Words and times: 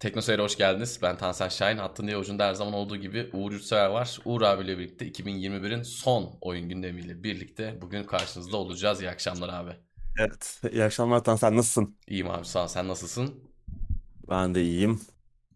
Teknoseyir'e 0.00 0.42
hoş 0.42 0.56
geldiniz. 0.56 0.98
Ben 1.02 1.16
Tansen 1.18 1.48
Şahin. 1.48 1.78
Hattın 1.78 2.06
diye 2.06 2.16
ucunda 2.16 2.46
her 2.46 2.54
zaman 2.54 2.74
olduğu 2.74 2.96
gibi 2.96 3.30
Uğur 3.32 3.52
Yurtsever 3.52 3.86
var. 3.86 4.18
Uğur 4.24 4.42
abiyle 4.42 4.78
birlikte 4.78 5.08
2021'in 5.08 5.82
son 5.82 6.38
oyun 6.40 6.68
gündemiyle 6.68 7.22
birlikte 7.22 7.78
bugün 7.82 8.04
karşınızda 8.04 8.56
olacağız. 8.56 9.02
İyi 9.02 9.10
akşamlar 9.10 9.48
abi. 9.48 9.70
Evet. 10.18 10.60
İyi 10.72 10.84
akşamlar 10.84 11.24
Tan. 11.24 11.36
Sen 11.36 11.56
nasılsın? 11.56 11.96
İyiyim 12.06 12.30
abi 12.30 12.44
sağ 12.46 12.64
ol. 12.64 12.68
Sen 12.68 12.88
nasılsın? 12.88 13.34
Ben 14.30 14.54
de 14.54 14.62
iyiyim. 14.62 15.00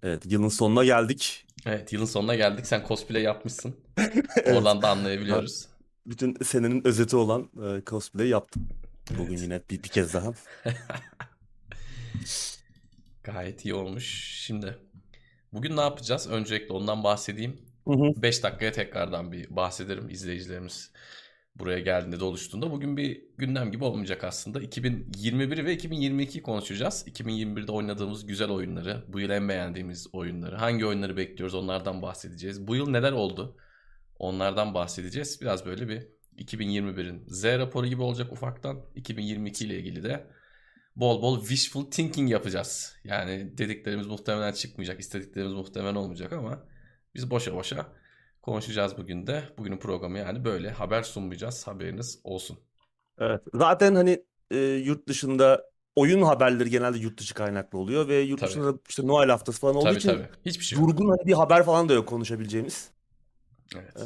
Evet. 0.03 0.23
Yılın 0.27 0.49
sonuna 0.49 0.85
geldik. 0.85 1.47
Evet 1.67 1.93
yılın 1.93 2.05
sonuna 2.05 2.35
geldik. 2.35 2.67
Sen 2.67 2.85
cosplay 2.89 3.23
yapmışsın. 3.23 3.77
Oradan 4.47 4.83
da 4.83 4.89
anlayabiliyoruz. 4.89 5.67
Bütün 6.07 6.37
senenin 6.45 6.87
özeti 6.87 7.17
olan 7.17 7.51
e, 7.67 7.83
cosplay 7.87 8.29
yaptım. 8.29 8.69
Bugün 9.11 9.33
Evet. 9.33 9.43
yine 9.43 9.63
bir, 9.71 9.83
bir 9.83 9.89
kez 9.89 10.15
daha. 10.15 10.33
Gayet 13.25 13.65
iyi 13.65 13.75
olmuş. 13.75 14.05
Şimdi 14.47 14.79
bugün 15.53 15.77
ne 15.77 15.81
yapacağız? 15.81 16.29
Öncelikle 16.31 16.75
ondan 16.75 17.05
bahsedeyim. 17.05 17.57
Hı 17.89 17.95
hı. 17.95 18.23
5 18.23 18.43
dakikaya 18.43 18.73
tekrardan 18.73 19.33
bir 19.33 19.57
bahsederim 19.57 20.11
izleyicilerimiz 20.11 20.93
buraya 21.57 21.81
geldiğinde 21.81 22.21
de 22.21 22.25
oluştuğunda. 22.25 22.71
Bugün 22.71 22.97
bir 22.97 23.23
gündem 23.39 23.73
gibi 23.73 23.85
olmayacak 23.85 24.25
aslında. 24.25 24.61
2021 24.61 25.65
ve 25.65 25.77
2022'yi 25.77 26.43
konuşacağız. 26.43 27.05
2021'de 27.09 27.73
oynadığımız 27.73 28.27
güzel 28.27 28.51
oyunları, 28.51 29.05
bu 29.09 29.21
yıl 29.21 29.31
en 29.31 29.49
beğendiğimiz 29.49 30.07
oyunları, 30.13 30.57
hangi 30.57 30.87
oyunları 30.87 31.17
bekliyoruz 31.17 31.55
onlardan 31.55 32.03
bahsedeceğiz. 32.03 32.67
Bu 32.67 32.77
yıl 32.77 32.91
neler 32.91 33.13
oldu? 33.13 33.57
Onlardan 34.19 34.75
bahsedeceğiz. 34.75 35.41
Biraz 35.41 35.67
böyle 35.67 35.89
bir 35.89 36.09
2021'in 36.39 37.25
Z 37.29 37.45
raporu 37.45 37.87
gibi 37.87 38.03
olacak 38.03 38.33
ufaktan. 38.33 38.81
2022 38.95 39.65
ile 39.65 39.79
ilgili 39.79 40.03
de 40.03 40.27
bol 40.97 41.23
bol 41.23 41.41
wishful 41.41 41.91
thinking 41.91 42.31
yapacağız. 42.31 42.97
Yani 43.05 43.59
dediklerimiz 43.59 44.07
muhtemelen 44.07 44.53
çıkmayacak, 44.53 45.01
istediklerimiz 45.01 45.55
muhtemelen 45.55 45.95
olmayacak 45.95 46.33
ama 46.33 46.65
biz 47.15 47.31
boşa 47.31 47.55
boşa 47.55 47.87
konuşacağız 48.43 48.99
bugün 48.99 49.27
de. 49.27 49.45
Bugünün 49.59 49.79
programı 49.79 50.19
yani 50.19 50.45
böyle 50.45 50.71
haber 50.71 51.03
sunmayacağız. 51.03 51.67
Haberiniz 51.67 52.21
olsun. 52.25 52.59
Evet. 53.19 53.43
Zaten 53.55 53.95
hani 53.95 54.25
e, 54.51 54.59
yurt 54.59 55.09
dışında 55.09 55.71
oyun 55.97 56.23
haberleri 56.23 56.71
genelde 56.71 56.99
yurt 56.99 57.21
dışı 57.21 57.35
kaynaklı 57.35 57.79
oluyor 57.79 58.09
ve 58.09 58.21
yurt 58.21 58.41
Tabii. 58.41 58.51
dışında 58.51 58.75
da 58.75 58.79
işte 58.89 59.07
Noel 59.07 59.29
haftası 59.31 59.61
falan 59.61 59.77
olduğu 59.77 59.85
Tabii 59.85 59.99
için 59.99 60.09
tabii. 60.09 60.29
Hiçbir 60.47 60.65
şey 60.65 60.79
yok. 60.79 60.89
durgun 60.89 61.09
hani 61.09 61.27
bir 61.27 61.33
haber 61.33 61.65
falan 61.65 61.89
da 61.89 61.93
yok 61.93 62.09
konuşabileceğimiz. 62.09 62.89
Evet. 63.75 63.97
Ee, 63.97 64.05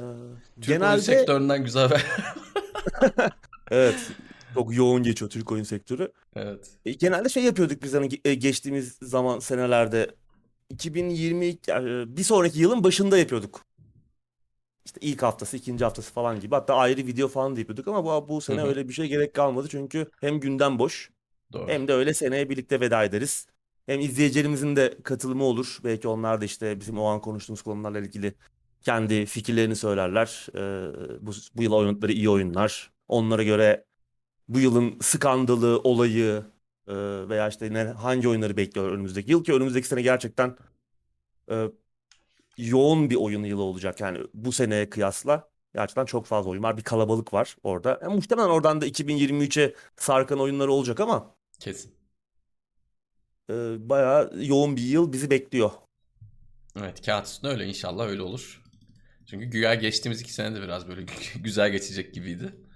Türk 0.60 0.66
genelde 0.66 1.00
sektöründen 1.00 1.64
güzel 1.64 1.82
haber. 1.82 2.06
evet 3.70 3.96
çok 4.54 4.76
yoğun 4.76 5.02
geçiyor 5.02 5.30
Türk 5.30 5.52
oyun 5.52 5.62
sektörü. 5.64 6.12
evet. 6.36 6.70
E, 6.84 6.92
Genelde 6.92 7.28
şey 7.28 7.44
yapıyorduk 7.44 7.82
biz 7.82 7.94
hani 7.94 8.08
e, 8.24 8.34
geçtiğimiz 8.34 8.98
zaman 9.02 9.38
senelerde 9.38 10.14
2020 10.70 11.58
yani 11.66 11.90
e, 11.90 12.16
bir 12.16 12.22
sonraki 12.22 12.58
yılın 12.60 12.84
başında 12.84 13.18
yapıyorduk. 13.18 13.64
İşte 14.84 15.00
ilk 15.00 15.22
haftası, 15.22 15.56
ikinci 15.56 15.84
haftası 15.84 16.12
falan 16.12 16.40
gibi. 16.40 16.54
Hatta 16.54 16.74
ayrı 16.74 17.06
video 17.06 17.28
falan 17.28 17.56
da 17.56 17.60
yapıyorduk 17.60 17.88
ama 17.88 18.04
bu, 18.04 18.28
bu 18.28 18.40
sene 18.40 18.60
Hı 18.60 18.64
hı. 18.64 18.68
öyle 18.68 18.88
bir 18.88 18.92
şey 18.92 19.06
gerek 19.08 19.34
kalmadı. 19.34 19.68
Çünkü 19.70 20.10
hem 20.20 20.40
gündem 20.40 20.78
boş 20.78 21.10
Doğru. 21.52 21.68
hem 21.68 21.88
de 21.88 21.92
öyle 21.92 22.14
seneye 22.14 22.50
birlikte 22.50 22.80
veda 22.80 23.04
ederiz. 23.04 23.46
Hem 23.86 24.00
izleyicilerimizin 24.00 24.76
de 24.76 24.98
katılımı 25.04 25.44
olur. 25.44 25.78
Belki 25.84 26.08
onlar 26.08 26.40
da 26.40 26.44
işte 26.44 26.80
bizim 26.80 26.98
o 26.98 27.04
an 27.04 27.20
konuştuğumuz 27.20 27.62
konularla 27.62 27.98
ilgili 27.98 28.34
kendi 28.82 29.26
fikirlerini 29.26 29.76
söylerler. 29.76 30.46
Ee, 30.54 31.20
bu, 31.26 31.30
bu 31.54 31.62
yıl 31.62 31.72
oynadıkları 31.72 32.12
iyi 32.12 32.30
oyunlar. 32.30 32.90
Onlara 33.08 33.42
göre 33.42 33.84
bu 34.48 34.60
yılın 34.60 34.98
skandalı, 35.00 35.80
olayı 35.84 36.44
e, 36.88 36.94
veya 37.28 37.48
işte 37.48 37.72
ne, 37.74 37.84
hangi 37.84 38.28
oyunları 38.28 38.56
bekliyor 38.56 38.92
önümüzdeki 38.92 39.30
yıl 39.30 39.44
ki 39.44 39.52
önümüzdeki 39.54 39.88
sene 39.88 40.02
gerçekten 40.02 40.56
e, 41.50 41.66
yoğun 42.58 43.10
bir 43.10 43.16
oyun 43.16 43.44
yılı 43.44 43.62
olacak. 43.62 44.00
Yani 44.00 44.18
bu 44.34 44.52
seneye 44.52 44.90
kıyasla 44.90 45.50
gerçekten 45.74 46.04
çok 46.04 46.26
fazla 46.26 46.50
oyun 46.50 46.62
var. 46.62 46.76
Bir 46.76 46.82
kalabalık 46.84 47.32
var 47.34 47.56
orada. 47.62 48.00
E, 48.04 48.06
muhtemelen 48.08 48.48
oradan 48.48 48.80
da 48.80 48.86
2023'e 48.86 49.74
sarkan 49.96 50.40
oyunları 50.40 50.72
olacak 50.72 51.00
ama 51.00 51.34
Kesin. 51.60 51.92
e, 53.50 53.54
bayağı 53.88 54.32
yoğun 54.44 54.76
bir 54.76 54.82
yıl 54.82 55.12
bizi 55.12 55.30
bekliyor. 55.30 55.70
Evet 56.76 57.06
kağıt 57.06 57.26
üstünde 57.26 57.52
öyle 57.52 57.66
inşallah 57.66 58.06
öyle 58.06 58.22
olur. 58.22 58.62
Çünkü 59.26 59.46
güya 59.46 59.74
geçtiğimiz 59.74 60.20
iki 60.20 60.32
sene 60.32 60.54
de 60.54 60.62
biraz 60.62 60.88
böyle 60.88 61.06
güzel 61.44 61.70
geçecek 61.70 62.14
gibiydi. 62.14 62.67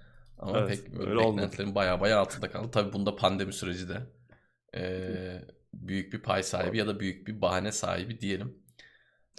Ama 0.43 0.59
Evet, 0.59 0.69
pek 0.85 0.99
öyle 0.99 1.19
olmadı. 1.19 1.37
beklentilerin 1.37 1.75
baya 1.75 2.01
baya 2.01 2.19
altında 2.19 2.51
kaldı. 2.51 2.71
Tabii 2.71 2.93
bunda 2.93 3.15
pandemi 3.15 3.53
süreci 3.53 3.89
de 3.89 4.01
eee, 4.73 5.45
büyük 5.73 6.13
bir 6.13 6.21
pay 6.21 6.43
sahibi 6.43 6.77
ya 6.77 6.87
da 6.87 6.99
büyük 6.99 7.27
bir 7.27 7.41
bahane 7.41 7.71
sahibi 7.71 8.19
diyelim. 8.19 8.63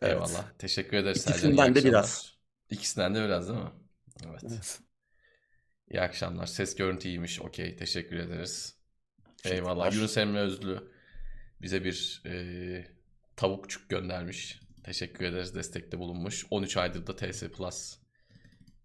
Evet. 0.02 0.12
Eyvallah. 0.14 0.50
Teşekkür 0.58 0.96
ederiz 0.96 1.22
Sercan. 1.22 1.34
İkisinden 1.34 1.74
de 1.74 1.78
akşamlar. 1.78 1.84
biraz. 1.84 2.34
İkisinden 2.70 3.14
de 3.14 3.24
biraz 3.24 3.48
değil 3.48 3.60
mi? 3.60 3.70
Evet. 4.26 4.42
Evet. 4.50 4.80
İyi 5.90 6.00
akşamlar. 6.00 6.46
Ses 6.46 6.76
görüntü 6.76 7.08
iyiymiş. 7.08 7.40
Okey. 7.40 7.76
Teşekkür 7.76 8.16
ederiz. 8.16 8.76
Eyvallah. 9.44 9.84
Teşekkürler. 9.84 9.92
Yunus 9.92 10.16
Emre 10.16 10.38
Özlü 10.40 10.90
bize 11.62 11.84
bir 11.84 12.22
e, 12.26 12.86
tavukçuk 13.36 13.88
göndermiş. 13.90 14.60
Teşekkür 14.84 15.24
ederiz. 15.24 15.54
Destekte 15.54 15.98
bulunmuş. 15.98 16.46
13 16.50 16.76
aydır 16.76 17.06
da 17.06 17.16
TS 17.16 17.42
Plus 17.42 17.98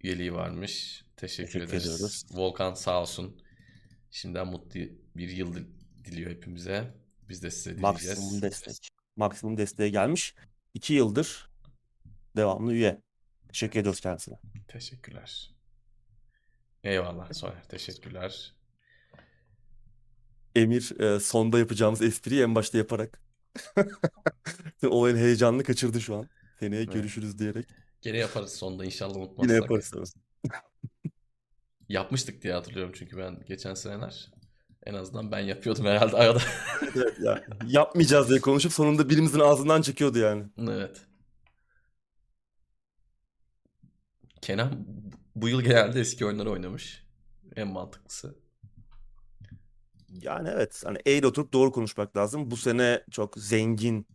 üyeliği 0.02 0.34
varmış. 0.34 1.06
Teşekkür, 1.20 1.52
Teşekkür 1.54 1.68
ederiz. 1.68 1.86
ediyoruz. 1.86 2.26
Volkan 2.32 2.74
sağ 2.74 3.02
olsun. 3.02 3.42
Şimdiden 4.12 4.48
mutlu 4.48 4.80
bir 5.16 5.30
yıl 5.30 5.54
dil- 5.56 5.68
diliyor 6.06 6.32
hepimize. 6.32 6.94
Biz 7.30 7.44
de 7.44 7.52
size 7.52 7.78
dileyeceğiz. 7.78 8.08
Maksimum 8.20 8.42
destek. 8.42 8.90
Maksimum 9.16 9.58
desteğe 9.58 9.90
gelmiş. 9.90 10.36
İki 10.74 10.94
yıldır 10.94 11.50
devamlı 12.36 12.74
üye. 12.74 13.02
Teşekkür 13.48 13.80
ediyoruz 13.80 14.00
kendisine. 14.02 14.36
Teşekkürler. 14.68 15.56
Eyvallah 16.84 17.34
Soner. 17.34 17.64
Teşekkürler. 17.64 18.56
Emir 20.56 21.00
e, 21.00 21.20
sonda 21.20 21.60
yapacağımız 21.60 22.02
espriyi 22.02 22.42
en 22.44 22.56
başta 22.56 22.78
yaparak 22.78 23.22
olayın 24.88 25.18
heyecanını 25.18 25.64
kaçırdı 25.64 26.02
şu 26.02 26.16
an. 26.16 26.30
Seneye 26.60 26.82
Evet. 26.84 26.94
görüşürüz 26.94 27.40
diyerek. 27.40 27.66
Gene 28.02 28.18
yaparız 28.18 28.52
sonunda 28.54 28.86
inşallah 28.86 29.16
Yine 29.16 29.24
unutmazsak. 29.26 29.62
yaparız. 29.62 30.14
Yapmıştık 31.90 32.42
diye 32.42 32.54
hatırlıyorum 32.54 32.94
çünkü 32.96 33.18
ben 33.18 33.40
geçen 33.48 33.74
seneler. 33.74 34.32
En 34.86 34.94
azından 34.94 35.32
ben 35.32 35.40
yapıyordum 35.40 35.86
herhalde 35.86 36.18
arada. 36.18 36.40
Evet, 36.96 37.14
ya, 37.24 37.44
yapmayacağız 37.68 38.30
diye 38.30 38.40
konuşup 38.40 38.74
sonunda 38.74 39.10
birimizin 39.10 39.40
ağzından 39.40 39.82
çıkıyordu 39.82 40.20
yani. 40.20 40.44
Evet. 40.62 41.02
Kenan 44.42 44.86
bu 45.36 45.50
yıl 45.50 45.62
genelde 45.62 46.00
eski 46.00 46.26
oyunları 46.26 46.52
oynamış. 46.52 47.04
En 47.56 47.68
mantıklısı. 47.68 48.36
Yani 50.10 50.50
evet 50.54 50.82
hani 50.86 50.98
eğri 51.06 51.28
oturup 51.28 51.54
doğru 51.54 51.72
konuşmak 51.72 52.18
lazım. 52.18 52.52
Bu 52.52 52.58
sene 52.58 53.04
çok 53.12 53.38
zengin, 53.38 54.08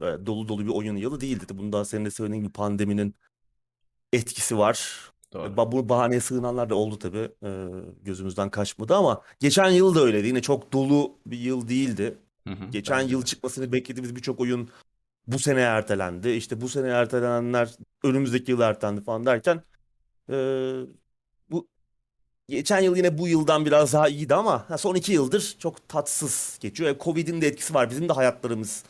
e, 0.00 0.04
dolu 0.26 0.48
dolu 0.48 0.64
bir 0.64 0.70
oyun 0.70 0.96
yılı 0.96 1.20
değildi. 1.20 1.44
Bunun 1.50 1.72
daha 1.72 1.84
senin 1.84 2.04
de 2.04 2.10
söylediğin 2.10 2.42
gibi 2.42 2.52
pandeminin 2.52 3.14
etkisi 4.12 4.58
var. 4.58 5.11
Doğru. 5.32 5.48
Ba- 5.48 5.72
Bu 5.72 5.88
bahaneye 5.88 6.20
sığınanlar 6.20 6.70
da 6.70 6.74
oldu 6.74 6.98
tabii. 6.98 7.30
Ee, 7.44 7.66
gözümüzden 8.02 8.50
kaçmadı 8.50 8.94
ama 8.96 9.22
geçen 9.40 9.70
yıl 9.70 9.94
da 9.94 10.00
öyleydi. 10.00 10.26
Yine 10.26 10.42
çok 10.42 10.72
dolu 10.72 11.18
bir 11.26 11.38
yıl 11.38 11.68
değildi. 11.68 12.18
Hı 12.48 12.54
hı, 12.54 12.70
Geçen 12.70 12.98
bence 13.00 13.12
yıl 13.12 13.22
de. 13.22 13.26
çıkmasını 13.26 13.72
beklediğimiz 13.72 14.16
birçok 14.16 14.40
oyun 14.40 14.68
bu 15.26 15.38
sene 15.38 15.60
ertelendi. 15.60 16.30
İşte 16.30 16.60
bu 16.60 16.68
sene 16.68 16.88
ertelenenler 16.88 17.70
önümüzdeki 18.04 18.50
yıl 18.50 18.60
ertelendi 18.60 19.04
falan 19.04 19.26
derken 19.26 19.62
ee, 20.30 20.80
bu 21.50 21.68
geçen 22.48 22.80
yıl 22.80 22.96
yine 22.96 23.18
bu 23.18 23.28
yıldan 23.28 23.66
biraz 23.66 23.92
daha 23.92 24.08
iyiydi 24.08 24.34
ama 24.34 24.70
ha, 24.70 24.78
son 24.78 24.94
iki 24.94 25.12
yıldır 25.12 25.56
çok 25.58 25.88
tatsız 25.88 26.58
geçiyor. 26.60 26.90
E, 26.90 26.98
Covid'in 26.98 27.40
de 27.40 27.46
etkisi 27.46 27.74
var. 27.74 27.90
Bizim 27.90 28.08
de 28.08 28.12
hayatlarımız 28.12 28.84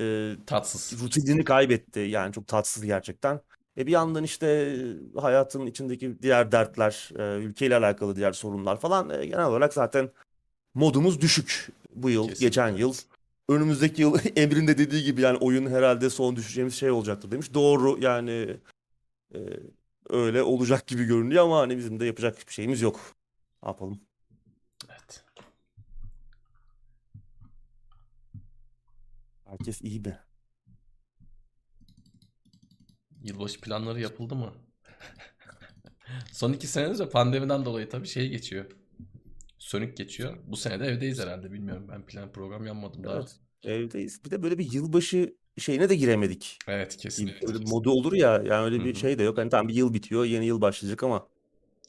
ee, 0.00 0.32
Tatsız. 0.46 1.02
rutinini 1.02 1.44
kaybetti. 1.44 2.00
Yani 2.00 2.32
çok 2.32 2.46
tatsız 2.46 2.84
gerçekten. 2.84 3.40
E 3.78 3.86
bir 3.86 3.92
yandan 3.92 4.24
işte 4.24 4.46
e, 4.46 5.20
hayatın 5.20 5.66
içindeki 5.66 6.22
diğer 6.22 6.52
dertler, 6.52 7.10
e, 7.18 7.42
ülkeyle 7.42 7.76
alakalı 7.76 8.16
diğer 8.16 8.32
sorunlar 8.32 8.80
falan 8.80 9.10
e, 9.10 9.26
genel 9.26 9.44
olarak 9.46 9.74
zaten 9.74 10.10
modumuz 10.74 11.20
düşük 11.20 11.68
bu 11.94 12.10
yıl, 12.10 12.22
Kesinlikle. 12.22 12.46
geçen 12.46 12.68
yıl. 12.68 12.94
Önümüzdeki 13.48 14.02
yıl 14.02 14.18
Emre'nin 14.36 14.66
de 14.68 14.78
dediği 14.78 15.04
gibi 15.04 15.20
yani 15.20 15.38
oyun 15.38 15.66
herhalde 15.66 16.10
son 16.10 16.36
düşeceğimiz 16.36 16.74
şey 16.74 16.90
olacaktır 16.90 17.30
demiş. 17.30 17.54
Doğru 17.54 17.98
yani 18.00 18.56
e, 19.34 19.38
öyle 20.10 20.42
olacak 20.42 20.86
gibi 20.86 21.04
görünüyor 21.04 21.44
ama 21.44 21.58
hani 21.58 21.76
bizim 21.76 22.00
de 22.00 22.06
yapacak 22.06 22.48
bir 22.48 22.52
şeyimiz 22.52 22.82
yok. 22.82 23.00
Ne 23.62 23.68
yapalım? 23.68 24.00
Evet. 24.90 25.24
Herkes 29.44 29.82
iyi 29.82 30.00
mi? 30.00 30.18
Yılbaşı 33.24 33.60
planları 33.60 34.00
yapıldı 34.00 34.34
mı? 34.34 34.52
Son 36.32 36.52
iki 36.52 36.66
senedir 36.66 36.98
de 36.98 37.08
pandemiden 37.08 37.64
dolayı 37.64 37.88
tabii 37.88 38.06
şey 38.06 38.28
geçiyor. 38.28 38.64
Sönük 39.58 39.96
geçiyor. 39.96 40.36
Bu 40.46 40.56
sene 40.56 40.80
de 40.80 40.86
evdeyiz 40.86 41.20
herhalde 41.20 41.52
bilmiyorum. 41.52 41.86
Ben 41.92 42.06
plan 42.06 42.32
program 42.32 42.66
yapmadım 42.66 43.04
daha. 43.04 43.14
Evet. 43.16 43.36
Evdeyiz. 43.64 44.24
Bir 44.24 44.30
de 44.30 44.42
böyle 44.42 44.58
bir 44.58 44.72
yılbaşı 44.72 45.34
şeyine 45.58 45.88
de 45.88 45.96
giremedik. 45.96 46.58
Evet 46.68 46.92
Bir 46.96 47.02
kesinlikle. 47.02 47.48
öyle 47.48 47.58
modu 47.58 47.90
olur 47.90 48.12
ya 48.12 48.42
yani 48.46 48.64
öyle 48.64 48.84
bir 48.84 48.94
hı. 48.94 48.98
şey 48.98 49.18
de 49.18 49.22
yok. 49.22 49.38
Hani 49.38 49.50
tamam 49.50 49.68
bir 49.68 49.74
yıl 49.74 49.94
bitiyor, 49.94 50.24
yeni 50.24 50.46
yıl 50.46 50.60
başlayacak 50.60 51.02
ama 51.02 51.26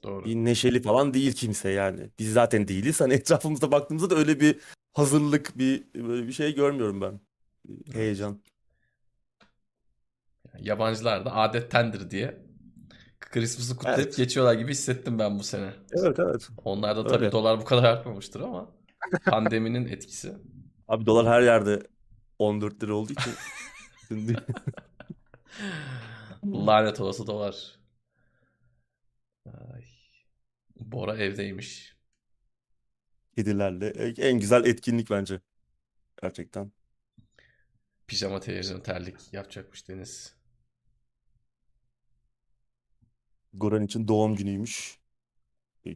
Doğru. 0.03 0.25
bir 0.25 0.35
neşeli 0.35 0.81
falan 0.81 1.13
değil 1.13 1.33
kimse 1.33 1.69
yani. 1.69 2.09
Biz 2.19 2.33
zaten 2.33 2.67
değiliz. 2.67 3.01
Hani 3.01 3.13
etrafımızda 3.13 3.71
baktığımızda 3.71 4.09
da 4.09 4.15
öyle 4.15 4.39
bir 4.39 4.59
hazırlık, 4.93 5.57
bir 5.57 5.83
böyle 5.95 6.27
bir 6.27 6.33
şey 6.33 6.55
görmüyorum 6.55 7.01
ben. 7.01 7.19
Heyecan. 7.93 8.39
Yabancılar 10.59 11.25
da 11.25 11.36
adettendir 11.36 12.12
diye 12.12 12.42
Christmas'ı 13.19 13.75
kutlayıp 13.77 14.00
Evet. 14.00 14.18
geçiyorlar 14.18 14.53
gibi 14.53 14.71
hissettim 14.71 15.19
ben 15.19 15.39
bu 15.39 15.44
sene. 15.44 15.74
Evet 15.94 16.19
evet. 16.19 16.48
Onlar 16.63 16.95
da 16.95 17.07
tabii 17.07 17.24
Öyle. 17.24 17.31
dolar 17.31 17.59
bu 17.62 17.65
kadar 17.65 17.83
artmamıştır 17.83 18.39
ama 18.42 18.71
pandeminin 19.25 19.86
etkisi. 19.88 20.33
Abi 20.88 21.06
dolar 21.06 21.27
her 21.27 21.42
yerde 21.42 21.83
14 22.39 22.83
lira 22.83 22.94
olduğu 22.94 23.13
için 23.13 23.33
Lanet 26.45 27.00
olası 27.01 27.27
dolar. 27.27 27.80
Ay. 29.45 29.83
Bora 30.80 31.18
evdeymiş. 31.18 31.95
kedilerle 33.36 33.88
en 34.18 34.39
güzel 34.39 34.65
etkinlik 34.65 35.09
bence. 35.09 35.42
Gerçekten. 36.21 36.71
Pijama 38.07 38.39
televizyon 38.39 38.80
terlik 38.80 39.33
yapacakmış 39.33 39.88
Deniz. 39.88 40.36
Goran 43.53 43.83
için 43.83 44.07
doğum 44.07 44.36
günüymüş. 44.36 45.00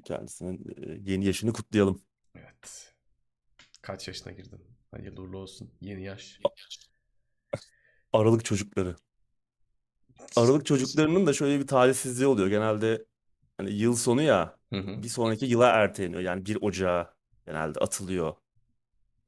Kendisinin 0.03 0.65
e, 0.77 1.11
yeni 1.11 1.25
yaşını 1.25 1.53
kutlayalım. 1.53 2.01
Evet. 2.35 2.93
Kaç 3.81 4.07
yaşına 4.07 4.33
girdin? 4.33 4.61
Hayırlı 4.91 5.21
uğurlu 5.21 5.37
olsun. 5.37 5.71
Yeni 5.81 6.03
yaş. 6.03 6.39
Aralık 8.13 8.45
çocukları. 8.45 8.95
Aralık 10.35 10.65
çocuklarının 10.65 11.27
da 11.27 11.33
şöyle 11.33 11.59
bir 11.59 11.67
talihsizliği 11.67 12.27
oluyor. 12.27 12.47
Genelde 12.47 13.05
hani 13.57 13.73
yıl 13.73 13.95
sonu 13.95 14.21
ya 14.21 14.57
Hı 14.73 14.79
hı. 14.79 15.03
bir 15.03 15.09
sonraki 15.09 15.45
yıla 15.45 15.67
erteleniyor. 15.67 16.21
Yani 16.21 16.45
1 16.45 16.57
Ocağı 16.61 17.13
genelde 17.45 17.79
atılıyor. 17.79 18.35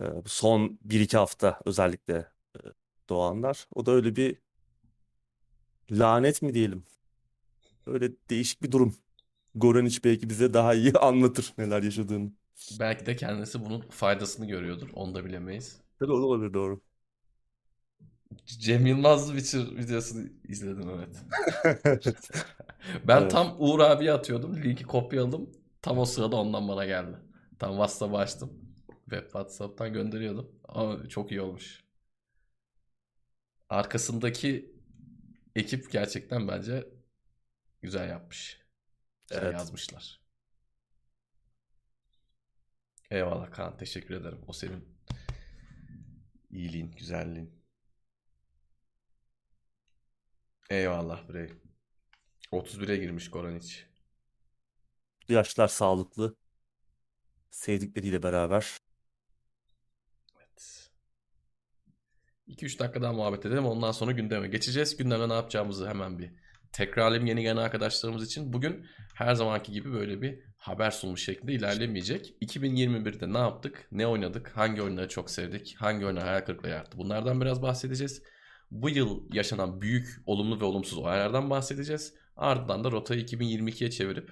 Ee, 0.01 0.05
bu 0.25 0.29
son 0.29 0.79
1-2 0.83 1.17
hafta 1.17 1.59
özellikle 1.65 2.31
e, 2.55 2.59
doğanlar. 3.09 3.67
O 3.75 3.85
da 3.85 3.91
öyle 3.91 4.15
bir 4.15 4.37
lanet 5.91 6.41
mi 6.41 6.53
diyelim? 6.53 6.85
Öyle 7.87 8.11
değişik 8.29 8.63
bir 8.63 8.71
durum. 8.71 8.95
Goraniç 9.55 10.03
belki 10.05 10.29
bize 10.29 10.53
daha 10.53 10.73
iyi 10.73 10.93
anlatır 10.99 11.53
neler 11.57 11.83
yaşadığını. 11.83 12.31
Belki 12.69 13.05
de 13.05 13.15
kendisi 13.15 13.65
bunun 13.65 13.81
faydasını 13.81 14.47
görüyordur. 14.47 14.89
Onu 14.93 15.15
da 15.15 15.25
bilemeyiz. 15.25 15.81
Tabii 15.99 16.11
o 16.11 16.21
da 16.21 16.25
olabilir 16.25 16.53
doğru. 16.53 16.81
Cem 18.45 18.85
Yılmaz 18.85 19.27
Witcher 19.31 19.77
videosunu 19.77 20.23
izledim 20.47 20.89
evet. 20.89 21.17
Ben 23.07 23.21
Evet. 23.21 23.31
tam 23.31 23.55
Uğur 23.59 23.79
abiye 23.79 24.11
atıyordum. 24.13 24.63
Linki 24.63 24.83
kopyaladım. 24.83 25.49
Tam 25.81 25.97
o 25.97 26.05
sırada 26.05 26.35
ondan 26.35 26.67
bana 26.67 26.85
geldi. 26.85 27.17
Tam 27.59 27.71
WhatsApp'ı 27.71 28.17
açtım. 28.17 28.53
Web 29.05 29.23
WhatsApp'tan 29.23 29.93
gönderiyordum. 29.93 30.51
Ama 30.67 31.09
çok 31.09 31.31
iyi 31.31 31.41
olmuş. 31.41 31.83
Arkasındaki 33.69 34.75
ekip 35.55 35.91
gerçekten 35.91 36.47
bence 36.47 36.89
güzel 37.81 38.09
yapmış. 38.09 38.61
Güzel 39.29 39.43
Evet. 39.43 39.53
yazmışlar. 39.53 40.21
Eyvallah 43.11 43.51
Kaan. 43.51 43.77
Teşekkür 43.77 44.15
ederim. 44.15 44.41
O 44.47 44.53
senin 44.53 44.97
iyiliğin, 46.49 46.91
güzelliğin. 46.91 47.63
Eyvallah 50.69 51.29
Brey. 51.29 51.53
31'e 52.51 52.97
girmiş 52.97 53.29
Koraniç. 53.29 53.85
Yaşlar 55.29 55.67
sağlıklı. 55.67 56.35
Sevdikleriyle 57.49 58.23
beraber. 58.23 58.77
Evet. 60.37 60.89
2-3 62.47 62.79
dakika 62.79 63.01
daha 63.01 63.13
muhabbet 63.13 63.45
edelim. 63.45 63.65
Ondan 63.65 63.91
sonra 63.91 64.11
gündeme 64.11 64.47
geçeceğiz. 64.47 64.97
Gündeme 64.97 65.29
ne 65.29 65.33
yapacağımızı 65.33 65.89
hemen 65.89 66.19
bir 66.19 66.31
tekrarlayayım 66.71 67.27
yeni 67.27 67.41
gelen 67.41 67.57
arkadaşlarımız 67.57 68.25
için. 68.25 68.53
Bugün 68.53 68.85
her 69.15 69.35
zamanki 69.35 69.71
gibi 69.71 69.93
böyle 69.93 70.21
bir 70.21 70.39
haber 70.57 70.91
sunmuş 70.91 71.23
şeklinde 71.23 71.53
ilerlemeyecek. 71.53 72.33
2021'de 72.41 73.33
ne 73.33 73.37
yaptık? 73.37 73.87
Ne 73.91 74.07
oynadık? 74.07 74.51
Hangi 74.57 74.81
oyunları 74.81 75.09
çok 75.09 75.31
sevdik? 75.31 75.75
Hangi 75.79 76.05
oyunlar 76.05 76.23
hayal 76.23 76.41
kırıklığı 76.41 76.69
yarattı? 76.69 76.97
Bunlardan 76.97 77.41
biraz 77.41 77.61
bahsedeceğiz. 77.61 78.21
Bu 78.71 78.89
yıl 78.89 79.33
yaşanan 79.33 79.81
büyük 79.81 80.21
olumlu 80.25 80.59
ve 80.59 80.65
olumsuz 80.65 80.97
olaylardan 80.97 81.49
bahsedeceğiz. 81.49 82.13
Ardından 82.35 82.83
da 82.83 82.91
rotayı 82.91 83.21
2022'ye 83.21 83.91
çevirip 83.91 84.31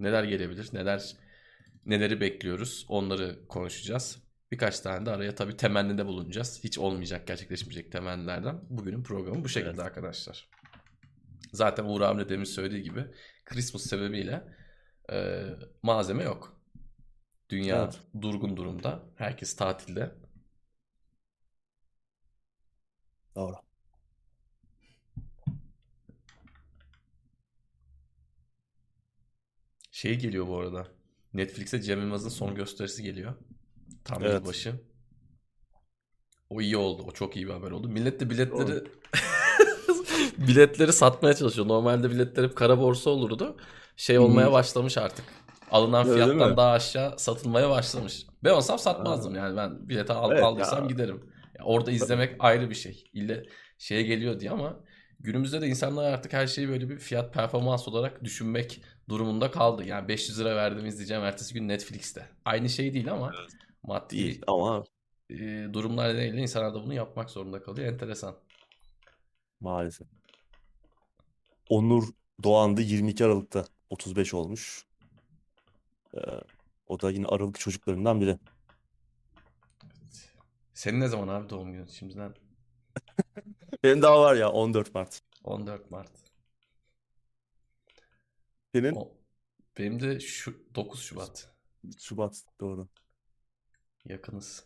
neler 0.00 0.24
gelebilir, 0.24 0.68
neler 0.72 1.16
neleri 1.86 2.20
bekliyoruz 2.20 2.86
onları 2.88 3.46
konuşacağız. 3.48 4.18
Birkaç 4.52 4.80
tane 4.80 5.06
de 5.06 5.10
araya 5.10 5.34
tabii 5.34 5.56
temennide 5.56 6.06
bulunacağız. 6.06 6.60
Hiç 6.64 6.78
olmayacak, 6.78 7.26
gerçekleşmeyecek 7.26 7.92
temennilerden. 7.92 8.60
Bugünün 8.70 9.02
programı 9.02 9.44
bu 9.44 9.48
şekilde 9.48 9.70
Evet. 9.70 9.80
arkadaşlar. 9.80 10.48
Zaten 11.56 11.84
Uğur 11.84 12.00
de 12.18 12.28
demin 12.28 12.44
söylediği 12.44 12.82
gibi 12.82 13.06
Christmas 13.44 13.82
sebebiyle 13.82 14.44
e, 15.12 15.44
malzeme 15.82 16.24
yok. 16.24 16.60
Dünya 17.50 17.82
Evet. 17.82 18.00
durgun 18.22 18.56
durumda. 18.56 19.02
Herkes 19.16 19.56
tatilde. 19.56 20.14
Doğru. 23.36 23.56
Şey 29.90 30.18
geliyor 30.18 30.46
bu 30.46 30.58
arada. 30.58 30.88
Netflix'e 31.34 31.82
Cem 31.82 32.00
Yılmaz'ın 32.00 32.28
son 32.28 32.54
gösterisi 32.54 33.02
geliyor. 33.02 33.34
Tam 34.04 34.22
Evet. 34.24 34.34
yılbaşı. 34.34 34.80
O 36.50 36.60
iyi 36.60 36.76
oldu. 36.76 37.02
O 37.02 37.10
çok 37.12 37.36
iyi 37.36 37.46
bir 37.46 37.52
haber 37.52 37.70
oldu. 37.70 37.88
Millet 37.88 38.20
de 38.20 38.30
biletleri 38.30 38.84
biletleri 40.38 40.92
satmaya 40.92 41.34
çalışıyor. 41.34 41.68
Normalde 41.68 42.10
biletler 42.10 42.44
hep 42.44 42.56
kara 42.56 42.78
borsa 42.78 43.10
olurdu. 43.10 43.56
Şey 43.96 44.18
olmaya 44.18 44.52
başlamış 44.52 44.98
artık. 44.98 45.24
Alınan 45.70 46.06
Öyle 46.06 46.14
fiyattan 46.14 46.50
mi? 46.50 46.56
daha 46.56 46.70
aşağı 46.72 47.18
satılmaya 47.18 47.70
başlamış. 47.70 48.26
Ben 48.44 48.50
olsam 48.50 48.78
satmazdım 48.78 49.34
yani. 49.34 49.56
Ben 49.56 49.88
bileti 49.88 50.12
al, 50.12 50.32
Evet 50.32 50.42
aldıysam 50.42 50.82
ya. 50.82 50.86
giderim. 50.88 51.30
Ya 51.58 51.64
orada 51.64 51.90
izlemek 51.90 52.36
ayrı 52.38 52.70
bir 52.70 52.74
şey. 52.74 53.04
İlle 53.12 53.46
şeye 53.78 54.02
geliyor 54.02 54.40
diye 54.40 54.50
ama 54.50 54.80
günümüzde 55.20 55.60
de 55.60 55.66
insanlar 55.66 56.12
artık 56.12 56.32
her 56.32 56.46
şeyi 56.46 56.68
böyle 56.68 56.88
bir 56.88 56.98
fiyat 56.98 57.34
performans 57.34 57.88
olarak 57.88 58.24
düşünmek 58.24 58.82
durumunda 59.08 59.50
kaldı. 59.50 59.84
Yani 59.84 60.08
500 60.08 60.40
lira 60.40 60.56
verdim 60.56 60.86
izleyeceğim 60.86 61.24
ertesi 61.24 61.54
gün 61.54 61.68
Netflix'te. 61.68 62.28
Aynı 62.44 62.68
şey 62.68 62.94
değil 62.94 63.12
ama 63.12 63.32
maddi 63.82 64.16
Değil 64.16 64.42
ama 64.46 64.84
e, 65.30 65.34
durumlar 65.72 66.08
nedeniyle 66.14 66.42
insanlar 66.42 66.74
da 66.74 66.82
bunu 66.84 66.94
yapmak 66.94 67.30
zorunda 67.30 67.62
kalıyor. 67.62 67.92
Enteresan. 67.92 68.36
maalesef. 69.60 70.08
Onur 71.68 72.08
Doğan 72.42 72.76
da 72.76 72.80
22 72.80 73.24
Aralık'ta 73.24 73.64
35 73.90 74.34
olmuş. 74.34 74.86
Ee, 76.14 76.20
o 76.86 77.00
da 77.00 77.10
yine 77.10 77.26
Aralık 77.26 77.60
çocuklarından 77.60 78.20
biri. 78.20 78.38
Senin 80.74 81.00
ne 81.00 81.08
zaman 81.08 81.28
abi 81.28 81.50
doğum 81.50 81.72
günün? 81.72 81.86
Şimdiden 81.86 82.34
Benim 83.84 84.02
daha 84.02 84.20
var 84.20 84.34
ya 84.34 84.50
14 84.50 84.94
Mart. 84.94 85.22
14 85.44 85.90
Mart. 85.90 86.10
Senin 88.74 88.94
O, 88.94 89.12
benim 89.78 90.00
de 90.00 90.20
şu 90.20 90.74
9 90.74 91.00
Şubat. 91.02 91.52
Şubat 91.98 92.42
doğru. 92.60 92.88
Yakınız. 94.04 94.64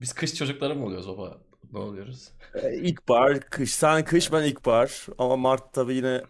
Biz 0.00 0.12
kış 0.12 0.34
çocukları 0.34 0.74
mı 0.74 0.84
oluyoruz 0.84 1.08
baba? 1.08 1.49
Ne 1.72 1.78
oluyoruz? 1.78 2.28
Ee, 2.54 2.74
İlkbahar, 2.76 3.40
kış. 3.40 3.74
Sen 3.74 4.04
kış 4.04 4.32
ben 4.32 4.42
ilkbahar. 4.42 5.06
Ama 5.18 5.36
Mart 5.36 5.72
tabii 5.72 5.94
yine 5.94 6.22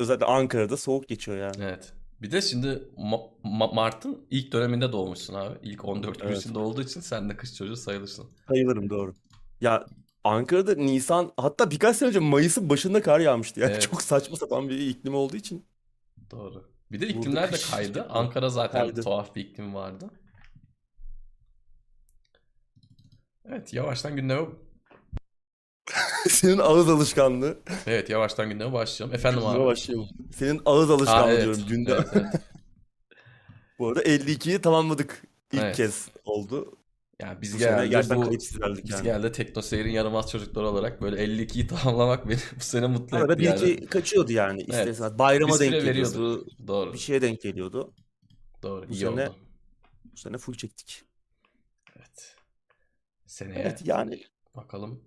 özellikle 0.00 0.26
Ankara'da 0.26 0.76
soğuk 0.76 1.08
geçiyor 1.08 1.36
yani. 1.38 1.56
Evet. 1.62 1.92
Bir 2.22 2.30
de 2.30 2.42
şimdi 2.42 2.66
Ma- 2.96 3.30
Ma- 3.44 3.74
Mart'ın 3.74 4.26
ilk 4.30 4.52
döneminde 4.52 4.92
doğmuşsun 4.92 5.34
abi. 5.34 5.58
İlk 5.62 5.84
14 5.84 6.20
gün 6.20 6.28
Evet. 6.28 6.38
içinde 6.38 6.58
olduğu 6.58 6.82
için 6.82 7.00
sen 7.00 7.30
de 7.30 7.36
kış 7.36 7.54
çocuğu 7.54 7.76
sayılırsın. 7.76 8.26
Sayılırım 8.48 8.90
doğru. 8.90 9.14
Ya 9.60 9.86
Ankara'da 10.24 10.74
Nisan 10.74 11.32
hatta 11.36 11.70
birkaç 11.70 11.96
sene 11.96 12.08
önce 12.08 12.18
Mayıs'ın 12.18 12.70
başında 12.70 13.02
kar 13.02 13.20
yağmıştı. 13.20 13.60
Yani 13.60 13.70
Evet. 13.72 13.82
çok 13.82 14.02
saçma 14.02 14.36
sapan 14.36 14.68
bir 14.68 14.78
iklim 14.78 15.14
olduğu 15.14 15.36
için. 15.36 15.64
Doğru. 16.30 16.64
Bir 16.92 17.00
de 17.00 17.08
iklimler 17.08 17.52
de 17.52 17.56
kaydı. 17.70 17.86
çıktı. 17.86 18.06
Ankara 18.10 18.48
zaten 18.48 18.80
Kaydı. 18.86 19.02
tuhaf 19.02 19.34
bir 19.36 19.40
iklim 19.44 19.74
vardı. 19.74 20.10
Evet 23.48 23.72
yavaştan 23.74 24.16
gündeme 24.16 24.46
Senin 26.28 26.58
ağız 26.58 26.88
alışkanlığı. 26.88 27.58
Evet 27.86 28.10
yavaştan 28.10 28.48
gündeme 28.50 28.72
başlayalım. 28.72 29.14
Efendim 29.16 29.40
Gündeme 29.40 29.58
abi. 29.58 29.66
başlayalım. 29.66 30.08
Senin 30.34 30.60
ağız 30.66 30.90
Aa, 30.90 30.94
alışkanlığı 30.94 31.32
evet. 31.32 31.44
diyorum 31.44 31.62
gündem. 31.68 31.96
Evet, 31.96 32.08
evet. 32.12 32.26
Bu 33.78 33.88
arada 33.88 34.02
52'yi 34.02 34.60
tamamladık. 34.60 35.22
İlk 35.52 35.62
Evet. 35.62 35.76
kez 35.76 36.08
oldu. 36.24 36.78
Yani 37.22 37.42
biz 37.42 37.54
Bu 37.54 37.58
sene 37.58 37.70
genelde 37.70 37.88
gerçekten 37.88 38.22
bu 38.22 38.30
biz 38.32 38.54
yani. 38.90 39.02
genelde 39.02 39.32
Tekno 39.32 39.62
Seyir'in 39.62 39.90
yaramaz 39.90 40.30
çocukları 40.30 40.68
olarak 40.68 41.02
böyle 41.02 41.24
52'yi 41.24 41.66
tamamlamak 41.66 42.28
beni 42.28 42.38
bu 42.56 42.60
sene 42.60 42.86
mutlu 42.86 43.16
Arada 43.16 43.32
etti 43.32 43.42
bir 43.42 43.46
yani. 43.46 43.86
kaçıyordu 43.86 44.32
yani 44.32 44.66
Evet. 44.72 44.88
istemez. 44.88 45.18
Bayrama 45.18 45.54
Bir 45.54 45.60
denk 45.60 45.84
geliyordu. 45.84 46.46
Doğru. 46.66 46.92
Bir 46.92 46.98
şeye 46.98 47.22
denk 47.22 47.40
geliyordu. 47.42 47.94
Doğru. 48.62 48.88
Bu 48.88 48.92
iyi 48.92 49.00
sene 49.00 49.28
oldu. 49.28 49.36
bu 50.12 50.16
sene 50.16 50.38
full 50.38 50.54
çektik. 50.54 51.04
Seneye 53.38 53.60
Evet 53.60 53.82
yani 53.84 54.22
bakalım. 54.56 55.00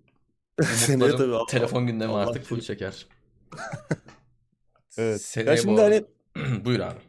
seneye 0.64 1.12
tabii 1.12 1.36
Allah, 1.36 1.46
telefon 1.46 1.88
gündemi 1.88 2.12
Allah 2.14 2.30
artık 2.30 2.44
full 2.46 2.62
çeker. 2.62 3.06
Evet. 4.98 5.22
Seneye 5.22 5.50
Ya 5.52 5.58
bu 5.58 5.62
şimdi 5.62 5.82
arada- 5.82 6.06
hani 6.36 6.66
Buyur 6.66 6.80
abi. 6.80 7.00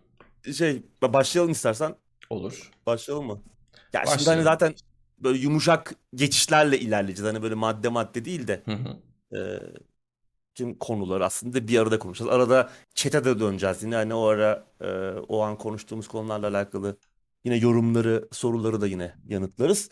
şey 0.55 0.83
başlayalım 1.03 1.53
istersen. 1.53 1.95
Olur. 2.31 2.71
Başlayalım 2.87 3.27
mı? 3.27 3.43
Ya 3.93 4.01
şimdi 4.05 4.07
Başlayalım. 4.07 4.27
hani 4.27 4.43
zaten 4.45 4.75
böyle 5.19 5.39
yumuşak 5.39 5.95
geçişlerle 6.15 6.79
ilerleyeceğiz. 6.79 7.33
Hani 7.33 7.43
böyle 7.43 7.55
madde 7.55 7.89
madde 7.89 8.25
değil 8.25 8.49
de 8.49 8.63
Hı 8.65 8.73
hı. 8.73 8.99
e, 9.39 9.61
tüm 10.55 10.79
konuları 10.79 11.25
aslında 11.25 11.69
bir 11.69 11.79
arada 11.79 11.99
konuşacağız. 11.99 12.33
Arada 12.35 12.71
chat'e 12.95 13.25
de 13.25 13.41
döneceğiz 13.41 13.83
yine. 13.83 13.95
Hani 13.95 14.15
o 14.15 14.25
ara 14.27 14.67
e, 14.81 14.89
o 15.29 15.41
an 15.41 15.59
konuştuğumuz 15.59 16.09
konularla 16.09 16.49
alakalı 16.49 16.97
yine 17.45 17.57
yorumları, 17.57 18.29
soruları 18.33 18.81
da 18.81 18.87
yine 18.87 19.15
yanıtlarız. 19.29 19.91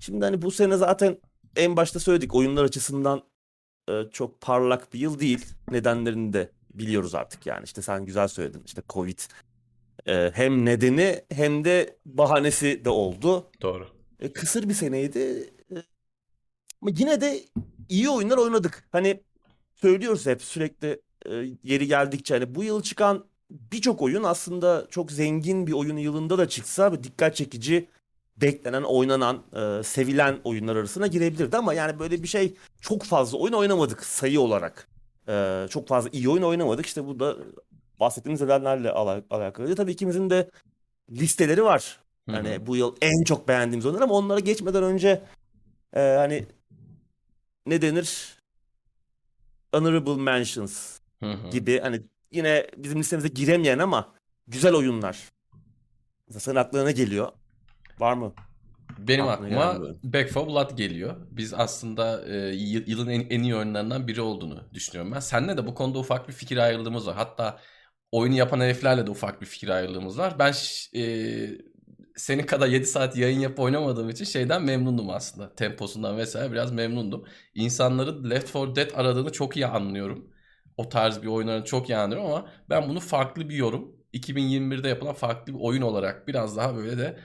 Şimdi 0.00 0.24
hani 0.24 0.42
bu 0.42 0.50
sene 0.50 0.76
zaten 0.76 1.18
en 1.56 1.76
başta 1.76 2.00
söyledik 2.00 2.34
oyunlar 2.34 2.64
açısından 2.64 3.22
e, 3.88 3.92
çok 4.12 4.40
parlak 4.40 4.94
bir 4.94 4.98
yıl 4.98 5.18
değil. 5.18 5.46
Nedenlerini 5.70 6.32
de 6.32 6.50
biliyoruz 6.74 7.14
artık 7.14 7.46
yani. 7.46 7.64
İşte 7.64 7.82
sen 7.82 8.04
güzel 8.04 8.28
söyledin. 8.28 8.62
İşte 8.66 8.82
Covid 8.88 9.18
e, 10.06 10.30
hem 10.34 10.64
nedeni 10.64 11.24
hem 11.32 11.64
de 11.64 11.96
bahanesi 12.06 12.84
de 12.84 12.90
oldu. 12.90 13.50
Doğru. 13.62 13.88
E, 14.20 14.32
kısır 14.32 14.68
bir 14.68 14.74
seneydi. 14.74 15.18
E, 15.70 15.76
ama 16.82 16.90
yine 16.98 17.20
de 17.20 17.40
iyi 17.88 18.08
oyunlar 18.08 18.36
oynadık. 18.38 18.88
Hani 18.92 19.22
söylüyoruz 19.74 20.26
hep 20.26 20.42
sürekli 20.42 21.02
e, 21.26 21.34
yeri 21.62 21.86
geldikçe 21.86 22.34
hani 22.34 22.54
bu 22.54 22.64
yıl 22.64 22.82
çıkan 22.82 23.24
birçok 23.50 24.02
oyun 24.02 24.22
aslında 24.22 24.86
çok 24.90 25.12
zengin 25.12 25.66
bir 25.66 25.72
oyun 25.72 25.96
yılında 25.96 26.38
da 26.38 26.48
çıksa 26.48 27.04
dikkat 27.04 27.36
çekici 27.36 27.88
beklenen, 28.40 28.82
oynanan, 28.82 29.42
e, 29.52 29.82
sevilen 29.82 30.38
oyunlar 30.44 30.76
arasına 30.76 31.06
girebilirdi 31.06 31.56
ama 31.56 31.74
yani 31.74 31.98
böyle 31.98 32.22
bir 32.22 32.28
şey 32.28 32.54
çok 32.80 33.02
fazla 33.04 33.38
oyun 33.38 33.52
oynamadık 33.52 34.04
sayı 34.04 34.40
olarak. 34.40 34.88
E, 35.28 35.66
çok 35.70 35.88
fazla 35.88 36.10
iyi 36.12 36.28
oyun 36.28 36.42
oynamadık. 36.42 36.86
İşte 36.86 37.06
bu 37.06 37.20
da 37.20 37.36
bahsettiğimiz 38.00 38.40
nedenlerle 38.40 38.90
ala- 38.90 39.22
alakalı. 39.30 39.74
Tabii 39.74 39.92
ikimizin 39.92 40.30
de 40.30 40.50
listeleri 41.10 41.64
var. 41.64 42.00
Hani 42.36 42.66
bu 42.66 42.76
yıl 42.76 42.96
en 43.00 43.24
çok 43.24 43.48
beğendiğimiz 43.48 43.86
oyunlar 43.86 44.02
ama 44.02 44.14
onlara 44.14 44.40
geçmeden 44.40 44.82
önce 44.82 45.22
e, 45.96 46.00
hani 46.00 46.46
ne 47.66 47.82
denir? 47.82 48.38
Honorable 49.72 50.22
mentions 50.22 50.98
gibi 51.50 51.80
hani 51.80 52.00
yine 52.32 52.66
bizim 52.76 52.98
listemize 52.98 53.28
giremeyen 53.28 53.78
ama 53.78 54.12
güzel 54.46 54.74
oyunlar. 54.74 55.18
Mesela 56.28 56.40
senin 56.40 56.56
aklına 56.56 56.90
geliyor? 56.90 57.32
Var 58.00 58.14
mı? 58.14 58.34
Benim 58.98 59.28
aklıma 59.28 59.80
böyle. 59.80 59.98
Back 60.04 60.34
4 60.34 60.46
Blood 60.48 60.76
geliyor. 60.76 61.16
Biz 61.30 61.54
aslında 61.54 62.26
e, 62.28 62.36
yıl- 62.54 62.86
yılın 62.88 63.08
en, 63.08 63.20
en 63.30 63.42
iyi 63.42 63.56
oyunlarından 63.56 64.08
biri 64.08 64.20
olduğunu 64.20 64.68
düşünüyorum 64.74 65.12
ben. 65.12 65.20
Seninle 65.20 65.56
de 65.56 65.66
bu 65.66 65.74
konuda 65.74 65.98
ufak 65.98 66.28
bir 66.28 66.32
fikir 66.32 66.56
ayrılığımız 66.56 67.06
var. 67.06 67.16
Hatta 67.16 67.60
oyunu 68.12 68.34
yapan 68.34 68.60
heriflerle 68.60 69.06
de 69.06 69.10
ufak 69.10 69.40
bir 69.40 69.46
fikir 69.46 69.68
ayrılığımız 69.68 70.18
var. 70.18 70.38
Ben 70.38 70.52
e, 70.96 71.50
senin 72.16 72.42
kadar 72.46 72.68
7 72.68 72.86
saat 72.86 73.16
yayın 73.16 73.40
yapıp 73.40 73.60
oynamadığım 73.60 74.10
için 74.10 74.24
şeyden 74.24 74.62
memnundum 74.64 75.10
aslında. 75.10 75.54
Temposundan 75.54 76.16
vesaire 76.18 76.52
biraz 76.52 76.72
memnundum. 76.72 77.24
İnsanların 77.54 78.30
Left 78.30 78.54
4 78.54 78.76
Dead 78.76 78.90
aradığını 78.94 79.32
çok 79.32 79.56
iyi 79.56 79.66
anlıyorum. 79.66 80.30
O 80.76 80.88
tarz 80.88 81.22
bir 81.22 81.26
oyunları 81.26 81.64
çok 81.64 81.90
iyi 81.90 81.96
anlıyorum 81.96 82.26
ama 82.26 82.48
ben 82.70 82.88
bunu 82.88 83.00
farklı 83.00 83.48
bir 83.48 83.54
yorum 83.56 83.96
2021'de 84.12 84.88
yapılan 84.88 85.14
farklı 85.14 85.54
bir 85.54 85.58
oyun 85.60 85.82
olarak 85.82 86.28
biraz 86.28 86.56
daha 86.56 86.76
böyle 86.76 86.98
de 86.98 87.18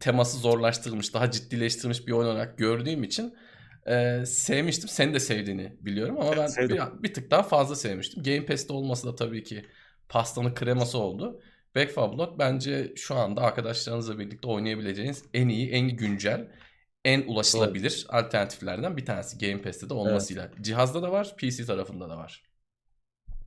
teması 0.00 0.38
zorlaştırılmış, 0.38 1.14
daha 1.14 1.30
ciddileştirilmiş 1.30 2.06
bir 2.06 2.12
oyun 2.12 2.28
olarak 2.28 2.58
gördüğüm 2.58 3.02
için 3.02 3.34
e, 3.86 4.26
sevmiştim. 4.26 4.88
Senin 4.88 5.14
de 5.14 5.20
sevdiğini 5.20 5.76
biliyorum 5.80 6.16
ama 6.20 6.36
ben 6.36 6.46
sevdim. 6.46 6.76
bir, 6.76 7.02
bir 7.02 7.14
tık 7.14 7.30
daha 7.30 7.42
fazla 7.42 7.76
sevmiştim. 7.76 8.22
Game 8.22 8.46
Pass'te 8.46 8.72
olması 8.72 9.06
da 9.06 9.14
tabii 9.14 9.44
ki 9.44 9.64
pastanın 10.08 10.54
kreması 10.54 10.98
oldu. 10.98 11.40
Back 11.76 11.96
4 11.96 12.12
Blood 12.12 12.38
bence 12.38 12.92
şu 12.96 13.14
anda 13.14 13.40
arkadaşlarınızla 13.40 14.18
birlikte 14.18 14.48
oynayabileceğiniz 14.48 15.24
en 15.34 15.48
iyi, 15.48 15.70
en 15.70 15.88
güncel, 15.88 16.48
en 17.04 17.22
ulaşılabilir 17.22 18.06
alternatiflerden 18.08 18.96
bir 18.96 19.06
tanesi. 19.06 19.46
Game 19.46 19.62
Pass'te 19.62 19.88
de 19.88 19.94
olmasıyla. 19.94 20.50
Cihazda 20.60 21.02
da 21.02 21.12
var, 21.12 21.36
PC 21.36 21.64
tarafında 21.64 22.08
da 22.08 22.16
var. 22.16 22.42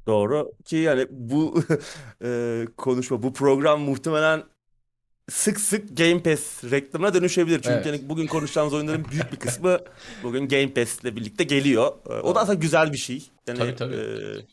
Doğru 0.07 0.51
ki 0.65 0.75
yani 0.75 1.07
bu 1.09 1.63
e, 2.23 2.65
konuşma, 2.77 3.23
bu 3.23 3.33
program 3.33 3.81
muhtemelen 3.81 4.43
sık 5.31 5.59
sık 5.59 5.97
Game 5.97 6.23
Pass 6.23 6.63
reklamına 6.63 7.13
dönüşebilir. 7.13 7.55
Çünkü 7.61 7.69
Evet. 7.75 7.85
hani 7.85 8.09
bugün 8.09 8.27
konuşacağımız 8.27 8.73
oyunların 8.73 9.05
büyük 9.11 9.31
bir 9.31 9.37
kısmı 9.39 9.79
bugün 10.23 10.47
Game 10.47 10.73
Pass 10.73 10.99
ile 10.99 11.15
birlikte 11.15 11.43
geliyor. 11.43 11.93
E, 12.09 12.13
o 12.13 12.35
da 12.35 12.39
aslında 12.39 12.59
güzel 12.59 12.93
bir 12.93 12.97
şey. 12.97 13.29
Yani 13.47 13.57
Tabii, 13.59 13.75
tabii. 13.75 13.95
e, 13.95 14.45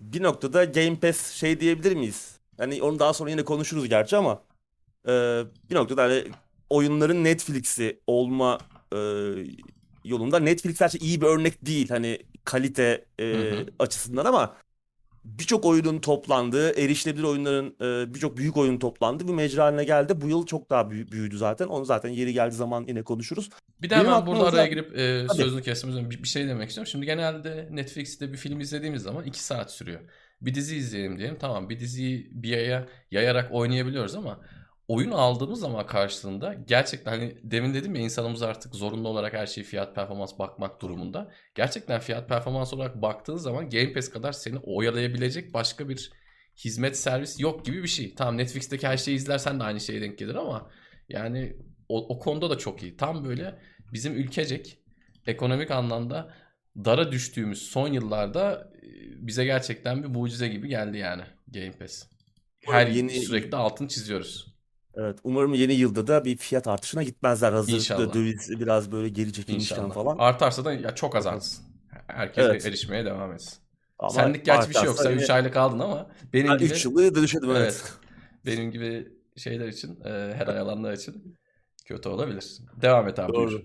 bir 0.00 0.22
noktada 0.22 0.64
Game 0.64 0.96
Pass 1.00 1.30
şey 1.32 1.60
diyebilir 1.60 1.96
miyiz? 1.96 2.36
Hani 2.58 2.82
onu 2.82 2.98
daha 2.98 3.14
sonra 3.14 3.30
yine 3.30 3.44
konuşuruz 3.44 3.88
gerçi 3.88 4.16
ama 4.16 4.42
e, 5.08 5.10
bir 5.70 5.74
noktada 5.74 6.02
hani 6.02 6.24
oyunların 6.70 7.24
Netflix'i 7.24 8.00
olma 8.06 8.58
e, 8.92 8.98
yolunda 10.04 10.38
Netflix 10.38 10.78
gerçi 10.78 10.98
iyi 10.98 11.20
bir 11.20 11.26
örnek 11.26 11.66
değil 11.66 11.88
hani 11.88 12.18
kalite 12.44 13.04
e, 13.18 13.24
Hı 13.24 13.56
hı. 13.56 13.66
açısından 13.78 14.24
ama 14.24 14.56
birçok 15.24 15.64
oyunun 15.64 15.98
toplandığı, 15.98 16.80
erişilebilir 16.80 17.24
oyunların 17.24 17.76
e, 17.80 18.14
birçok 18.14 18.36
büyük 18.36 18.56
oyun 18.56 18.78
toplandığı 18.78 19.28
bir 19.28 19.32
mecra 19.32 19.64
haline 19.64 19.84
geldi. 19.84 20.20
Bu 20.20 20.28
yıl 20.28 20.46
çok 20.46 20.70
daha 20.70 20.90
büyü- 20.90 21.12
büyüdü 21.12 21.38
zaten. 21.38 21.66
Onu 21.66 21.84
zaten 21.84 22.08
yeri 22.08 22.32
geldiği 22.32 22.56
zaman 22.56 22.84
yine 22.88 23.02
konuşuruz. 23.02 23.50
Bir 23.82 23.90
de 23.90 23.94
Benim 23.94 24.12
aklıma 24.12 24.26
burada 24.26 24.48
araya 24.48 24.66
girip 24.66 24.98
e, 24.98 25.26
sözünü 25.36 25.62
önce 25.84 26.10
bir, 26.10 26.22
bir 26.22 26.28
şey 26.28 26.48
demek 26.48 26.68
istiyorum. 26.68 26.90
Şimdi 26.90 27.06
genelde 27.06 27.68
Netflix'te 27.70 28.32
bir 28.32 28.38
film 28.38 28.60
izlediğimiz 28.60 29.02
zaman 29.02 29.24
2 29.24 29.44
saat 29.44 29.72
sürüyor. 29.72 30.00
Bir 30.40 30.54
dizi 30.54 30.76
izleyelim 30.76 31.18
diyelim. 31.18 31.36
Tamam 31.40 31.70
bir 31.70 31.80
diziyi 31.80 32.28
bir 32.32 32.48
yaya 32.48 32.88
yayarak 33.10 33.52
oynayabiliyoruz 33.52 34.14
ama 34.14 34.40
oyun 34.88 35.10
aldığımız 35.10 35.60
zaman 35.60 35.86
karşılığında 35.86 36.54
gerçekten 36.54 37.10
hani 37.10 37.36
demin 37.42 37.74
dedim 37.74 37.94
ya 37.94 38.02
insanımız 38.02 38.42
artık 38.42 38.74
zorunlu 38.74 39.08
olarak 39.08 39.32
her 39.32 39.46
şeyi 39.46 39.64
fiyat 39.64 39.94
performans 39.94 40.38
bakmak 40.38 40.82
durumunda. 40.82 41.32
Gerçekten 41.54 42.00
fiyat 42.00 42.28
performans 42.28 42.74
olarak 42.74 43.02
baktığın 43.02 43.36
zaman 43.36 43.70
Game 43.70 43.92
Pass 43.92 44.08
kadar 44.08 44.32
seni 44.32 44.58
oyalayabilecek 44.58 45.54
başka 45.54 45.88
bir 45.88 46.12
hizmet 46.64 46.96
servis 46.96 47.40
yok 47.40 47.64
gibi 47.64 47.82
bir 47.82 47.88
şey. 47.88 48.14
Tamam 48.14 48.38
Netflix'teki 48.38 48.86
her 48.86 48.96
şeyi 48.96 49.16
izlersen 49.16 49.60
de 49.60 49.64
aynı 49.64 49.80
şeye 49.80 50.00
denk 50.00 50.18
gelir 50.18 50.34
ama 50.34 50.70
yani 51.08 51.56
o, 51.88 52.14
o 52.14 52.18
konuda 52.18 52.50
da 52.50 52.58
çok 52.58 52.82
iyi. 52.82 52.96
Tam 52.96 53.24
böyle 53.24 53.58
bizim 53.92 54.14
ülkecek 54.16 54.78
ekonomik 55.26 55.70
anlamda 55.70 56.34
dara 56.76 57.12
düştüğümüz 57.12 57.62
son 57.62 57.88
yıllarda 57.88 58.70
e, 58.82 58.86
bize 59.26 59.44
gerçekten 59.44 60.02
bir 60.02 60.08
mucize 60.08 60.48
gibi 60.48 60.68
geldi 60.68 60.98
yani 60.98 61.22
Game 61.48 61.72
Pass. 61.72 62.06
Her 62.60 62.86
yeni- 62.86 63.20
sürekli 63.20 63.56
altın 63.56 63.86
çiziyoruz. 63.86 64.51
Evet, 64.96 65.18
umarım 65.24 65.54
yeni 65.54 65.72
yılda 65.74 66.06
da 66.06 66.24
bir 66.24 66.36
fiyat 66.36 66.66
artışına 66.66 67.02
gitmezler. 67.02 67.52
Hazır 67.52 67.72
İnşallah. 67.72 68.14
döviz 68.14 68.60
biraz 68.60 68.92
böyle 68.92 69.08
geri 69.08 69.32
çekilmişken 69.32 69.76
İnşallah. 69.76 69.94
falan. 69.94 70.16
Artarsa 70.18 70.64
da 70.64 70.72
ya 70.72 70.94
çok 70.94 71.16
azalsın. 71.16 71.64
Herkes 72.06 72.44
Evet. 72.46 72.66
erişmeye 72.66 73.04
devam 73.04 73.32
etsin. 73.32 73.52
Ama 73.98 74.10
Senlik 74.10 74.44
gerçi 74.44 74.68
bir 74.68 74.74
şey 74.74 74.82
yok. 74.84 74.90
artarsa 74.90 75.02
Sen 75.04 75.10
yine- 75.10 75.22
3 75.22 75.30
aylık 75.30 75.56
aldın 75.56 75.78
ama 75.78 76.10
benim 76.32 76.48
Ben 76.50 76.58
gibi 76.58 76.70
3 76.70 76.84
yılı 76.84 77.14
dönüşedim 77.14 77.50
evet. 77.50 77.60
Evet. 77.62 77.92
benim 78.46 78.70
gibi 78.70 79.08
şeyler 79.36 79.68
için, 79.68 80.00
e, 80.04 80.08
her 80.36 80.46
ay 80.48 80.58
alanlar 80.58 80.92
için 80.92 81.36
kötü 81.84 82.08
olabilir. 82.08 82.58
Devam 82.82 83.08
et 83.08 83.18
abi. 83.18 83.32
Doğru. 83.34 83.46
buyur. 83.50 83.62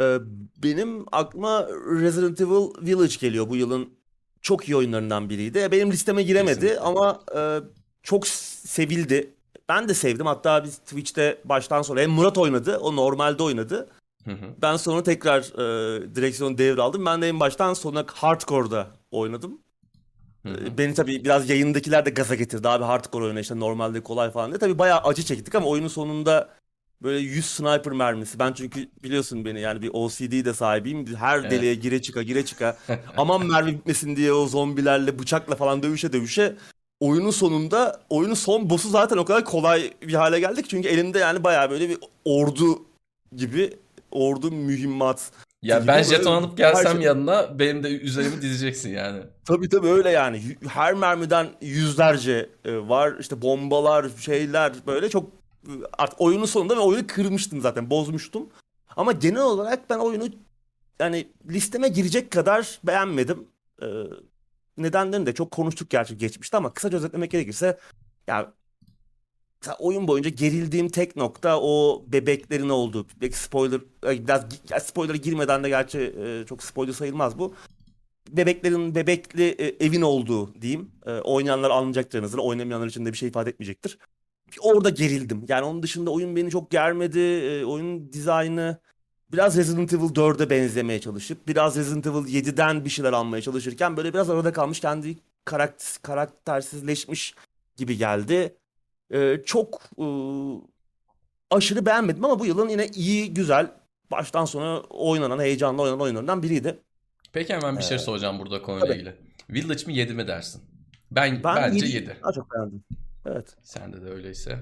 Ee, 0.00 0.18
benim 0.62 1.04
aklıma 1.12 1.66
Resident 2.00 2.40
Evil 2.40 2.86
Village 2.86 3.14
geliyor 3.20 3.48
bu 3.48 3.56
yılın 3.56 3.88
çok 4.42 4.68
iyi 4.68 4.76
oyunlarından 4.76 5.30
biriydi. 5.30 5.68
Benim 5.72 5.90
listeme 5.92 6.22
giremedi 6.22 6.54
Kesinlikle. 6.60 6.80
ama 6.80 7.20
e, 7.36 7.40
çok 8.02 8.26
sevildi. 8.26 9.34
Ben 9.68 9.88
de 9.88 9.94
sevdim. 9.94 10.26
Hatta 10.26 10.64
biz 10.64 10.78
Twitch'te 10.78 11.38
baştan 11.44 11.82
sona 11.82 12.00
hem 12.00 12.10
Murat 12.10 12.38
oynadı, 12.38 12.78
o 12.78 12.96
normalde 12.96 13.42
oynadı. 13.42 13.88
Hı 14.24 14.30
hı. 14.30 14.46
Ben 14.62 14.76
sonra 14.76 15.02
tekrar 15.02 15.40
e, 15.40 16.14
direksiyonu 16.14 16.58
devraldım. 16.58 17.06
Ben 17.06 17.22
de 17.22 17.28
en 17.28 17.40
baştan 17.40 17.74
sona 17.74 18.04
hardcore'da 18.14 18.86
oynadım. 19.10 19.58
Hı 20.42 20.48
hı. 20.48 20.66
E, 20.66 20.78
Beni 20.78 20.94
tabii 20.94 21.24
biraz 21.24 21.50
yayındakiler 21.50 22.06
de 22.06 22.10
gaza 22.10 22.34
getirdi. 22.34 22.68
Abi 22.68 22.84
hardcore 22.84 23.24
oyna 23.24 23.40
işte 23.40 23.60
normalde 23.60 24.02
kolay 24.02 24.30
falan 24.30 24.50
diye. 24.50 24.58
Tabii 24.58 24.78
bayağı 24.78 24.98
acı 24.98 25.22
çektik 25.22 25.54
ama 25.54 25.66
oyunun 25.66 25.88
sonunda 25.88 26.48
böyle 27.02 27.18
100 27.18 27.46
sniper 27.46 27.92
mermisi. 27.92 28.38
Ben 28.38 28.52
çünkü 28.52 28.88
biliyorsun 29.02 29.44
beni 29.44 29.60
yani 29.60 29.82
bir 29.82 29.90
OCD 29.92 30.44
de 30.44 30.54
sahibiyim. 30.54 31.16
Her 31.16 31.38
Evet. 31.38 31.50
deliğe 31.50 31.74
gire 31.74 32.02
çıka 32.02 32.22
gire 32.22 32.44
çıka. 32.44 32.76
Aman 33.16 33.46
mermi 33.46 33.72
bitmesin 33.72 34.16
diye 34.16 34.32
o 34.32 34.46
zombilerle 34.46 35.18
bıçakla 35.18 35.56
falan 35.56 35.82
dövüşe 35.82 36.12
dövüşe. 36.12 36.56
Oyunun 37.00 37.30
sonunda 37.30 38.00
oyunun 38.10 38.34
son 38.34 38.70
boss'u 38.70 38.88
zaten 38.88 39.16
o 39.16 39.24
kadar 39.24 39.44
kolay 39.44 39.92
bir 40.02 40.14
hale 40.14 40.40
geldik. 40.40 40.66
Çünkü 40.68 40.88
elinde 40.88 41.18
yani 41.18 41.44
bayağı 41.44 41.70
böyle 41.70 41.88
bir 41.88 41.98
ordu 42.24 42.82
gibi 43.36 43.76
ordu 44.10 44.50
mühimmat 44.50 45.30
Ya 45.62 45.78
gibi 45.78 45.88
ben 45.88 46.02
jeton 46.02 46.32
alıp 46.32 46.56
gelsem 46.56 46.92
şey. 46.92 47.02
yanına 47.02 47.58
benim 47.58 47.82
de 47.82 47.88
üzerimi 47.88 48.42
dizeceksin 48.42 48.90
yani. 48.90 49.20
Tabii 49.44 49.68
tabii 49.68 49.88
öyle 49.88 50.10
yani. 50.10 50.42
Her 50.68 50.94
mermiden 50.94 51.46
yüzlerce 51.60 52.50
e, 52.64 52.88
var. 52.88 53.14
İşte 53.20 53.42
bombalar, 53.42 54.06
şeyler 54.20 54.72
böyle 54.86 55.08
çok 55.10 55.24
e, 55.66 55.72
artık 55.98 56.20
oyunun 56.20 56.44
sonunda 56.44 56.76
ben 56.76 56.80
oyunu 56.80 57.06
kırmıştım 57.06 57.60
zaten, 57.60 57.90
bozmuştum. 57.90 58.48
Ama 58.96 59.12
genel 59.12 59.42
olarak 59.42 59.90
ben 59.90 59.98
oyunu 59.98 60.24
yani 61.00 61.28
listeme 61.50 61.88
girecek 61.88 62.30
kadar 62.30 62.78
beğenmedim. 62.84 63.46
Nedenlerini 64.78 65.26
de 65.26 65.34
çok 65.34 65.50
konuştuk 65.50 65.90
gerçi 65.90 66.18
geçmişte 66.18 66.56
ama 66.56 66.74
kısaca 66.74 66.98
özetlemek 66.98 67.30
gerekirse 67.30 67.78
ya 68.26 68.54
mesela 69.62 69.76
oyun 69.78 70.08
boyunca 70.08 70.30
gerildiğim 70.30 70.88
tek 70.88 71.16
nokta 71.16 71.60
o 71.60 72.04
bebeklerin 72.06 72.68
olduğu. 72.68 73.06
Belki 73.20 73.38
spoiler 73.38 73.80
biraz 74.02 74.44
spoiler'a 74.82 75.16
girmeden 75.16 75.64
de 75.64 75.68
gerçi 75.68 75.98
e, 75.98 76.46
çok 76.46 76.62
spoiler 76.62 76.92
sayılmaz 76.92 77.38
bu. 77.38 77.54
Bebeklerin 78.30 78.94
bebekli 78.94 79.48
e, 79.48 79.86
evin 79.86 80.02
olduğu 80.02 80.62
diyeyim. 80.62 80.90
E, 81.06 81.10
oynayanlar 81.10 81.70
anlayacaktır 81.70 82.18
en 82.18 82.22
azından. 82.22 82.46
Oynamayanlar 82.46 82.86
için 82.86 83.06
de 83.06 83.12
bir 83.12 83.18
şey 83.18 83.28
ifade 83.28 83.50
etmeyecektir. 83.50 83.98
Orada 84.60 84.90
gerildim. 84.90 85.44
Yani 85.48 85.64
onun 85.64 85.82
dışında 85.82 86.10
oyun 86.10 86.36
beni 86.36 86.50
çok 86.50 86.70
germedi. 86.70 87.18
Oyun 87.66 88.12
dizaynı 88.12 88.78
biraz 89.32 89.56
Resident 89.56 89.92
Evil 89.92 90.02
4'e 90.14 90.50
benzemeye 90.50 91.00
çalışıp 91.00 91.48
biraz 91.48 91.76
Resident 91.76 92.06
Evil 92.06 92.14
7'den 92.44 92.84
bir 92.84 92.90
şeyler 92.90 93.12
almaya 93.12 93.42
çalışırken 93.42 93.96
böyle 93.96 94.14
biraz 94.14 94.30
arada 94.30 94.52
kalmış 94.52 94.80
kendi 94.80 95.16
karakter, 95.44 95.96
karaktersizleşmiş 96.02 97.34
gibi 97.76 97.96
geldi. 97.96 98.54
Ee, 99.14 99.40
çok 99.46 99.80
e, 99.98 100.04
aşırı 101.50 101.86
beğenmedim 101.86 102.24
ama 102.24 102.38
bu 102.38 102.46
yılın 102.46 102.68
yine 102.68 102.86
iyi, 102.86 103.34
güzel, 103.34 103.70
baştan 104.10 104.44
sona 104.44 104.80
oynanan, 104.80 105.38
heyecanlı 105.40 105.82
oynanan 105.82 106.00
oyunlarından 106.00 106.42
biriydi. 106.42 106.78
Peki 107.32 107.54
hemen 107.54 107.78
bir 107.78 107.82
şey 107.82 107.96
Ee, 107.96 108.00
soracağım 108.00 108.38
burada 108.38 108.62
konuyla 108.62 108.86
tabii. 108.86 108.96
ilgili. 108.96 109.16
Village 109.50 109.84
mi 109.86 109.94
7 109.94 110.14
mi 110.14 110.26
dersin? 110.26 110.62
Ben, 111.10 111.44
Ben 111.44 111.56
bence 111.56 111.86
7'yi 111.86 111.94
7. 111.94 112.16
daha 112.22 112.32
çok 112.32 112.54
beğendim. 112.54 112.84
Evet. 113.26 113.56
Sende 113.62 114.02
de 114.02 114.10
öyleyse. 114.10 114.58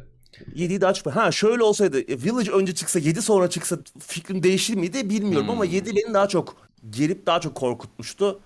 7'yi 0.55 0.81
daha 0.81 0.95
çok 0.95 1.17
Ha 1.17 1.33
şöyle 1.33 1.63
olsaydı 1.63 2.01
e, 2.01 2.23
Village 2.23 2.51
önce 2.51 2.75
çıksa 2.75 2.99
7 2.99 3.23
sonra 3.23 3.51
çıksa 3.51 3.79
fikrim 3.99 4.43
değişir 4.43 4.75
miydi 4.75 5.11
bilmiyorum 5.11 5.51
ama 5.51 5.65
Hmm. 5.65 5.73
7 5.73 5.97
beni 5.97 6.15
daha 6.15 6.29
çok 6.29 6.57
gerip 6.91 7.27
daha 7.27 7.41
çok 7.41 7.55
korkutmuştu. 7.55 8.41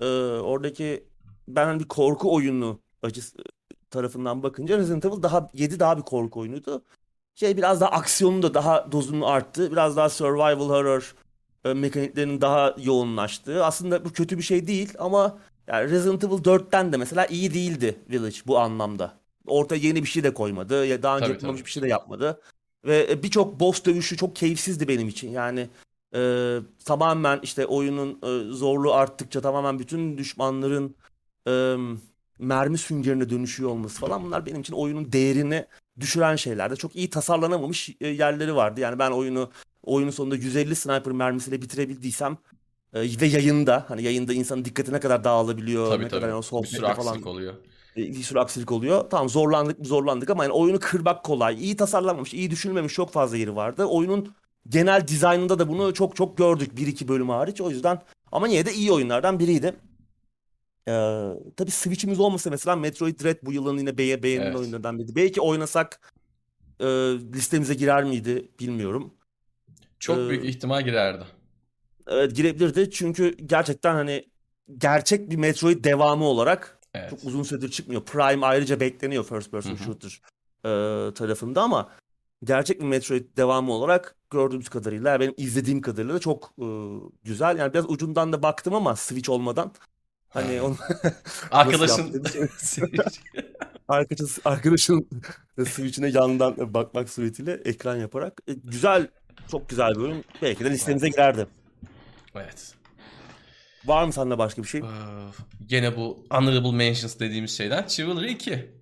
Ee, 0.00 0.04
oradaki 0.40 1.04
ben 1.48 1.64
hani 1.66 1.80
bir 1.80 1.88
korku 1.88 2.34
oyunu 2.34 2.80
acısı 3.02 3.38
tarafından 3.90 4.42
bakınca 4.42 4.78
Resident 4.78 5.04
Evil 5.04 5.22
daha 5.22 5.50
7 5.54 5.80
daha 5.80 5.98
bir 5.98 6.02
korku 6.02 6.40
oyunuydu. 6.40 6.82
Şey 7.34 7.56
biraz 7.56 7.80
daha 7.80 7.90
aksiyonu 7.90 8.42
da 8.42 8.54
daha 8.54 8.92
dozunu 8.92 9.26
arttı. 9.26 9.72
Biraz 9.72 9.96
daha 9.96 10.08
survival 10.08 10.68
horror 10.68 11.14
e, 11.64 11.74
mekaniklerinin 11.74 12.40
daha 12.40 12.74
yoğunlaştığı. 12.78 13.64
Aslında 13.64 14.04
bu 14.04 14.12
kötü 14.12 14.38
bir 14.38 14.42
şey 14.42 14.66
değil 14.66 14.94
ama 14.98 15.38
yani 15.66 15.90
Resident 15.90 16.24
Evil 16.24 16.44
4'ten 16.44 16.92
de 16.92 16.96
mesela 16.96 17.26
iyi 17.26 17.54
değildi 17.54 18.00
Village 18.10 18.36
bu 18.46 18.58
anlamda. 18.58 19.25
Ortaya 19.46 19.76
yeni 19.76 20.02
bir 20.02 20.08
şey 20.08 20.24
de 20.24 20.34
koymadı. 20.34 20.86
Ya 20.86 21.02
daha 21.02 21.16
önce 21.16 21.24
Tabii, 21.24 21.32
yapılmamış 21.32 21.60
tabii. 21.60 21.66
bir 21.66 21.72
şey 21.72 21.82
de 21.82 21.88
yapmadı. 21.88 22.40
Ve 22.84 23.06
e, 23.10 23.22
birçok 23.22 23.60
boss 23.60 23.84
dövüşü 23.84 24.16
çok 24.16 24.36
keyifsizdi 24.36 24.88
benim 24.88 25.08
için. 25.08 25.30
Yani 25.30 25.68
e, 26.14 26.52
tamamen 26.84 27.40
işte 27.42 27.66
oyunun 27.66 28.18
e, 28.22 28.52
zorluğu 28.52 28.94
arttıkça 28.94 29.40
tamamen 29.40 29.78
bütün 29.78 30.18
düşmanların 30.18 30.96
e, 31.48 31.76
mermi 32.38 32.78
süngerine 32.78 33.30
dönüşüyor 33.30 33.70
olması 33.70 34.00
falan 34.00 34.24
bunlar 34.24 34.46
benim 34.46 34.60
için 34.60 34.74
oyunun 34.74 35.12
değerini 35.12 35.66
düşüren 36.00 36.36
şeylerdi. 36.36 36.76
Çok 36.76 36.96
iyi 36.96 37.10
tasarlanamamış 37.10 37.90
e, 38.00 38.08
yerleri 38.08 38.56
vardı. 38.56 38.80
Yani 38.80 38.98
ben 38.98 39.10
oyunu 39.10 39.50
oyunun 39.82 40.10
sonunda 40.10 40.36
150 40.36 40.76
sniper 40.76 41.12
mermisiyle 41.12 41.62
bitirebildiysem 41.62 42.38
e, 42.94 43.00
ve 43.20 43.26
yayında 43.26 43.84
hani 43.88 44.02
yayında 44.02 44.32
insanın 44.32 44.64
dikkati 44.64 44.92
ne 44.92 45.00
kadar 45.00 45.24
dağılabiliyor, 45.24 45.90
Tabii 45.90 46.04
ne 46.04 46.08
kadar 46.08 46.20
tabii. 46.20 46.30
yani 46.30 46.38
o 46.38 46.42
sohbette 46.42 46.94
falan 46.94 47.22
oluyor. 47.22 47.54
E, 47.96 48.00
bir 48.00 48.22
sürü 48.22 48.38
aksilik 48.38 48.72
oluyor. 48.72 49.10
Tamam 49.10 49.28
zorlandık 49.28 49.86
zorlandık 49.86 50.30
ama 50.30 50.44
yani 50.44 50.52
oyunu 50.52 50.80
kırmak 50.80 51.24
kolay. 51.24 51.54
İyi 51.64 51.76
tasarlanmamış, 51.76 52.34
iyi 52.34 52.50
düşünülmemiş 52.50 52.92
çok 52.94 53.12
fazla 53.12 53.36
yeri 53.36 53.56
vardı. 53.56 53.84
Oyunun 53.84 54.34
genel 54.68 55.08
dizaynında 55.08 55.58
da 55.58 55.68
bunu 55.68 55.94
çok 55.94 56.16
çok 56.16 56.36
gördük 56.38 56.76
bir 56.76 56.86
iki 56.86 57.08
bölüm 57.08 57.28
hariç. 57.28 57.60
O 57.60 57.70
yüzden 57.70 58.02
ama 58.32 58.48
yine 58.48 58.66
de 58.66 58.72
iyi 58.74 58.92
oyunlardan 58.92 59.38
biriydi. 59.38 59.76
Ee, 60.88 60.92
tabii 61.56 61.70
Switch'imiz 61.70 62.20
olmasa 62.20 62.50
mesela 62.50 62.76
Metroid 62.76 63.20
Dread 63.20 63.36
bu 63.42 63.52
yılın 63.52 63.78
yine 63.78 63.98
beye 63.98 64.22
beğenilen 64.22 64.46
Evet. 64.46 64.56
oyunlardan 64.56 64.98
biriydi. 64.98 65.16
Belki 65.16 65.40
oynasak 65.40 66.12
e, 66.80 66.84
listemize 67.34 67.74
girer 67.74 68.04
miydi 68.04 68.48
bilmiyorum. 68.60 69.14
Çok 69.98 70.18
Ee, 70.18 70.28
büyük 70.28 70.44
ihtimal 70.44 70.84
girerdi. 70.84 71.24
Evet 72.06 72.36
girebilirdi 72.36 72.90
çünkü 72.90 73.36
gerçekten 73.36 73.94
hani 73.94 74.24
gerçek 74.78 75.30
bir 75.30 75.36
Metroid 75.36 75.84
devamı 75.84 76.24
olarak 76.24 76.75
Evet. 76.96 77.10
çok 77.10 77.24
uzun 77.24 77.42
süredir 77.42 77.70
çıkmıyor. 77.70 78.02
Prime 78.02 78.46
ayrıca 78.46 78.80
bekleniyor 78.80 79.24
first 79.24 79.50
person 79.50 79.70
Hı 79.70 79.74
hı. 79.74 79.84
shooter 79.84 80.20
e, 80.64 80.70
tarafında 81.14 81.62
ama 81.62 81.90
gerçek 82.44 82.80
bir 82.80 82.86
Metroid 82.86 83.36
devamı 83.36 83.72
olarak 83.72 84.14
gördüğümüz 84.30 84.68
kadarıyla 84.68 85.20
benim 85.20 85.34
izlediğim 85.36 85.80
kadarıyla 85.80 86.14
da 86.14 86.18
çok 86.18 86.52
e, 86.58 86.66
güzel. 87.24 87.58
Yani 87.58 87.72
biraz 87.72 87.90
ucundan 87.90 88.32
da 88.32 88.42
baktım 88.42 88.74
ama 88.74 88.96
Switch 88.96 89.30
olmadan 89.30 89.72
hani 90.28 90.62
onu 90.62 90.76
Arkadaşın 91.50 92.24
arkadaşın, 93.88 94.42
arkadaşın 94.44 95.08
Switch'ine 95.66 96.08
yandan 96.08 96.74
bakmak 96.74 97.10
suretiyle 97.10 97.52
ekran 97.52 97.96
yaparak 97.96 98.40
E, 98.48 98.52
güzel 98.52 99.08
çok 99.50 99.68
güzel 99.68 99.94
bir 99.94 100.00
oyun. 100.00 100.24
Belki 100.42 100.64
de 100.64 100.70
listemize 100.70 101.08
girerdi. 101.08 101.46
Evet. 102.34 102.74
Var 103.86 104.04
mı 104.04 104.12
sende 104.12 104.38
başka 104.38 104.62
bir 104.62 104.68
şey? 104.68 104.80
Ee, 104.80 104.84
Gene 105.66 105.96
bu 105.96 106.26
honorable 106.30 106.72
mentions 106.72 107.20
dediğimiz 107.20 107.56
şeyden 107.56 107.86
Chivalry 107.86 108.32
2. 108.32 108.76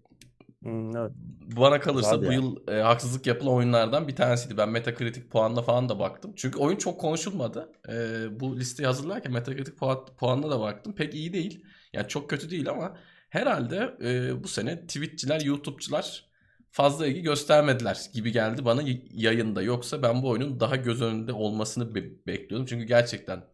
Hmm, 0.62 0.96
evet. 0.96 1.12
Bana 1.56 1.80
kalırsa 1.80 2.16
Güzeldi 2.16 2.26
bu 2.28 2.32
ya. 2.32 2.38
yıl 2.38 2.68
e, 2.78 2.82
haksızlık 2.82 3.26
yapılan 3.26 3.54
oyunlardan 3.54 4.08
bir 4.08 4.16
tanesiydi. 4.16 4.56
Ben 4.56 4.68
Metacritic 4.68 5.28
puanına 5.28 5.62
falan 5.62 5.88
da 5.88 5.98
baktım. 5.98 6.32
Çünkü 6.36 6.58
oyun 6.58 6.76
çok 6.76 7.00
konuşulmadı. 7.00 7.72
E, 7.88 7.94
bu 8.40 8.56
listeyi 8.56 8.86
hazırlarken 8.86 9.32
Metacritic 9.32 9.74
puan, 9.74 10.06
puanına 10.18 10.50
da 10.50 10.60
baktım. 10.60 10.94
Pek 10.94 11.14
iyi 11.14 11.32
değil. 11.32 11.64
Yani 11.92 12.08
çok 12.08 12.30
kötü 12.30 12.50
değil 12.50 12.68
ama 12.70 12.96
herhalde 13.30 13.94
e, 14.04 14.42
bu 14.44 14.48
sene 14.48 14.80
Twitch'çiler, 14.86 15.40
YouTube'çılar 15.40 16.24
fazla 16.70 17.06
ilgi 17.06 17.22
göstermediler 17.22 18.00
gibi 18.14 18.32
geldi 18.32 18.64
bana 18.64 18.82
yayında. 19.10 19.62
Yoksa 19.62 20.02
ben 20.02 20.22
bu 20.22 20.28
oyunun 20.28 20.60
daha 20.60 20.76
göz 20.76 21.02
önünde 21.02 21.32
olmasını 21.32 21.94
be- 21.94 22.26
bekliyordum. 22.26 22.66
Çünkü 22.66 22.84
gerçekten 22.84 23.44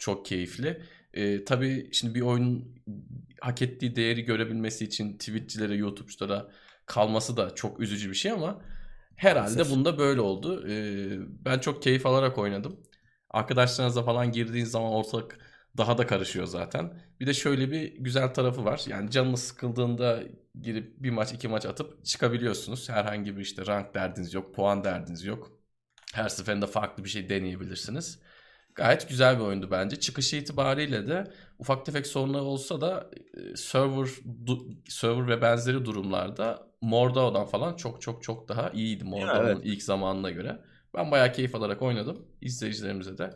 çok 0.00 0.26
keyifli. 0.26 0.82
E, 1.14 1.44
tabii 1.44 1.90
şimdi 1.92 2.14
bir 2.14 2.22
oyunun 2.22 2.76
hak 3.40 3.62
ettiği 3.62 3.96
değeri 3.96 4.22
görebilmesi 4.24 4.84
için 4.84 5.18
Twitch'çilere, 5.18 5.76
YouTube'çulara 5.76 6.50
kalması 6.86 7.36
da 7.36 7.54
çok 7.54 7.80
üzücü 7.80 8.10
bir 8.10 8.14
şey 8.14 8.32
ama 8.32 8.62
herhalde 9.16 9.62
Maalesef. 9.62 9.70
bunda 9.70 9.98
böyle 9.98 10.20
oldu. 10.20 10.68
E, 10.70 10.74
ben 11.44 11.58
çok 11.58 11.82
keyif 11.82 12.06
alarak 12.06 12.38
oynadım. 12.38 12.80
Arkadaşlarınızla 13.30 14.02
falan 14.02 14.32
girdiğiniz 14.32 14.70
zaman 14.70 14.92
ortalık 14.92 15.38
daha 15.78 15.98
da 15.98 16.06
karışıyor 16.06 16.46
zaten. 16.46 17.02
Bir 17.20 17.26
de 17.26 17.34
şöyle 17.34 17.72
bir 17.72 17.94
güzel 17.98 18.34
tarafı 18.34 18.64
var. 18.64 18.84
Yani 18.88 19.10
canınız 19.10 19.42
sıkıldığında 19.42 20.22
girip 20.60 21.02
bir 21.02 21.10
maç 21.10 21.32
iki 21.32 21.48
maç 21.48 21.66
atıp 21.66 22.04
çıkabiliyorsunuz. 22.04 22.88
Herhangi 22.88 23.36
bir 23.36 23.42
işte 23.42 23.66
rank 23.66 23.94
derdiniz 23.94 24.34
yok, 24.34 24.54
puan 24.54 24.84
derdiniz 24.84 25.24
yok. 25.24 25.52
Her 26.14 26.28
seferinde 26.28 26.66
farklı 26.66 27.04
bir 27.04 27.08
şey 27.08 27.28
deneyebilirsiniz. 27.28 28.22
Gayet 28.80 29.08
güzel 29.08 29.38
bir 29.38 29.44
oyundu 29.44 29.68
bence. 29.70 30.00
Çıkışı 30.00 30.36
itibariyle 30.36 31.08
de 31.08 31.30
ufak 31.58 31.86
tefek 31.86 32.06
sorunlar 32.06 32.40
olsa 32.40 32.80
da 32.80 33.10
e, 33.34 33.56
server 33.56 34.08
server 34.88 35.28
ve 35.28 35.42
benzeri 35.42 35.84
durumlarda 35.84 36.66
Mordao'dan 36.80 37.46
falan 37.46 37.76
çok 37.76 38.02
çok 38.02 38.22
çok 38.22 38.48
daha 38.48 38.70
iyiydi 38.70 39.04
Mordao'nun 39.04 39.48
evet. 39.48 39.60
ilk 39.64 39.82
zamanına 39.82 40.30
göre. 40.30 40.60
Ben 40.94 41.10
bayağı 41.10 41.32
keyif 41.32 41.54
alarak 41.54 41.82
oynadım. 41.82 42.26
İzleyicilerimize 42.40 43.18
de 43.18 43.30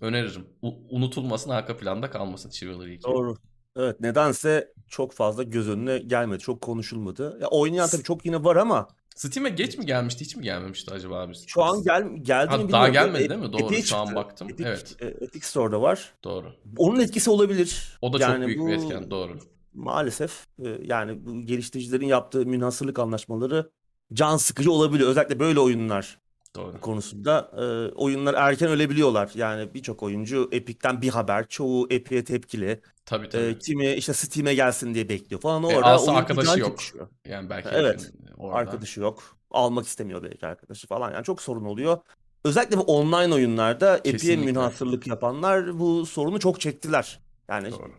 öneririm. 0.00 0.46
U- 0.62 0.96
unutulmasın, 0.96 1.50
arka 1.50 1.76
planda 1.76 2.10
kalmasın 2.10 2.50
Chivalry 2.50 2.94
2. 2.94 3.04
Doğru. 3.04 3.36
Evet 3.76 4.00
nedense 4.00 4.72
çok 4.88 5.12
fazla 5.12 5.42
göz 5.42 5.68
önüne 5.68 5.98
gelmedi. 5.98 6.38
Çok 6.38 6.60
konuşulmadı. 6.60 7.38
Ya 7.40 7.48
oynayan 7.48 7.88
tabii 7.88 8.02
çok 8.02 8.26
yine 8.26 8.44
var 8.44 8.56
ama 8.56 8.88
Steam'e 9.16 9.48
geç 9.50 9.78
mi 9.78 9.86
gelmişti, 9.86 10.24
hiç 10.24 10.36
mi 10.36 10.42
gelmemişti 10.42 10.94
acaba 10.94 11.20
abi? 11.20 11.32
şu 11.46 11.62
an 11.62 11.82
gel 11.82 12.04
geldi 12.22 12.50
Ha, 12.50 12.70
daha 12.72 12.88
gelmedi 12.88 13.22
E- 13.24 13.28
değil 13.30 13.40
mi? 13.40 13.52
Doğru, 13.52 13.62
Epic'e 13.64 13.82
şu 13.82 13.96
an 13.96 14.14
baktım. 14.14 14.48
Epic, 14.50 14.68
Evet. 14.68 14.96
e, 15.00 15.06
Epic 15.06 15.46
Store'da 15.46 15.82
var. 15.82 16.14
Doğru. 16.24 16.52
Onun 16.76 17.00
etkisi 17.00 17.30
olabilir. 17.30 17.98
O 18.02 18.12
da 18.12 18.18
Yani 18.18 18.38
çok 18.38 18.46
büyük 18.46 18.60
bu 18.60 18.66
bir 18.68 18.72
etken, 18.72 19.10
doğru. 19.10 19.38
maalesef 19.74 20.46
e, 20.64 20.68
yani 20.82 21.26
bu 21.26 21.46
geliştiricilerin 21.46 22.06
yaptığı 22.06 22.46
münhasırlık 22.46 22.98
anlaşmaları 22.98 23.70
can 24.12 24.36
sıkıcı 24.36 24.72
olabiliyor. 24.72 25.10
Özellikle 25.10 25.40
böyle 25.40 25.60
oyunlar 25.60 26.18
Doğru. 26.56 26.80
konusunda 26.80 27.50
e, 27.56 27.94
oyunlar 27.94 28.34
erken 28.34 28.68
ölebiliyorlar. 28.68 29.30
Yani 29.34 29.74
birçok 29.74 30.02
oyuncu 30.02 30.48
Epic'ten 30.52 31.02
bir 31.02 31.08
haber, 31.08 31.48
çoğu 31.48 31.86
Epic'e 31.90 32.24
tepkili. 32.24 32.80
Tabii 33.06 33.26
E, 33.26 33.30
tabii. 33.30 33.58
kimi 33.58 33.92
işte 33.92 34.12
Steam'e 34.12 34.54
gelsin 34.54 34.94
diye 34.94 35.08
bekliyor 35.08 35.40
falan. 35.40 35.62
E, 35.62 35.66
Orada 35.66 35.84
alsa 35.86 36.10
oyun 36.10 36.20
arkadaşı 36.20 36.58
yok. 36.60 36.68
çekişiyor. 36.78 37.08
Yani 37.24 37.50
belki 37.50 37.68
Evet. 37.72 38.00
herifin 38.00 38.26
orada. 38.36 38.56
Arkadaşı 38.58 39.00
yok. 39.00 39.36
Almak 39.50 39.86
istemiyor 39.86 40.22
belki 40.22 40.46
arkadaşı 40.46 40.86
falan. 40.86 41.12
Yani 41.12 41.24
çok 41.24 41.42
sorun 41.42 41.64
oluyor. 41.64 41.98
özellikle 42.44 42.76
bu 42.76 42.82
online 42.82 43.34
oyunlarda 43.34 44.00
Epic'e 44.04 44.36
münhasırlık 44.36 45.06
yapanlar 45.06 45.78
bu 45.78 46.06
sorunu 46.06 46.40
çok 46.40 46.60
çektiler. 46.60 47.20
Yani 47.48 47.70
Doğru. 47.70 47.92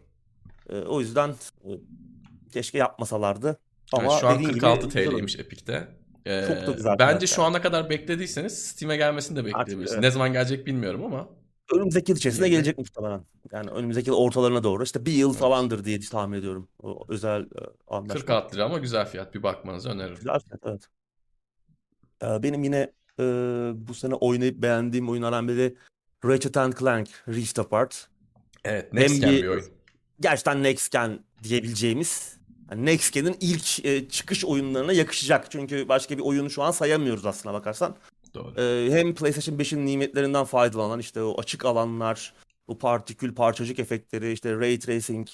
e, 0.69 0.79
o 0.79 0.99
yüzden 0.99 1.29
e, 1.29 1.69
keşke 2.53 2.77
yapmasalardı. 2.77 3.57
Ama 3.93 4.03
Evet, 4.11 4.21
şu 4.21 4.27
an 4.27 4.33
dediğin 4.35 4.49
gibi 4.49 4.59
46 4.59 4.85
güzel 4.87 5.01
oyun. 5.07 5.11
TL'ymiş 5.17 5.39
Epic'te. 5.39 5.87
Ee, 6.25 6.45
Çok 6.47 6.67
da 6.67 6.71
güzel 6.71 6.95
bence 6.99 7.27
şu 7.27 7.43
ana 7.43 7.61
kadar 7.61 7.89
beklediyseniz 7.89 8.65
Steam'e 8.65 8.97
gelmesini 8.97 9.35
de 9.37 9.45
bekleyebilirsiniz. 9.45 9.91
evet. 9.93 10.01
Ne 10.03 10.11
zaman 10.11 10.33
gelecek 10.33 10.65
bilmiyorum 10.67 11.03
ama 11.05 11.29
Önümüzdeki 11.73 12.11
yıl 12.11 12.17
içerisinde 12.17 12.45
de- 12.45 12.49
gelecek 12.49 12.77
muhtemelen. 12.77 13.25
Yani 13.51 13.69
önümüzdeki 13.69 14.09
yıl 14.09 14.17
ortalarına 14.17 14.63
doğru. 14.63 14.83
işte 14.83 15.05
bir 15.05 15.11
yıl 15.11 15.29
Evet. 15.29 15.39
falandır 15.39 15.83
diye 15.85 15.99
tahmin 15.99 16.37
ediyorum. 16.37 16.67
O 16.83 17.05
özel 17.09 17.41
e, 17.41 17.47
anlaşma. 17.87 18.13
46 18.13 18.55
lira 18.55 18.65
ama 18.65 18.77
güzel 18.77 19.05
fiyat. 19.05 19.33
Bir 19.35 19.43
bakmanızı 19.43 19.89
öneririm. 19.89 20.15
Güzel 20.15 20.39
fiyat, 20.39 20.61
evet. 20.65 20.87
Ee, 22.23 22.43
benim 22.43 22.63
yine 22.63 22.91
e, 23.19 23.23
bu 23.75 23.93
sene 23.93 24.13
oynayıp 24.15 24.61
beğendiğim 24.61 25.09
oyunlardan 25.09 25.47
biri 25.47 25.75
Ratchet 26.25 26.57
and 26.57 26.73
Clank 26.73 27.09
Rift 27.27 27.59
Apart. 27.59 28.07
Evet, 28.65 28.93
Next 28.93 29.21
Gen 29.21 29.31
bir- 29.31 29.43
bir 29.43 29.47
oyun. 29.47 29.65
Gerçekten 30.19 30.63
Next 30.63 30.91
Gen 30.91 31.19
diyebileceğimiz 31.43 32.37
yani 32.71 32.85
Next 32.85 33.13
Gen'in 33.13 33.37
ilk 33.39 33.85
e, 33.85 34.09
çıkış 34.09 34.45
oyunlarına 34.45 34.93
yakışacak. 34.93 35.51
Çünkü 35.51 35.89
başka 35.89 36.17
bir 36.17 36.23
oyunu 36.23 36.49
şu 36.49 36.63
an 36.63 36.71
sayamıyoruz 36.71 37.25
aslına 37.25 37.53
bakarsan. 37.53 37.95
Doğru. 38.33 38.61
Ee, 38.61 38.91
hem 38.91 39.15
PlayStation 39.15 39.57
5'in 39.57 39.85
nimetlerinden 39.85 40.45
faydalanan 40.45 40.99
işte 40.99 41.21
o 41.23 41.39
açık 41.39 41.65
alanlar, 41.65 42.33
o 42.67 42.77
partikül 42.77 43.35
parçacık 43.35 43.79
efektleri, 43.79 44.31
işte 44.31 44.55
ray 44.55 44.79
tracing 44.79 45.27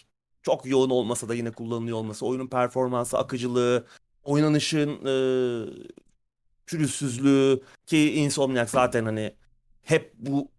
çok 0.44 0.66
yoğun 0.66 0.90
olmasa 0.90 1.30
da 1.30 1.36
yine 1.36 1.52
kullanılıyor 1.52 1.98
olması, 1.98 2.26
oyunun 2.26 2.48
performansı, 2.48 3.18
akıcılığı, 3.18 3.86
oynanışın 4.24 4.90
e, 5.06 5.14
pürüzsüzlüğü 6.66 7.62
ki 7.86 8.14
Insomniac 8.14 8.72
zaten 8.72 9.06
hani 9.06 9.34
hep 9.84 10.14
bu 10.18 10.42
e, 10.42 10.57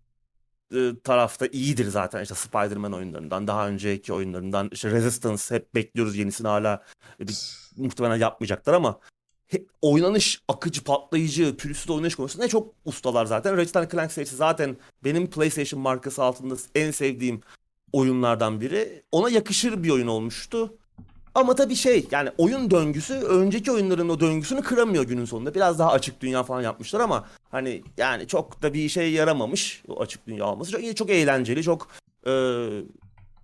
tarafta 1.04 1.46
iyidir 1.46 1.88
zaten 1.88 2.22
işte 2.22 2.34
Spider-Man 2.34 2.92
oyunlarından, 2.92 3.46
daha 3.46 3.68
önceki 3.68 4.12
oyunlarından, 4.12 4.68
işte 4.72 4.90
Resistance 4.90 5.54
hep 5.54 5.74
bekliyoruz 5.74 6.16
yenisini 6.16 6.48
hala 6.48 6.84
e, 7.20 7.28
bir 7.28 7.36
muhtemelen 7.76 8.16
yapmayacaklar 8.16 8.74
ama 8.74 9.00
hep 9.46 9.70
oynanış 9.82 10.40
akıcı, 10.48 10.84
patlayıcı, 10.84 11.56
pürüzsüz 11.56 11.90
oynanış 11.90 12.14
konusunda 12.14 12.44
ne 12.44 12.48
çok 12.50 12.74
ustalar 12.84 13.26
zaten. 13.26 13.56
Ratchet 13.56 13.90
Clank 13.90 14.12
serisi 14.12 14.36
zaten 14.36 14.76
benim 15.04 15.30
PlayStation 15.30 15.82
markası 15.82 16.22
altında 16.22 16.54
en 16.74 16.90
sevdiğim 16.90 17.40
oyunlardan 17.92 18.60
biri. 18.60 19.02
Ona 19.12 19.30
yakışır 19.30 19.82
bir 19.82 19.90
oyun 19.90 20.06
olmuştu. 20.06 20.74
Ama 21.34 21.54
tabii 21.54 21.76
şey 21.76 22.06
yani 22.10 22.30
oyun 22.38 22.70
döngüsü 22.70 23.14
önceki 23.14 23.72
oyunların 23.72 24.08
o 24.08 24.20
döngüsünü 24.20 24.62
kıramıyor 24.62 25.04
günün 25.04 25.24
sonunda. 25.24 25.54
Biraz 25.54 25.78
daha 25.78 25.92
açık 25.92 26.20
dünya 26.20 26.42
falan 26.42 26.62
yapmışlar 26.62 27.00
ama 27.00 27.26
hani 27.50 27.82
yani 27.96 28.26
çok 28.26 28.62
da 28.62 28.74
bir 28.74 28.84
işe 28.84 29.02
yaramamış 29.02 29.82
o 29.88 30.00
açık 30.00 30.26
dünya 30.26 30.46
olması. 30.46 30.72
Çok, 30.72 30.96
çok 30.96 31.10
eğlenceli, 31.10 31.62
çok 31.62 31.88
e, 32.26 32.32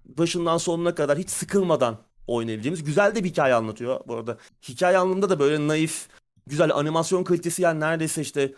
başından 0.05 0.59
sonuna 0.59 0.95
kadar 0.95 1.19
hiç 1.19 1.31
sıkılmadan 1.31 1.99
oynayabileceğimiz 2.27 2.85
güzel 2.85 3.15
de 3.15 3.25
bir 3.25 3.29
hikaye 3.29 3.55
anlatıyor 3.55 4.01
bu 4.07 4.15
arada. 4.15 4.39
Hikaye 4.69 4.99
anlamında 4.99 5.31
da 5.31 5.39
böyle 5.39 5.69
naif, 5.69 6.09
güzel 6.47 6.75
animasyon 6.75 7.25
kalitesi 7.25 7.63
yani 7.63 7.81
neredeyse 7.81 8.23
işte 8.23 8.55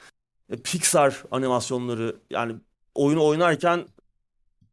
e, 0.51 0.57
Pixar 0.57 1.23
animasyonları 1.31 2.17
yani 2.31 2.55
oyunu 2.95 3.25
oynarken 3.25 3.87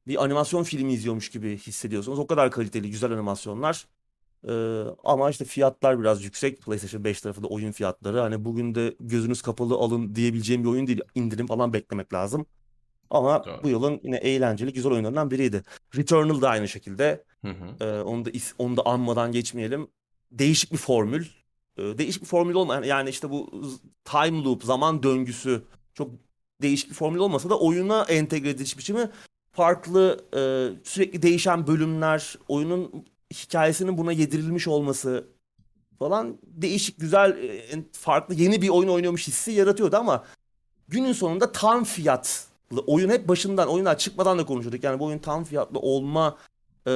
bir 0.07 0.23
animasyon 0.23 0.63
filmi 0.63 0.93
izliyormuş 0.93 1.29
gibi 1.29 1.57
hissediyorsunuz. 1.57 2.19
O 2.19 2.27
kadar 2.27 2.51
kaliteli, 2.51 2.91
güzel 2.91 3.11
animasyonlar. 3.11 3.85
Ee, 4.49 4.83
ama 5.03 5.29
işte 5.29 5.45
fiyatlar 5.45 5.99
biraz 5.99 6.23
yüksek. 6.23 6.61
PlayStation 6.61 7.03
5 7.03 7.21
tarafında 7.21 7.47
oyun 7.47 7.71
fiyatları. 7.71 8.19
Hani 8.19 8.45
bugün 8.45 8.75
de 8.75 8.95
gözünüz 8.99 9.41
kapalı 9.41 9.75
alın 9.75 10.15
diyebileceğim 10.15 10.63
bir 10.63 10.69
oyun 10.69 10.87
değil. 10.87 11.01
İndirim 11.15 11.47
falan 11.47 11.73
beklemek 11.73 12.13
lazım. 12.13 12.45
Ama 13.09 13.45
Doğru. 13.45 13.63
bu 13.63 13.69
yılın 13.69 13.99
yine 14.03 14.17
eğlenceli, 14.17 14.73
güzel 14.73 14.91
oyunlarından 14.91 15.31
biriydi. 15.31 15.63
Returnal 15.97 16.41
da 16.41 16.49
aynı 16.49 16.67
şekilde. 16.67 17.23
Hı 17.41 17.51
hı. 17.51 17.85
Ee, 17.85 18.01
onu 18.01 18.25
da 18.25 18.29
onu 18.57 18.77
da 18.77 18.81
anmadan 18.85 19.31
geçmeyelim. 19.31 19.87
Değişik 20.31 20.71
bir 20.71 20.77
formül. 20.77 21.25
Ee, 21.77 21.97
değişik 21.97 22.21
bir 22.21 22.27
formül 22.27 22.53
olma 22.53 22.85
yani 22.85 23.09
işte 23.09 23.29
bu 23.29 23.63
time 24.05 24.43
loop, 24.43 24.63
zaman 24.63 25.03
döngüsü 25.03 25.61
çok 25.93 26.09
değişik 26.61 26.89
bir 26.89 26.95
formül 26.95 27.19
olmasa 27.19 27.49
da 27.49 27.59
oyuna 27.59 28.03
entegre 28.03 28.49
ediliş 28.49 28.77
biçimi 28.77 29.09
farklı 29.51 30.25
e, 30.35 30.41
sürekli 30.83 31.21
değişen 31.21 31.67
bölümler, 31.67 32.35
oyunun 32.47 33.05
hikayesinin 33.33 33.97
buna 33.97 34.11
yedirilmiş 34.11 34.67
olması 34.67 35.27
falan 35.99 36.39
değişik, 36.43 36.99
güzel, 36.99 37.31
e, 37.43 37.83
farklı 37.91 38.35
yeni 38.35 38.61
bir 38.61 38.69
oyun 38.69 38.89
oynuyormuş 38.89 39.27
hissi 39.27 39.51
yaratıyordu 39.51 39.97
ama 39.97 40.23
günün 40.87 41.13
sonunda 41.13 41.51
tam 41.51 41.83
fiyatlı 41.83 42.81
oyun 42.87 43.09
hep 43.09 43.27
başından 43.27 43.67
oyunlar 43.67 43.97
çıkmadan 43.97 44.37
da 44.39 44.45
konuşuyorduk. 44.45 44.83
Yani 44.83 44.99
bu 44.99 45.05
oyun 45.05 45.19
tam 45.19 45.43
fiyatlı 45.43 45.79
olma 45.79 46.37
e, 46.87 46.91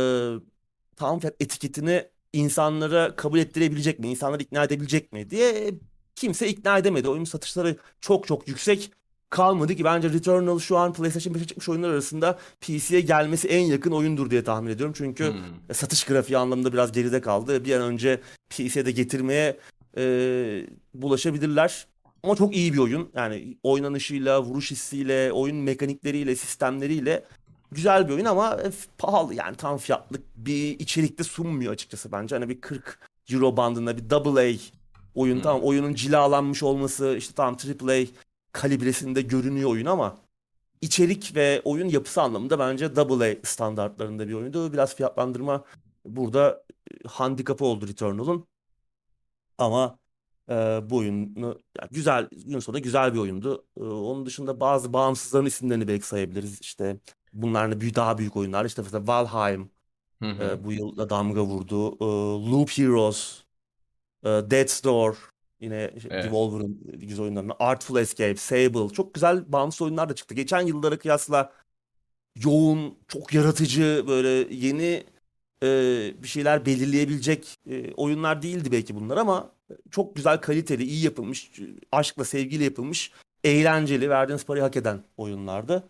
tam 0.96 1.20
fiyat 1.20 1.36
etiketini 1.40 2.08
insanlara 2.34 3.16
kabul 3.16 3.40
ettirebilecek 3.40 4.00
mi? 4.00 4.08
İnsanları 4.08 4.44
ikna 4.44 4.64
edebilecek 4.64 5.14
mi 5.14 5.30
diye 5.30 5.74
kimse 6.16 6.48
ikna 6.48 6.78
edemedi. 6.78 7.10
Oyun 7.10 7.24
satışları 7.24 7.78
çok 8.02 8.28
çok 8.28 8.48
yüksek 8.48 8.92
kalmadı 9.30 9.76
ki 9.76 9.84
bence 9.84 10.10
Returnal 10.10 10.60
şu 10.60 10.78
an 10.78 10.94
PlayStation 10.94 11.34
5'e 11.34 11.46
çıkmış 11.48 11.70
oyunlar 11.70 11.90
arasında 11.90 12.38
PC'ye 12.62 13.02
gelmesi 13.02 13.48
en 13.48 13.60
yakın 13.66 13.92
oyundur 13.92 14.30
diye 14.30 14.44
tahmin 14.44 14.72
ediyorum. 14.72 14.94
Çünkü 14.98 15.28
Hmm. 15.34 15.74
satış 15.76 16.04
grafiği 16.04 16.38
anlamında 16.38 16.74
biraz 16.74 16.92
geride 16.92 17.22
kaldı. 17.22 17.66
Bir 17.66 17.76
an 17.76 17.82
önce 17.82 18.22
PC'ye 18.50 18.86
de 18.86 18.92
getirmeye 18.92 19.58
e, 19.98 20.04
bulaşabilirler. 20.94 21.88
Ama 22.24 22.36
çok 22.36 22.56
iyi 22.56 22.74
bir 22.74 22.78
oyun. 22.78 23.10
Yani 23.16 23.58
oynanışıyla, 23.64 24.44
vuruş 24.44 24.72
hissiyle, 24.72 25.32
oyun 25.32 25.58
mekanikleriyle, 25.58 26.36
sistemleriyle 26.36 27.26
güzel 27.72 28.08
bir 28.08 28.14
oyun 28.14 28.26
ama 28.26 28.54
e, 28.56 28.72
pahalı. 28.98 29.34
Yani 29.34 29.56
tam 29.56 29.78
fiyatlık 29.78 30.22
bir 30.36 30.80
içerikte 30.80 31.24
sunmuyor 31.24 31.74
açıkçası 31.74 32.12
bence. 32.12 32.36
Hani 32.36 32.50
bir 32.50 32.62
40 32.62 33.00
euro 33.32 33.58
bandında 33.58 33.98
bir 33.98 34.10
double 34.10 34.42
A 34.42 34.58
oyun. 35.16 35.36
Hmm. 35.36 35.42
Tamam 35.42 35.62
oyunun 35.64 35.94
cilalanmış 35.94 36.64
olması 36.64 37.16
işte 37.18 37.34
tam 37.36 37.58
triple 37.58 37.94
A 38.04 38.06
kalibresinde 38.58 39.22
görünüyor 39.22 39.70
oyun 39.70 39.86
ama 39.86 40.18
içerik 40.82 41.36
ve 41.36 41.62
oyun 41.66 41.90
yapısı 41.90 42.22
anlamında 42.22 42.60
bence 42.60 42.96
double 42.96 43.32
A 43.32 43.48
standartlarında 43.48 44.28
bir 44.28 44.34
oyundu. 44.34 44.74
Biraz 44.74 44.96
fiyatlandırma 44.96 45.64
burada 46.06 46.64
e, 47.06 47.08
handikapı 47.08 47.66
oldu 47.66 47.88
Returnal'ın. 47.88 48.48
Ama 49.58 50.00
e, 50.50 50.54
bu 50.90 50.98
oyunu 50.98 51.60
yani 51.80 51.90
güzel, 51.92 52.30
günün 52.32 52.60
sonunda 52.60 52.80
güzel 52.80 53.14
bir 53.14 53.20
oyundu. 53.20 53.66
E, 53.78 53.82
onun 53.84 54.26
dışında 54.26 54.60
bazı 54.60 54.94
bağımsızların 54.94 55.46
isimlerini 55.46 55.88
belki 55.88 56.08
sayabiliriz. 56.08 56.62
İşte 56.62 57.00
bunlar 57.34 57.82
büyük, 57.82 57.96
daha 57.96 58.18
büyük 58.18 58.36
oyunlar. 58.38 58.66
İşte 58.66 58.82
mesela 58.82 59.08
Valheim 59.08 59.72
Hı 60.22 60.30
hı. 60.32 60.44
e, 60.44 60.64
bu 60.64 60.72
yıl 60.74 60.98
da 60.98 61.10
damga 61.10 61.42
vurdu. 61.44 61.96
E, 62.02 62.06
Loop 62.52 62.70
Heroes, 62.70 63.44
e, 64.24 64.30
Death's 64.30 64.84
Door, 64.84 65.16
yine 65.60 65.92
işte 65.96 66.10
Evet. 66.12 66.26
Devolver'ın 66.26 66.80
güzel 66.94 67.24
oyunlarından. 67.24 67.56
Artful 67.60 68.00
Escape, 68.00 68.36
Sable. 68.36 68.94
Çok 68.94 69.14
güzel 69.14 69.52
bağımsız 69.52 69.82
oyunlar 69.82 70.10
da 70.10 70.16
çıktı. 70.16 70.36
Geçen 70.36 70.62
yıllara 70.62 71.00
kıyasla 71.00 71.54
yoğun, 72.44 72.98
çok 73.08 73.34
yaratıcı, 73.34 74.06
böyle 74.08 74.56
yeni 74.56 75.04
e, 75.64 75.68
bir 76.24 76.28
şeyler 76.28 76.66
belirleyebilecek 76.66 77.56
e, 77.70 77.94
oyunlar 77.94 78.42
değildi 78.42 78.72
belki 78.72 78.96
bunlar 78.96 79.18
ama 79.18 79.52
çok 79.92 80.16
güzel, 80.16 80.38
kaliteli, 80.38 80.84
iyi 80.84 81.06
yapılmış, 81.06 81.52
aşkla, 81.92 82.26
sevgiyle 82.26 82.64
yapılmış, 82.64 83.12
eğlenceli, 83.44 84.10
verdiğiniz 84.10 84.46
parayı 84.46 84.64
hak 84.64 84.78
eden 84.78 85.04
oyunlardı. 85.18 85.90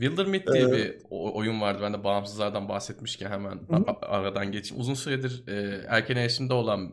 Wildermyth 0.00 0.52
diye 0.52 0.64
Ee, 0.64 0.72
bir 0.72 0.96
oyun 1.10 1.60
vardı. 1.60 1.78
Ben 1.82 1.92
de 1.92 2.04
bağımsızlardan 2.04 2.68
bahsetmişken 2.68 3.30
hemen 3.30 3.50
Hı 3.50 3.84
aradan 4.02 4.52
geçeyim. 4.52 4.80
Uzun 4.80 4.94
süredir 4.94 5.48
e, 5.48 5.84
erken 5.88 6.16
erişimde 6.16 6.54
olan 6.54 6.92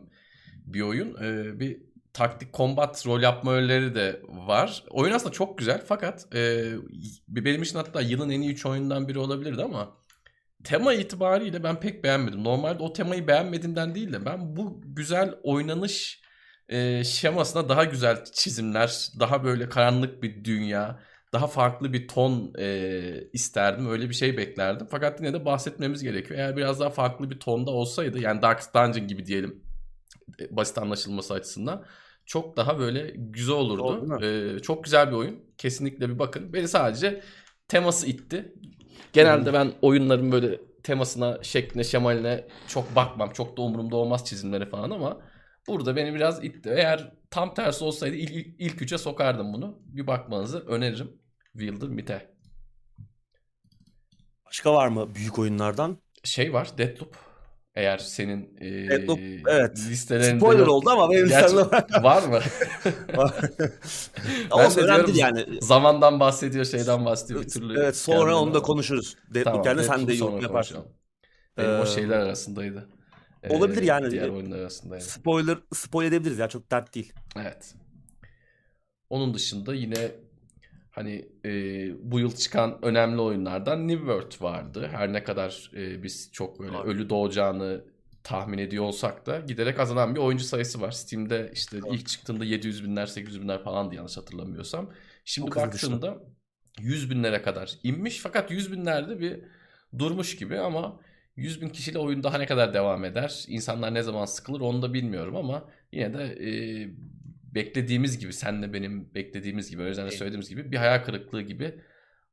bir 0.66 0.80
oyun. 0.80 1.16
E, 1.22 1.60
bir 1.60 1.82
taktik 2.14 2.54
combat 2.54 3.06
rol 3.06 3.22
yapma 3.22 3.52
öğeleri 3.52 3.94
de 3.94 4.22
var. 4.28 4.84
Oyun 4.90 5.12
aslında 5.12 5.32
çok 5.32 5.58
güzel 5.58 5.82
fakat 5.86 6.34
e, 6.34 6.64
benim 7.28 7.62
için 7.62 7.76
hatta 7.78 8.00
yılın 8.00 8.30
en 8.30 8.40
iyi 8.40 8.52
3 8.52 8.66
oyundan 8.66 9.08
biri 9.08 9.18
olabilirdi 9.18 9.62
ama 9.62 9.96
tema 10.64 10.94
itibariyle 10.94 11.64
ben 11.64 11.80
pek 11.80 12.04
beğenmedim. 12.04 12.44
Normalde 12.44 12.82
o 12.82 12.92
temayı 12.92 13.28
beğenmediğimden 13.28 13.94
değil 13.94 14.12
de 14.12 14.24
ben 14.24 14.56
bu 14.56 14.80
güzel 14.84 15.34
oynanış 15.42 16.22
e, 16.68 17.04
şemasına 17.04 17.68
daha 17.68 17.84
güzel 17.84 18.24
çizimler, 18.24 19.08
daha 19.20 19.44
böyle 19.44 19.68
karanlık 19.68 20.22
bir 20.22 20.44
dünya, 20.44 21.00
daha 21.32 21.46
farklı 21.46 21.92
bir 21.92 22.08
ton 22.08 22.52
e, 22.58 23.00
isterdim. 23.32 23.90
Öyle 23.90 24.08
bir 24.08 24.14
şey 24.14 24.36
beklerdim. 24.36 24.86
Fakat 24.90 25.20
yine 25.20 25.32
de 25.32 25.44
bahsetmemiz 25.44 26.02
gerekiyor. 26.02 26.40
Eğer 26.40 26.56
biraz 26.56 26.80
daha 26.80 26.90
farklı 26.90 27.30
bir 27.30 27.40
tonda 27.40 27.70
olsaydı 27.70 28.18
yani 28.18 28.42
Dark 28.42 28.74
Dungeon 28.74 29.08
gibi 29.08 29.26
diyelim 29.26 29.62
e, 30.40 30.56
basit 30.56 30.78
anlaşılması 30.78 31.34
açısından 31.34 31.84
çok 32.26 32.56
daha 32.56 32.78
böyle 32.78 33.12
güzel 33.16 33.54
olurdu. 33.54 34.20
değil 34.20 34.56
E, 34.56 34.58
çok 34.58 34.84
güzel 34.84 35.10
bir 35.10 35.16
oyun. 35.16 35.40
Kesinlikle 35.58 36.08
bir 36.08 36.18
bakın. 36.18 36.52
Beni 36.52 36.68
sadece 36.68 37.22
teması 37.68 38.06
itti. 38.06 38.54
Genelde 39.12 39.52
ben 39.52 39.72
oyunların 39.82 40.32
böyle 40.32 40.60
temasına, 40.82 41.42
şekline, 41.42 41.84
şemaline 41.84 42.48
çok 42.68 42.96
bakmam. 42.96 43.30
Çok 43.32 43.56
da 43.56 43.62
umurumda 43.62 43.96
olmaz 43.96 44.24
çizimleri 44.24 44.68
falan 44.68 44.90
ama 44.90 45.20
burada 45.68 45.96
beni 45.96 46.14
biraz 46.14 46.44
itti. 46.44 46.70
Eğer 46.76 47.12
tam 47.30 47.54
tersi 47.54 47.84
olsaydı 47.84 48.16
ilk, 48.16 48.30
ilk, 48.30 48.60
ilk 48.60 48.82
üçe 48.82 48.98
sokardım 48.98 49.52
bunu. 49.52 49.78
Bir 49.84 50.06
bakmanızı 50.06 50.58
öneririm. 50.58 51.12
Wilder 51.52 51.88
Mite. 51.88 52.34
Başka 54.46 54.74
var 54.74 54.88
mı 54.88 55.14
büyük 55.14 55.38
oyunlardan? 55.38 55.98
Şey 56.24 56.52
var 56.52 56.78
Deathloop. 56.78 57.23
Eğer 57.76 57.98
senin 57.98 58.56
e, 58.60 58.90
Deathloop, 58.90 59.20
evet. 59.48 59.78
listelerinde 59.78 60.38
Spoiler 60.38 60.58
yok. 60.58 60.68
oldu 60.68 60.90
ama 60.90 61.10
benim 61.10 61.28
Gerçi 61.28 61.56
var 62.02 62.22
mı? 62.22 62.40
Ama 64.50 64.76
de 64.76 64.80
önemli 64.80 65.06
değil 65.06 65.18
yani. 65.18 65.46
Zamandan 65.60 66.20
bahsediyor, 66.20 66.64
şeyden 66.64 67.04
bahsediyor 67.04 67.42
bir 67.42 67.48
türlü. 67.48 67.80
Evet 67.80 67.96
sonra 67.96 68.36
onu 68.38 68.54
da 68.54 68.62
konuşuruz. 68.62 69.16
Deathloop 69.34 69.64
Tamam, 69.64 69.76
geldi 69.76 69.86
sen 69.86 70.08
de 70.08 70.14
yorum 70.14 70.40
yaparsın. 70.40 70.78
Benim 71.58 71.80
o 71.80 71.82
Ee, 71.82 71.86
şeyler 71.86 72.18
arasındaydı. 72.18 72.88
Ee, 73.42 73.56
olabilir 73.56 73.82
yani. 73.82 74.10
Diğer 74.10 74.28
oyunlar 74.28 74.58
arasındaydı. 74.58 75.04
Spoiler 75.04 75.58
spoil 75.74 76.06
edebiliriz 76.06 76.38
ya 76.38 76.48
çok 76.48 76.70
dert 76.70 76.94
değil. 76.94 77.12
Evet. 77.36 77.74
Onun 79.10 79.34
dışında 79.34 79.74
yine 79.74 80.10
hani 80.94 81.28
e, 81.44 81.50
bu 82.10 82.20
yıl 82.20 82.32
çıkan 82.32 82.78
önemli 82.82 83.20
oyunlardan 83.20 83.88
New 83.88 83.98
World 83.98 84.42
vardı. 84.42 84.88
Her 84.92 85.12
ne 85.12 85.24
kadar 85.24 85.70
e, 85.76 86.02
biz 86.02 86.30
çok 86.32 86.60
böyle 86.60 86.72
Var. 86.72 86.84
ölü 86.84 87.10
doğacağını 87.10 87.84
tahmin 88.22 88.58
ediyor 88.58 88.84
olsak 88.84 89.26
da 89.26 89.40
giderek 89.40 89.80
azalan 89.80 90.14
bir 90.14 90.20
oyuncu 90.20 90.44
sayısı 90.44 90.80
var. 90.80 90.90
Steam'de 90.90 91.50
işte 91.54 91.82
Doğru. 91.82 91.94
ilk 91.94 92.06
çıktığında 92.08 92.44
700 92.44 92.84
binler 92.84 93.06
800 93.06 93.42
binler 93.42 93.62
falandı 93.62 93.94
yanlış 93.94 94.16
hatırlamıyorsam. 94.16 94.90
Şimdi 95.24 95.50
Çok 95.50 95.56
baktığımda 95.56 96.18
100 96.80 97.10
binlere 97.10 97.42
kadar 97.42 97.78
inmiş 97.82 98.18
fakat 98.18 98.50
100 98.50 98.72
binlerde 98.72 99.20
bir 99.20 99.40
durmuş 99.98 100.36
gibi 100.36 100.58
ama 100.58 101.00
100 101.36 101.60
bin 101.62 101.68
kişiyle 101.68 101.98
oyun 101.98 102.22
daha 102.22 102.38
ne 102.38 102.46
kadar 102.46 102.74
devam 102.74 103.04
eder? 103.04 103.44
İnsanlar 103.48 103.94
ne 103.94 104.02
zaman 104.02 104.24
sıkılır 104.24 104.60
onu 104.60 104.82
da 104.82 104.94
bilmiyorum 104.94 105.36
ama 105.36 105.70
yine 105.92 106.14
de 106.14 106.24
e, 106.24 106.50
beklediğimiz 107.54 108.18
gibi 108.18 108.32
senle 108.32 108.72
benim 108.72 109.14
beklediğimiz 109.14 109.70
gibi 109.70 109.82
özellikle 109.82 110.08
Evet. 110.08 110.18
söylediğimiz 110.18 110.48
gibi 110.48 110.72
bir 110.72 110.76
hayal 110.76 111.04
kırıklığı 111.04 111.42
gibi 111.42 111.80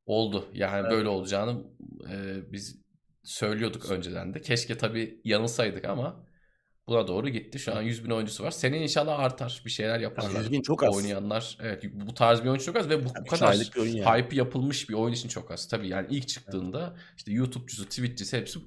oldu. 0.06 0.50
Yani 0.54 0.82
Evet. 0.82 0.92
böyle 0.92 1.08
olacağını 1.08 1.64
e, 2.12 2.42
biz 2.52 2.82
söylüyorduk 3.24 3.92
önceden 3.92 4.34
de. 4.34 4.42
Keşke 4.42 4.78
tabii 4.78 5.22
yanılsaydık 5.24 5.86
ama 5.86 6.26
buna 6.88 7.08
doğru 7.08 7.30
gitti. 7.30 7.60
Şu 7.60 7.76
an 7.76 7.82
100 7.82 8.06
bin 8.06 8.10
oyuncusu 8.10 8.44
var. 8.44 8.52
Seneye 8.52 8.84
inşallah 8.84 9.20
artar. 9.20 9.62
Bir 9.66 9.70
şeyler 9.70 10.00
yaparlar. 10.00 10.40
100 10.40 10.52
bin 10.52 10.62
çok 10.62 10.84
az. 10.84 10.96
Oynayanlar. 10.96 11.58
Evet 11.62 11.84
bu 11.94 12.14
tarz 12.14 12.44
bir 12.44 12.48
oyun 12.48 12.60
çok 12.60 12.76
az 12.76 12.90
ve 12.90 13.06
bu, 13.06 13.10
bu 13.10 13.26
kadar 13.26 13.54
yani. 13.86 14.06
hype 14.06 14.36
yapılmış 14.36 14.90
bir 14.90 14.94
oyun 14.94 15.14
için 15.14 15.30
çok 15.30 15.52
az. 15.52 15.68
Tabii 15.68 15.88
yani 15.88 16.08
ilk 16.10 16.28
çıktığında 16.28 16.96
işte 17.18 17.32
YouTube'cusu, 17.32 17.86
Twitch'cisi 17.86 18.38
hepsi 18.38 18.60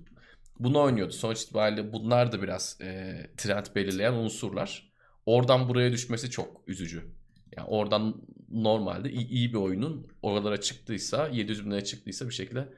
bunu 0.59 0.81
oynuyordu. 0.81 1.13
Sonuç 1.13 1.43
itibariyle 1.43 1.93
bunlar 1.93 2.33
da 2.33 2.43
biraz 2.43 2.79
e, 2.81 3.17
trend 3.37 3.67
belirleyen 3.75 4.13
unsurlar. 4.13 4.94
Oradan 5.27 5.69
buraya 5.69 5.93
düşmesi 5.93 6.31
çok 6.31 6.69
üzücü. 6.69 7.15
Yani 7.57 7.69
oradan 7.69 8.23
normalde 8.51 9.11
iyi, 9.11 9.29
iyi 9.29 9.53
bir 9.53 9.59
oyunun 9.59 10.07
oralara 10.23 10.61
çıktıysa, 10.61 11.29
700 11.29 11.65
bin 11.65 11.71
liraya 11.71 11.85
çıktıysa 11.85 12.29
bir 12.29 12.35
şekilde 12.35 12.69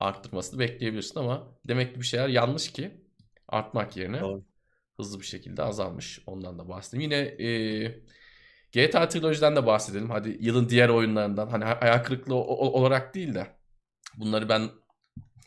arttırmasını 0.00 0.60
bekleyebilirsin 0.60 1.20
ama 1.20 1.58
demek 1.64 1.94
ki 1.94 2.00
bir 2.00 2.06
şeyler 2.06 2.28
yanlış 2.28 2.72
ki 2.72 3.04
artmak 3.48 3.96
yerine 3.96 4.20
Doğru. 4.20 4.44
hızlı 4.96 5.20
bir 5.20 5.26
şekilde 5.26 5.62
azalmış. 5.62 6.22
Ondan 6.26 6.58
da 6.58 6.68
bahsedeyim. 6.68 7.10
Yine 7.10 7.16
e, 7.16 8.02
GTA 8.72 9.08
Trilogy'den 9.08 9.56
de 9.56 9.66
bahsedelim. 9.66 10.10
Hadi 10.10 10.38
yılın 10.40 10.68
diğer 10.68 10.88
oyunlarından. 10.88 11.48
Hani 11.48 11.64
hayal 11.64 12.04
kırıklığı 12.04 12.34
olarak 12.34 13.14
değil 13.14 13.34
de 13.34 13.46
bunları 14.16 14.48
ben 14.48 14.70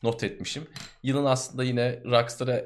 not 0.03 0.23
etmişim. 0.23 0.67
Yılın 1.03 1.25
aslında 1.25 1.63
yine 1.63 2.03
Rockstar'a 2.05 2.63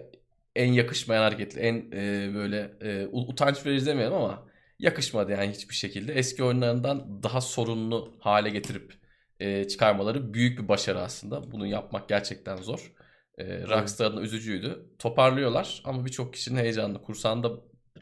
en 0.55 0.73
yakışmayan 0.73 1.21
hareketli, 1.21 1.59
en 1.61 1.75
e, 1.75 2.31
böyle 2.33 2.71
e, 2.81 3.07
utanç 3.11 3.65
verici 3.65 3.85
demeyelim 3.85 4.13
ama 4.13 4.47
yakışmadı 4.79 5.31
yani 5.31 5.51
hiçbir 5.51 5.75
şekilde. 5.75 6.13
Eski 6.13 6.43
oyunlarından 6.43 7.23
daha 7.23 7.41
sorunlu 7.41 8.17
hale 8.19 8.49
getirip 8.49 8.93
e, 9.39 9.67
çıkarmaları 9.67 10.33
büyük 10.33 10.59
bir 10.59 10.67
başarı 10.67 10.99
aslında. 11.01 11.51
Bunu 11.51 11.67
yapmak 11.67 12.09
gerçekten 12.09 12.57
zor. 12.57 12.93
E, 13.37 13.67
Rockstar'ın 13.67 14.21
üzücüydü. 14.21 14.85
Toparlıyorlar 14.99 15.81
ama 15.85 16.05
birçok 16.05 16.33
kişinin 16.33 16.59
heyecanını 16.59 17.01
kursağında 17.01 17.51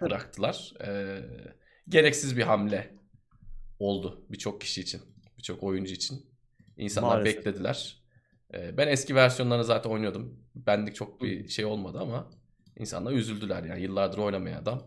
bıraktılar. 0.02 0.74
E, 0.88 1.20
gereksiz 1.90 2.38
bir 2.38 2.44
hamle 2.44 3.00
oldu 3.80 4.26
birçok 4.30 4.62
kişi 4.62 4.82
için, 4.82 5.02
birçok 5.38 5.64
oyuncu 5.64 5.94
için. 5.94 6.30
İnsanlar 6.78 7.16
Maalesef. 7.16 7.38
beklediler. 7.38 7.98
E, 8.54 8.78
ben 8.78 8.88
eski 8.88 9.16
versiyonlarını 9.16 9.64
zaten 9.64 9.90
oynuyordum. 9.90 10.40
Benlik 10.56 10.96
çok 10.96 11.22
bir 11.22 11.48
şey 11.48 11.66
olmadı 11.66 12.00
ama 12.02 12.30
insanlar 12.80 13.12
üzüldüler. 13.12 13.64
Yani 13.64 13.82
yıllardır 13.82 14.18
oynamayan 14.18 14.62
adam 14.62 14.84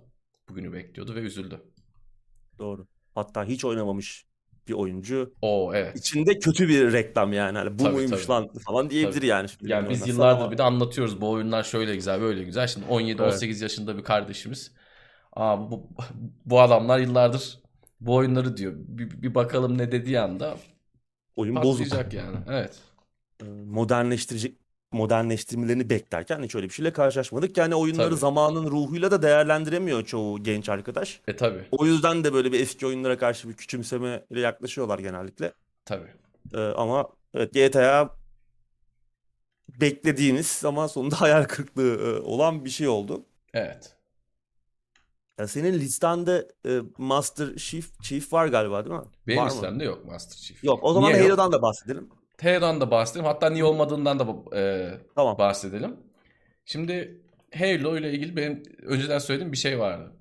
bugünü 0.49 0.73
bekliyordu 0.73 1.15
ve 1.15 1.21
üzüldü. 1.21 1.63
Doğru. 2.59 2.87
Hatta 3.15 3.45
hiç 3.45 3.65
oynamamış 3.65 4.25
bir 4.69 4.73
oyuncu 4.73 5.35
O 5.43 5.73
evet. 5.75 5.97
içinde 5.97 6.39
kötü 6.39 6.69
bir 6.69 6.93
reklam 6.93 7.33
yani. 7.33 7.59
Hani 7.59 7.79
bu 7.79 7.83
Tabii, 7.85 7.95
muymuş 7.95 8.27
tabii. 8.27 8.31
lan 8.33 8.51
falan 8.67 8.91
diyebilir 8.91 9.15
Tabii. 9.15 9.27
yani. 9.27 9.49
Şimdi 9.49 9.73
Yani 9.73 9.91
biz 9.91 10.09
yıllardır 10.09 10.43
ama- 10.43 10.53
bir 10.53 10.59
de 10.59 10.63
anlatıyoruz 10.63 11.21
bu 11.21 11.31
oyunlar 11.31 11.63
şöyle 11.63 11.95
güzel 11.95 12.21
böyle 12.21 12.45
güzel. 12.45 12.67
Şimdi 12.67 12.87
17-18 12.87 13.45
Evet. 13.57 13.63
yaşında 13.63 13.99
bir 13.99 14.03
kardeşimiz. 14.05 14.73
Aa, 15.33 15.71
bu, 15.71 15.89
bu 16.45 16.61
adamlar 16.61 16.99
yıllardır 16.99 17.59
bu 18.01 18.15
oyunları 18.15 18.57
diyor. 18.57 18.73
Bir, 18.77 19.23
bir 19.23 19.35
bakalım 19.35 19.79
ne 19.79 19.93
dediği 19.93 20.21
anda 20.21 20.57
oyun 21.37 21.57
bozuk. 21.63 21.85
patlayacak 21.89 22.15
yani. 22.15 22.37
Evet. 22.49 22.79
Ee, 23.43 23.45
modernleştirecek 23.67 24.57
modernleştirmelerini 24.93 25.91
beklerken 25.91 26.43
hiç 26.43 26.55
öyle 26.55 26.69
bir 26.69 26.75
şeyle 26.75 26.93
karşılaşmadık. 26.93 27.57
Yani 27.57 27.75
oyunları 27.75 28.11
Tabii. 28.11 28.21
zamanın 28.21 28.71
ruhuyla 28.71 29.11
da 29.11 29.23
değerlendiremiyor 29.23 30.05
çoğu 30.05 30.43
genç 30.43 30.69
arkadaş. 30.69 31.21
E 31.29 31.37
tabi. 31.37 31.59
O 31.73 31.87
yüzden 31.87 32.25
de 32.25 32.33
böyle 32.33 32.53
bir 32.53 32.61
eski 32.61 32.87
oyunlara 32.87 33.19
karşı 33.19 33.49
bir 33.49 33.55
küçümsemeyle 33.55 34.41
yaklaşıyorlar 34.41 34.99
genellikle. 34.99 35.53
Tabi. 35.85 36.05
Ee, 36.55 36.59
ama 36.59 37.09
evet 37.35 37.55
GTA 37.55 38.17
beklediğiniz 39.81 40.65
ama 40.65 40.89
sonunda 40.89 41.21
hayal 41.21 41.45
kırıklığı 41.45 41.95
e, 41.95 42.21
olan 42.21 42.65
bir 42.65 42.71
şey 42.71 42.89
oldu. 42.89 43.25
Evet. 43.55 43.97
Ya 45.39 45.49
senin 45.49 45.73
listende 45.73 46.49
e, 46.67 46.81
Master 46.99 47.57
Chief 47.57 48.01
Chief 48.03 48.33
var 48.33 48.47
galiba 48.47 48.85
değil 48.85 48.97
mi? 48.97 49.03
Benim 49.27 49.39
Var 49.39 49.47
mı? 49.47 49.53
listemde 49.53 49.85
yok 49.85 50.05
Master 50.05 50.37
Chief. 50.37 50.65
Yok. 50.65 50.79
O 50.83 50.93
zaman 50.93 51.13
Niye 51.13 51.23
yok? 51.23 51.29
Halo'dan 51.29 51.53
da 51.53 51.63
bahsedelim. 51.63 52.09
Teheran'dan 52.39 52.81
da 52.81 52.91
bahsedelim. 52.91 53.27
Hatta 53.27 53.51
niye 53.51 53.65
olmadığından 53.65 54.19
da 54.19 54.57
e, 54.57 54.91
Tamam. 55.15 55.39
bahsedelim. 55.39 55.97
Şimdi 56.65 57.21
Halo 57.59 57.97
ile 57.99 58.13
ilgili 58.13 58.37
benim 58.37 58.63
önceden 58.83 59.19
söylediğim 59.19 59.53
bir 59.53 59.57
şey 59.57 59.79
vardı. 59.79 60.13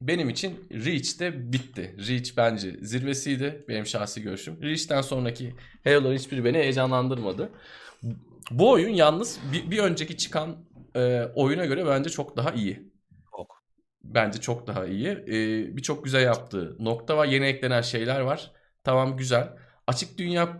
Benim 0.00 0.28
için 0.28 0.68
Reach 0.72 1.20
de 1.20 1.52
bitti. 1.52 1.96
Reach 2.08 2.30
bence 2.36 2.76
zirvesiydi. 2.82 3.64
Benim 3.68 3.86
şahsi 3.86 4.22
görüşüm. 4.22 4.62
Reach'ten 4.62 5.00
sonraki 5.02 5.54
Halo'ların 5.84 6.14
hiçbiri 6.16 6.44
beni 6.44 6.58
heyecanlandırmadı. 6.58 7.50
Bu 8.50 8.70
oyun 8.70 8.88
yalnız 8.94 9.40
bir, 9.52 9.70
bir 9.70 9.78
önceki 9.78 10.16
çıkan 10.16 10.56
e, 10.96 11.22
oyuna 11.34 11.64
göre 11.66 11.86
bence 11.86 12.10
çok 12.10 12.36
daha 12.36 12.50
iyi. 12.52 12.92
Çok. 13.36 13.62
Bence 14.04 14.40
çok 14.40 14.66
daha 14.66 14.86
iyi. 14.86 15.08
E, 15.08 15.76
Birçok 15.76 16.04
güzel 16.04 16.22
yaptığı 16.22 16.76
nokta 16.84 17.16
var. 17.16 17.26
Yeni 17.26 17.44
eklenen 17.46 17.80
şeyler 17.82 18.20
var. 18.20 18.52
Tamam 18.84 19.16
güzel. 19.16 19.48
Açık 19.86 20.18
dünya 20.18 20.58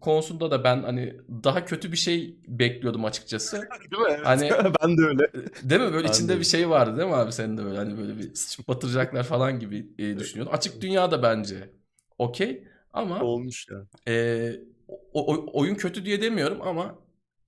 konusunda 0.00 0.50
da 0.50 0.64
ben 0.64 0.82
hani 0.82 1.16
daha 1.44 1.64
kötü 1.64 1.92
bir 1.92 1.96
şey 1.96 2.36
bekliyordum 2.48 3.04
açıkçası. 3.04 3.56
Değil 3.90 4.02
mi? 4.02 4.08
Evet. 4.08 4.26
Hani- 4.26 4.50
ben 4.82 4.96
de 4.98 5.02
öyle. 5.02 5.32
Değil 5.62 5.80
mi? 5.80 5.92
Böyle 5.92 6.04
Ben 6.08 6.12
içinde 6.12 6.34
de. 6.36 6.40
bir 6.40 6.44
şey 6.44 6.70
vardı 6.70 6.96
değil 6.98 7.08
mi 7.08 7.14
abi 7.14 7.32
senin 7.32 7.58
de 7.58 7.64
böyle 7.64 7.76
hani 7.78 7.98
böyle 7.98 8.18
bir 8.18 8.34
sıçıp 8.34 8.68
batıracaklar 8.68 9.22
falan 9.24 9.60
gibi 9.60 9.86
e, 9.98 10.18
düşünüyordum. 10.18 10.54
Açık 10.54 10.80
dünya 10.80 11.10
da 11.10 11.22
bence 11.22 11.70
okey 12.18 12.64
ama 12.92 13.20
Olmuş 13.22 13.66
ya. 13.70 13.86
e, 14.14 14.52
o- 14.88 15.34
o- 15.34 15.60
oyun 15.60 15.74
kötü 15.74 16.04
diye 16.04 16.22
demiyorum 16.22 16.58
ama 16.62 16.98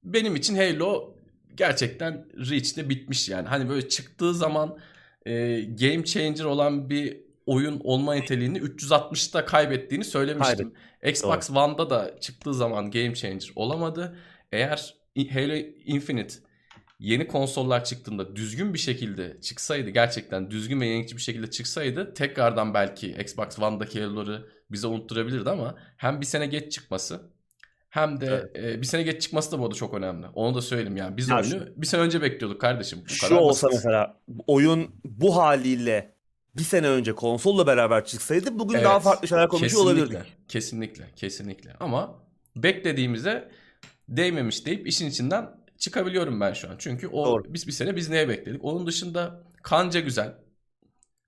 benim 0.04 0.36
için 0.36 0.56
Halo 0.56 1.14
gerçekten 1.54 2.26
Reach'te 2.50 2.88
bitmiş 2.88 3.28
yani. 3.28 3.48
Hani 3.48 3.68
böyle 3.68 3.88
çıktığı 3.88 4.34
zaman 4.34 4.78
e, 5.26 5.60
game 5.60 6.04
changer 6.04 6.44
olan 6.44 6.90
bir 6.90 7.25
oyun 7.46 7.80
olma 7.84 8.14
niteliğini 8.14 8.58
360'ta 8.58 9.44
kaybettiğini 9.44 10.04
söylemiştim. 10.04 10.74
Xbox 11.06 11.50
One'da 11.50 11.90
da 11.90 12.20
çıktığı 12.20 12.54
zaman 12.54 12.90
game 12.90 13.14
changer 13.14 13.52
olamadı. 13.56 14.16
Eğer 14.52 14.94
Halo 15.32 15.54
Infinite 15.84 16.34
yeni 16.98 17.26
konsollar 17.28 17.84
çıktığında 17.84 18.36
düzgün 18.36 18.74
bir 18.74 18.78
şekilde 18.78 19.40
çıksaydı 19.40 19.90
gerçekten 19.90 20.50
düzgün 20.50 20.80
ve 20.80 20.86
yenilikçi 20.86 21.16
bir 21.16 21.22
şekilde 21.22 21.50
çıksaydı 21.50 22.14
tekrardan 22.14 22.74
belki 22.74 23.10
Xbox 23.10 23.58
One'daki 23.58 24.02
Halo'ları 24.02 24.46
bize 24.70 24.86
unutturabilirdi 24.86 25.50
ama 25.50 25.74
hem 25.96 26.20
bir 26.20 26.26
sene 26.26 26.46
geç 26.46 26.72
çıkması 26.72 27.20
hem 27.90 28.20
de 28.20 28.52
e, 28.56 28.80
bir 28.80 28.86
sene 28.86 29.02
geç 29.02 29.22
çıkması 29.22 29.52
da 29.52 29.58
bu 29.58 29.64
arada 29.64 29.74
çok 29.74 29.94
önemli. 29.94 30.26
Onu 30.34 30.54
da 30.54 30.62
söyleyeyim 30.62 30.96
yani. 30.96 31.16
Biz 31.16 31.28
Ya 31.28 31.36
oyunu 31.36 31.48
şu- 31.48 31.72
bir 31.76 31.86
sene 31.86 32.00
önce 32.00 32.22
bekliyorduk 32.22 32.60
kardeşim. 32.60 32.98
Bu 33.04 33.08
Şu 33.08 33.28
kadar 33.28 33.40
olsa 33.40 33.66
basit. 33.66 33.78
mesela 33.84 34.20
oyun 34.46 34.90
bu 35.04 35.36
haliyle 35.36 36.15
bir 36.58 36.62
sene 36.62 36.88
önce 36.88 37.12
konsolla 37.14 37.66
beraber 37.66 38.04
çıksaydı 38.04 38.58
bugün 38.58 38.84
daha 38.84 38.92
Evet, 38.94 39.02
farklı 39.02 39.28
şeyler 39.28 39.48
konuşuyor 39.48 39.82
olabilirdik. 39.82 40.18
Kesinlikle, 40.48 41.10
kesinlikle. 41.16 41.72
Ama 41.80 42.22
beklediğimize 42.56 43.50
değmemiş 44.08 44.66
deyip 44.66 44.86
işin 44.86 45.06
içinden 45.06 45.50
çıkabiliyorum 45.78 46.40
ben 46.40 46.52
şu 46.52 46.70
an. 46.70 46.74
Çünkü 46.78 47.08
o 47.08 47.26
Doğru. 47.26 47.44
biz 47.54 47.66
bir 47.66 47.72
sene 47.72 47.96
biz 47.96 48.08
neye 48.08 48.28
bekledik? 48.28 48.64
Onun 48.64 48.86
dışında 48.86 49.44
kanca 49.62 50.00
güzel. 50.00 50.34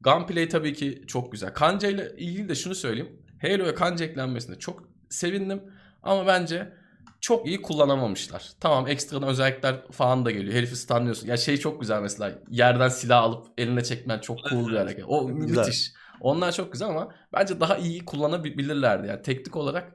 Gunplay 0.01 0.49
tabii 0.49 0.75
ki 0.75 1.05
çok 1.07 1.33
güzel. 1.33 1.55
Kanca 1.55 1.89
ile 1.89 2.13
ilgili 2.17 2.49
de 2.49 2.55
şunu 2.55 2.75
söyleyeyim. 2.75 3.23
Halo'ya 3.43 3.75
kanca 3.75 4.05
eklenmesinde 4.05 4.59
çok 4.59 4.89
sevindim 5.11 5.63
ama 6.03 6.27
bence 6.27 6.73
çok 7.21 7.47
iyi 7.47 7.63
kullanamamışlar. 7.63 8.49
Tamam 8.61 8.89
ekstradan 8.89 9.29
özellikler 9.29 9.77
falan 9.93 10.25
da 10.25 10.31
geliyor. 10.31 10.55
Herifi 10.55 10.77
stunlıyorsun. 10.77 11.27
Ya 11.29 11.37
şey 11.37 11.57
çok 11.57 11.81
güzel 11.81 12.03
mesela 12.03 12.39
yerden 12.51 12.89
silah 12.89 13.23
alıp 13.23 13.47
eline 13.59 13.85
çekmen 13.85 14.19
çok 14.19 14.39
cool 14.51 14.69
bir 14.69 14.77
hareket. 14.77 15.05
O 15.09 15.27
Güzel. 15.37 15.61
müthiş. 15.63 15.93
Onlar 16.21 16.53
çok 16.53 16.73
güzel 16.73 16.89
ama 16.89 17.15
bence 17.33 17.61
daha 17.61 17.77
iyi 17.77 18.05
kullanabilirlerdi. 18.05 19.07
Yani 19.07 19.23
teknik 19.23 19.57
olarak 19.57 19.93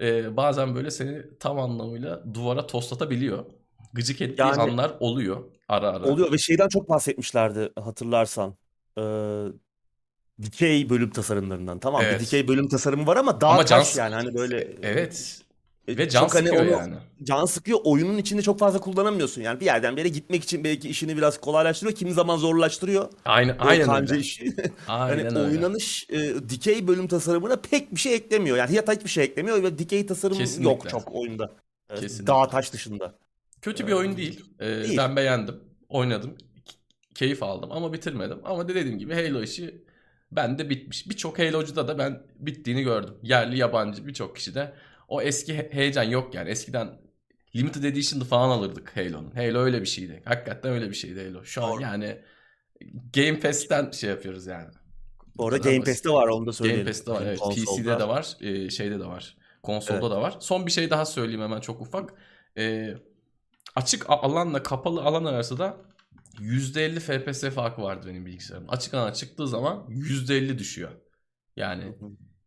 e, 0.00 0.36
bazen 0.36 0.74
böyle 0.74 0.90
seni 0.90 1.38
tam 1.40 1.58
anlamıyla 1.58 2.34
duvara 2.34 2.66
toslatabiliyor. 2.66 3.44
Gıcık 3.92 4.20
ettiği 4.20 4.40
Yani- 4.40 4.62
anlar 4.62 4.92
oluyor 5.00 5.44
ara 5.68 5.88
ara. 5.88 6.04
Oluyor 6.04 6.32
ve 6.32 6.38
şeyden 6.38 6.68
çok 6.68 6.88
bahsetmişlerdi 6.88 7.72
hatırlarsan. 7.80 8.54
Ee, 8.98 9.02
dikey 10.42 10.90
bölüm 10.90 11.10
tasarımlarından. 11.10 11.78
Tamam 11.78 12.00
bir 12.00 12.06
Evet. 12.06 12.20
dikey 12.20 12.48
bölüm 12.48 12.68
tasarımı 12.68 13.06
var 13.06 13.16
ama 13.16 13.40
daha 13.40 13.52
Ama 13.52 13.66
can 13.66 13.78
taş 13.78 13.86
sık- 13.88 13.98
yani 13.98 14.14
hani 14.14 14.34
böyle 14.34 14.68
Evet. 14.82 15.40
E, 15.88 15.96
Ve 15.96 16.08
can 16.08 16.20
çok 16.20 16.34
hani 16.34 16.46
sıkıyor 16.46 16.64
onu- 16.64 16.70
yani. 16.70 16.94
can 17.22 17.44
sıkıyor. 17.44 17.78
Oyunun 17.84 18.18
içinde 18.18 18.42
çok 18.42 18.58
fazla 18.58 18.80
kullanamıyorsun. 18.80 19.42
Yani 19.42 19.60
bir 19.60 19.64
yerden 19.64 19.92
bir 19.96 19.98
yere 20.00 20.08
gitmek 20.08 20.44
için 20.44 20.64
belki 20.64 20.88
işini 20.88 21.16
biraz 21.16 21.40
kolaylaştırıyor. 21.40 21.96
Kimi 21.96 22.12
zaman 22.12 22.36
zorlaştırıyor. 22.36 23.08
Aynen, 23.24 23.54
O 23.58 23.64
aynen 23.66 24.10
öyle. 24.10 24.18
işi. 24.18 24.54
Aynen 24.88 25.24
hani 25.24 25.38
öyle. 25.38 25.56
oynanış 25.56 26.06
e, 26.10 26.34
dikey 26.48 26.88
bölüm 26.88 27.08
tasarımına 27.08 27.56
pek 27.56 27.92
bir 27.94 28.00
şey 28.00 28.14
eklemiyor. 28.14 28.56
Yani 28.56 28.76
hatta 28.76 28.92
hiçbir 28.92 29.08
şey 29.10 29.24
eklemiyor 29.24 29.62
ve 29.62 29.78
dikey 29.78 30.06
tasarım 30.06 30.38
Kesinlikle. 30.38 30.70
yok 30.70 30.88
çok 30.90 31.14
oyunda. 31.14 31.52
E, 31.90 31.94
Kesinlikle. 31.94 32.26
Dağ 32.26 32.48
taş 32.48 32.72
dışında. 32.72 33.14
Kötü 33.62 33.86
bir 33.86 33.92
oyun 33.92 34.16
değil. 34.16 34.44
Ee, 34.60 34.66
Değil. 34.66 34.96
Ben 34.98 35.16
beğendim. 35.16 35.54
Oynadım. 35.88 36.34
Keyif 37.14 37.42
aldım 37.42 37.72
ama 37.72 37.92
bitirmedim. 37.92 38.38
Ama 38.44 38.68
de 38.68 38.74
dediğim 38.74 38.98
gibi 38.98 39.14
Halo 39.14 39.42
işi 39.42 39.84
bende 40.32 40.70
bitmiş. 40.70 41.10
Birçok 41.10 41.38
Halo'cuda 41.38 41.88
da 41.88 41.98
ben 41.98 42.22
bittiğini 42.38 42.82
gördüm. 42.82 43.14
Yerli 43.22 43.58
yabancı 43.58 44.06
birçok 44.06 44.36
kişi 44.36 44.54
de 44.54 44.72
o 45.12 45.22
eski 45.22 45.54
he- 45.58 45.68
heyecan 45.72 46.02
yok 46.02 46.34
yani. 46.34 46.50
Eskiden 46.50 47.00
Limited 47.56 47.84
Edition'ı 47.84 48.24
falan 48.24 48.48
alırdık 48.58 48.96
Halo'nun. 48.96 49.30
Halo 49.30 49.58
öyle 49.58 49.80
bir 49.80 49.86
şeydi. 49.86 50.22
Hakikaten 50.24 50.72
öyle 50.72 50.90
bir 50.90 50.94
şeydi 50.94 51.24
Halo. 51.28 51.44
Şu 51.44 51.64
an 51.64 51.80
yani 51.80 52.18
Game 53.14 53.40
Pass'ten 53.40 53.90
şey 53.90 54.10
yapıyoruz 54.10 54.46
yani. 54.46 54.68
Bu 55.36 55.46
arada 55.46 55.70
Game. 55.70 55.84
Pass'te 55.84 56.10
var 56.10 56.28
onu 56.28 56.46
da 56.46 56.52
söyleyelim. 56.52 56.84
Game 56.84 56.90
Pass'te 56.90 57.12
var 57.12 57.22
evet. 57.26 57.38
konsolda. 57.38 57.76
PC'de 57.82 57.98
de 57.98 58.08
var. 58.08 58.36
e, 58.40 58.70
şeyde 58.70 59.00
de 59.00 59.04
var. 59.04 59.36
Konsolda 59.62 60.00
Evet. 60.00 60.10
da 60.10 60.20
var. 60.20 60.36
Son 60.40 60.66
bir 60.66 60.70
şey 60.70 60.90
daha 60.90 61.06
söyleyeyim 61.06 61.40
hemen 61.42 61.60
çok 61.60 61.80
ufak. 61.80 62.14
E, 62.58 62.94
açık 63.76 64.10
alanla 64.10 64.62
kapalı 64.62 65.02
alan 65.02 65.24
arasında 65.24 65.76
%50 66.40 67.00
FPS 67.00 67.54
farkı 67.54 67.82
vardı 67.82 68.06
benim 68.08 68.26
bilgisayarım. 68.26 68.66
Açık 68.70 68.94
alana 68.94 69.12
çıktığı 69.14 69.48
zaman 69.48 69.86
%50 69.88 70.58
düşüyor. 70.58 70.90
Yani 71.56 71.84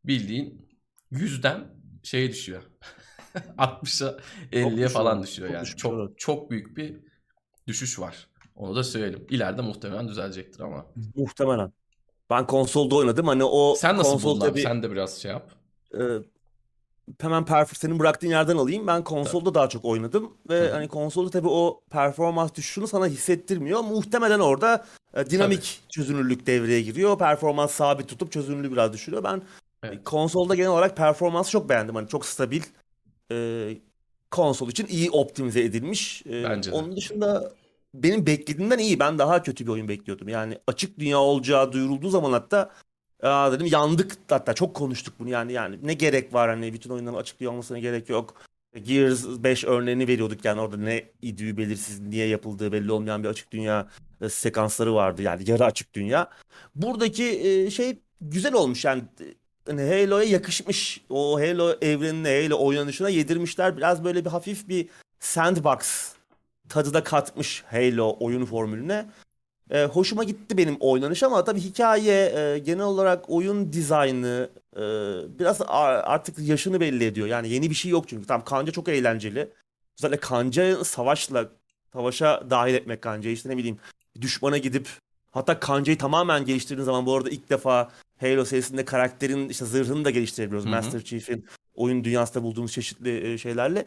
bildiğin 0.04 0.68
100'den 1.12 1.75
şeye 2.06 2.30
düşüyor. 2.30 2.64
60'a 3.58 4.18
50'ye 4.52 4.72
düşüyor. 4.72 4.90
falan 4.90 5.24
düşüyor 5.24 5.48
Çok 5.50 5.56
yani. 5.56 5.68
Çok 5.78 5.94
evet. 5.94 6.18
çok 6.18 6.52
büyük 6.52 6.78
bir 6.78 6.96
düşüş 7.68 8.00
var. 8.00 8.28
Onu 8.56 8.76
da 8.76 8.84
söyleyelim. 8.84 9.28
İleride 9.30 9.62
muhtemelen 9.62 10.08
düzelecektir 10.08 10.60
ama. 10.60 10.86
Muhtemelen. 11.16 11.74
Ben 12.30 12.48
konsolda 12.48 12.96
oynadım. 12.96 13.28
Hani 13.28 13.44
o 13.44 13.76
Sen 13.76 13.98
nasıl 13.98 14.12
konsol 14.12 14.30
buldun 14.30 14.42
abi? 14.46 14.50
tabii 14.52 14.62
Sen 14.62 14.84
de 14.84 14.92
biraz 14.92 15.18
şey 15.22 15.32
yap. 15.32 15.52
e, 15.94 16.02
hemen 17.22 17.44
perf- 17.44 17.76
senin 17.78 18.00
bıraktığın 18.00 18.28
yerden 18.28 18.58
alayım. 18.58 18.88
Ben 18.88 19.04
konsolda 19.04 19.54
daha 19.54 19.70
çok 19.70 19.86
oynadım 19.86 20.38
ve 20.50 20.60
Hı 20.70 20.74
hani 20.74 20.88
konsolda 20.88 21.30
tabii 21.30 21.48
o 21.48 21.82
performans 21.90 22.56
düşüşünü 22.56 22.88
sana 22.88 23.08
hissettirmiyor. 23.08 23.80
Muhtemelen 23.82 24.40
orada 24.40 24.86
e, 25.14 25.30
dinamik 25.30 25.82
çözünürlük 25.90 26.48
devreye 26.48 26.82
giriyor. 26.82 27.18
Performans 27.18 27.72
sabit 27.72 28.10
tutup 28.10 28.32
çözünürlüğü 28.32 28.72
biraz 28.72 28.94
düşürüyor. 28.94 29.24
Ben 29.24 29.42
Evet. 29.88 30.04
konsolda 30.04 30.56
genel 30.56 30.70
olarak 30.70 30.98
performansı 30.98 31.52
çok 31.52 31.70
beğendim. 31.70 31.96
Hani 31.96 32.08
çok 32.08 32.26
stabil. 32.26 32.62
e, 33.32 33.70
konsol 34.32 34.70
için 34.70 34.88
iyi 34.88 35.12
optimize 35.12 35.64
edilmiş. 35.64 36.24
E, 36.26 36.44
Bence 36.44 36.72
de. 36.72 36.76
Onun 36.76 36.96
dışında 36.96 37.52
benim 37.94 38.26
beklediğimden 38.26 38.78
iyi. 38.80 39.00
Ben 39.00 39.20
daha 39.20 39.44
kötü 39.44 39.66
bir 39.66 39.72
oyun 39.72 39.88
bekliyordum. 39.88 40.28
Yani 40.30 40.58
açık 40.68 41.00
dünya 41.00 41.20
olacağı 41.20 41.72
duyurulduğu 41.72 42.10
zaman 42.10 42.32
hatta 42.32 42.72
Aa 43.24 43.52
dedim 43.52 43.66
yandık 43.66 44.18
hatta 44.30 44.54
çok 44.54 44.76
konuştuk 44.76 45.14
bunu 45.20 45.30
yani 45.30 45.54
yani 45.54 45.80
ne 45.84 45.94
gerek 45.94 46.34
var 46.34 46.50
hani 46.50 46.74
bütün 46.74 46.90
oyunların 46.90 47.18
açık 47.18 47.40
dünya 47.40 47.52
olmasına 47.52 47.80
gerek 47.80 48.10
yok. 48.10 48.42
Gears 48.84 49.26
5 49.28 49.64
örneğini 49.64 50.08
veriyorduk 50.08 50.46
yani 50.46 50.62
orada 50.62 50.78
ne 50.78 51.04
idüğü 51.22 51.58
belirsiz 51.58 52.00
niye 52.00 52.28
yapıldığı 52.28 52.72
belli 52.72 52.92
olmayan 52.92 53.24
bir 53.24 53.30
açık 53.30 53.52
dünya 53.52 53.88
e, 54.22 54.30
sekansları 54.30 54.96
vardı 54.96 55.22
yani 55.22 55.50
yarı 55.50 55.66
açık 55.66 55.94
dünya. 55.94 56.30
Buradaki 56.76 57.24
e, 57.24 57.70
şey 57.72 58.00
güzel 58.22 58.54
olmuş 58.54 58.86
yani 58.86 59.04
e, 59.22 59.26
hani 59.68 59.82
Halo'ya 59.82 60.30
yakışmış 60.30 61.02
o 61.10 61.40
Halo 61.40 61.76
evrenine 61.82 62.44
Halo 62.44 62.66
oynanışına 62.66 63.10
yedirmişler 63.10 63.78
biraz 63.78 64.04
böyle 64.04 64.26
bir 64.26 64.30
hafif 64.30 64.70
bir 64.70 64.88
sandbox 65.20 66.12
tadı 66.70 66.94
da 66.94 67.04
katmış 67.04 67.64
Halo 67.72 68.18
oyun 68.20 68.46
formülüne. 68.46 69.06
E, 69.72 69.86
hoşuma 69.86 70.24
gitti 70.24 70.58
benim 70.58 70.78
oynanış 70.80 71.24
ama 71.24 71.44
tabii 71.44 71.60
hikaye 71.60 72.34
e, 72.36 72.60
genel 72.60 72.86
olarak 72.86 73.30
oyun 73.30 73.74
dizaynı 73.74 74.50
e, 74.76 74.82
biraz 75.40 75.62
artık 75.68 76.40
yaşını 76.40 76.80
belli 76.80 77.06
ediyor. 77.06 77.28
Yani 77.28 77.50
yeni 77.50 77.70
bir 77.70 77.76
şey 77.76 77.92
yok 77.92 78.08
çünkü. 78.08 78.28
Tamam 78.28 78.46
kanca 78.46 78.72
çok 78.72 78.90
eğlenceli. 78.90 79.50
Özellikle 80.00 80.20
kanca 80.20 80.84
savaşla 80.84 81.50
savaşa 81.94 82.50
dahil 82.50 82.74
etmek 82.74 83.02
kancayı 83.02 83.36
işte 83.36 83.50
ne 83.50 83.58
bileyim 83.58 83.78
düşmana 84.22 84.58
gidip 84.58 84.88
hatta 85.32 85.60
kancayı 85.60 85.98
tamamen 85.98 86.46
geliştirdiğin 86.46 86.86
zaman 86.86 87.06
bu 87.06 87.16
arada 87.16 87.30
ilk 87.30 87.50
defa 87.50 87.92
Halo 88.20 88.46
serisinde 88.46 88.86
karakterin 88.86 89.50
işte 89.50 89.66
zırhını 89.66 90.06
da 90.06 90.10
geliştirebiliyoruz. 90.10 90.66
Hı 90.66 90.70
hı. 90.70 90.76
Master 90.76 91.04
Chief'in 91.04 91.46
oyun 91.76 92.04
dünyasında 92.04 92.44
bulduğumuz 92.44 92.72
çeşitli 92.72 93.34
e, 93.34 93.38
şeylerle 93.38 93.86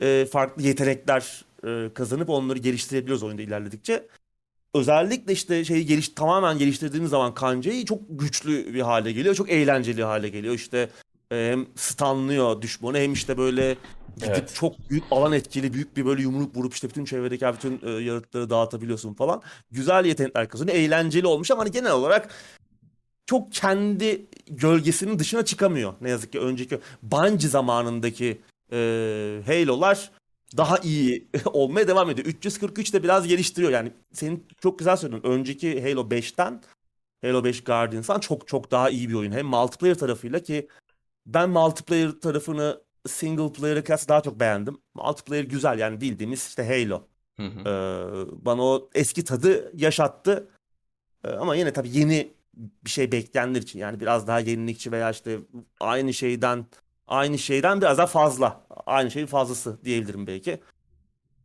e, 0.00 0.26
farklı 0.32 0.62
yetenekler 0.62 1.44
e, 1.66 1.94
kazanıp 1.94 2.30
onları 2.30 2.58
geliştirebiliyoruz 2.58 3.22
oyunda 3.22 3.42
ilerledikçe 3.42 4.06
özellikle 4.74 5.32
işte 5.32 5.64
şeyi 5.64 5.86
geliş 5.86 6.08
tamamen 6.08 6.58
geliştirdiğiniz 6.58 7.10
zaman 7.10 7.34
kancayı 7.34 7.84
çok 7.84 8.00
güçlü 8.10 8.74
bir 8.74 8.80
hale 8.80 9.12
geliyor. 9.12 9.34
Çok 9.34 9.50
eğlenceli 9.50 10.04
hale 10.04 10.28
geliyor. 10.28 10.54
İşte 10.54 10.88
e, 11.32 11.48
hem 11.50 11.66
stunlıyor 11.76 12.62
düşmanı 12.62 12.98
hem 12.98 13.12
işte 13.12 13.38
böyle 13.38 13.76
gidip 14.16 14.30
Evet. 14.30 14.54
çok 14.54 14.90
büyük 14.90 15.04
alan 15.10 15.32
etkili 15.32 15.72
büyük 15.72 15.96
bir 15.96 16.06
böyle 16.06 16.22
yumruk 16.22 16.56
vurup 16.56 16.74
işte 16.74 16.88
bütün 16.88 17.04
çevredeki 17.04 17.46
bütün 17.46 17.80
e, 17.82 17.90
yaratıkları 17.90 18.50
dağıtabiliyorsun 18.50 19.14
falan. 19.14 19.42
Güzel 19.70 20.04
yetenekler 20.04 20.48
kazanıyor. 20.48 20.76
Eğlenceli 20.76 21.26
olmuş 21.26 21.50
ama 21.50 21.62
hani 21.62 21.70
genel 21.70 21.92
olarak 21.92 22.34
çok 23.26 23.52
kendi 23.52 24.26
gölgesinin 24.46 25.18
dışına 25.18 25.44
çıkamıyor. 25.44 25.94
Ne 26.00 26.10
yazık 26.10 26.32
ki 26.32 26.40
önceki 26.40 26.78
Bungie 27.02 27.48
zamanındaki 27.48 28.40
e, 28.72 28.76
Halo'lar 29.46 30.10
daha 30.56 30.78
iyi 30.78 31.28
olmaya 31.46 31.88
devam 31.88 32.10
ediyor. 32.10 32.26
343 32.26 32.94
de 32.94 33.02
biraz 33.02 33.26
geliştiriyor. 33.26 33.72
Yani 33.72 33.92
senin 34.12 34.46
çok 34.60 34.78
güzel 34.78 34.96
söyledin. 34.96 35.28
Önceki 35.28 35.82
Halo 35.82 36.00
5'ten 36.00 36.62
Halo 37.24 37.44
5 37.44 37.64
Guardians'tan 37.64 38.20
çok 38.20 38.48
çok 38.48 38.70
daha 38.70 38.90
iyi 38.90 39.08
bir 39.08 39.14
oyun. 39.14 39.32
Hem 39.32 39.46
multiplayer 39.46 39.98
tarafıyla 39.98 40.38
ki 40.38 40.68
ben 41.26 41.50
multiplayer 41.50 42.10
tarafını 42.10 42.82
single 43.06 43.52
player'a 43.52 43.84
kıyasla 43.84 44.08
daha 44.08 44.20
çok 44.20 44.40
beğendim. 44.40 44.78
Multiplayer 44.94 45.44
güzel 45.44 45.78
yani 45.78 46.00
bildiğimiz 46.00 46.46
işte 46.48 46.66
Halo. 46.66 47.02
Hı 47.36 47.42
hı. 47.42 47.60
Ee, 47.60 48.44
bana 48.44 48.62
o 48.62 48.90
eski 48.94 49.24
tadı 49.24 49.72
yaşattı. 49.76 50.48
Ee, 51.24 51.28
ama 51.30 51.56
yine 51.56 51.72
tabii 51.72 51.98
yeni 51.98 52.32
bir 52.54 52.90
şey 52.90 53.12
bekleyenler 53.12 53.62
için 53.62 53.78
yani 53.78 54.00
biraz 54.00 54.26
daha 54.26 54.40
yenilikçi 54.40 54.92
veya 54.92 55.10
işte 55.10 55.38
aynı 55.80 56.14
şeyden 56.14 56.66
aynı 57.06 57.38
şeyden 57.38 57.80
biraz 57.80 57.98
daha 57.98 58.06
fazla. 58.06 58.66
Aynı 58.86 59.10
şeyin 59.10 59.26
fazlası 59.26 59.84
diyebilirim 59.84 60.26
belki. 60.26 60.60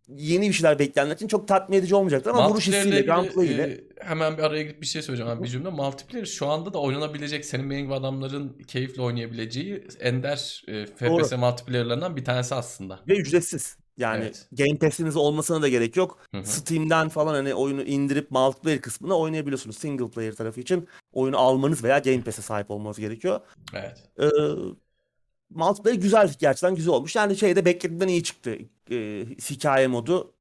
Yeni 0.09 0.47
bir 0.49 0.53
şeyler 0.53 0.79
bekleyenler 0.79 1.15
için 1.15 1.27
çok 1.27 1.47
tatmin 1.47 1.77
edici 1.77 1.95
olmayacaktır 1.95 2.31
ama 2.31 2.49
vuruş 2.49 2.67
hissiyle, 2.67 3.01
gunplay 3.01 3.47
ile 3.47 3.63
e, 3.63 3.83
hemen 4.01 4.37
bir 4.37 4.43
araya 4.43 4.63
girip 4.63 4.81
bir 4.81 4.85
şey 4.85 5.01
söyleyeceğim 5.01 5.31
abi 5.31 5.43
bir 5.43 5.49
cümle. 5.49 5.69
Multiplayer 5.69 6.25
şu 6.25 6.47
anda 6.47 6.73
da 6.73 6.79
oynanabilecek 6.79 7.45
senin 7.45 7.69
benim 7.69 7.83
gibi 7.83 7.93
adamların 7.93 8.57
keyifle 8.67 9.01
oynayabileceği 9.01 9.87
ender 9.99 10.63
e, 10.67 10.85
FPS 10.85 11.31
multiplayer'larından 11.31 12.15
bir 12.15 12.25
tanesi 12.25 12.55
aslında. 12.55 12.99
ve 13.07 13.17
ücretsiz. 13.17 13.77
Yani 13.97 14.23
Evet. 14.23 14.47
Game 14.51 14.77
Pass'iniz 14.79 15.15
olmasına 15.15 15.61
da 15.61 15.67
gerek 15.67 15.95
yok. 15.95 16.19
Hı 16.31 16.37
hı. 16.37 16.45
Steam'den 16.45 17.09
falan 17.09 17.33
hani 17.33 17.53
oyunu 17.53 17.81
indirip 17.81 18.31
multiplayer 18.31 18.81
kısmını 18.81 19.17
oynayabiliyorsunuz. 19.17 19.77
Single 19.77 20.09
player 20.09 20.35
tarafı 20.35 20.59
için 20.59 20.87
oyunu 21.13 21.37
almanız 21.37 21.83
veya 21.83 21.99
Game 21.99 22.21
Pass'e 22.21 22.41
sahip 22.41 22.71
olmanız 22.71 22.99
gerekiyor. 22.99 23.39
Evet. 23.73 24.09
Ee, 24.19 24.25
multiplayer 25.49 25.97
güzel 25.97 26.33
gerçekten 26.39 26.75
güzel 26.75 26.93
olmuş. 26.93 27.15
Yani 27.15 27.37
şeyde 27.37 27.65
beklediğimden 27.65 28.07
iyi 28.07 28.23
çıktı. 28.23 28.57
Ee, 28.91 29.25
hikaye 29.49 29.87
modu 29.87 30.33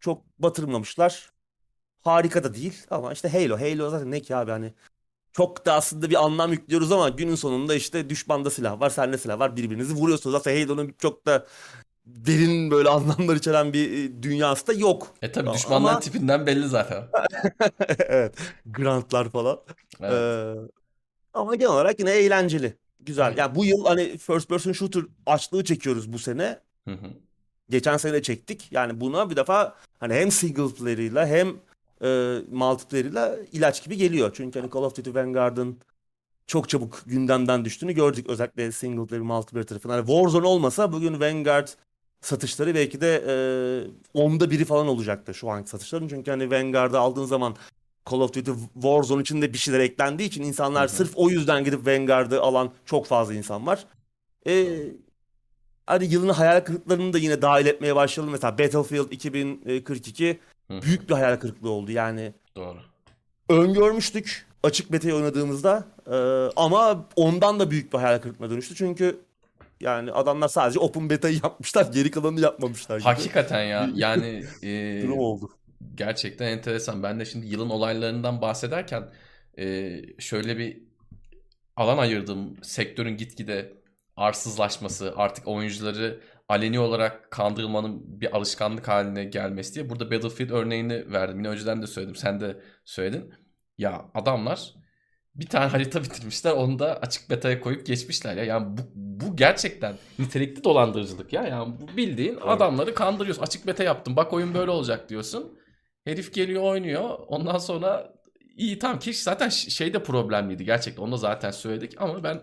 çok 0.00 0.22
batırmamışlar. 0.38 1.30
Harika 2.00 2.44
da 2.44 2.54
değil 2.54 2.86
ama 2.90 3.12
işte 3.12 3.28
Halo. 3.28 3.60
Halo 3.60 3.90
zaten 3.90 4.10
ne 4.10 4.20
ki 4.20 4.36
abi 4.36 4.50
hani 4.50 4.72
çok 5.32 5.66
da 5.66 5.74
aslında 5.74 6.10
bir 6.10 6.24
anlam 6.24 6.52
yüklüyoruz 6.52 6.92
ama 6.92 7.08
günün 7.08 7.34
sonunda 7.34 7.74
işte 7.74 8.10
düşmanda 8.10 8.50
silah 8.50 8.80
var, 8.80 8.90
sende 8.90 9.18
silah 9.18 9.38
var. 9.38 9.56
Birbirinizi 9.56 9.94
vuruyorsunuz. 9.94 10.36
Zaten 10.36 10.66
Halo'nun 10.66 10.94
çok 10.98 11.26
da 11.26 11.46
derin 12.06 12.70
böyle 12.70 12.88
anlamlar 12.88 13.36
içeren 13.36 13.72
bir 13.72 13.90
e, 13.92 14.22
dünyası 14.22 14.66
da 14.66 14.72
yok. 14.72 15.14
E 15.22 15.32
tabi 15.32 15.48
Ama- 15.48 15.56
düşmanların 15.56 16.00
tipinden 16.00 16.46
belli 16.46 16.68
zaten. 16.68 17.04
evet. 17.98 18.34
Grantlar 18.66 19.28
falan. 19.28 19.58
Evet. 20.00 20.12
Ee, 20.12 20.54
ama 21.34 21.54
genel 21.54 21.72
olarak 21.72 22.00
yine 22.00 22.10
eğlenceli. 22.10 22.74
güzel. 23.00 23.34
Yani 23.36 23.54
bu 23.54 23.64
yıl 23.64 23.84
hani 23.84 24.18
first 24.18 24.48
person 24.48 24.72
shooter 24.72 25.02
açlığı 25.26 25.64
çekiyoruz 25.64 26.12
bu 26.12 26.18
sene. 26.18 26.58
Hı 26.84 26.90
hı. 26.94 27.06
Geçen 27.70 27.96
sene 27.96 28.12
de 28.12 28.22
çektik. 28.22 28.68
Yani 28.70 29.00
buna 29.00 29.30
bir 29.30 29.36
defa 29.36 29.74
hani 30.00 30.14
hem 30.14 30.30
single 30.30 30.74
player'ıyla 30.74 31.26
hem 31.26 31.48
e, 32.02 32.38
multiplayer'ıyla 32.50 33.36
ilaç 33.52 33.84
gibi 33.84 33.96
geliyor. 33.96 34.30
Çünkü 34.34 34.60
hani 34.60 34.70
Call 34.70 34.82
of 34.82 34.96
Duty 34.96 35.14
Vanguard'ın 35.14 35.78
çok 36.46 36.68
çabuk 36.68 37.02
gündemden 37.06 37.64
düştüğünü 37.64 37.92
gördük. 37.92 38.26
Özellikle 38.28 38.72
single 38.72 39.06
player, 39.06 39.22
multiplayer 39.22 39.66
tarafından. 39.66 39.94
Hani 39.94 40.06
Warzone 40.06 40.46
olmasa 40.46 40.92
bugün 40.92 41.20
Vanguard 41.20 41.68
satışları 42.20 42.74
belki 42.74 43.00
de 43.00 43.24
e, 43.28 43.34
onda 44.14 44.50
biri 44.50 44.64
falan 44.64 44.88
olacaktı 44.88 45.34
şu 45.34 45.50
anki 45.50 45.70
satışların. 45.70 46.08
Çünkü 46.08 46.30
hani 46.30 46.50
Vanguard'ı 46.50 46.98
aldığın 46.98 47.24
zaman 47.24 47.56
Call 48.10 48.20
of 48.20 48.34
Duty 48.34 48.50
Warzone 48.74 49.22
içinde 49.22 49.52
bir 49.52 49.58
şeyler 49.58 49.80
eklendiği 49.80 50.28
için 50.28 50.42
insanlar 50.42 50.88
Hı 50.88 50.92
hı. 50.92 50.96
sırf 50.96 51.12
o 51.14 51.30
yüzden 51.30 51.64
gidip 51.64 51.86
Vanguard'ı 51.86 52.40
alan 52.40 52.72
çok 52.84 53.06
fazla 53.06 53.34
insan 53.34 53.66
var. 53.66 53.84
E, 54.46 54.76
hani 55.86 56.04
yılın 56.04 56.28
hayal 56.28 56.60
kırıklarını 56.60 57.12
da 57.12 57.18
yine 57.18 57.42
dahil 57.42 57.66
etmeye 57.66 57.96
başlayalım. 57.96 58.32
Mesela 58.32 58.58
Battlefield 58.58 59.10
2042 59.10 60.38
Hı 60.70 60.76
hı. 60.76 60.82
büyük 60.82 61.08
bir 61.08 61.14
hayal 61.14 61.36
kırıklığı 61.36 61.70
oldu. 61.70 61.92
Yani 61.92 62.32
Doğru. 62.56 62.78
öngörmüştük 63.48 64.46
açık 64.62 64.92
beta'yı 64.92 65.14
oynadığımızda 65.14 65.84
e, 66.06 66.16
ama 66.56 67.06
ondan 67.16 67.60
da 67.60 67.70
büyük 67.70 67.92
bir 67.92 67.98
hayal 67.98 68.18
kırıklığına 68.18 68.50
dönüştü. 68.50 68.74
Çünkü 68.74 69.20
yani 69.80 70.12
adamlar 70.12 70.48
sadece 70.48 70.78
open 70.78 71.10
beta'yı 71.10 71.40
yapmışlar. 71.42 71.92
Geri 71.92 72.10
kalanını 72.10 72.40
yapmamışlar 72.40 72.96
gibi. 72.98 73.04
Hakikaten 73.04 73.62
ya 73.64 73.90
yani 73.94 74.44
e, 74.62 75.02
Durum 75.02 75.18
oldu. 75.18 75.50
gerçekten 75.94 76.46
enteresan. 76.46 77.02
Ben 77.02 77.20
de 77.20 77.24
şimdi 77.24 77.46
yılın 77.46 77.70
olaylarından 77.70 78.40
bahsederken 78.42 79.08
e, 79.58 79.96
şöyle 80.18 80.58
bir 80.58 80.82
alan 81.76 81.98
ayırdım. 81.98 82.56
Sektörün 82.62 83.16
gitgide 83.16 83.72
arsızlaşması, 84.16 85.12
artık 85.16 85.48
oyuncuları 85.48 86.20
aleni 86.48 86.78
olarak 86.80 87.30
kandırılmanın 87.30 88.20
bir 88.20 88.36
alışkanlık 88.36 88.88
haline 88.88 89.24
gelmesi 89.24 89.74
diye. 89.74 89.90
Burada 89.90 90.10
Battlefield 90.10 90.50
örneğini 90.50 91.12
verdim. 91.12 91.38
Yine 91.38 91.48
önceden 91.48 91.82
de 91.82 91.86
söyledim. 91.86 92.16
Sen 92.16 92.40
de 92.40 92.60
söyledin. 92.84 93.34
Ya 93.78 94.04
adamlar 94.14 94.74
bir 95.36 95.46
tane 95.46 95.66
harita 95.66 96.02
bitirmişler. 96.04 96.52
Onu 96.52 96.78
da 96.78 96.98
açık 97.02 97.30
beta'ya 97.30 97.60
koyup 97.60 97.86
geçmişler 97.86 98.36
ya. 98.36 98.44
Yani 98.44 98.76
bu, 98.78 98.80
bu 98.94 99.36
gerçekten 99.36 99.94
nitelikli 100.18 100.64
dolandırıcılık 100.64 101.32
ya. 101.32 101.42
Yani 101.42 101.74
bu 101.80 101.96
bildiğin 101.96 102.36
adamları 102.36 102.94
kandırıyorsun. 102.94 103.42
Açık 103.42 103.66
beta 103.66 103.84
yaptım. 103.84 104.16
Bak 104.16 104.32
oyun 104.32 104.54
böyle 104.54 104.70
olacak 104.70 105.08
diyorsun. 105.08 105.58
Herif 106.04 106.34
geliyor 106.34 106.62
oynuyor. 106.62 107.18
Ondan 107.26 107.58
sonra 107.58 108.12
iyi 108.56 108.78
tamam 108.78 108.98
ki 108.98 109.12
zaten 109.14 109.48
şey 109.48 109.94
de 109.94 110.02
problemliydi 110.02 110.64
gerçekten. 110.64 111.02
Onu 111.02 111.12
da 111.12 111.16
zaten 111.16 111.50
söyledik 111.50 111.94
ama 111.98 112.22
ben 112.22 112.40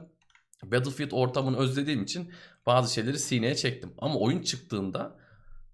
Battlefield 0.64 1.12
ortamını 1.12 1.58
özlediğim 1.58 2.04
için 2.04 2.32
bazı 2.66 2.94
şeyleri 2.94 3.20
sineye 3.20 3.56
çektim. 3.56 3.94
Ama 3.98 4.20
oyun 4.20 4.42
çıktığında 4.42 5.16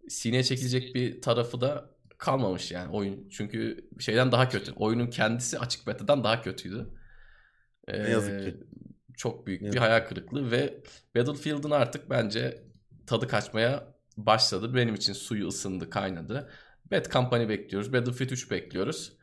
sineye 0.09 0.43
çekilecek 0.43 0.95
bir 0.95 1.22
tarafı 1.22 1.61
da 1.61 1.89
kalmamış 2.17 2.72
yani 2.72 2.91
oyun. 2.91 3.30
Çünkü 3.30 3.89
şeyden 3.99 4.32
daha 4.32 4.49
kötü. 4.49 4.72
Oyunun 4.72 5.07
kendisi 5.07 5.59
açık 5.59 5.88
beta'dan 5.88 6.24
daha 6.24 6.41
kötüydü. 6.41 6.89
Ee, 7.89 8.03
Ne 8.03 8.09
yazık 8.09 8.43
ki. 8.43 8.57
Çok 9.17 9.47
büyük 9.47 9.61
bir 9.61 9.77
hayal 9.77 9.99
kırıklığı 10.07 10.51
ve 10.51 10.83
Battlefield'ın 11.15 11.71
artık 11.71 12.09
bence 12.09 12.63
tadı 13.07 13.27
kaçmaya 13.27 13.93
başladı. 14.17 14.75
Benim 14.75 14.95
için 14.95 15.13
suyu 15.13 15.47
ısındı, 15.47 15.89
kaynadı. 15.89 16.49
Bad 16.91 17.05
Company 17.11 17.49
bekliyoruz. 17.49 17.93
Battlefield 17.93 18.29
3 18.29 18.51
bekliyoruz. 18.51 19.13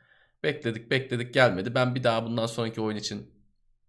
Bekledik 0.42 0.90
bekledik 0.90 1.34
gelmedi. 1.34 1.74
Ben 1.74 1.94
bir 1.94 2.04
daha 2.04 2.24
bundan 2.24 2.46
sonraki 2.46 2.80
oyun 2.80 2.96
için 2.96 3.30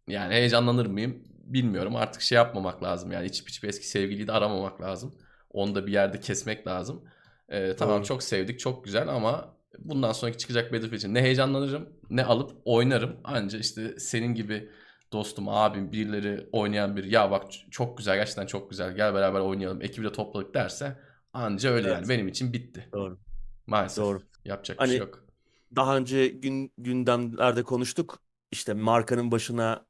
yani 0.07 0.34
heyecanlanır 0.34 0.86
mıyım 0.86 1.23
bilmiyorum. 1.43 1.95
Artık 1.95 2.21
şey 2.21 2.36
yapmamak 2.36 2.84
lazım 2.84 3.11
yani 3.11 3.25
içip 3.25 3.49
içip 3.49 3.65
eski 3.65 3.88
sevgiliyi 3.88 4.28
de 4.28 4.32
aramamak 4.32 4.82
lazım. 4.82 5.15
Onu 5.51 5.75
da 5.75 5.88
bir 5.88 5.91
yerde 5.91 6.19
kesmek 6.19 6.67
lazım. 6.67 7.03
Ee, 7.49 7.75
tamam 7.75 7.97
Doğru. 7.97 8.05
çok 8.07 8.23
sevdik 8.23 8.59
çok 8.59 8.84
güzel 8.86 9.07
ama 9.07 9.57
bundan 9.80 10.11
sonraki 10.11 10.38
çıkacak 10.38 10.74
Battlefield 10.74 10.97
için 10.97 11.13
ne 11.13 11.22
heyecanlanırım 11.22 11.89
ne 12.09 12.24
alıp 12.24 12.51
oynarım. 12.65 13.18
Anca 13.24 13.59
işte 13.59 13.99
senin 13.99 14.34
gibi 14.36 14.70
dostum, 15.11 15.49
abim, 15.49 15.91
birileri 15.91 16.49
oynayan 16.51 16.95
bir 16.95 17.03
ya 17.03 17.32
bak 17.32 17.43
çok 17.72 17.97
güzel 17.97 18.15
gerçekten 18.15 18.45
çok 18.45 18.70
güzel 18.70 18.95
gel 18.95 19.13
beraber 19.13 19.39
oynayalım 19.39 19.82
ekibi 19.82 20.05
de 20.05 20.11
topladık 20.11 20.53
derse 20.53 20.99
anca 21.34 21.70
öyle 21.70 21.88
Evet. 21.88 21.97
yani 21.97 22.09
benim 22.09 22.28
için 22.28 22.53
bitti. 22.53 22.89
Doğru. 22.93 23.20
Maalesef. 23.68 24.03
Doğru. 24.03 24.22
Yapacak 24.45 24.78
bir 24.78 24.80
Hani 24.80 24.89
şey 24.89 24.99
yok. 24.99 25.26
Daha 25.76 25.97
önce 25.97 26.28
gün, 26.28 26.72
gündemlerde 26.78 27.63
konuştuk. 27.63 28.20
İşte 28.51 28.74
markanın 28.74 29.32
başına 29.32 29.86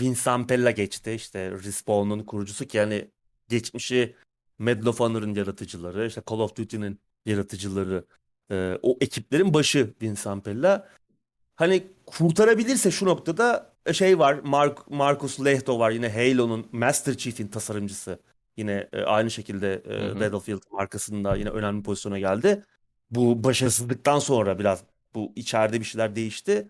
Vince 0.00 0.20
Zampella 0.20 0.70
geçti. 0.70 1.12
İşte 1.12 1.50
Respawn'un 1.50 2.24
kurucusu 2.24 2.64
ki 2.64 2.76
yani 2.76 3.10
geçmişi 3.48 4.16
Medal 4.58 4.86
of 4.86 5.00
Honor'ın 5.00 5.34
yaratıcıları, 5.34 6.06
işte 6.06 6.22
Call 6.30 6.38
of 6.38 6.56
Duty'nin 6.56 7.00
yaratıcıları, 7.26 8.04
e, 8.50 8.78
o 8.82 8.96
ekiplerin 9.00 9.54
başı 9.54 9.94
Vince 10.02 10.20
Zampella. 10.22 10.88
Hani 11.56 11.86
kurtarabilirse 12.06 12.90
şu 12.90 13.06
noktada 13.06 13.72
e, 13.86 13.92
şey 13.92 14.18
var, 14.18 14.34
Mark, 14.44 14.90
Marcus 14.90 15.44
Lehto 15.44 15.78
var 15.78 15.90
yine 15.90 16.08
Halo'nun 16.08 16.66
Master 16.72 17.16
Chief'in 17.16 17.48
tasarımcısı. 17.48 18.18
Yine 18.56 18.88
e, 18.92 19.02
aynı 19.02 19.30
şekilde 19.30 19.82
e, 19.88 20.00
Hı 20.00 20.10
hı. 20.10 20.20
Battlefield 20.20 20.62
markasında 20.72 21.36
yine 21.36 21.48
önemli 21.50 21.82
pozisyona 21.82 22.18
geldi. 22.18 22.64
Bu 23.10 23.44
başarısızlıktan 23.44 24.18
sonra 24.18 24.58
biraz 24.58 24.82
bu 25.14 25.32
içeride 25.36 25.80
bir 25.80 25.84
şeyler 25.84 26.16
değişti. 26.16 26.68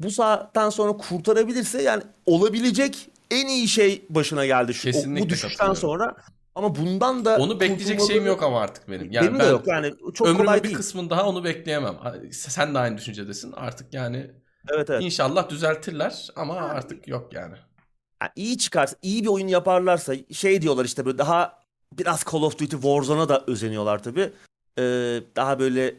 Bu 0.00 0.10
saatten 0.10 0.70
sonra 0.70 0.92
kurtarabilirse 0.96 1.82
yani 1.82 2.02
olabilecek 2.26 3.10
en 3.30 3.46
iyi 3.46 3.68
şey 3.68 4.04
başına 4.10 4.46
geldi 4.46 4.74
şu 4.74 4.90
o- 4.90 5.20
bu 5.20 5.28
düşüşten 5.28 5.72
sonra. 5.72 6.16
Ama 6.54 6.74
bundan 6.74 7.24
da 7.24 7.36
Onu 7.36 7.60
bekleyecek 7.60 8.00
şeyim 8.00 8.26
yok 8.26 8.42
ama 8.42 8.60
artık 8.60 8.88
benim. 8.88 9.12
Yani 9.12 9.26
Benim 9.26 9.38
ben 9.38 9.46
de 9.46 9.50
yok 9.50 9.66
yani 9.66 9.94
çok 10.14 10.28
ömrümün 10.28 10.44
kolay 10.44 10.58
bir 10.58 10.64
değil. 10.64 10.76
kısmını 10.76 11.10
daha 11.10 11.28
onu 11.28 11.44
bekleyemem. 11.44 11.96
Sen 12.32 12.74
de 12.74 12.78
aynı 12.78 12.98
düşüncedesin. 12.98 13.52
Artık 13.52 13.94
yani 13.94 14.30
Evet 14.70 14.90
evet. 14.90 15.02
inşallah 15.02 15.48
düzeltirler 15.48 16.28
ama 16.36 16.54
artık 16.54 17.08
yok 17.08 17.32
yani. 17.32 17.54
Yani 18.22 18.32
iyi 18.36 18.58
çıkarsa, 18.58 18.96
iyi 19.02 19.22
bir 19.22 19.28
oyun 19.28 19.48
yaparlarsa 19.48 20.14
şey 20.32 20.62
diyorlar 20.62 20.84
işte 20.84 21.04
böyle 21.04 21.18
daha 21.18 21.58
biraz 21.98 22.24
Call 22.32 22.42
of 22.42 22.58
Duty 22.58 22.76
Warzone'a 22.76 23.28
da 23.28 23.44
özeniyorlar 23.46 24.02
tabii. 24.02 24.32
Ee, 24.78 24.82
daha 25.36 25.58
böyle 25.58 25.94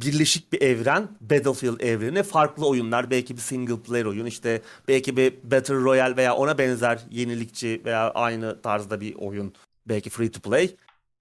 birleşik 0.00 0.52
bir 0.52 0.62
evren, 0.62 1.08
Battlefield 1.20 1.80
evreni, 1.80 2.22
farklı 2.22 2.66
oyunlar, 2.66 3.10
belki 3.10 3.36
bir 3.36 3.40
single 3.40 3.80
player 3.80 4.04
oyun, 4.04 4.26
işte 4.26 4.62
belki 4.88 5.16
bir 5.16 5.34
Battle 5.44 5.74
Royale 5.74 6.16
veya 6.16 6.34
ona 6.34 6.58
benzer 6.58 7.00
yenilikçi 7.10 7.82
veya 7.84 8.10
aynı 8.10 8.62
tarzda 8.62 9.00
bir 9.00 9.14
oyun, 9.14 9.54
belki 9.86 10.10
free 10.10 10.30
to 10.30 10.40
play. 10.40 10.76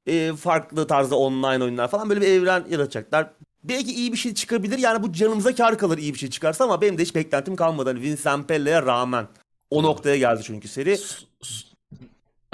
Ee, 0.08 0.34
farklı 0.40 0.88
tarzda 0.88 1.16
online 1.16 1.64
oyunlar 1.64 1.88
falan 1.88 2.10
böyle 2.10 2.22
bir 2.22 2.28
evren 2.28 2.66
yaratacaklar. 2.70 3.30
Belki 3.64 3.94
iyi 3.94 4.12
bir 4.12 4.18
şey 4.18 4.34
çıkabilir. 4.34 4.78
Yani 4.78 5.04
bu 5.04 5.14
canımıza 5.14 5.56
kar 5.56 5.78
kalır 5.78 5.98
iyi 5.98 6.14
bir 6.14 6.20
şey 6.20 6.30
çıkarsa 6.30 6.64
ama 6.64 6.82
benim 6.82 6.98
de 6.98 7.02
hiç 7.02 7.16
beklentim 7.16 7.56
kalmadı. 7.56 7.90
Hani 7.90 8.02
Vince 8.02 8.22
Zampella'ya 8.22 8.84
rağmen. 8.84 9.28
O 9.70 9.84
noktaya 9.84 10.18
geldi 10.18 10.42
çünkü 10.44 10.68
seri. 10.68 10.98
S- 10.98 11.26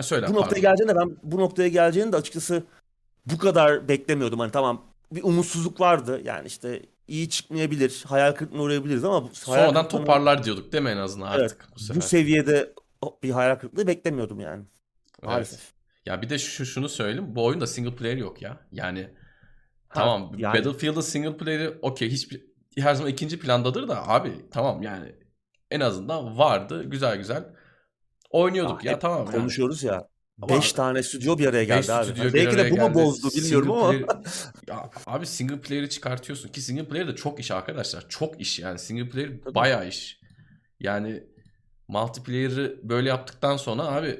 Söyle 0.01 0.27
Bu 0.27 0.33
noktaya 0.33 0.59
geleceğini 0.59 0.91
de 0.91 0.95
ben 0.95 1.15
bu 1.23 1.37
noktaya 1.37 1.69
geleceğini 1.69 2.11
de 2.11 2.15
açıkçası 2.15 2.63
bu 3.25 3.37
kadar 3.37 3.87
beklemiyordum. 3.87 4.39
Hani 4.39 4.51
tamam 4.51 4.81
bir 5.11 5.23
umutsuzluk 5.23 5.79
vardı. 5.79 6.21
Yani 6.23 6.47
işte 6.47 6.81
iyi 7.07 7.29
çıkmayabilir, 7.29 8.03
hayal 8.07 8.31
kırıklığına 8.31 8.61
uğrayabiliriz 8.61 9.03
ama 9.03 9.23
bu 9.23 9.29
Sonradan 9.35 9.73
kırıklığına- 9.73 9.87
toparlar 9.87 10.43
diyorduk 10.43 10.71
değil 10.71 10.83
mi 10.83 10.89
en 10.89 10.97
azından 10.97 11.39
Evet, 11.39 11.51
artık 11.51 11.67
bu 11.75 11.79
sefer. 11.79 11.95
bu 12.01 12.05
seviyede 12.07 12.73
bir 13.23 13.29
hayal 13.31 13.55
kırıklığı 13.55 13.87
beklemiyordum 13.87 14.39
yani. 14.39 14.63
Evet. 15.13 15.23
Maalesef. 15.23 15.71
Ya 16.05 16.21
bir 16.21 16.29
de 16.29 16.37
şu 16.39 16.65
şunu 16.65 16.89
söyleyeyim. 16.89 17.35
Bu 17.35 17.45
oyunda 17.45 17.67
single 17.67 17.95
player 17.95 18.17
yok 18.17 18.41
ya. 18.41 18.57
Yani 18.71 19.09
Ha, 19.87 19.99
tamam 19.99 20.31
yani- 20.37 20.57
Battlefield'ın 20.57 21.01
single 21.01 21.37
player'i 21.37 21.69
okey 21.81 22.09
hiçbir 22.09 22.45
her 22.77 22.93
zaman 22.95 23.11
ikinci 23.11 23.39
plandadır 23.39 23.87
da 23.87 24.07
abi 24.07 24.45
tamam 24.51 24.81
yani 24.81 25.15
en 25.71 25.79
azından 25.79 26.37
vardı 26.37 26.83
güzel 26.83 27.17
güzel 27.17 27.43
oynuyorduk 28.29 28.77
Ah, 28.81 28.85
ya 28.85 28.99
tamam 28.99 29.25
yani. 29.25 29.31
Konuşuyoruz 29.35 29.83
ya. 29.83 30.07
Ama- 30.41 30.55
5 30.55 30.73
tane 30.73 31.03
stüdyo 31.03 31.37
bir 31.37 31.45
araya 31.45 31.63
geldi 31.63 31.93
abi. 31.93 32.05
stüdyo 32.05 32.23
bir 32.25 32.33
belki 32.33 32.57
de 32.57 32.71
bu 32.71 32.75
mu 32.75 32.81
geldi. 32.87 32.93
bozdu 32.95 33.29
bilmiyorum 33.35 33.67
Single 33.67 33.81
ama. 33.83 33.91
player- 33.93 34.23
Ya 34.67 34.89
abi 35.05 35.25
single 35.25 35.61
player'ı 35.61 35.89
çıkartıyorsun 35.89 36.49
ki 36.49 36.61
single 36.61 36.85
player 36.85 37.07
de 37.07 37.15
çok 37.15 37.39
iş 37.39 37.51
arkadaşlar. 37.51 38.05
Çok 38.09 38.41
iş 38.41 38.59
yani. 38.59 38.79
Single 38.79 39.09
player 39.09 39.29
Tabii. 39.43 39.55
bayağı 39.55 39.87
iş. 39.87 40.19
Yani 40.79 41.23
multiplayer'ı 41.87 42.79
böyle 42.83 43.09
yaptıktan 43.09 43.57
sonra 43.57 43.83
abi 43.83 44.19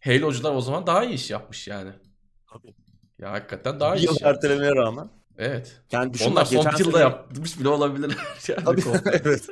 Halo'cular 0.00 0.54
o 0.54 0.60
zaman 0.60 0.86
daha 0.86 1.04
iyi 1.04 1.14
iş 1.14 1.30
yapmış 1.30 1.68
yani. 1.68 1.90
Tabii. 2.52 2.74
Ya 3.18 3.32
hakikaten 3.32 3.80
daha 3.80 3.94
Bir 3.94 4.00
iyi 4.00 4.04
yıl 4.06 4.14
iş 4.16 4.20
yapmış. 4.20 4.36
ertelemeye 4.44 4.74
rağmen. 4.74 5.08
Evet. 5.38 5.80
Yani 5.92 6.12
Onlar 6.26 6.44
son 6.44 6.62
geçen 6.64 6.78
yılda 6.78 6.90
sene- 6.92 7.02
yapmış 7.02 7.60
bile 7.60 7.68
olabilirler. 7.68 8.16
yani 8.48 8.64
Tabii 8.64 8.82
evet. 9.24 9.46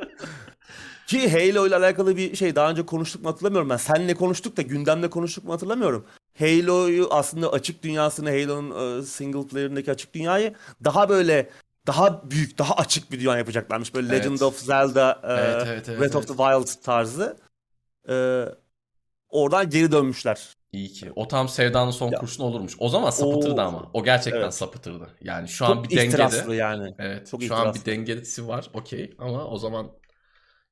Ki 1.10 1.30
Halo 1.30 1.66
ile 1.66 1.76
alakalı 1.76 2.16
bir 2.16 2.36
şey 2.36 2.54
daha 2.56 2.70
önce 2.70 2.86
konuştuk 2.86 3.22
mu 3.22 3.28
hatırlamıyorum 3.28 3.70
ben. 3.70 3.76
Seninle 3.76 4.14
konuştuk 4.14 4.56
da 4.56 4.62
gündemde 4.62 5.10
konuştuk 5.10 5.44
mu 5.44 5.52
hatırlamıyorum. 5.52 6.06
Halo'yu 6.38 7.08
aslında 7.10 7.52
açık 7.52 7.82
dünyasını 7.82 8.30
Halo'nun 8.30 8.98
e, 9.00 9.02
single 9.02 9.46
player'ındaki 9.46 9.90
açık 9.90 10.14
dünyayı 10.14 10.54
daha 10.84 11.08
böyle 11.08 11.50
daha 11.86 12.30
büyük, 12.30 12.58
daha 12.58 12.74
açık 12.74 13.12
bir 13.12 13.20
dünya 13.20 13.38
yapacaklarmış. 13.38 13.94
Böyle 13.94 14.08
Evet. 14.08 14.24
Legend 14.24 14.40
of 14.40 14.58
Zelda, 14.58 15.20
e, 15.22 15.32
Evet, 15.32 15.64
evet, 15.66 15.88
evet, 15.88 16.00
Breath 16.00 16.16
of 16.16 16.24
evet. 16.30 16.38
the 16.38 16.64
Wild 16.64 16.84
tarzı. 16.84 17.36
E, 18.08 18.44
oradan 19.28 19.70
geri 19.70 19.92
dönmüşler. 19.92 20.48
İyi 20.72 20.88
ki. 20.92 21.12
O 21.16 21.28
tam 21.28 21.48
sevdanın 21.48 21.90
son 21.90 22.10
Ya. 22.12 22.18
kurşunu 22.18 22.46
olurmuş. 22.46 22.76
O 22.78 22.88
zaman 22.88 23.10
sapıtırdı 23.10 23.60
Oo. 23.60 23.64
ama. 23.64 23.90
O 23.94 24.04
gerçekten 24.04 24.40
Evet. 24.40 24.54
sapıtırdı. 24.54 25.08
Yani 25.20 25.48
şu 25.48 25.66
an 25.66 25.74
Çok 25.74 25.90
bir 25.90 25.96
dengede. 25.96 26.54
yani. 26.54 26.94
Evet. 26.98 27.30
Çok 27.30 27.42
şu 27.42 27.54
an 27.54 27.74
bir 27.74 27.84
dengesi 27.84 28.48
var. 28.48 28.70
Okey. 28.74 29.14
Ama 29.18 29.44
o 29.44 29.58
zaman 29.58 29.86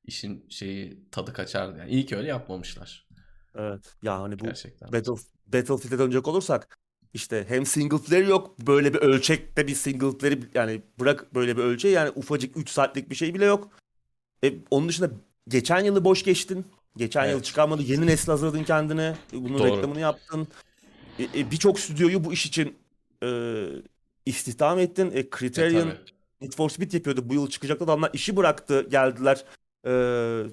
işin 0.09 0.45
şeyi 0.49 0.99
tadı 1.11 1.33
kaçardı. 1.33 1.79
Yani 1.79 1.91
iyi 1.91 2.05
ki 2.05 2.15
öyle 2.17 2.27
yapmamışlar. 2.27 3.07
Evet. 3.55 3.95
Ya 4.01 4.21
hani 4.21 4.39
bu 4.39 4.43
Gerçekten. 4.43 4.93
Battle, 4.93 5.13
Battlefield'e 5.47 5.99
dönecek 5.99 6.27
olursak 6.27 6.77
işte 7.13 7.45
hem 7.47 7.65
single 7.65 7.97
player 7.97 8.27
yok 8.27 8.59
böyle 8.59 8.93
bir 8.93 8.99
ölçekte 8.99 9.67
bir 9.67 9.75
single 9.75 10.17
player 10.17 10.37
yani 10.53 10.81
bırak 10.99 11.35
böyle 11.35 11.57
bir 11.57 11.63
ölçeği 11.63 11.93
yani 11.93 12.11
ufacık 12.15 12.57
3 12.57 12.69
saatlik 12.69 13.09
bir 13.09 13.15
şey 13.15 13.33
bile 13.33 13.45
yok. 13.45 13.71
E, 14.43 14.53
onun 14.71 14.89
dışında 14.89 15.11
geçen 15.47 15.79
yılı 15.79 16.03
boş 16.05 16.23
geçtin. 16.23 16.65
Geçen 16.97 17.25
yıl 17.25 17.33
Evet. 17.33 17.45
çıkarmadı. 17.45 17.81
Yeni 17.81 18.07
nesil 18.07 18.27
hazırladın 18.27 18.63
kendine. 18.63 19.15
E, 19.33 19.43
Bunun 19.43 19.59
Doğru. 19.59 19.67
reklamını 19.67 19.99
yaptın. 19.99 20.47
E, 21.19 21.23
e, 21.23 21.51
Birçok 21.51 21.79
stüdyoyu 21.79 22.23
bu 22.23 22.33
iş 22.33 22.45
için 22.45 22.77
e, 23.23 23.27
istihdam 24.25 24.79
ettin. 24.79 25.11
E, 25.11 25.19
E, 25.19 25.29
Criterion 25.29 25.81
tabii. 25.81 25.97
Need 26.41 26.53
for 26.53 26.69
Speed 26.69 26.91
yapıyordu. 26.91 27.29
Bu 27.29 27.33
yıl 27.33 27.49
çıkacaktı. 27.49 27.85
Adamlar 27.85 28.09
işi 28.13 28.35
bıraktı. 28.37 28.87
Geldiler. 28.89 29.45
E, 29.85 29.91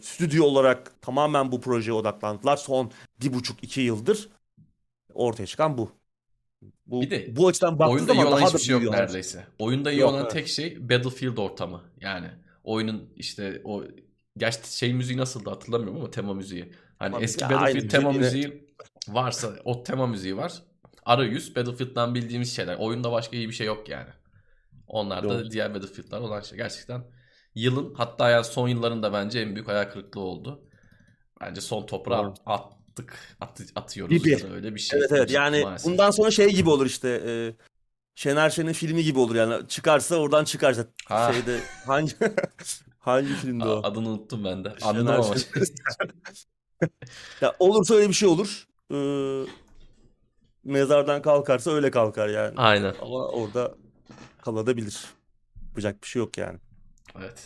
stüdyo 0.02 0.44
olarak 0.44 1.02
tamamen 1.02 1.52
bu 1.52 1.60
projeye 1.60 1.92
odaklandılar. 1.92 2.56
Son 2.56 2.90
bir 3.20 3.32
buçuk 3.32 3.64
iki 3.64 3.80
yıldır 3.80 4.28
ortaya 5.14 5.46
çıkan 5.46 5.78
bu. 5.78 5.90
Bu, 6.86 7.00
Bir 7.00 7.10
de 7.10 7.36
bu 7.36 7.48
açıdan 7.48 7.78
baktığı 7.78 7.92
Oyunda 7.94 8.12
iyi 8.12 8.24
olan 8.24 8.32
daha 8.32 8.46
hiçbir 8.46 8.58
da 8.58 8.62
şey 8.62 8.80
yok 8.80 8.94
neredeyse. 8.94 9.46
Oyunda 9.58 9.92
iyi 9.92 10.00
Yok, 10.00 10.10
olan 10.10 10.22
evet. 10.22 10.30
tek 10.30 10.48
şey 10.48 10.88
Battlefield 10.88 11.36
ortamı. 11.36 11.82
Yani 12.00 12.30
oyunun 12.64 13.10
işte 13.16 13.60
o 13.64 13.84
gerçi 14.36 14.76
şey 14.76 14.94
müziği 14.94 15.18
nasıldı 15.18 15.50
hatırlamıyorum 15.50 16.00
ama 16.00 16.10
tema 16.10 16.34
müziği. 16.34 16.72
Hani 16.98 17.12
Tabii 17.12 17.24
eski 17.24 17.44
ya, 17.44 17.50
Battlefield 17.50 17.76
aynı 17.76 17.88
tema 17.88 18.12
müziği 18.12 18.46
müziği 18.46 18.66
varsa 19.08 19.56
o 19.64 19.82
tema 19.82 20.06
müziği 20.06 20.36
var. 20.36 20.62
Arayüz 21.04 21.56
Battlefield'dan 21.56 22.14
bildiğimiz 22.14 22.56
şeyler. 22.56 22.76
Oyunda 22.76 23.12
başka 23.12 23.36
iyi 23.36 23.48
bir 23.48 23.54
şey 23.54 23.66
yok 23.66 23.88
yani. 23.88 24.10
Onlar 24.86 25.28
da 25.28 25.50
diğer 25.50 25.74
Battlefield'lar 25.74 26.20
olan 26.20 26.40
şey. 26.40 26.58
Gerçekten 26.58 27.04
yılın 27.56 27.94
hatta 27.94 28.30
yani 28.30 28.44
son 28.44 28.68
yılların 28.68 29.02
da 29.02 29.12
bence 29.12 29.40
en 29.40 29.54
büyük 29.54 29.68
hayal 29.68 29.84
kırıklığı 29.90 30.20
oldu. 30.20 30.60
Bence 31.40 31.60
son 31.60 31.86
toprağı 31.86 32.24
Doğru. 32.24 32.34
attık, 32.46 33.18
atı- 33.40 33.72
atıyoruz 33.74 34.18
Gibi. 34.18 34.30
ya 34.30 34.40
da 34.42 34.54
öyle 34.54 34.74
bir 34.74 34.80
şey. 34.80 34.98
Evet 34.98 35.12
evet 35.12 35.30
yani 35.30 35.62
Maalesef. 35.62 35.92
bundan 35.92 36.10
sonra 36.10 36.30
şey 36.30 36.54
gibi 36.54 36.70
olur 36.70 36.86
işte 36.86 37.22
e, 37.26 37.32
Şener 38.14 38.50
Şen'in 38.50 38.72
filmi 38.72 39.02
gibi 39.04 39.18
olur 39.18 39.34
yani 39.34 39.68
çıkarsa 39.68 40.16
oradan 40.16 40.44
çıkarsa 40.44 40.86
Ha. 41.06 41.32
şeyde 41.32 41.60
hangi 41.86 42.12
hangi 42.98 43.28
filmdi 43.34 43.66
o? 43.66 43.80
Adını 43.84 44.08
unuttum 44.08 44.44
ben 44.44 44.64
de. 44.64 44.68
Şener 44.80 44.88
Anladım 44.90 45.08
ama. 45.08 45.34
Şen. 45.34 45.42
Ya 47.40 47.56
olursa 47.58 47.94
öyle 47.94 48.08
bir 48.08 48.14
şey 48.14 48.28
olur. 48.28 48.66
Ee, 48.92 49.46
mezardan 50.64 51.22
kalkarsa 51.22 51.70
öyle 51.70 51.90
kalkar 51.90 52.28
yani. 52.28 52.54
Aynen. 52.56 52.94
Ama 53.02 53.28
orada 53.28 53.74
kalabilir. 54.42 55.04
Yapacak 55.68 56.02
bir 56.02 56.08
şey 56.08 56.20
yok 56.20 56.38
yani. 56.38 56.58
Evet. 57.20 57.44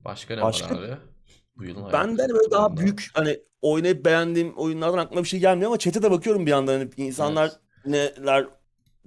Başka 0.00 0.34
ne 0.34 0.42
Başka- 0.42 0.76
var 0.76 0.82
abi? 0.82 0.96
Bu 1.56 1.64
yılın 1.64 1.82
hayal 1.82 1.92
Ben 1.92 2.18
de 2.18 2.22
hani 2.22 2.32
böyle 2.32 2.50
daha 2.50 2.76
büyük 2.76 3.10
hani 3.14 3.40
oynayıp 3.62 4.04
beğendiğim 4.04 4.52
oyunlardan 4.56 4.98
aklıma 4.98 5.22
bir 5.22 5.28
şey 5.28 5.40
gelmiyor 5.40 5.70
ama 5.70 5.78
chat'e 5.78 6.02
de 6.02 6.10
bakıyorum 6.10 6.46
bir 6.46 6.50
yandan 6.50 6.72
hani 6.78 6.90
insanlar 6.96 7.52
Evet. 7.84 8.18
neler 8.18 8.46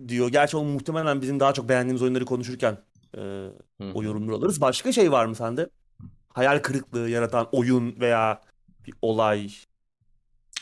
diyor. 0.07 0.29
Gerçi 0.29 0.57
o 0.57 0.63
muhtemelen 0.63 1.21
bizim 1.21 1.39
daha 1.39 1.53
çok 1.53 1.69
beğendiğimiz 1.69 2.01
oyunları 2.01 2.25
konuşurken 2.25 2.77
e, 3.17 3.19
hı. 3.81 3.91
o 3.93 4.03
yorumları 4.03 4.35
alırız. 4.35 4.61
Başka 4.61 4.91
şey 4.91 5.11
var 5.11 5.25
mı 5.25 5.35
sende? 5.35 5.69
Hayal 6.29 6.59
kırıklığı 6.59 7.09
yaratan 7.09 7.47
oyun 7.51 7.99
veya 7.99 8.41
bir 8.87 8.93
olay. 9.01 9.51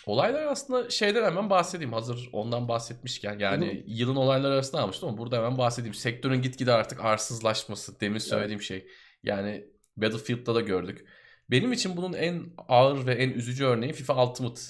Olaylar 0.10 0.46
aslında 0.46 0.90
şeyden 0.90 1.24
hemen 1.24 1.50
bahsedeyim. 1.50 1.94
Hazır 1.94 2.30
ondan 2.34 2.68
bahsetmişken. 2.68 3.40
Yani 3.40 3.84
yılın 3.88 4.16
olayları 4.16 4.54
arasında 4.54 4.82
almıştım 4.82 5.10
ama 5.10 5.18
burada 5.18 5.38
hemen 5.38 5.58
bahsedeyim. 5.58 5.94
Sektörün 5.94 6.42
gitgide 6.42 6.74
artık 6.74 7.06
arsızlaşması. 7.06 8.00
Demin 8.00 8.20
söylediğim 8.20 8.62
şey. 8.62 8.88
Yani 9.24 9.68
Battlefield'da 9.98 10.56
da 10.56 10.62
gördük. 10.62 11.06
Benim 11.52 11.74
için 11.74 11.98
bunun 11.98 12.14
en 12.14 12.44
ağır 12.68 13.06
ve 13.06 13.14
en 13.14 13.30
üzücü 13.30 13.66
örneği 13.66 13.94
FIFA 13.94 14.26
Ultimate 14.26 14.62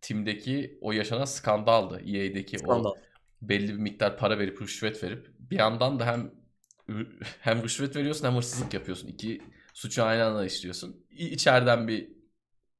Team'deki 0.00 0.78
o 0.80 0.92
yaşanan 0.92 1.24
skandaldı. 1.24 2.00
EA'deki 2.00 2.58
Skandal. 2.58 2.84
o 2.84 2.96
belli 3.42 3.68
bir 3.68 3.78
miktar 3.78 4.18
para 4.18 4.38
verip 4.38 4.62
rüşvet 4.62 5.04
verip 5.04 5.26
bir 5.38 5.58
yandan 5.58 6.00
da 6.00 6.06
hem 6.06 6.30
hem 7.40 7.62
rüşvet 7.62 7.96
veriyorsun 7.96 8.26
hem 8.26 8.36
hırsızlık 8.36 8.74
yapıyorsun. 8.74 9.08
İki 9.08 9.42
suçu 9.74 10.02
aynı 10.04 10.24
anda 10.24 10.46
işliyorsun. 10.46 11.06
İçeriden 11.10 11.88
bir 11.88 12.18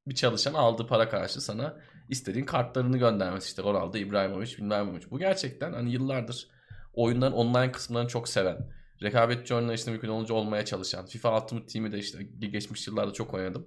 bir 0.06 0.14
çalışan 0.14 0.54
aldığı 0.54 0.86
para 0.86 1.08
karşı 1.08 1.40
sana 1.40 1.80
istediğin 2.08 2.44
kartlarını 2.44 2.98
göndermesi 2.98 3.48
işte 3.48 3.62
Ronaldo, 3.62 3.98
İbrahimovic, 3.98 4.56
bilmem 4.58 5.00
Bu 5.10 5.18
gerçekten 5.18 5.72
hani 5.72 5.92
yıllardır 5.92 6.48
oyunların 6.92 7.32
online 7.32 7.72
kısımlarını 7.72 8.08
çok 8.08 8.28
seven, 8.28 8.70
rekabetçi 9.02 9.54
oyunlar 9.54 9.74
işte 9.74 9.90
mümkün 9.90 10.08
olunca 10.08 10.34
olmaya 10.34 10.64
çalışan, 10.64 11.06
FIFA 11.06 11.42
Ultimate 11.42 11.66
Team'i 11.66 11.92
de 11.92 11.98
işte 11.98 12.22
geçmiş 12.40 12.86
yıllarda 12.86 13.12
çok 13.12 13.34
oynadım. 13.34 13.66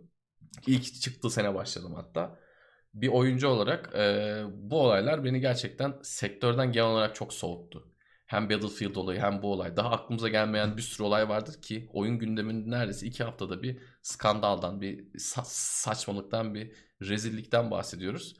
İlk 0.67 1.01
çıktığı 1.01 1.29
sene 1.29 1.55
başladım 1.55 1.93
hatta. 1.95 2.39
Bir 2.93 3.07
oyuncu 3.07 3.47
olarak 3.47 3.95
e, 3.95 4.43
bu 4.53 4.81
olaylar 4.81 5.23
beni 5.23 5.39
gerçekten 5.39 5.93
sektörden 6.03 6.71
genel 6.71 6.87
olarak 6.87 7.15
çok 7.15 7.33
soğuttu. 7.33 7.90
Hem 8.31 8.49
Battlefield 8.49 8.95
olayı 8.95 9.19
hem 9.19 9.41
bu 9.41 9.51
olay. 9.51 9.77
Daha 9.77 9.89
aklımıza 9.91 10.29
gelmeyen 10.29 10.77
bir 10.77 10.81
sürü 10.81 11.03
olay 11.03 11.29
vardır 11.29 11.61
ki 11.61 11.89
oyun 11.93 12.19
gündeminin 12.19 12.71
neredeyse 12.71 13.05
iki 13.07 13.23
haftada 13.23 13.63
bir 13.63 13.77
skandaldan, 14.01 14.81
bir 14.81 14.97
sa- 15.13 15.45
saçmalıktan, 15.83 16.53
bir 16.55 16.71
rezillikten 17.01 17.71
bahsediyoruz. 17.71 18.35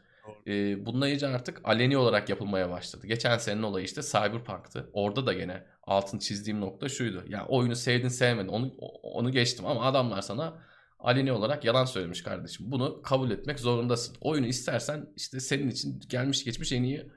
Ee, 0.47 0.85
bununla 0.85 1.07
iyice 1.07 1.27
artık 1.27 1.61
aleni 1.63 1.97
olarak 1.97 2.29
yapılmaya 2.29 2.69
başladı. 2.69 3.07
Geçen 3.07 3.37
senenin 3.37 3.63
olayı 3.63 3.85
işte 3.85 4.01
Cyberpunk'tı. 4.01 4.89
Orada 4.93 5.25
da 5.25 5.33
gene 5.33 5.63
altın 5.83 6.19
çizdiğim 6.19 6.61
nokta 6.61 6.89
şuydu. 6.89 7.23
Ya 7.27 7.45
oyunu 7.47 7.75
sevdin 7.75 8.07
sevmedin 8.07 8.47
onu 8.47 8.73
onu 9.03 9.31
geçtim 9.31 9.65
ama 9.65 9.85
adamlar 9.85 10.21
sana 10.21 10.61
aleni 10.99 11.31
olarak 11.31 11.65
yalan 11.65 11.85
söylemiş 11.85 12.23
kardeşim. 12.23 12.71
Bunu 12.71 13.01
kabul 13.01 13.31
etmek 13.31 13.59
zorundasın. 13.59 14.15
Oyunu 14.21 14.45
istersen 14.45 15.13
işte 15.15 15.39
senin 15.39 15.69
için 15.69 15.99
gelmiş 16.09 16.43
geçmiş 16.43 16.71
en 16.71 16.83
iyi 16.83 17.11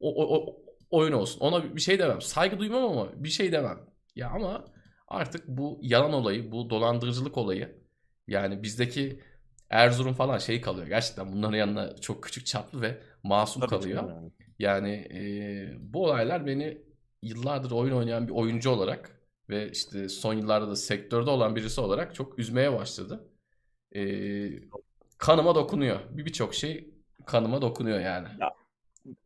o, 0.00 0.14
o, 0.24 0.36
o- 0.36 0.67
oyun 0.90 1.12
olsun. 1.12 1.40
Ona 1.40 1.76
bir 1.76 1.80
şey 1.80 1.98
demem. 1.98 2.20
Saygı 2.20 2.58
duymam 2.58 2.84
ama 2.84 3.24
bir 3.24 3.28
şey 3.28 3.52
demem. 3.52 3.80
Ya 4.16 4.30
ama 4.30 4.64
artık 5.08 5.48
bu 5.48 5.78
yalan 5.82 6.12
olayı, 6.12 6.52
bu 6.52 6.70
dolandırıcılık 6.70 7.38
olayı 7.38 7.78
yani 8.28 8.62
bizdeki 8.62 9.20
Erzurum 9.70 10.14
falan 10.14 10.38
şey 10.38 10.60
kalıyor. 10.60 10.86
Gerçekten 10.86 11.32
bunların 11.32 11.56
yanına 11.56 11.96
çok 11.96 12.24
küçük 12.24 12.46
çaplı 12.46 12.80
ve 12.80 12.98
masum 13.22 13.60
Tabii 13.60 13.70
kalıyor. 13.70 14.08
yani. 14.08 14.32
Yani 14.58 14.90
e, 15.14 15.76
bu 15.80 16.04
olaylar 16.04 16.46
beni 16.46 16.82
yıllardır 17.22 17.70
oyun 17.70 17.92
oynayan 17.92 18.28
bir 18.28 18.32
oyuncu 18.32 18.70
olarak 18.70 19.20
ve 19.48 19.70
işte 19.70 20.08
son 20.08 20.34
yıllarda 20.34 20.68
da 20.68 20.76
sektörde 20.76 21.30
olan 21.30 21.56
birisi 21.56 21.80
olarak 21.80 22.14
çok 22.14 22.38
üzmeye 22.38 22.72
başladı. 22.72 23.28
E, 23.96 24.02
kanıma 25.18 25.54
dokunuyor. 25.54 26.00
Bir 26.10 26.26
birçok 26.26 26.54
şey 26.54 26.94
kanıma 27.26 27.62
dokunuyor 27.62 28.00
yani. 28.00 28.28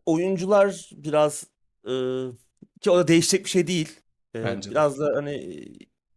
Oyuncular 0.07 0.91
biraz 0.93 1.45
e, 1.89 1.93
ki 2.81 2.91
o 2.91 2.97
da 2.99 3.09
değişecek 3.09 3.45
bir 3.45 3.51
şey 3.51 3.67
değil. 3.67 4.01
E, 4.35 4.45
Bence 4.45 4.71
de. 4.75 4.75
biraz 4.75 4.99
da 4.99 5.13
hani 5.17 5.63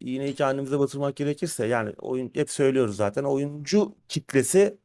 iğneyi 0.00 0.34
kendimize 0.34 0.78
batırmak 0.78 1.16
gerekirse 1.16 1.66
yani 1.66 1.94
oyun 1.98 2.30
hep 2.34 2.50
söylüyoruz 2.50 2.96
zaten 2.96 3.24
oyuncu 3.24 3.94
kitlesi 4.08 4.78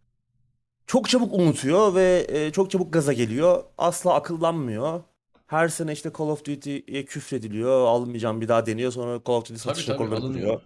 çok 0.88 1.10
çabuk 1.10 1.34
unutuyor 1.34 1.96
ve 1.96 2.26
e, 2.30 2.52
çok 2.52 2.72
çabuk 2.72 2.94
gaza 2.94 3.14
geliyor. 3.14 3.64
Asla 3.78 4.14
akıllanmıyor. 4.14 5.04
Her 5.48 5.68
sene 5.68 5.94
işte 5.94 6.12
Call 6.20 6.26
of 6.30 6.46
Duty'ye 6.46 7.06
küfrediliyor. 7.06 7.86
Almayacağım 7.88 8.42
bir 8.42 8.48
daha 8.48 8.66
deniyor. 8.66 8.92
Sonra 8.92 9.22
Call 9.28 9.34
of 9.36 9.44
Duty 9.46 9.60
Tabii 9.60 9.60
satış 9.60 9.86
tabii 9.86 9.94
rekorları 9.94 10.20
alınıyor. 10.20 10.34
kırıyor. 10.34 10.62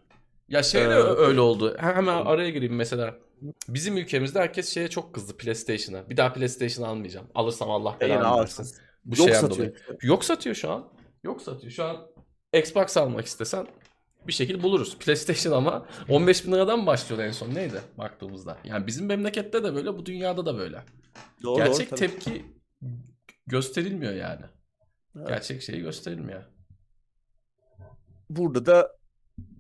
Ya 0.50 0.64
şey 0.64 0.82
de 0.82 0.90
Ee, 0.90 0.94
öyle 0.98 1.40
oldu. 1.40 1.76
Hemen 1.80 2.26
araya 2.26 2.50
gireyim 2.50 2.76
mesela. 2.76 3.16
Bizim 3.70 3.98
ülkemizde 3.98 4.40
herkes 4.40 4.74
şeye 4.74 4.90
çok 4.90 5.14
kızdı 5.14 5.38
PlayStation'a. 5.38 6.10
Bir 6.10 6.18
daha 6.18 6.34
PlayStation 6.34 6.88
almayacağım. 6.88 7.28
Alırsam 7.36 7.72
Allah 7.72 7.98
belanı 8.02 8.40
versin. 8.42 8.68
Bu 9.06 9.20
Yok 9.20 9.30
satıyor. 9.30 9.50
dolayı. 9.52 9.76
Yok 10.02 10.26
satıyor 10.26 10.56
şu 10.56 10.72
an. 10.72 10.90
Yok 11.24 11.42
satıyor. 11.42 11.72
Şu 11.72 11.84
an 11.84 12.08
Xbox 12.54 12.98
almak 12.98 13.26
istesen 13.26 13.68
bir 14.28 14.34
şekilde 14.34 14.64
buluruz. 14.64 14.98
PlayStation 14.98 15.54
ama 15.54 15.86
15 16.10 16.46
bin 16.46 16.52
liradan 16.52 16.88
başlıyor 16.88 17.24
en 17.24 17.32
son 17.32 17.56
neydi 17.56 17.82
baktığımızda. 17.98 18.58
Yani 18.64 18.88
bizim 18.88 19.06
memlekette 19.06 19.64
de 19.64 19.76
böyle 19.76 19.98
bu 19.98 20.06
dünyada 20.06 20.46
da 20.46 20.58
böyle. 20.58 20.84
Doğru, 21.44 21.58
Gerçek 21.58 21.92
doğru, 21.92 22.00
tabii. 22.00 22.10
tepki 22.12 22.46
gösterilmiyor 23.48 24.14
yani. 24.14 24.46
Evet. 25.18 25.28
Gerçek 25.28 25.62
şeyi 25.62 25.82
gösterilmiyor. 25.82 26.44
Burada 28.30 28.66
da 28.66 28.95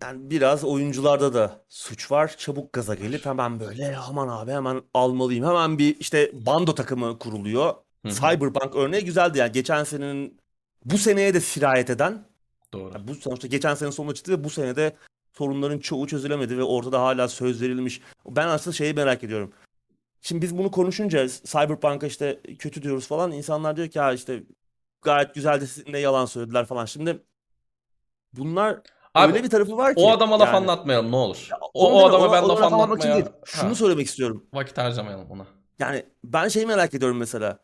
yani 0.01 0.29
biraz 0.29 0.63
oyuncularda 0.63 1.33
da 1.33 1.65
suç 1.69 2.11
var. 2.11 2.35
Çabuk 2.37 2.73
gaza 2.73 2.95
gelip 2.95 3.25
hemen 3.25 3.59
böyle 3.59 3.97
aman 3.97 4.27
abi 4.27 4.51
hemen 4.51 4.81
almalıyım. 4.93 5.45
Hemen 5.45 5.77
bir 5.77 5.99
işte 5.99 6.31
bando 6.33 6.75
takımı 6.75 7.19
kuruluyor. 7.19 7.75
Hı 8.05 8.09
hı. 8.09 8.13
Cyberpunk 8.13 8.75
örneği 8.75 9.05
güzeldi 9.05 9.37
yani. 9.37 9.51
Geçen 9.51 9.83
senenin 9.83 10.39
bu 10.85 10.97
seneye 10.97 11.33
de 11.33 11.41
sirayet 11.41 11.89
eden 11.89 12.25
Doğru. 12.73 12.91
yani 12.93 13.07
bu 13.07 13.15
sonuçta 13.15 13.47
geçen 13.47 13.75
sene 13.75 13.91
sonunda 13.91 14.13
çıktı 14.13 14.31
ve 14.31 14.43
bu 14.43 14.49
senede 14.49 14.95
sorunların 15.33 15.79
çoğu 15.79 16.07
çözülemedi 16.07 16.57
ve 16.57 16.63
ortada 16.63 17.01
hala 17.01 17.27
söz 17.27 17.61
verilmiş. 17.61 18.01
Ben 18.29 18.47
aslında 18.47 18.75
şeyi 18.75 18.93
merak 18.93 19.23
ediyorum. 19.23 19.53
Şimdi 20.21 20.41
biz 20.41 20.57
bunu 20.57 20.71
konuşunca 20.71 21.27
Cyberpunk'a 21.27 22.07
işte 22.07 22.41
kötü 22.59 22.81
diyoruz 22.81 23.07
falan. 23.07 23.31
insanlar 23.31 23.77
diyor 23.77 23.87
ki 23.87 23.99
ha 23.99 24.13
işte 24.13 24.43
gayet 25.01 25.35
güzeldi 25.35 25.65
ne 25.87 25.99
yalan 25.99 26.25
söylediler 26.25 26.65
falan. 26.65 26.85
Şimdi 26.85 27.23
bunlar 28.33 28.81
Abi, 29.15 29.33
öyle 29.33 29.43
bir 29.43 29.49
tarafı 29.49 29.77
var 29.77 29.95
ki. 29.95 30.01
O 30.01 30.11
adama 30.11 30.39
laf 30.39 30.47
yani. 30.47 30.57
anlatmayalım 30.57 31.11
ne 31.11 31.15
olur. 31.15 31.47
Ya, 31.51 31.57
O, 31.73 31.91
o 32.01 32.05
adama 32.05 32.23
ona- 32.25 32.31
ben 32.33 32.43
ona 32.43 32.49
laf 32.49 32.61
laf 32.61 32.73
anlatmak 32.73 32.99
için 32.99 33.09
anlatmaya 33.09 33.25
değil. 33.25 33.43
Şunu 33.45 33.69
Ha, 33.69 33.75
söylemek 33.75 34.07
istiyorum. 34.07 34.45
vakit 34.53 34.77
harcamayalım 34.77 35.31
ona. 35.31 35.45
Yani 35.79 36.05
ben 36.23 36.47
şeyi 36.47 36.65
merak 36.65 36.93
ediyorum 36.93 37.17
mesela. 37.17 37.59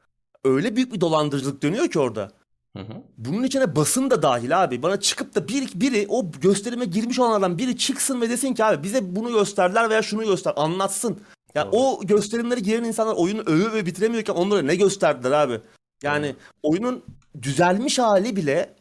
Öyle 0.46 0.76
büyük 0.76 0.94
bir 0.94 1.02
dolandırıcılık 1.02 1.64
dönüyor 1.64 1.88
ki 1.90 2.00
orada. 2.00 2.32
Hı 2.78 2.84
hı. 2.84 2.94
Bunun 3.18 3.44
içine 3.44 3.76
basın 3.76 4.10
da 4.10 4.22
dahil 4.22 4.64
abi. 4.64 4.84
Bana 4.84 5.00
çıkıp 5.00 5.36
da 5.36 5.48
bir, 5.48 5.72
biri 5.76 6.06
o 6.10 6.32
gösterime 6.32 6.86
girmiş 6.86 7.20
olanlardan 7.20 7.58
biri 7.58 7.78
çıksın 7.78 8.22
ve 8.22 8.30
desin 8.30 8.54
ki 8.54 8.66
abi 8.66 8.84
bize 8.84 9.16
bunu 9.16 9.32
gösterdiler 9.34 9.90
veya 9.90 10.02
şunu 10.02 10.24
göster 10.26 10.54
anlatsın. 10.56 11.20
Ya 11.56 11.66
Doğru. 11.66 11.76
o 11.82 12.00
gösterimlere 12.04 12.60
giren 12.60 12.84
insanlar 12.84 13.14
oyunu 13.16 13.42
öve 13.42 13.74
ve 13.74 13.86
bitiremiyorken 13.86 14.34
onlara 14.34 14.62
ne 14.62 14.76
gösterdiler 14.76 15.32
abi? 15.32 15.62
Yani 16.04 16.36
oyunun 16.64 17.04
düzelmiş 17.42 18.00
hali 18.00 18.36
bile 18.36 18.76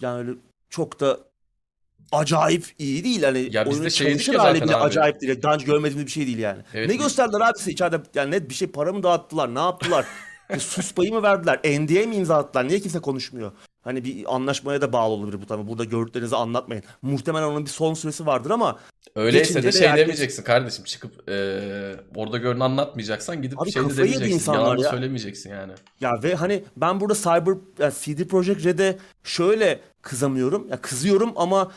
yani 0.00 0.18
öyle 0.18 0.30
çok 0.72 1.00
da 1.00 1.18
acayip 2.12 2.66
iyi 2.78 3.04
değil. 3.04 3.22
Hani 3.22 3.48
Ya 3.52 3.64
oyunun 3.66 3.88
çalışır 3.88 4.34
hali 4.34 4.58
zaten 4.58 4.68
bile 4.68 4.76
abi. 4.76 4.82
acayip 4.84 5.20
değil. 5.20 5.42
Daha 5.42 5.54
önce 5.54 5.66
görmediğimiz 5.66 6.06
bir 6.06 6.10
şey 6.10 6.26
değil 6.26 6.38
yani. 6.38 6.62
Evet, 6.74 6.88
ne 6.88 6.94
biz- 6.94 7.00
gösterdiler 7.02 7.40
abi 7.40 7.58
size 7.58 7.70
içeride? 7.70 8.00
Yani 8.14 8.30
net 8.30 8.48
bir 8.48 8.54
şey 8.54 8.68
para 8.68 8.92
mı 8.92 9.02
dağıttılar? 9.02 9.54
Ne 9.54 9.58
yaptılar? 9.60 10.06
Bir 10.54 10.58
sus 10.60 10.94
payı 10.94 11.12
mı 11.12 11.22
verdiler? 11.22 11.58
NDA 11.64 12.06
mi 12.06 12.16
imza 12.16 12.36
attılar? 12.36 12.68
Niye 12.68 12.80
kimse 12.80 12.98
konuşmuyor? 12.98 13.52
Hani 13.82 14.04
bir 14.04 14.34
anlaşmaya 14.34 14.80
da 14.80 14.92
bağlı 14.92 15.12
olabilir 15.14 15.42
bu 15.42 15.46
tabii. 15.46 15.68
Burada 15.68 15.84
gördüklerinizi 15.84 16.36
anlatmayın. 16.36 16.84
Muhtemelen 17.02 17.44
onun 17.46 17.64
bir 17.64 17.70
son 17.70 17.94
süresi 17.94 18.26
vardır 18.26 18.50
ama 18.50 18.78
Öyleyse 19.14 19.62
de 19.62 19.72
şey 19.72 19.88
herkes- 19.88 20.00
demeyeceksin 20.02 20.42
kardeşim 20.42 20.84
çıkıp 20.84 21.28
eee, 21.28 21.96
orada 22.16 22.38
görünü 22.38 22.64
anlatmayacaksan 22.64 23.42
gidip 23.42 23.62
Abi 23.62 23.72
şey 23.72 23.82
de 23.84 23.96
demeyeceksin. 23.96 24.52
Yalan 24.52 24.76
ya. 24.78 24.90
söylemeyeceksin 24.90 25.50
yani. 25.50 25.72
Ya 26.00 26.10
ve 26.22 26.34
hani 26.34 26.64
ben 26.76 27.00
burada 27.00 27.14
Cyber 27.14 27.54
yani 27.78 27.92
CD 28.00 28.24
Projekt 28.28 28.64
Red'e 28.64 28.98
şöyle 29.24 29.80
kızamıyorum. 30.02 30.68
Ya 30.68 30.80
kızıyorum 30.80 31.32
ama 31.36 31.72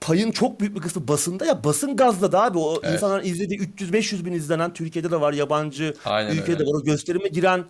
payın 0.00 0.30
çok 0.32 0.60
büyük 0.60 0.76
bir 0.76 0.80
kısmı 0.80 1.08
basında 1.08 1.46
ya 1.46 1.64
basın 1.64 1.96
gazladı 1.96 2.38
abi. 2.38 2.58
O 2.58 2.80
Evet. 2.82 2.94
insanların 2.94 3.24
izlediği 3.24 3.60
300-500 3.60 4.24
bin 4.24 4.32
izlenen 4.32 4.72
Türkiye'de 4.72 5.10
de 5.10 5.20
var 5.20 5.32
yabancı 5.32 5.94
Aynen 6.04 6.30
ülkede 6.32 6.52
öyle. 6.52 6.58
de 6.58 6.64
var. 6.72 6.74
O 6.80 6.84
gösterime 6.84 7.28
giren 7.28 7.64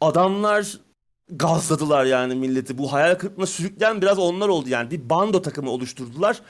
adamlar 0.00 0.78
gazladılar 1.30 2.04
yani 2.04 2.34
milleti. 2.34 2.78
Bu 2.78 2.92
hayal 2.92 3.14
kırıklığına 3.14 3.46
sürükleyen 3.46 4.02
biraz 4.02 4.18
onlar 4.18 4.48
oldu 4.48 4.68
yani. 4.68 4.90
Bir 4.90 5.10
bando 5.10 5.42
takımı 5.42 5.70
oluşturdular. 5.70 6.42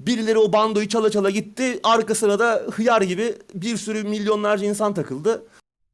Birileri 0.00 0.38
o 0.38 0.52
bandoyu 0.52 0.88
çala 0.88 1.10
çala 1.10 1.30
gitti. 1.30 1.80
Arkasına 1.82 2.38
da 2.38 2.62
hıyar 2.72 3.02
gibi 3.02 3.34
bir 3.54 3.76
sürü 3.76 4.02
milyonlarca 4.04 4.66
insan 4.66 4.94
takıldı. 4.94 5.46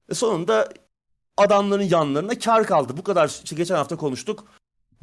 E 0.09 0.15
sonunda 0.15 0.69
adamların 1.37 1.83
yanlarına 1.83 2.39
kar 2.39 2.67
kaldı. 2.67 2.93
Bu 2.97 3.03
kadar 3.03 3.29
işte 3.45 3.57
geçen 3.57 3.75
hafta 3.75 3.97
konuştuk. 3.97 4.45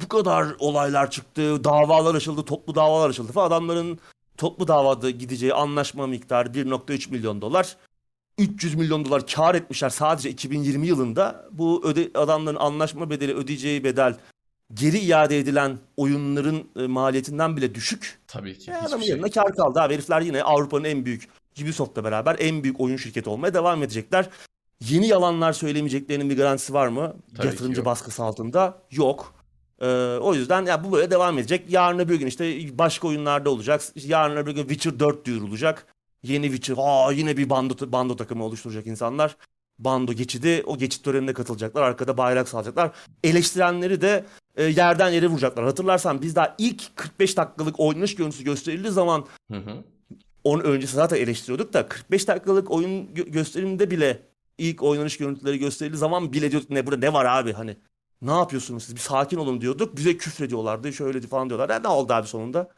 Bu 0.02 0.08
kadar 0.08 0.46
olaylar 0.58 1.10
çıktı, 1.10 1.64
davalar 1.64 2.14
açıldı, 2.14 2.44
toplu 2.44 2.74
davalar 2.74 3.10
açıldı 3.10 3.32
falan. 3.32 3.46
Adamların 3.46 3.98
toplu 4.36 4.68
davada 4.68 5.10
gideceği 5.10 5.54
anlaşma 5.54 6.06
miktarı 6.06 6.48
1.3 6.48 7.10
milyon 7.10 7.42
dolar. 7.42 7.76
300 8.38 8.74
milyon 8.74 9.04
dolar 9.04 9.26
kar 9.26 9.54
etmişler 9.54 9.88
sadece 9.90 10.30
2020 10.30 10.86
yılında. 10.86 11.48
Bu 11.52 11.82
öde 11.84 12.10
adamların 12.14 12.56
anlaşma 12.56 13.10
bedeli 13.10 13.34
ödeyeceği 13.34 13.84
bedel 13.84 14.16
geri 14.74 14.98
iade 14.98 15.38
edilen 15.38 15.78
oyunların 15.96 16.64
e, 16.76 16.86
maliyetinden 16.86 17.56
bile 17.56 17.74
düşük. 17.74 18.18
Tabii 18.26 18.58
ki. 18.58 18.70
E, 18.70 18.74
adamın 18.74 19.04
şey. 19.04 19.10
yanına 19.10 19.30
kar 19.30 19.54
kaldı 19.54 19.80
abi. 19.80 19.94
Herifler 19.94 20.20
yine 20.20 20.42
Avrupa'nın 20.42 20.84
en 20.84 21.04
büyük 21.04 21.28
Ubisoft'la 21.62 22.04
beraber 22.04 22.36
en 22.38 22.62
büyük 22.62 22.80
oyun 22.80 22.96
şirketi 22.96 23.30
olmaya 23.30 23.54
devam 23.54 23.82
edecekler. 23.82 24.28
Yeni 24.80 25.06
yalanlar 25.06 25.52
söylemeyeceklerinin 25.52 26.30
bir 26.30 26.36
garantisi 26.36 26.74
var 26.74 26.88
mı? 26.88 27.16
Tabii 27.36 27.46
Yatırımcı 27.46 27.84
baskısı 27.84 28.22
altında 28.22 28.78
yok. 28.90 29.34
Ee, 29.80 29.86
o 30.20 30.34
yüzden 30.34 30.66
ya 30.66 30.84
bu 30.84 30.92
böyle 30.92 31.10
devam 31.10 31.38
edecek. 31.38 31.64
Yarın 31.72 31.98
öbür 31.98 32.14
gün 32.18 32.26
işte 32.26 32.78
başka 32.78 33.08
oyunlarda 33.08 33.50
olacak. 33.50 33.82
Yarın 33.94 34.36
öbür 34.36 34.52
gün 34.52 34.62
Witcher 34.68 35.00
4 35.00 35.26
duyurulacak. 35.26 35.86
Yeni 36.22 36.46
Witcher. 36.46 36.74
Aa 36.78 37.12
yine 37.12 37.36
bir 37.36 37.50
bando, 37.50 37.92
bando 37.92 38.16
takımı 38.16 38.44
oluşturacak 38.44 38.86
insanlar. 38.86 39.36
Bando 39.78 40.12
geçidi. 40.12 40.62
O 40.66 40.78
geçit 40.78 41.04
törenine 41.04 41.32
katılacaklar. 41.32 41.82
Arkada 41.82 42.18
bayrak 42.18 42.48
salacaklar. 42.48 42.90
Eleştirenleri 43.24 44.00
de 44.00 44.24
e, 44.56 44.64
yerden 44.64 45.08
yere 45.10 45.26
vuracaklar. 45.26 45.64
Hatırlarsan 45.64 46.22
biz 46.22 46.36
daha 46.36 46.54
ilk 46.58 46.96
45 46.96 47.36
dakikalık 47.36 47.80
oynanış 47.80 48.14
görüntüsü 48.14 48.44
gösterildiği 48.44 48.92
zaman 48.92 49.26
Hı 49.52 49.56
hı. 49.58 49.84
onun 50.44 50.64
öncesi 50.64 50.96
zaten 50.96 51.16
eleştiriyorduk 51.16 51.72
da 51.72 51.88
45 51.88 52.28
dakikalık 52.28 52.70
oyun 52.70 53.06
gö- 53.06 53.30
gösteriminde 53.30 53.90
bile 53.90 54.22
ilk 54.58 54.82
oynanış 54.82 55.16
görüntüleri 55.16 55.58
gösterildiği 55.58 55.98
zaman 55.98 56.32
bile 56.32 56.50
diyorduk 56.50 56.70
ne 56.70 56.86
burada 56.86 57.06
ne 57.06 57.12
var 57.12 57.24
abi 57.24 57.52
hani 57.52 57.76
ne 58.22 58.30
yapıyorsunuz 58.30 58.84
siz 58.84 58.94
bir 58.94 59.00
sakin 59.00 59.36
olun 59.36 59.60
diyorduk 59.60 59.96
bize 59.96 60.16
küfür 60.16 60.44
ediyorlardı 60.44 60.92
şöyle 60.92 61.20
falan 61.20 61.48
diyorlar 61.48 61.70
ya 61.70 61.78
ne 61.78 61.88
oldu 61.88 62.12
abi 62.12 62.26
sonunda 62.26 62.70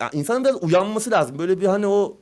ya 0.00 0.10
insanın 0.12 0.44
biraz 0.44 0.62
uyanması 0.62 1.10
lazım 1.10 1.38
böyle 1.38 1.60
bir 1.60 1.66
hani 1.66 1.86
o 1.86 2.20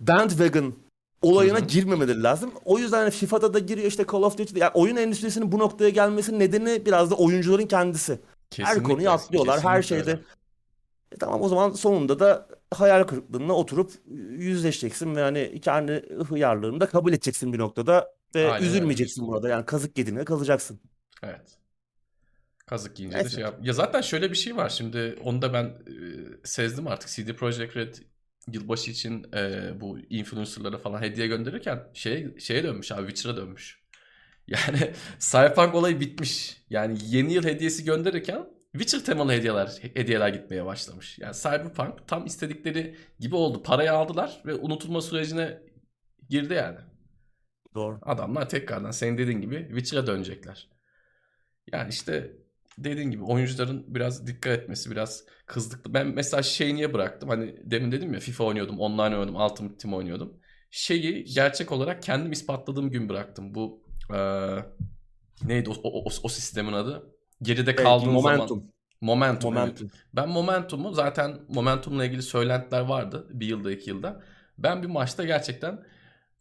bandwagon 0.00 0.74
olayına 1.22 1.58
Hı 1.58 1.62
hı. 1.62 1.66
girmemeleri 1.66 2.22
lazım. 2.22 2.50
O 2.64 2.78
yüzden 2.78 2.98
hani 2.98 3.10
FIFA'da 3.10 3.54
da 3.54 3.58
giriyor 3.58 3.86
işte 3.86 4.04
Call 4.12 4.22
of 4.22 4.38
Duty'de. 4.38 4.58
Yani 4.58 4.70
oyun 4.74 4.96
endüstrisinin 4.96 5.52
bu 5.52 5.58
noktaya 5.58 5.90
gelmesinin 5.90 6.40
nedeni 6.40 6.86
biraz 6.86 7.10
da 7.10 7.14
oyuncuların 7.14 7.66
kendisi. 7.66 8.12
her 8.12 8.18
Kesinlikle, 8.50 8.82
konuyu 8.92 9.10
atlıyorlar. 9.10 9.60
Her 9.60 9.82
şeyde. 9.82 10.10
öyle. 10.10 10.20
E 11.12 11.16
tamam 11.16 11.42
o 11.42 11.48
zaman 11.48 11.70
sonunda 11.70 12.20
da 12.20 12.48
hayal 12.74 13.04
kırıklığına 13.04 13.52
oturup 13.52 13.92
yüzleşeceksin 14.30 15.16
ve 15.16 15.22
hani 15.22 15.60
kendi 15.60 15.92
hıyarlığını 16.28 16.80
da 16.80 16.86
kabul 16.86 17.12
edeceksin 17.12 17.52
bir 17.52 17.58
noktada 17.58 18.14
ve 18.34 18.52
Aynen 18.52 18.66
üzülmeyeceksin 18.66 19.28
burada. 19.28 19.48
Yani 19.48 19.64
kazık 19.66 19.98
yediğine 19.98 20.24
kalacaksın. 20.24 20.80
Evet. 21.22 21.58
Kazık 22.66 22.98
yiyince 22.98 23.24
de 23.24 23.28
şey 23.28 23.40
yap. 23.40 23.58
Ya 23.62 23.72
zaten 23.72 24.00
şöyle 24.00 24.30
bir 24.30 24.36
şey 24.36 24.56
var. 24.56 24.68
Şimdi 24.68 25.18
onu 25.24 25.42
da 25.42 25.52
ben 25.52 25.64
e, 25.64 25.74
sezdim 26.44 26.86
artık. 26.86 27.10
CD 27.10 27.32
Projekt 27.32 27.76
Red 27.76 27.94
yılbaşı 28.52 28.90
için 28.90 29.26
e, 29.34 29.70
bu 29.80 29.98
influencerlara 29.98 30.78
falan 30.78 31.02
hediye 31.02 31.26
gönderirken 31.26 31.82
şeye, 31.94 32.38
şeye 32.38 32.62
dönmüş 32.62 32.92
abi. 32.92 33.06
Witcher'a 33.06 33.36
dönmüş. 33.36 33.82
Yani 34.46 34.92
Cyberpunk 35.18 35.74
olayı 35.74 36.00
bitmiş. 36.00 36.56
Yani 36.70 36.98
yeni 37.04 37.32
yıl 37.32 37.44
hediyesi 37.44 37.84
gönderirken 37.84 38.46
Witcher 38.72 39.04
temalı 39.04 39.32
hediyeler 39.32 39.78
hediyeler 39.94 40.28
gitmeye 40.28 40.64
başlamış. 40.64 41.18
Yani 41.18 41.34
Cyberpunk 41.34 42.08
tam 42.08 42.26
istedikleri 42.26 42.96
gibi 43.20 43.36
oldu. 43.36 43.62
Parayı 43.62 43.92
aldılar 43.92 44.42
ve 44.46 44.54
unutulma 44.54 45.00
sürecine 45.00 45.62
girdi 46.28 46.54
yani. 46.54 46.78
Doğru. 47.74 47.98
Adamlar 48.02 48.48
tekrardan 48.48 48.90
senin 48.90 49.18
dediğin 49.18 49.40
gibi 49.40 49.66
Witcher'a 49.68 50.06
dönecekler. 50.06 50.68
Yani 51.72 51.90
işte 51.90 52.36
dediğin 52.78 53.10
gibi 53.10 53.24
oyuncuların 53.24 53.84
biraz 53.94 54.26
dikkat 54.26 54.58
etmesi, 54.58 54.90
biraz 54.90 55.24
kızdık. 55.46 55.94
Ben 55.94 56.06
mesela 56.06 56.42
şeyi 56.42 56.74
niye 56.74 56.94
bıraktım? 56.94 57.28
Hani 57.28 57.56
demin 57.64 57.92
dedim 57.92 58.14
ya 58.14 58.20
FIFA 58.20 58.44
oynuyordum, 58.44 58.78
online 58.80 59.02
oynuyordum, 59.02 59.36
Ultimate 59.36 59.76
Team 59.76 59.94
oynuyordum. 59.94 60.32
Şeyi 60.70 61.24
gerçek 61.24 61.72
olarak 61.72 62.02
kendim 62.02 62.32
ispatladığım 62.32 62.90
gün 62.90 63.08
bıraktım. 63.08 63.54
Bu 63.54 63.82
eee, 64.10 64.64
neydi 65.44 65.70
o, 65.70 65.72
o, 65.82 66.04
o, 66.04 66.08
o 66.22 66.28
sistemin 66.28 66.72
adı? 66.72 67.16
Geride 67.42 67.74
kaldığın 67.74 68.10
Momentum. 68.12 68.48
zaman. 68.48 68.72
Momentum. 69.00 69.56
evet. 69.56 69.62
Momentum. 69.62 69.90
Ben 70.14 70.28
Momentum'u 70.28 70.92
zaten 70.92 71.40
Momentum'la 71.48 72.04
ilgili 72.04 72.22
söylentiler 72.22 72.80
vardı 72.80 73.26
bir 73.30 73.46
yılda 73.46 73.72
iki 73.72 73.90
yılda. 73.90 74.22
Ben 74.58 74.82
bir 74.82 74.88
maçta 74.88 75.24
gerçekten 75.24 75.84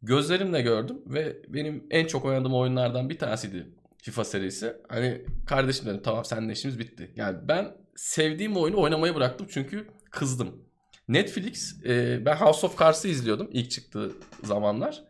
gözlerimle 0.01 0.61
gördüm 0.61 0.97
ve 1.05 1.37
benim 1.47 1.87
en 1.89 2.07
çok 2.07 2.25
oynadığım 2.25 2.53
oyunlardan 2.53 3.09
bir 3.09 3.17
tanesiydi 3.19 3.67
FIFA 4.01 4.23
serisi. 4.23 4.77
Hani 4.89 5.25
kardeşim 5.47 5.85
dedim 5.85 6.01
tamam 6.03 6.25
seninle 6.25 6.53
işimiz 6.53 6.79
bitti. 6.79 7.13
Yani 7.15 7.37
ben 7.47 7.75
sevdiğim 7.95 8.57
oyunu 8.57 8.81
oynamayı 8.81 9.15
bıraktım 9.15 9.47
çünkü 9.49 9.87
kızdım. 10.11 10.65
Netflix 11.07 11.85
e, 11.85 12.25
ben 12.25 12.35
House 12.35 12.67
of 12.67 12.79
Cards'ı 12.79 13.07
izliyordum 13.07 13.49
ilk 13.51 13.71
çıktığı 13.71 14.11
zamanlar. 14.43 15.03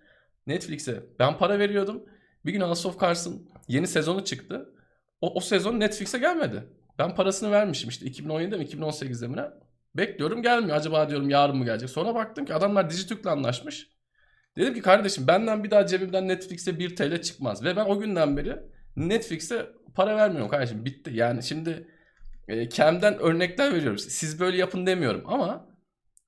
Netflix'e 0.48 1.04
ben 1.20 1.38
para 1.38 1.60
veriyordum. 1.60 2.04
Bir 2.46 2.52
gün 2.52 2.62
House 2.62 2.88
of 2.88 3.02
Cards'ın 3.02 3.50
yeni 3.68 3.88
sezonu 3.88 4.26
çıktı. 4.26 4.74
O, 5.22 5.34
o 5.34 5.40
sezon 5.40 5.80
Netflix'e 5.80 6.18
gelmedi. 6.18 6.64
Ben 7.00 7.16
parasını 7.16 7.52
vermişim 7.52 7.90
işte 7.90 8.06
2017'de 8.06 8.58
mi 8.58 8.66
2018'de 8.66 9.28
mi 9.28 9.38
ne? 9.38 9.46
Bekliyorum 9.96 10.42
gelmiyor. 10.42 10.78
Acaba 10.78 11.10
diyorum 11.10 11.30
yarın 11.30 11.58
mı 11.58 11.66
gelecek? 11.66 11.90
Sonra 11.90 12.16
baktım 12.16 12.46
ki 12.46 12.54
adamlar 12.54 12.90
Dijitürk'le 12.90 13.26
anlaşmış. 13.26 13.92
Dedim 14.58 14.74
ki 14.74 14.82
kardeşim 14.82 15.28
benden 15.28 15.64
bir 15.64 15.72
daha 15.72 15.88
cebimden 15.88 16.28
Netflix'e 16.28 16.80
1 16.80 16.96
TL 16.96 17.22
çıkmaz. 17.22 17.64
Ve 17.64 17.76
ben 17.76 17.86
o 17.86 18.00
günden 18.00 18.38
beri 18.38 18.60
Netflix'e 18.96 19.70
para 19.96 20.16
vermiyorum 20.18 20.50
kardeşim. 20.50 20.86
Bitti. 20.86 21.12
Yani 21.14 21.44
şimdi 21.44 21.88
e, 22.48 22.70
kendimden 22.70 23.20
örnekler 23.20 23.74
veriyorum. 23.74 23.98
Siz 24.00 24.40
böyle 24.40 24.58
yapın 24.58 24.86
demiyorum 24.86 25.24
ama 25.26 25.66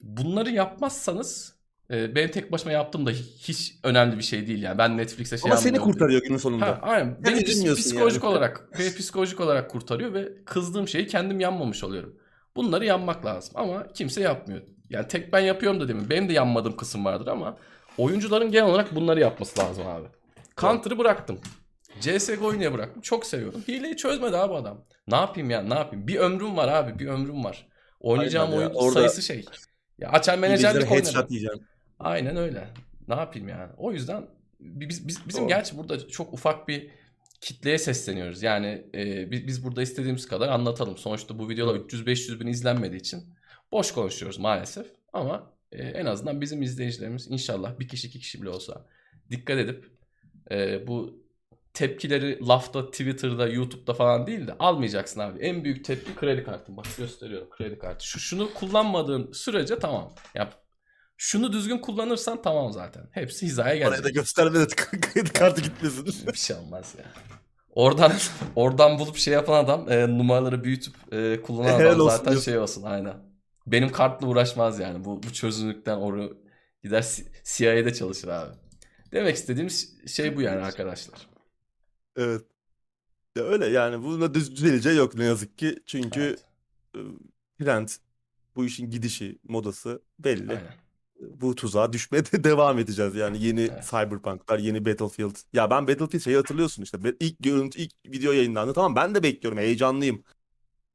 bunları 0.02 0.50
yapmazsanız 0.50 1.56
e, 1.92 2.16
benim 2.16 2.32
tek 2.32 2.52
başıma 2.52 2.72
yaptığım 2.72 3.06
da 3.06 3.12
hiç 3.12 3.76
önemli 3.84 4.18
bir 4.18 4.24
şey 4.24 4.48
değil 4.48 4.64
yani. 4.64 4.78
Ben 4.78 4.98
Netflix'e 4.98 5.38
şey 5.38 5.52
Ama 5.52 5.62
seni 5.62 5.80
kurtarıyor 5.80 6.22
günün 6.22 6.38
sonunda. 6.38 6.66
Ha, 6.66 6.80
aynen. 6.82 7.18
Beni 7.24 7.40
pis- 7.40 7.50
üzülmüyorsun 7.50 7.84
psikolojik 7.84 8.24
yani. 8.24 8.32
olarak, 8.32 8.70
beni 8.80 8.96
psikolojik 8.96 9.40
olarak 9.40 9.72
kurtarıyor 9.72 10.14
ve 10.14 10.44
kızdığım 10.46 10.88
şeyi 10.88 11.08
kendim 11.08 11.40
yanmamış 11.40 11.84
oluyorum. 11.84 12.16
Bunları 12.56 12.86
yanmak 12.86 13.26
lazım 13.26 13.54
ama 13.58 13.88
kimse 13.88 14.22
yapmıyor. 14.22 14.62
Yani 14.90 15.08
tek 15.08 15.34
ben 15.34 15.40
yapıyorum 15.40 15.80
da 15.80 15.88
demin. 15.88 16.10
Benim 16.10 16.30
de 16.30 16.34
yanmadığım 16.34 16.78
kısım 16.78 17.06
vardır 17.06 17.28
ama 17.28 17.58
Oyuncuların 17.98 18.52
genel 18.52 18.70
olarak 18.70 18.96
bunları 18.96 19.20
yapması 19.20 19.60
lazım 19.60 19.88
abi. 19.88 20.08
Counter'ı 20.58 20.98
bıraktım. 20.98 21.40
CSGO'yu 22.00 22.60
niye 22.60 22.74
bıraktım? 22.74 23.02
Çok 23.02 23.26
seviyorum. 23.26 23.64
Hileyi 23.68 23.98
çözmedi 23.98 24.38
abi 24.38 24.54
adam. 24.54 24.86
Ne 25.08 25.16
yapayım 25.16 25.50
ya 25.50 25.62
ne 25.62 25.74
yapayım? 25.74 26.08
Bir 26.08 26.16
ömrüm 26.16 26.58
var 26.58 26.68
abi 26.68 27.00
bir 27.00 27.08
ömrüm 27.08 27.44
var. 27.44 27.68
Oynayacağım 28.00 28.52
Aynen 28.52 28.62
ya, 28.62 28.68
oyun 28.68 28.76
orada- 28.76 28.94
sayısı 28.94 29.22
şey. 29.22 29.46
Ya 30.00 30.10
açar 30.10 30.38
menajerlik 30.38 30.92
yiyeceğim. 31.32 31.60
Aynen 32.00 32.38
öyle. 32.38 32.68
Ne 33.08 33.16
yapayım 33.16 33.48
yani? 33.48 33.72
O 33.78 33.92
yüzden 33.92 34.28
biz, 34.60 35.08
biz 35.08 35.28
bizim 35.28 35.42
Doğru. 35.42 35.50
gerçi 35.50 35.78
burada 35.78 36.08
çok 36.08 36.34
ufak 36.34 36.68
bir 36.68 36.90
kitleye 37.42 37.78
sesleniyoruz. 37.78 38.44
Yani 38.44 38.86
e, 38.96 39.32
biz, 39.32 39.48
biz 39.48 39.64
burada 39.66 39.82
istediğimiz 39.82 40.28
kadar 40.28 40.50
anlatalım. 40.50 40.98
Sonuçta 40.98 41.40
bu 41.40 41.50
videolar 41.50 41.76
300-500 41.76 42.40
bin 42.40 42.48
izlenmediği 42.48 43.00
için 43.00 43.24
boş 43.72 43.92
konuşuyoruz 43.92 44.40
maalesef. 44.40 44.88
Ama 45.14 45.52
e, 45.72 45.84
en 45.84 46.06
azından 46.06 46.42
bizim 46.42 46.62
izleyicilerimiz 46.62 47.28
inşallah 47.32 47.80
bir 47.80 47.88
kişi 47.88 48.08
iki 48.08 48.20
kişi 48.20 48.42
bile 48.42 48.50
olsa 48.50 48.86
dikkat 49.32 49.58
edip 49.58 49.86
e, 50.52 50.88
bu 50.88 51.23
tepkileri 51.74 52.48
lafta, 52.48 52.92
Twitter'da, 52.92 53.48
YouTube'da 53.48 53.94
falan 53.94 54.28
değil 54.28 54.48
de 54.48 54.56
almayacaksın 54.60 55.20
abi. 55.20 55.40
En 55.40 55.64
büyük 55.64 55.86
tepki 55.86 56.16
kredi 56.16 56.44
kartın. 56.44 56.78
Bak 56.78 56.86
gösteriyorum 56.98 57.50
kredi 57.50 57.80
kartı. 57.80 58.08
Şu 58.08 58.20
şunu 58.20 58.54
kullanmadığın 58.54 59.32
sürece 59.32 59.80
tamam. 59.80 60.12
Yap. 60.36 60.64
Şunu 61.18 61.54
düzgün 61.54 61.78
kullanırsan 61.78 62.42
tamam 62.42 62.74
zaten. 62.74 63.10
Hepsi 63.12 63.46
hizaya 63.46 63.76
gelecek. 63.76 63.90
Oraya 63.90 64.04
da 64.04 64.10
gösterme 64.10 64.60
de 64.60 64.66
kredi 64.76 65.34
kartı 65.34 65.62
gitmesin. 65.62 66.28
Bir 66.28 66.38
şey 66.38 66.56
olmaz 66.56 66.96
ya. 66.98 67.06
Oradan 67.70 68.12
oradan 68.56 69.00
bulup 69.00 69.18
şey 69.18 69.34
yapan 69.34 69.64
adam 69.64 69.92
e, 69.92 70.18
numaraları 70.18 70.64
büyütüp 70.64 70.96
e, 71.14 71.42
kullanan 71.42 71.80
Helal 71.80 71.96
adam 71.96 72.10
zaten 72.10 72.32
diyorsun. 72.32 72.52
şey 72.52 72.60
olsun 72.60 72.84
aynen. 72.84 73.14
Benim 73.68 73.92
kartla 73.92 74.28
uğraşmaz 74.28 74.80
yani. 74.80 75.06
Bu, 75.06 75.24
bu 75.24 75.34
çözünürlükten 75.34 75.98
oru 75.98 76.38
gider 76.84 77.06
CIA'de 77.44 77.94
çalışır 77.94 78.28
abi. 78.28 78.56
Demek 79.12 79.36
istediğim 79.36 79.70
şey 80.08 80.36
bu 80.38 80.42
yani 80.42 80.66
arkadaşlar. 80.66 81.33
Evet. 82.16 82.42
Ya 83.38 83.44
öyle 83.44 83.66
yani 83.68 84.04
buna 84.04 84.34
düz 84.34 84.52
düzeleceği 84.56 84.98
yok 84.98 85.16
ne 85.16 85.24
yazık 85.24 85.58
ki. 85.58 85.80
Çünkü 85.86 86.22
Evet, 86.22 86.46
e, 87.60 87.64
trend 87.64 87.90
bu 88.56 88.66
işin 88.66 88.90
gidişi, 88.90 89.40
modası 89.48 90.02
belli. 90.20 90.50
aynen. 90.50 90.74
Bu 91.42 91.56
tuzağa 91.56 91.94
düşmeye 91.94 92.26
de 92.26 92.44
devam 92.44 92.80
edeceğiz. 92.80 93.16
Yani 93.16 93.44
yeni 93.44 93.62
Evet. 93.62 93.84
Cyberpunk'lar, 93.90 94.60
yeni 94.60 94.86
Battlefield. 94.86 95.36
Ya 95.54 95.70
ben 95.70 95.88
Battlefield 95.88 96.22
şeyi 96.24 96.36
hatırlıyorsun 96.38 96.84
işte. 96.84 97.04
Be- 97.04 97.16
ilk 97.20 97.40
görüntü, 97.40 97.80
ilk 97.82 97.92
video 98.06 98.32
yayınlandı. 98.32 98.74
Tamam 98.74 98.96
ben 98.96 99.16
de 99.16 99.24
bekliyorum, 99.24 99.60
heyecanlıyım. 99.60 100.24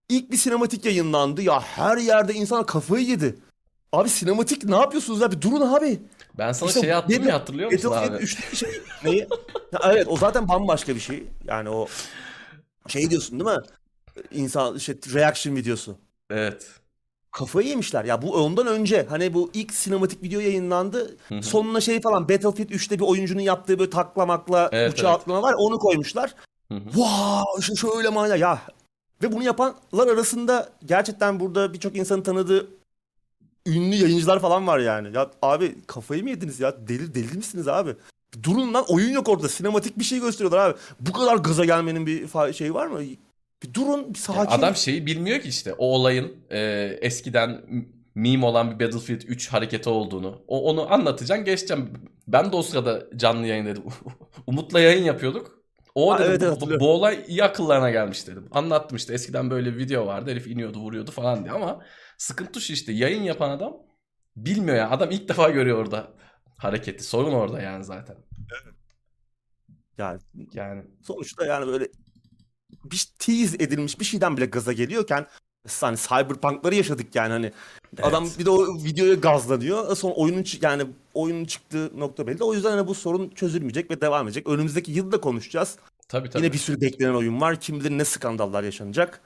İlk 0.09 0.33
bir 0.33 0.37
sinematik 0.37 0.85
yayınlandı. 0.85 1.43
Ya 1.43 1.61
her 1.61 1.97
yerde 1.97 2.35
insan 2.35 2.67
kafayı 2.67 3.07
yedi. 3.07 3.37
Abi 3.93 4.09
sinematik 4.09 4.65
ne 4.65 4.77
yapıyorsunuz 4.77 5.23
abi? 5.23 5.43
Durun 5.43 5.61
abi. 5.61 6.01
Ben 6.39 6.53
sana 6.53 6.69
İşte 6.69 6.81
şey 6.81 6.95
attım 6.95 7.17
Battle- 7.17 7.29
ya 7.29 7.35
hatırlıyor 7.35 7.73
musun 7.73 7.91
Battlefield 7.91 8.19
abi? 8.19 8.25
3'teki 8.25 8.57
şey 8.57 8.71
neyi? 9.05 9.29
Ya 9.73 9.81
evet 9.93 10.07
o 10.09 10.17
zaten 10.17 10.49
bambaşka 10.49 10.95
bir 10.95 11.01
şey. 11.01 11.25
Yani 11.47 11.69
o 11.71 11.87
şey 12.89 13.11
diyorsun 13.11 13.41
değil 13.41 13.57
mi? 13.57 13.63
İnsan 14.31 14.77
işte 14.77 14.95
reaction 15.15 15.57
videosu. 15.57 15.97
Evet. 16.31 16.67
Kafayı 17.31 17.69
yemişler. 17.69 18.05
Ya 18.05 18.23
bu 18.23 18.35
ondan 18.35 18.67
önce 18.67 19.07
hani 19.09 19.35
bu 19.35 19.51
ilk 19.55 19.73
sinematik 19.75 20.23
video 20.23 20.41
yayınlandı. 20.41 21.17
Sonuna 21.43 21.81
şey 21.81 22.01
falan 22.01 22.29
Battlefield 22.29 22.71
3'te 22.71 22.99
bir 22.99 23.05
oyuncunun 23.05 23.41
yaptığı 23.41 23.79
böyle 23.79 23.91
taklamakla 23.91 24.69
Evet, 24.73 24.93
uçağı 24.93 25.11
evet. 25.11 25.21
atlama 25.21 25.43
var. 25.43 25.55
Onu 25.59 25.79
koymuşlar. 25.79 26.35
Hı. 26.73 26.81
Wow, 26.85 27.77
şöyle 27.77 28.09
manyak 28.09 28.39
ya. 28.39 28.63
Ve 29.23 29.33
bunu 29.33 29.43
yapanlar 29.43 30.07
arasında 30.07 30.69
gerçekten 30.85 31.41
burada 31.41 31.73
birçok 31.73 31.97
insanın 31.97 32.23
tanıdığı 32.23 32.67
ünlü 33.77 33.97
yayıncılar 33.97 34.41
falan 34.41 34.67
var 34.67 34.79
yani. 34.79 35.17
Ya 35.17 35.31
abi 35.43 35.75
kafayı 35.87 36.23
mı 36.23 36.31
yediniz 36.31 36.61
ya? 36.61 36.89
Deli 36.89 37.15
deli 37.15 37.37
misiniz 37.37 37.69
abi? 37.69 37.95
Durun 38.43 38.75
lan 38.75 38.85
oyun 38.89 39.11
yok 39.11 39.29
orada. 39.29 39.49
Sinematik 39.49 39.99
bir 39.99 40.05
şey 40.05 40.21
gösteriyorlar 40.21 40.71
abi. 40.71 40.79
Bu 41.01 41.13
kadar 41.13 41.37
gaza 41.37 41.65
gelmenin 41.65 42.07
bir 42.07 42.29
fa- 42.29 42.53
şey 42.55 42.75
var 42.75 42.87
mı? 42.87 43.01
Bir 43.63 43.75
durun, 43.75 44.15
bir 44.15 44.19
sakin. 44.19 44.51
adam 44.51 44.77
şeyi 44.77 45.07
bilmiyor 45.07 45.41
ki 45.41 45.49
işte 45.49 45.73
o 45.73 45.87
olayın 45.87 46.33
e, 46.51 46.61
eskiden 47.03 47.63
meme 48.15 48.47
olan 48.47 48.71
bir 48.79 48.87
Battlefield 48.87 49.23
3 49.23 49.49
hareketi 49.49 49.89
olduğunu. 49.89 50.43
O, 50.49 50.71
onu 50.71 50.93
anlatacaksın 50.93 51.45
geçeceğim. 51.45 51.93
Ben 52.29 52.53
de 52.53 52.57
o 52.57 52.63
sırada 52.63 53.03
canlı 53.17 53.47
yayındaydım. 53.47 53.85
Umut'la 54.47 54.81
yayın 54.81 55.05
yapıyorduk. 55.05 55.59
O 55.95 56.13
Ha, 56.13 56.19
dedim, 56.19 56.31
evet, 56.31 56.43
evet, 56.43 56.51
bu, 56.51 56.55
hatırlıyorum. 56.57 56.87
bu 56.87 56.91
olay 56.91 57.25
iyi 57.29 57.45
akıllarına 57.45 57.91
gelmiş 57.91 58.27
dedim. 58.27 58.47
Anlattım 58.51 58.97
işte 58.97 59.15
eskiden 59.15 59.51
böyle 59.51 59.73
bir 59.73 59.79
video 59.79 60.07
vardı 60.07 60.31
herif 60.31 60.47
iniyordu 60.47 60.79
vuruyordu 60.79 61.11
falan 61.11 61.45
diye 61.45 61.53
ama 61.53 61.81
sıkıntı 62.19 62.61
şu 62.61 62.73
işte 62.73 62.93
yayın 62.93 63.23
yapan 63.23 63.51
adam 63.51 63.77
bilmiyor 64.37 64.77
ya. 64.77 64.91
Adam 64.91 65.11
ilk 65.11 65.29
defa 65.29 65.51
görüyor 65.51 65.79
orada 65.79 66.13
hareketi. 66.57 67.05
Sorun 67.05 67.33
orada 67.33 67.61
yani 67.63 67.85
zaten. 67.85 68.17
Yani 69.99 70.21
Yani 70.55 70.83
sonuçta 71.03 71.47
yani 71.47 71.67
böyle 71.67 71.89
bir 72.85 73.09
tease 73.19 73.57
edilmiş 73.57 74.01
bir 74.01 74.05
şeyden 74.05 74.37
bile 74.37 74.47
gaza 74.47 74.73
geliyorken 74.73 75.27
hani 75.81 75.97
Cyberpunk'ları 75.97 76.75
yaşadık 76.75 77.15
yani 77.15 77.33
hani 77.33 77.53
adam 78.03 78.25
Evet. 78.25 78.39
bir 78.39 78.45
de 78.45 78.51
o 78.51 78.85
videoya 78.85 79.15
gazlanıyor. 79.15 79.97
Sonra 79.97 80.15
oyunun 80.15 80.45
yani 80.63 80.87
oyunun 81.15 81.45
çıktığı 81.45 82.01
nokta 82.01 82.27
belli. 82.27 82.45
O 82.45 82.55
yüzden 82.55 82.71
hani 82.71 82.87
bu 82.87 82.95
sorun 82.95 83.29
çözülmeyecek 83.31 83.91
ve 83.91 84.01
devam 84.01 84.27
edecek. 84.27 84.49
Önümüzdeki 84.49 84.93
yılda 84.93 85.21
konuşacağız. 85.21 85.77
tabii 86.09 86.31
tabii. 86.31 86.43
Yine 86.43 86.53
bir 86.53 86.59
sürü 86.59 86.81
beklenen 86.81 87.15
oyun 87.15 87.41
var. 87.41 87.61
Kim 87.61 87.81
bilir 87.81 87.91
ne 87.91 88.05
skandallar 88.05 88.63
yaşanacak. 88.63 89.21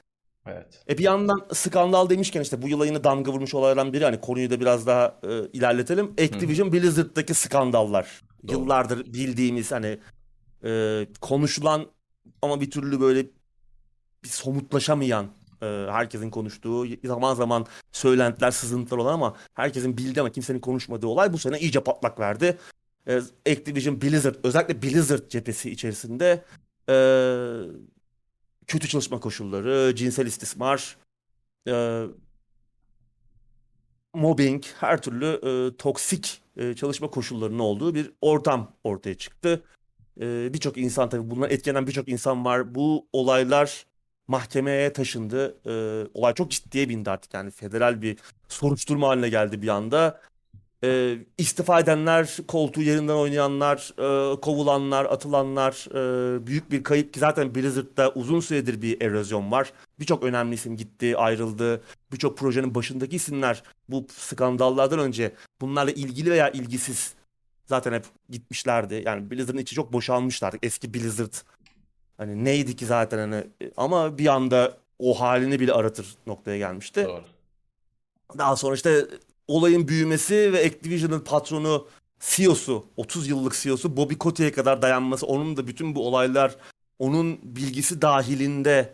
Evet. 0.45 0.83
E 0.89 0.97
bir 0.97 1.03
yandan 1.03 1.45
skandal 1.53 2.09
demişken 2.09 2.41
işte 2.41 2.61
bu 2.61 2.67
yıla 2.67 2.85
yine 2.85 3.03
damga 3.03 3.31
vurmuş 3.31 3.53
olaylardan 3.53 3.93
biri 3.93 4.03
hani 4.03 4.21
konuyu 4.21 4.49
da 4.49 4.59
biraz 4.59 4.87
daha 4.87 5.19
e, 5.23 5.47
ilerletelim. 5.53 6.05
Activision 6.11 6.73
Blizzard'daki 6.73 7.33
skandallar. 7.33 8.21
Doğru. 8.47 8.57
Yıllardır 8.57 9.13
bildiğimiz 9.13 9.71
hani 9.71 9.99
e, 10.63 11.07
konuşulan 11.21 11.87
ama 12.41 12.61
bir 12.61 12.71
türlü 12.71 13.01
böyle 13.01 13.25
bir 14.23 14.29
somutlaşamayan 14.29 15.25
e, 15.61 15.65
herkesin 15.89 16.29
konuştuğu 16.29 16.85
zaman 17.03 17.35
zaman 17.35 17.65
söylentiler 17.91 18.51
sızıntılar 18.51 18.97
olan 18.97 19.13
ama 19.13 19.35
herkesin 19.53 19.97
bildiği 19.97 20.21
ama 20.21 20.31
kimsenin 20.31 20.59
konuşmadığı 20.59 21.07
olay 21.07 21.33
bu 21.33 21.37
sene 21.37 21.59
iyice 21.59 21.79
patlak 21.79 22.19
verdi. 22.19 22.57
E, 23.07 23.17
Activision 23.51 24.01
Blizzard 24.01 24.35
özellikle 24.43 24.81
Blizzard 24.81 25.29
cephesi 25.29 25.71
içerisinde 25.71 26.43
e, 26.89 26.95
kötü 28.67 28.87
çalışma 28.87 29.19
koşulları, 29.19 29.95
cinsel 29.95 30.25
istismar, 30.25 30.97
e, 31.67 32.05
mobbing, 34.13 34.63
her 34.79 35.01
türlü 35.01 35.25
e, 35.25 35.77
toksik 35.77 36.41
e, 36.57 36.73
çalışma 36.73 37.07
koşullarının 37.07 37.59
olduğu 37.59 37.95
bir 37.95 38.11
ortam 38.21 38.71
ortaya 38.83 39.15
çıktı. 39.15 39.63
E, 40.21 40.53
birçok 40.53 40.77
insan 40.77 41.09
tabii 41.09 41.29
bundan 41.29 41.49
etkilenen 41.49 41.87
birçok 41.87 42.07
insan 42.07 42.45
var. 42.45 42.75
Bu 42.75 43.07
olaylar 43.13 43.85
mahkemeye 44.27 44.93
taşındı. 44.93 45.57
E, 45.65 45.73
olay 46.13 46.33
çok 46.33 46.51
ciddiye 46.51 46.89
bindi 46.89 47.09
artık 47.09 47.33
yani 47.33 47.51
federal 47.51 48.01
bir 48.01 48.17
soruşturma 48.47 49.07
haline 49.07 49.29
geldi 49.29 49.61
bir 49.61 49.67
anda. 49.67 50.21
E, 50.83 51.17
istifa 51.37 51.79
edenler, 51.79 52.37
koltuğu 52.47 52.81
yerinden 52.81 53.13
oynayanlar, 53.13 53.93
e, 53.97 54.39
kovulanlar, 54.41 55.05
atılanlar, 55.05 55.87
e, 55.91 56.47
büyük 56.47 56.71
bir 56.71 56.83
kayıp 56.83 57.13
ki 57.13 57.19
zaten 57.19 57.55
Blizzard'da 57.55 58.11
uzun 58.11 58.39
süredir 58.39 58.81
bir 58.81 59.01
erozyon 59.01 59.51
var. 59.51 59.73
Birçok 59.99 60.23
önemli 60.23 60.55
isim 60.55 60.77
gitti, 60.77 61.17
ayrıldı. 61.17 61.83
Birçok 62.11 62.37
projenin 62.37 62.75
başındaki 62.75 63.15
isimler 63.15 63.63
bu 63.89 64.05
skandallardan 64.09 64.99
önce 64.99 65.33
bunlarla 65.61 65.91
ilgili 65.91 66.31
veya 66.31 66.49
ilgisiz 66.49 67.13
zaten 67.65 67.93
hep 67.93 68.05
gitmişlerdi. 68.29 69.03
Yani 69.05 69.31
Blizzard'ın 69.31 69.57
içi 69.57 69.75
çok 69.75 69.93
boşalmıştı 69.93 70.45
artık. 70.45 70.65
Eski 70.65 70.93
Blizzard 70.93 71.33
hani 72.17 72.45
neydi 72.45 72.75
ki 72.75 72.85
zaten 72.85 73.17
hani 73.17 73.47
ama 73.77 74.17
bir 74.17 74.27
anda 74.27 74.77
o 74.99 75.19
halini 75.21 75.59
bile 75.59 75.73
aratır 75.73 76.15
noktaya 76.27 76.57
gelmişti. 76.57 77.05
Doğru. 77.05 77.23
Daha 78.37 78.55
sonra 78.55 78.75
işte 78.75 79.07
olayın 79.47 79.87
büyümesi 79.87 80.53
ve 80.53 80.65
Activision'ın 80.65 81.19
patronu 81.19 81.87
CEO'su, 82.19 82.85
30 82.97 83.27
yıllık 83.27 83.53
CEO'su 83.55 83.97
Bobby 83.97 84.13
Kotick'e 84.13 84.51
kadar 84.51 84.81
dayanması, 84.81 85.25
onun 85.25 85.57
da 85.57 85.67
bütün 85.67 85.95
bu 85.95 86.07
olaylar 86.07 86.55
onun 86.99 87.39
bilgisi 87.43 88.01
dahilinde 88.01 88.93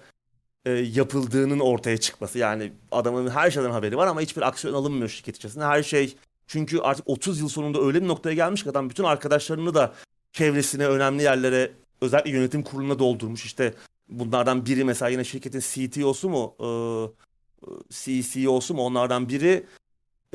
e, 0.65 0.71
yapıldığının 0.71 1.59
ortaya 1.59 1.97
çıkması. 1.97 2.37
Yani 2.37 2.71
adamın 2.91 3.29
her 3.29 3.51
şeyden 3.51 3.71
haberi 3.71 3.97
var 3.97 4.07
ama 4.07 4.21
hiçbir 4.21 4.41
aksiyon 4.41 4.73
alınmıyor 4.73 5.09
şirket 5.09 5.35
içerisinde. 5.35 5.65
Her 5.65 5.83
şey 5.83 6.15
çünkü 6.47 6.79
artık 6.79 7.09
30 7.09 7.39
yıl 7.39 7.49
sonunda 7.49 7.81
öyle 7.81 8.03
bir 8.03 8.07
noktaya 8.07 8.35
gelmiş 8.35 8.63
ki 8.63 8.69
adam 8.69 8.89
bütün 8.89 9.03
arkadaşlarını 9.03 9.75
da 9.75 9.93
çevresine, 10.31 10.87
önemli 10.87 11.23
yerlere, 11.23 11.71
özellikle 12.01 12.31
yönetim 12.31 12.63
kuruluna 12.63 12.99
doldurmuş. 12.99 13.45
İşte 13.45 13.73
bunlardan 14.09 14.65
biri 14.65 14.83
mesela 14.83 15.09
yine 15.09 15.23
şirketin 15.23 15.59
CTO'su 15.59 16.29
mu, 16.29 16.55
e, 16.59 16.67
CCO'su 17.89 18.73
mu 18.73 18.81
onlardan 18.81 19.29
biri 19.29 19.65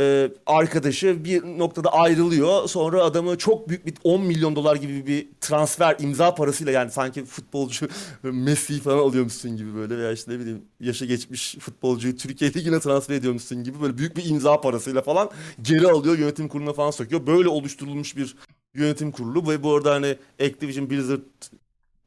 e, 0.01 0.31
arkadaşı 0.47 1.25
bir 1.25 1.43
noktada 1.43 1.93
ayrılıyor. 1.93 2.69
Sonra 2.69 3.03
adamı 3.03 3.39
çok 3.39 3.69
büyük 3.69 3.87
bir 3.87 3.95
10 4.05 4.21
milyon 4.21 4.57
dolar 4.57 4.77
gibi 4.77 5.07
bir 5.07 5.29
transfer 5.41 5.97
imza 6.01 6.35
parasıyla 6.35 6.73
yani 6.73 6.91
sanki 6.91 7.25
futbolcu 7.25 7.89
Messi 8.23 8.81
falan 8.81 8.99
alıyormuşsun 8.99 9.57
gibi 9.57 9.75
böyle 9.75 9.99
veya 9.99 10.13
işte 10.13 10.33
ne 10.33 10.39
bileyim 10.39 10.63
yaşa 10.81 11.05
geçmiş 11.05 11.55
futbolcuyu 11.55 12.17
Türkiye 12.17 12.55
Ligi'ne 12.55 12.81
transfer 12.81 13.15
ediyormuşsun 13.15 13.65
gibi 13.65 13.83
böyle 13.83 13.99
büyük 13.99 14.17
bir 14.17 14.25
imza 14.25 14.61
parasıyla 14.61 15.03
falan 15.03 15.31
geri 15.63 15.89
alıyor 15.89 16.19
yönetim 16.19 16.49
kuruluna 16.49 16.73
falan 16.73 16.91
sokuyor. 16.91 17.27
Böyle 17.27 17.49
oluşturulmuş 17.49 18.17
bir 18.17 18.37
yönetim 18.75 19.13
kurulu 19.13 19.49
ve 19.49 19.63
bu 19.63 19.75
arada 19.75 19.95
hani 19.95 20.17
Activision 20.41 20.91
Blizzard 20.91 21.21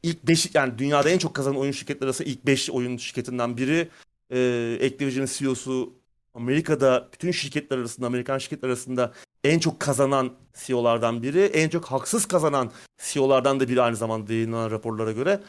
ilk 0.04 0.28
5 0.28 0.56
yani 0.56 0.78
dünyada 0.78 1.10
en 1.10 1.18
çok 1.18 1.34
kazanan 1.34 1.58
oyun 1.58 1.72
şirketleri 1.72 2.06
arasında 2.06 2.30
ilk 2.30 2.46
5 2.46 2.70
oyun 2.72 2.98
şirketinden 2.98 3.58
biri. 3.58 3.90
Ee, 4.32 4.80
Activision'ın 4.86 5.30
CEO'su 5.38 5.94
Amerika'da 6.38 7.10
bütün 7.14 7.32
şirketler 7.32 7.78
arasında, 7.78 8.08
Amerikan 8.08 8.38
şirketler 8.38 8.70
arasında 8.70 9.14
en 9.44 9.60
çok 9.60 9.80
kazanan 9.80 10.34
CEO'lardan 10.54 11.24
biri. 11.24 11.42
En 11.42 11.70
çok 11.70 11.86
haksız 11.86 12.26
kazanan 12.26 12.72
CEO'lardan 12.98 13.60
da 13.60 13.70
biri 13.70 13.82
aynı 13.82 13.96
zamanda 13.96 14.34
yayınlanan 14.34 14.72
raporlara 14.72 15.12
göre. 15.12 15.40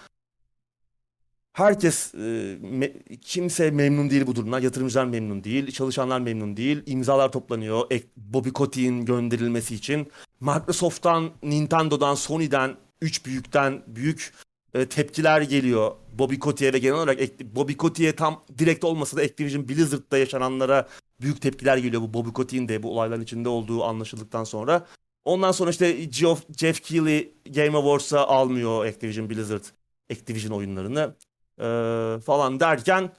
Herkes, 1.53 2.15
e, 2.15 2.59
me, 2.61 2.93
kimse 3.23 3.71
memnun 3.71 4.11
değil 4.11 4.27
bu 4.27 4.37
durumdan. 4.37 4.61
Yatırımcılar 4.61 5.05
memnun 5.05 5.45
değil, 5.45 5.73
çalışanlar 5.73 6.21
memnun 6.21 6.57
değil. 6.57 6.83
İmzalar 6.87 7.33
toplanıyor 7.33 7.91
Bobby 8.17 8.49
Kotick'in 8.49 9.05
gönderilmesi 9.05 9.75
için. 9.75 10.09
Microsoft'tan, 10.41 11.31
Nintendo'dan, 11.43 12.15
Sony'den, 12.15 12.77
üç 13.01 13.27
büyükten 13.27 13.83
büyük 13.87 14.33
e, 14.75 14.87
tepkiler 14.89 15.41
geliyor. 15.41 15.93
Bobby 16.19 16.37
Kotick'e 16.39 16.73
ve 16.73 16.79
genel 16.79 16.95
olarak 16.95 17.19
Bobby 17.41 17.73
Kotick'e 17.73 18.17
tam 18.17 18.45
direkt 18.59 18.85
olmasa 18.85 19.17
da 19.17 19.23
Activision 19.23 19.69
Blizzard'da 19.69 20.19
yaşananlara 20.19 20.89
büyük 21.21 21.43
tepkiler 21.43 21.77
geliyor. 21.77 22.03
Bu 22.03 22.15
Bobby 22.15 22.31
Kotick'in 22.31 22.69
de 22.69 22.83
bu 22.83 22.93
olayların 22.93 23.23
içinde 23.23 23.49
olduğu 23.49 23.85
anlaşıldıktan 23.85 24.45
sonra. 24.45 24.87
Ondan 25.25 25.53
sonra 25.53 25.71
işte 25.71 25.93
Geoff, 25.93 26.43
Jeff 26.57 26.81
Keighley 26.81 27.35
Game 27.51 27.79
Awards'a 27.79 28.27
almıyor 28.27 28.87
Activision 28.87 29.31
Blizzard 29.31 29.65
Activision 30.13 30.59
oyunlarını 30.59 31.15
ee, 31.61 32.21
falan 32.27 32.61
derken 32.61 33.11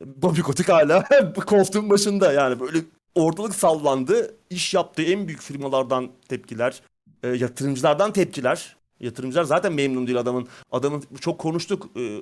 Bobby 0.00 0.40
Kotick 0.40 0.68
hala 0.68 1.08
koltuğun 1.46 1.90
başında 1.90 2.32
yani 2.32 2.60
böyle 2.60 2.78
ortalık 3.14 3.54
sallandı. 3.54 4.36
İş 4.50 4.74
yaptığı 4.74 5.02
en 5.02 5.28
büyük 5.28 5.40
firmalardan 5.40 6.10
tepkiler, 6.28 6.82
e, 7.22 7.28
yatırımcılardan 7.28 8.12
tepkiler. 8.12 8.76
Yatırımcılar 9.04 9.44
zaten 9.44 9.72
memnun 9.72 10.06
değil 10.06 10.18
adamın. 10.18 10.48
Adamın 10.70 11.04
çok 11.20 11.38
konuştuk 11.38 11.90
e, 11.96 12.20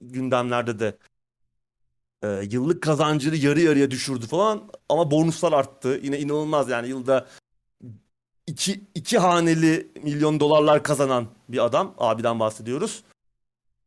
gündemlerde 0.00 0.78
de. 0.78 0.96
E, 2.22 2.28
yıllık 2.50 2.82
kazancını 2.82 3.36
yarı 3.36 3.60
yarıya 3.60 3.90
düşürdü 3.90 4.26
falan 4.26 4.70
ama 4.88 5.10
bonuslar 5.10 5.52
arttı. 5.52 6.00
Yine 6.02 6.18
inanılmaz 6.18 6.68
yani 6.68 6.88
yılda 6.88 7.26
iki, 8.46 8.80
iki 8.94 9.18
haneli 9.18 9.88
milyon 10.02 10.40
dolarlar 10.40 10.82
kazanan 10.82 11.26
bir 11.48 11.64
adam. 11.64 11.94
Abiden 11.98 12.40
bahsediyoruz. 12.40 13.04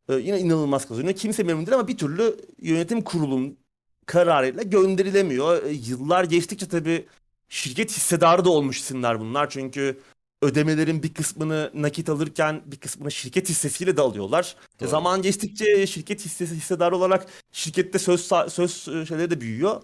E, 0.08 0.14
yine 0.14 0.40
inanılmaz 0.40 0.88
kazanıyor. 0.88 1.14
Kimse 1.14 1.42
memnun 1.42 1.66
değil 1.66 1.78
ama 1.78 1.88
bir 1.88 1.98
türlü 1.98 2.36
yönetim 2.62 3.00
kurulunun 3.00 3.58
kararıyla 4.06 4.62
gönderilemiyor. 4.62 5.62
E, 5.62 5.72
yıllar 5.72 6.24
geçtikçe 6.24 6.68
tabii 6.68 7.06
şirket 7.48 7.90
hissedarı 7.90 8.44
da 8.44 8.50
olmuş 8.50 8.78
isimler 8.78 9.20
bunlar. 9.20 9.50
Çünkü 9.50 9.98
ödemelerin 10.42 11.02
bir 11.02 11.14
kısmını 11.14 11.70
nakit 11.74 12.08
alırken 12.08 12.62
bir 12.66 12.76
kısmını 12.76 13.10
şirket 13.10 13.48
hissesiyle 13.48 13.96
de 13.96 14.00
alıyorlar. 14.00 14.56
E, 14.76 14.80
Doğru. 14.80 14.88
Zaman 14.88 15.22
geçtikçe 15.22 15.86
şirket 15.86 16.24
hissesi 16.24 16.54
hissedar 16.54 16.92
olarak 16.92 17.26
şirkette 17.52 17.98
söz 17.98 18.20
söz 18.48 18.88
e, 18.88 19.06
şeyleri 19.06 19.30
de 19.30 19.40
büyüyor. 19.40 19.82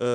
E, 0.00 0.06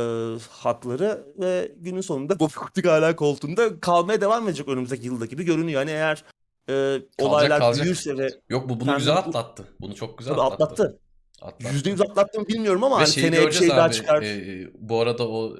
hakları 0.49 1.25
ve 1.39 1.71
günün 1.77 2.01
sonunda 2.01 2.39
Bobby 2.39 2.53
Kotick 2.53 2.87
hala 2.87 3.15
koltuğunda 3.15 3.79
kalmaya 3.79 4.21
devam 4.21 4.47
edecek 4.47 4.67
önümüzdeki 4.67 5.05
yılda 5.05 5.25
gibi 5.25 5.43
görünüyor. 5.43 5.81
Yani 5.81 5.91
eğer 5.91 6.23
e, 6.67 6.73
kalacak, 6.73 7.05
olaylar 7.19 7.59
kalacak. 7.59 7.83
büyürse 7.85 8.17
ve 8.17 8.29
Yok 8.49 8.69
bu 8.69 8.79
bunu 8.79 8.97
güzel 8.97 9.17
atlattı. 9.17 9.63
Bunu 9.81 9.95
çok 9.95 10.17
güzel 10.17 10.33
atlattı. 10.33 10.63
atlattı. 10.63 10.99
Atlattı. 11.41 11.89
%100 11.89 12.03
atlattı 12.03 12.39
mı 12.39 12.47
bilmiyorum 12.47 12.83
ama 12.83 12.97
hani 12.97 13.07
seneye 13.07 13.47
bir 13.47 13.51
şey 13.51 13.67
abi, 13.67 13.77
daha 13.77 13.91
çıkar. 13.91 14.21
E, 14.21 14.69
bu 14.73 14.99
arada 14.99 15.27
o 15.27 15.55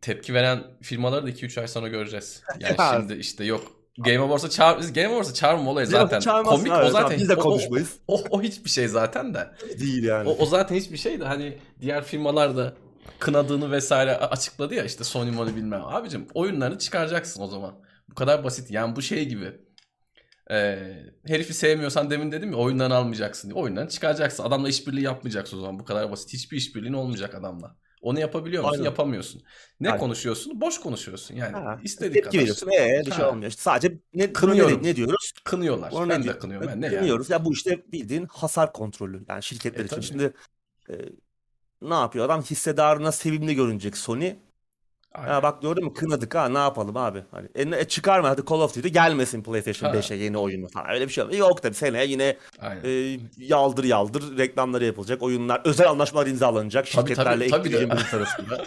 tepki 0.00 0.34
veren 0.34 0.62
firmaları 0.82 1.26
da 1.26 1.30
2-3 1.30 1.60
ay 1.60 1.68
sonra 1.68 1.88
göreceğiz. 1.88 2.42
Yani 2.60 2.76
şimdi 2.96 3.20
işte 3.20 3.44
yok 3.44 3.80
Game 3.98 4.18
Awards'a 4.18 4.50
çağır, 4.50 4.94
Game 4.94 5.06
Awards'a 5.06 5.34
çağırma 5.34 5.70
olayı 5.70 5.86
zaten. 5.86 6.42
Komik 6.44 6.72
evet, 6.72 6.86
o 6.86 6.90
zaten. 6.90 7.18
Biz 7.18 7.28
de 7.28 7.34
konuşmayız. 7.34 7.96
O, 8.08 8.20
o, 8.20 8.24
o 8.30 8.42
hiçbir 8.42 8.70
şey 8.70 8.88
zaten 8.88 9.34
de. 9.34 9.50
Değil 9.80 10.04
yani. 10.04 10.28
O, 10.28 10.36
o 10.38 10.46
zaten 10.46 10.76
hiçbir 10.76 10.96
şey 10.96 11.20
de 11.20 11.24
hani 11.24 11.58
diğer 11.80 12.04
firmalar 12.04 12.56
da 12.56 12.74
kınadığını 13.18 13.70
vesaire 13.70 14.16
açıkladı 14.16 14.74
ya 14.74 14.84
işte 14.84 15.04
Sony 15.04 15.30
Money 15.30 15.56
bilmem. 15.56 15.82
Abicim 15.84 16.26
oyunlarını 16.34 16.78
çıkaracaksın 16.78 17.42
o 17.42 17.46
zaman. 17.46 17.74
Bu 18.10 18.14
kadar 18.14 18.44
basit. 18.44 18.70
Yani 18.70 18.96
bu 18.96 19.02
şey 19.02 19.28
gibi. 19.28 19.52
Ee, 20.50 20.78
herifi 21.26 21.54
sevmiyorsan 21.54 22.10
demin 22.10 22.32
dedim 22.32 22.52
ya 22.52 22.56
oyundan 22.56 22.90
almayacaksın 22.90 23.50
diye. 23.50 23.62
Oyundan 23.62 23.86
çıkaracaksın. 23.86 24.44
Adamla 24.44 24.68
işbirliği 24.68 25.04
yapmayacaksın 25.04 25.58
o 25.58 25.60
zaman. 25.60 25.78
Bu 25.78 25.84
kadar 25.84 26.10
basit. 26.10 26.32
Hiçbir 26.32 26.56
işbirliğin 26.56 26.92
olmayacak 26.92 27.34
adamla. 27.34 27.76
Onu 28.00 28.20
yapabiliyor 28.20 28.62
musun? 28.62 28.74
Aynen. 28.74 28.84
Yapamıyorsun. 28.84 29.42
Ne 29.80 29.88
Aynen. 29.88 30.00
konuşuyorsun? 30.00 30.60
Boş 30.60 30.80
konuşuyorsun. 30.80 31.34
Yani 31.34 31.52
ha, 31.52 31.80
istediğin 31.82 32.12
tepki 32.12 32.28
kadar. 32.28 32.40
veriyorsun. 32.40 32.68
Ee, 32.68 33.02
bir 33.06 33.12
şey 33.12 33.24
olmuyor. 33.24 33.50
İşte 33.50 33.62
sadece 33.62 33.98
ne, 34.14 34.32
Kınıyorum. 34.32 34.82
ne, 34.82 34.96
diyoruz? 34.96 35.32
Kınıyorlar. 35.44 35.92
Onu 35.92 36.08
ben 36.08 36.24
de 36.24 36.38
kınıyorum. 36.38 36.68
Ben 36.68 36.80
ne 36.80 36.88
Kınıyoruz. 36.88 37.30
Yani? 37.30 37.40
Ya 37.40 37.44
bu 37.44 37.52
işte 37.52 37.84
bildiğin 37.92 38.26
hasar 38.26 38.72
kontrolü. 38.72 39.24
Yani 39.28 39.42
şirketler 39.42 39.82
e, 39.82 39.86
için. 39.86 39.96
Tabii. 39.96 40.04
Şimdi 40.04 40.32
e, 40.90 40.94
ne 41.82 41.94
yapıyor 41.94 42.24
adam? 42.24 42.42
Hissedarına 42.42 43.12
sevimli 43.12 43.54
görünecek 43.54 43.96
Sony. 43.96 44.34
Ha, 45.12 45.42
bak 45.42 45.62
gördün 45.62 45.84
mü 45.84 45.94
kınadık 45.94 46.34
ha 46.34 46.48
ne 46.48 46.58
yapalım 46.58 46.96
abi. 46.96 47.22
Hani 47.30 47.48
e, 47.54 47.80
e, 47.80 47.84
çıkarma 47.84 48.28
hadi 48.28 48.42
Call 48.50 48.60
of 48.60 48.76
Duty 48.76 48.88
gelmesin 48.88 49.42
PlayStation 49.42 49.92
5'e 49.92 50.16
yeni 50.16 50.38
oyunu 50.38 50.68
falan 50.68 50.90
öyle 50.90 51.08
bir 51.08 51.12
şey 51.12 51.24
yok. 51.24 51.34
Yok 51.34 51.62
tabii 51.62 51.74
seneye 51.74 52.06
yine 52.06 52.36
e, 52.84 53.18
yaldır 53.36 53.84
yaldır 53.84 54.38
reklamları 54.38 54.84
yapılacak. 54.84 55.22
Oyunlar 55.22 55.62
özel 55.64 55.90
anlaşmalar 55.90 56.26
imzalanacak 56.26 56.86
tabii, 56.86 57.08
şirketlerle 57.08 57.48
tabii, 57.48 57.60
Activision 57.60 57.90
Blizzard 57.90 58.12
arasında. 58.20 58.64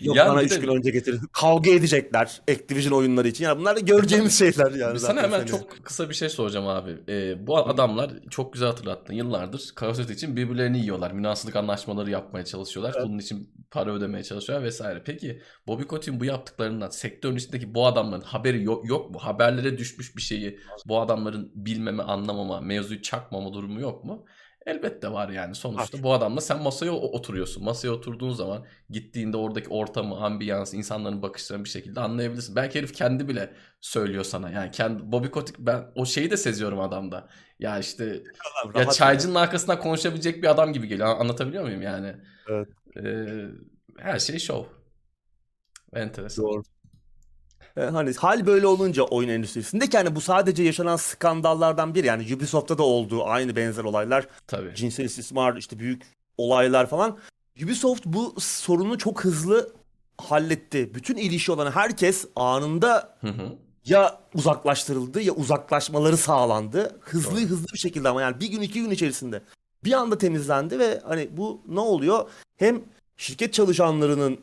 Yok 0.00 0.16
bana 0.16 0.42
3 0.42 0.50
de... 0.50 0.56
gün 0.56 0.68
önce 0.68 0.90
getirin. 0.90 1.20
Kavga 1.32 1.70
edecekler 1.70 2.40
Activision 2.50 2.98
oyunları 2.98 3.28
için. 3.28 3.44
Yani 3.44 3.58
bunlar 3.58 3.76
da 3.76 3.80
göreceğimiz 3.80 4.38
şeyler 4.38 4.70
yani. 4.70 5.00
Sana 5.00 5.22
hemen 5.22 5.38
seni. 5.38 5.48
çok 5.48 5.84
kısa 5.84 6.08
bir 6.08 6.14
şey 6.14 6.28
soracağım 6.28 6.66
abi. 6.66 6.96
Ee, 7.08 7.46
bu 7.46 7.58
adamlar 7.58 8.10
çok 8.30 8.52
güzel 8.52 8.68
hatırlattın. 8.68 9.14
Yıllardır 9.14 9.70
Call 9.80 9.88
of 9.88 9.98
Duty 9.98 10.12
için 10.12 10.36
birbirlerini 10.36 10.78
yiyorlar. 10.78 11.10
Münasılık 11.10 11.56
anlaşmaları 11.56 12.10
yapmaya 12.10 12.44
çalışıyorlar. 12.44 12.94
Evet. 12.96 13.06
Bunun 13.08 13.18
için 13.18 13.50
para 13.70 13.92
ödemeye 13.92 14.24
çalışıyorlar 14.24 14.66
vesaire. 14.66 15.02
Peki 15.04 15.37
Bobby 15.66 15.82
Kotick'in 15.82 16.20
bu 16.20 16.24
yaptıklarından 16.24 16.90
sektörün 16.90 17.36
içindeki 17.36 17.74
bu 17.74 17.86
adamların 17.86 18.22
haberi 18.22 18.62
yok, 18.62 18.88
yok 18.88 19.10
mu? 19.10 19.18
Haberlere 19.18 19.78
düşmüş 19.78 20.16
bir 20.16 20.22
şeyi 20.22 20.60
bu 20.86 21.00
adamların 21.00 21.52
bilmeme, 21.54 22.02
anlamama, 22.02 22.60
mevzuyu 22.60 23.02
çakmama 23.02 23.52
durumu 23.52 23.80
yok 23.80 24.04
mu? 24.04 24.24
Elbette 24.66 25.12
var 25.12 25.28
yani 25.28 25.54
sonuçta 25.54 25.82
Artık. 25.82 26.02
bu 26.02 26.12
adamla 26.12 26.40
sen 26.40 26.62
masaya 26.62 26.92
oturuyorsun. 26.92 27.64
Masaya 27.64 27.90
oturduğun 27.90 28.30
zaman 28.30 28.66
gittiğinde 28.90 29.36
oradaki 29.36 29.68
ortamı, 29.68 30.16
ambiyans, 30.16 30.74
insanların 30.74 31.22
bakışlarını 31.22 31.64
bir 31.64 31.68
şekilde 31.68 32.00
anlayabilirsin. 32.00 32.56
Belki 32.56 32.78
herif 32.78 32.94
kendi 32.94 33.28
bile 33.28 33.52
söylüyor 33.80 34.24
sana. 34.24 34.50
Yani 34.50 34.70
kendi 34.70 35.12
Bobby 35.12 35.28
Kotick 35.28 35.58
ben 35.58 35.84
o 35.94 36.06
şeyi 36.06 36.30
de 36.30 36.36
seziyorum 36.36 36.80
adamda. 36.80 37.28
Ya 37.58 37.78
işte 37.78 38.22
Adam, 38.64 38.82
ya 38.82 38.90
çaycının 38.90 39.34
yani. 39.34 39.42
arkasından 39.42 39.80
konuşabilecek 39.80 40.42
bir 40.42 40.48
adam 40.48 40.72
gibi 40.72 40.88
geliyor. 40.88 41.08
Anlatabiliyor 41.20 41.64
muyum 41.64 41.82
yani? 41.82 42.16
Evet. 42.48 42.68
Ee, 43.04 43.44
her 43.98 44.18
şey 44.18 44.38
şov. 44.38 44.64
Enteresan. 45.94 46.44
Doğru. 46.44 46.62
E, 47.76 47.80
hani 47.80 48.12
hal 48.12 48.46
böyle 48.46 48.66
olunca 48.66 49.02
oyun 49.02 49.28
endüstrisinde 49.28 49.86
ki 49.86 49.96
hani 49.96 50.14
bu 50.14 50.20
sadece 50.20 50.62
yaşanan 50.62 50.96
skandallardan 50.96 51.94
bir 51.94 52.04
yani 52.04 52.34
Ubisoft'ta 52.34 52.78
da 52.78 52.82
olduğu 52.82 53.24
aynı 53.24 53.56
benzer 53.56 53.84
olaylar. 53.84 54.26
Tabii. 54.46 54.74
Cinsel 54.74 55.04
istismar 55.04 55.56
işte 55.56 55.78
büyük 55.78 56.02
olaylar 56.38 56.86
falan. 56.86 57.18
Ubisoft 57.64 58.06
bu 58.06 58.34
sorunu 58.38 58.98
çok 58.98 59.24
hızlı 59.24 59.72
halletti. 60.18 60.94
Bütün 60.94 61.16
ilişki 61.16 61.52
olan 61.52 61.70
herkes 61.70 62.26
anında 62.36 63.16
hı 63.20 63.28
hı. 63.28 63.56
ya 63.84 64.20
uzaklaştırıldı 64.34 65.20
ya 65.20 65.32
uzaklaşmaları 65.32 66.16
sağlandı. 66.16 66.98
Hızlı 67.00 67.30
Doğru. 67.30 67.40
hızlı 67.40 67.66
bir 67.72 67.78
şekilde 67.78 68.08
ama 68.08 68.22
yani 68.22 68.40
bir 68.40 68.46
gün 68.46 68.60
iki 68.60 68.82
gün 68.82 68.90
içerisinde 68.90 69.42
bir 69.84 69.92
anda 69.92 70.18
temizlendi 70.18 70.78
ve 70.78 71.00
hani 71.04 71.28
bu 71.36 71.62
ne 71.68 71.80
oluyor? 71.80 72.30
Hem 72.56 72.82
şirket 73.16 73.54
çalışanlarının 73.54 74.40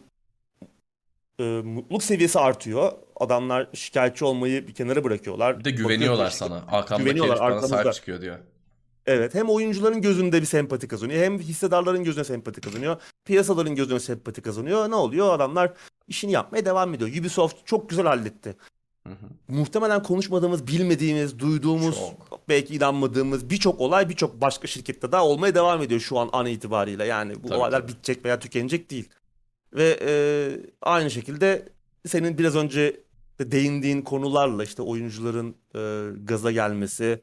e, 1.39 1.43
mutluluk 1.43 2.03
seviyesi 2.03 2.39
artıyor. 2.39 2.91
Adamlar 3.15 3.67
şikayetçi 3.73 4.25
olmayı 4.25 4.67
bir 4.67 4.73
kenara 4.73 5.03
bırakıyorlar. 5.03 5.59
Bir 5.59 5.63
de 5.63 5.71
güveniyorlar 5.71 6.25
Bakıyor, 6.25 6.49
sana. 6.49 6.63
Arkamdaki 6.71 7.03
güveniyorlar, 7.03 7.51
bana 7.51 7.67
sahip 7.67 7.93
çıkıyor 7.93 8.21
diyor. 8.21 8.37
Evet 9.05 9.35
hem 9.35 9.49
oyuncuların 9.49 10.01
gözünde 10.01 10.41
bir 10.41 10.45
sempati 10.45 10.87
kazanıyor 10.87 11.23
hem 11.23 11.39
hissedarların 11.39 12.03
gözüne 12.03 12.23
sempati 12.23 12.61
kazanıyor. 12.61 13.01
Piyasaların 13.25 13.75
gözüne 13.75 13.99
sempati 13.99 14.41
kazanıyor. 14.41 14.89
Ne 14.91 14.95
oluyor? 14.95 15.33
Adamlar 15.33 15.73
işini 16.07 16.31
yapmaya 16.31 16.65
devam 16.65 16.93
ediyor. 16.93 17.09
Ubisoft 17.19 17.65
çok 17.65 17.89
güzel 17.89 18.05
halletti. 18.05 18.55
Hı 19.07 19.13
hı. 19.13 19.27
Muhtemelen 19.47 20.03
konuşmadığımız, 20.03 20.67
bilmediğimiz, 20.67 21.39
duyduğumuz, 21.39 21.95
çok. 21.95 22.49
belki 22.49 22.75
inanmadığımız 22.75 23.49
birçok 23.49 23.81
olay 23.81 24.09
birçok 24.09 24.41
başka 24.41 24.67
şirkette 24.67 25.11
daha 25.11 25.25
olmaya 25.25 25.55
devam 25.55 25.81
ediyor 25.81 25.99
şu 25.99 26.19
an 26.19 26.29
an 26.33 26.45
itibariyle. 26.45 27.05
Yani 27.05 27.43
bu 27.43 27.47
Tabii 27.47 27.57
olaylar 27.57 27.87
ki. 27.87 27.93
bitecek 27.93 28.25
veya 28.25 28.39
tükenecek 28.39 28.91
değil. 28.91 29.09
Ve 29.75 29.99
e, 30.01 30.11
aynı 30.81 31.11
şekilde 31.11 31.69
senin 32.07 32.37
biraz 32.37 32.55
önce 32.55 32.99
değindiğin 33.39 34.01
konularla 34.01 34.63
işte 34.63 34.81
oyuncuların 34.81 35.55
e, 35.75 36.11
gaza 36.23 36.51
gelmesi, 36.51 37.21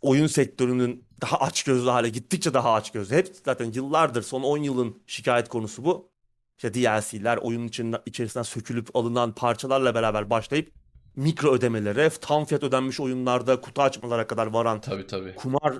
oyun 0.00 0.26
sektörünün 0.26 1.04
daha 1.20 1.36
açgözlü 1.36 1.90
hale 1.90 2.08
gittikçe 2.08 2.54
daha 2.54 2.72
açgözlü. 2.72 3.14
Hep 3.14 3.28
zaten 3.44 3.72
yıllardır 3.72 4.22
son 4.22 4.42
10 4.42 4.58
yılın 4.58 5.02
şikayet 5.06 5.48
konusu 5.48 5.84
bu. 5.84 6.12
İşte 6.56 6.74
DLC'ler 6.74 7.36
oyunun 7.36 7.68
içinden, 7.68 8.00
içerisinden 8.06 8.42
sökülüp 8.42 8.96
alınan 8.96 9.34
parçalarla 9.34 9.94
beraber 9.94 10.30
başlayıp 10.30 10.72
mikro 11.16 11.54
ödemelere, 11.54 12.10
tam 12.20 12.44
fiyat 12.44 12.62
ödenmiş 12.62 13.00
oyunlarda 13.00 13.60
kutu 13.60 13.82
açmalara 13.82 14.26
kadar 14.26 14.46
varan 14.46 14.80
Tabii 14.80 15.06
tabii. 15.06 15.34
kumar 15.34 15.74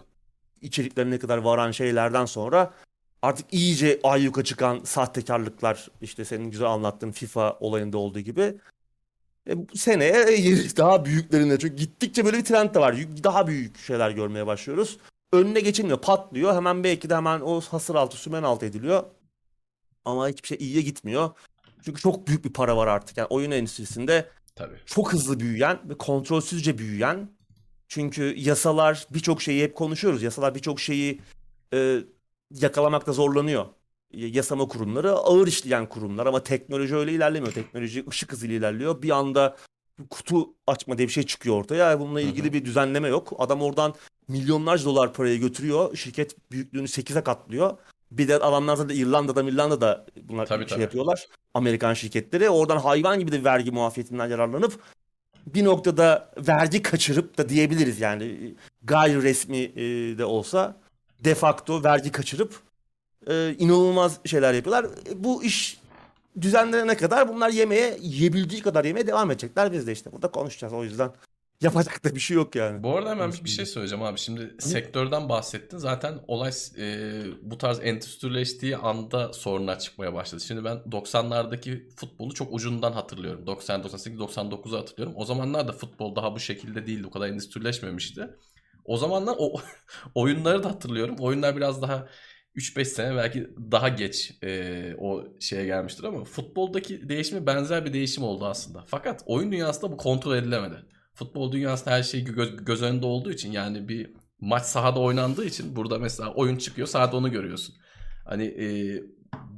içeriklerine 0.60 1.18
kadar 1.18 1.38
varan 1.38 1.70
şeylerden 1.70 2.24
sonra 2.24 2.72
artık 3.22 3.46
iyice 3.52 4.00
ayyuka 4.02 4.44
çıkan 4.44 4.80
sahtekarlıklar 4.84 5.88
işte 6.00 6.24
senin 6.24 6.50
güzel 6.50 6.68
anlattığın 6.68 7.10
FIFA 7.10 7.56
olayında 7.60 7.98
olduğu 7.98 8.20
gibi 8.20 8.54
e, 9.48 9.68
bu 9.68 9.76
seneye 9.76 10.12
e, 10.12 10.76
daha 10.76 11.04
büyüklerine 11.04 11.58
çünkü 11.58 11.76
gittikçe 11.76 12.24
böyle 12.24 12.38
bir 12.38 12.44
trend 12.44 12.74
de 12.74 12.80
var. 12.80 12.96
Daha 13.24 13.46
büyük 13.46 13.78
şeyler 13.78 14.10
görmeye 14.10 14.46
başlıyoruz. 14.46 14.98
Önüne 15.32 15.60
geçilmiyor, 15.60 15.98
patlıyor. 15.98 16.54
Hemen 16.54 16.84
belki 16.84 17.10
de 17.10 17.16
hemen 17.16 17.40
o 17.40 17.60
hasır 17.60 17.94
altı, 17.94 18.16
sümen 18.16 18.42
altı 18.42 18.66
ediliyor. 18.66 19.04
Ama 20.04 20.28
hiçbir 20.28 20.48
şey 20.48 20.58
iyiye 20.60 20.82
gitmiyor. 20.82 21.30
Çünkü 21.84 22.00
çok 22.00 22.26
büyük 22.26 22.44
bir 22.44 22.52
para 22.52 22.76
var 22.76 22.86
artık. 22.86 23.16
Yani 23.16 23.26
oyun 23.26 23.50
endüstrisinde 23.50 24.28
Tabii. 24.56 24.76
çok 24.86 25.12
hızlı 25.12 25.40
büyüyen 25.40 25.78
ve 25.88 25.98
kontrolsüzce 25.98 26.78
büyüyen. 26.78 27.28
Çünkü 27.88 28.34
yasalar 28.36 29.06
birçok 29.10 29.42
şeyi 29.42 29.62
hep 29.62 29.74
konuşuyoruz. 29.74 30.22
Yasalar 30.22 30.54
birçok 30.54 30.80
şeyi 30.80 31.20
e, 31.74 31.98
yakalamakta 32.60 33.12
zorlanıyor. 33.12 33.66
Yasama 34.12 34.68
kurumları 34.68 35.12
ağır 35.12 35.46
işleyen 35.46 35.88
kurumlar 35.88 36.26
ama 36.26 36.42
teknoloji 36.42 36.96
öyle 36.96 37.12
ilerlemiyor. 37.12 37.52
Teknoloji 37.52 38.04
ışık 38.08 38.32
hızıyla 38.32 38.56
ilerliyor. 38.56 39.02
Bir 39.02 39.10
anda 39.10 39.56
kutu 40.10 40.54
açma 40.66 40.98
diye 40.98 41.08
bir 41.08 41.12
şey 41.12 41.22
çıkıyor 41.22 41.56
ortaya. 41.56 42.00
Bununla 42.00 42.20
ilgili 42.20 42.44
Hı 42.44 42.48
hı. 42.48 42.52
bir 42.52 42.64
düzenleme 42.64 43.08
yok. 43.08 43.32
Adam 43.38 43.62
oradan 43.62 43.94
milyonlarca 44.28 44.84
dolar 44.84 45.12
parayı 45.12 45.40
götürüyor. 45.40 45.96
Şirket 45.96 46.50
büyüklüğünü 46.52 46.86
8'e 46.88 47.24
katlıyor. 47.24 47.78
Bir 48.10 48.28
de 48.28 48.36
adamlar 48.36 48.88
da 48.88 48.94
İrlanda'da 48.94 49.42
İrlanda'da 49.42 50.06
bunlar 50.22 50.46
Tabii, 50.46 50.62
şey 50.62 50.68
tabii. 50.68 50.82
yapıyorlar. 50.82 51.26
Amerikan 51.54 51.94
şirketleri. 51.94 52.50
Oradan 52.50 52.76
hayvan 52.76 53.18
gibi 53.18 53.32
de 53.32 53.44
vergi 53.44 53.70
muafiyetinden 53.70 54.28
yararlanıp 54.28 54.80
bir 55.46 55.64
noktada 55.64 56.30
vergi 56.48 56.82
kaçırıp 56.82 57.38
da 57.38 57.48
diyebiliriz 57.48 58.00
yani 58.00 58.54
gayri 58.82 59.22
resmi 59.22 59.58
e, 59.58 59.82
de 60.18 60.24
olsa 60.24 60.81
de 61.24 61.34
facto 61.34 61.84
vergi 61.84 62.12
kaçırıp 62.12 62.60
e, 63.26 63.54
inanılmaz 63.58 64.20
şeyler 64.24 64.54
yapıyorlar. 64.54 64.84
E, 64.84 65.24
Bu 65.24 65.44
iş 65.44 65.82
düzenlenene 66.40 66.96
kadar 66.96 67.28
bunlar 67.28 67.50
yemeye 67.50 67.98
yiyebildiği 68.00 68.62
kadar 68.62 68.84
yemeye 68.84 69.06
devam 69.06 69.30
edecekler. 69.30 69.72
Biz 69.72 69.86
de 69.86 69.92
işte 69.92 70.12
burada 70.12 70.30
konuşacağız. 70.30 70.72
O 70.72 70.84
yüzden 70.84 71.12
yapacak 71.60 72.04
da 72.04 72.14
bir 72.14 72.20
şey 72.20 72.34
yok 72.34 72.54
yani. 72.54 72.82
Bu 72.82 72.96
arada 72.96 73.10
hemen 73.10 73.32
bir, 73.44 73.50
şey 73.50 73.66
söyleyeceğim 73.66 74.04
abi. 74.04 74.18
Şimdi 74.18 74.54
sektörden 74.58 75.28
bahsettin. 75.28 75.78
Zaten 75.78 76.14
olay 76.28 76.52
e, 76.78 77.12
bu 77.42 77.58
tarz 77.58 77.80
endüstrileştiği 77.82 78.76
anda 78.76 79.32
sorunlar 79.32 79.78
çıkmaya 79.78 80.14
başladı. 80.14 80.42
Şimdi 80.42 80.64
ben 80.64 80.76
90'lardaki 80.76 81.94
futbolu 81.96 82.34
çok 82.34 82.54
ucundan 82.54 82.92
hatırlıyorum. 82.92 83.46
90, 83.46 83.84
98, 83.84 84.20
99'u 84.20 84.78
hatırlıyorum. 84.78 85.14
O 85.16 85.24
zamanlar 85.24 85.68
da 85.68 85.72
futbol 85.72 86.16
daha 86.16 86.34
bu 86.34 86.40
şekilde 86.40 86.86
değildi. 86.86 87.06
O 87.06 87.10
kadar 87.10 87.28
endüstrileşmemişti. 87.28 88.28
O 88.84 88.96
zamanlar 88.96 89.36
o 89.38 89.60
oyunları 90.14 90.62
da 90.62 90.70
hatırlıyorum. 90.70 91.16
Oyunlar 91.18 91.56
biraz 91.56 91.82
daha 91.82 92.08
3-5 92.56 92.84
sene 92.84 93.16
belki 93.16 93.50
daha 93.72 93.88
geç 93.88 94.32
e, 94.42 94.94
o 94.98 95.24
şeye 95.40 95.64
gelmiştir 95.66 96.04
ama 96.04 96.24
futboldaki 96.24 97.08
değişimi 97.08 97.46
benzer 97.46 97.84
bir 97.84 97.92
değişim 97.92 98.24
oldu 98.24 98.46
aslında. 98.46 98.84
Fakat 98.86 99.22
oyun 99.26 99.52
dünyasında 99.52 99.92
bu 99.92 99.96
kontrol 99.96 100.36
edilemedi. 100.36 100.76
Futbol 101.14 101.52
dünyasında 101.52 101.94
her 101.94 102.02
şey 102.02 102.24
gö- 102.24 102.64
göz 102.64 102.82
önünde 102.82 103.06
olduğu 103.06 103.32
için 103.32 103.52
yani 103.52 103.88
bir 103.88 104.10
maç 104.40 104.62
sahada 104.62 105.00
oynandığı 105.00 105.44
için 105.44 105.76
burada 105.76 105.98
mesela 105.98 106.34
oyun 106.34 106.56
çıkıyor 106.56 106.88
sahada 106.88 107.16
onu 107.16 107.30
görüyorsun. 107.30 107.74
Hani 108.24 108.44
e, 108.44 108.66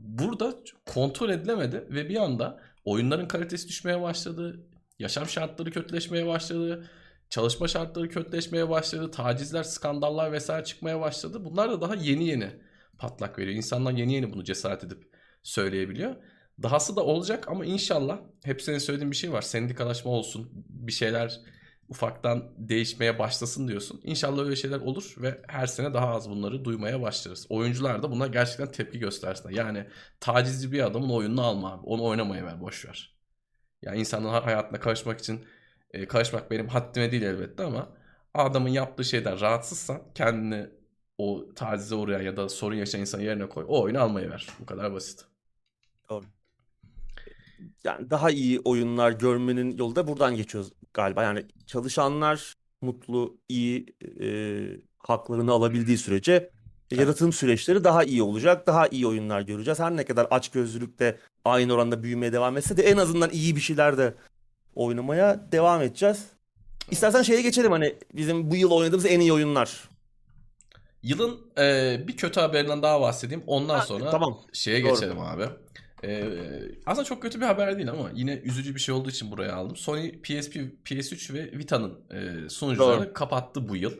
burada 0.05 0.55
kontrol 0.87 1.31
edilemedi 1.31 1.87
ve 1.91 2.09
bir 2.09 2.16
anda 2.16 2.61
oyunların 2.85 3.29
kalitesi 3.29 3.68
düşmeye 3.68 4.03
başladı. 4.03 4.66
Yaşam 4.99 5.29
şartları 5.29 5.70
kötüleşmeye 5.70 6.27
başladı. 6.27 6.91
Çalışma 7.31 7.68
şartları 7.68 8.09
kötüleşmeye 8.09 8.68
başladı. 8.68 9.11
Tacizler, 9.11 9.62
skandallar 9.62 10.33
vesaire 10.33 10.64
çıkmaya 10.64 11.01
başladı. 11.01 11.45
Bunlar 11.45 11.70
da 11.70 11.81
daha 11.81 11.95
yeni 11.95 12.29
yeni 12.29 12.51
patlak 12.99 13.39
veriyor. 13.39 13.57
İnsanlar 13.57 13.93
yeni 13.93 14.14
yeni 14.14 14.33
bunu 14.33 14.45
cesaret 14.45 14.85
edip 14.85 15.14
söyleyebiliyor. 15.43 16.16
Dahası 16.62 16.97
da 16.97 17.05
olacak 17.05 17.49
ama 17.49 17.64
inşallah 17.64 18.20
hep 18.45 18.62
senin 18.62 18.79
söylediğin 18.79 19.11
bir 19.11 19.16
şey 19.16 19.33
var. 19.33 19.43
Sendikalaşma 19.43 20.11
olsun, 20.11 20.51
bir 20.68 20.93
şeyler 20.93 21.41
ufaktan 21.89 22.53
değişmeye 22.59 23.18
başlasın 23.18 23.68
diyorsun. 23.68 24.01
İnşallah 24.05 24.45
öyle 24.45 24.57
şeyler 24.57 24.81
olur 24.81 25.14
ve 25.18 25.43
her 25.49 25.66
sene 25.66 25.95
daha 25.95 26.09
az 26.09 26.31
bunları 26.31 26.64
duymaya 26.64 27.03
başlarız. 27.03 27.47
Oyuncular 27.49 28.03
da 28.03 28.11
buna 28.11 28.27
gerçekten 28.27 28.72
tepki 28.72 28.99
göstersinler. 28.99 29.55
Yani 29.55 29.87
tacizci 30.20 30.72
bir 30.72 30.87
adamın 30.87 31.11
oyununu 31.11 31.43
alma 31.43 31.72
abi. 31.72 31.87
Onu 31.87 32.05
oynamaya 32.05 32.45
ver, 32.47 32.61
boş 32.61 32.87
ver. 32.87 33.16
Yani 33.83 33.99
insanın 34.01 34.29
hayatına 34.29 34.81
karışmak 34.81 35.20
için 35.20 35.45
e, 35.95 36.07
karışmak 36.07 36.51
benim 36.51 36.68
haddime 36.68 37.12
değil 37.12 37.22
elbette 37.22 37.62
ama 37.62 37.88
adamın 38.34 38.68
yaptığı 38.68 39.05
şeyden 39.05 39.40
rahatsızsan 39.40 40.03
kendini 40.14 40.66
o 41.18 41.45
tacize 41.55 41.95
uğrayan 41.95 42.22
ya 42.22 42.36
da 42.36 42.49
sorun 42.49 42.74
yaşayan 42.74 43.01
insanın 43.01 43.22
yerine 43.22 43.49
koy. 43.49 43.64
O 43.68 43.82
oyunu 43.82 44.01
almaya 44.01 44.30
ver. 44.30 44.49
Bu 44.61 44.66
kadar 44.66 44.92
basit. 44.92 45.24
Doğru. 46.11 46.24
Yani 47.84 48.11
daha 48.11 48.30
iyi 48.30 48.61
oyunlar 48.61 49.12
görmenin 49.12 49.76
yolu 49.76 49.97
da 49.97 50.07
buradan 50.07 50.36
geçiyoruz 50.36 50.72
galiba. 50.95 51.22
Yani 51.22 51.47
çalışanlar 51.66 52.55
mutlu, 52.82 53.38
iyi 53.49 53.86
e, 54.20 54.28
haklarını 54.99 55.53
alabildiği 55.53 55.99
sürece 55.99 56.51
yaratım 56.90 57.32
süreçleri 57.32 57.84
daha 57.84 58.05
iyi 58.05 58.22
olacak. 58.22 58.66
Daha 58.66 58.88
iyi 58.88 59.07
oyunlar 59.07 59.40
göreceğiz. 59.40 59.80
Her 59.80 59.97
ne 59.97 60.05
kadar 60.05 60.26
açgözlülükte 60.30 61.18
aynı 61.45 61.74
oranda 61.74 62.03
büyümeye 62.03 62.32
devam 62.32 62.57
etse 62.57 62.76
de 62.76 62.82
en 62.82 62.97
azından 62.97 63.30
iyi 63.30 63.57
bir 63.57 63.61
şeyler 63.61 63.99
de 63.99 64.14
oynamaya 64.75 65.53
devam 65.53 65.83
edeceğiz. 65.83 66.27
İstersen 66.91 67.22
şeye 67.22 67.43
geçelim 67.43 67.72
hani 67.72 67.95
bizim 68.14 68.51
bu 68.51 68.57
yıl 68.57 68.70
oynadığımız 68.70 69.07
en 69.07 69.20
iyi 69.20 69.33
oyunlar. 69.33 69.89
Yılın 71.03 71.41
e, 71.59 71.99
bir 72.09 72.16
kötü 72.16 72.41
haberinden 72.41 72.83
daha 72.83 73.01
bahsedeyim. 73.01 73.45
Ondan 73.47 73.79
Ha, 73.79 73.87
sonra 73.87 74.11
tamam. 74.11 74.41
şeye 74.53 74.83
Doğru. 74.83 74.95
geçelim 74.95 75.20
abi. 75.20 75.45
E, 76.05 76.25
aslında 76.87 77.05
çok 77.05 77.22
kötü 77.22 77.41
bir 77.41 77.47
haber 77.47 77.77
değil 77.77 77.91
ama 77.91 78.11
yine 78.14 78.35
üzücü 78.35 78.75
bir 78.75 78.81
şey 78.81 78.95
olduğu 78.95 79.11
için 79.11 79.31
buraya 79.31 79.55
aldım. 79.55 79.77
Sony 79.77 80.12
PSP, 80.22 80.57
PS3 80.85 81.35
ve 81.35 81.59
Vita'nın 81.59 82.01
e, 82.11 82.49
sunucularını 82.49 83.05
Doğru. 83.05 83.12
kapattı 83.12 83.68
bu 83.68 83.77
yıl. 83.77 83.93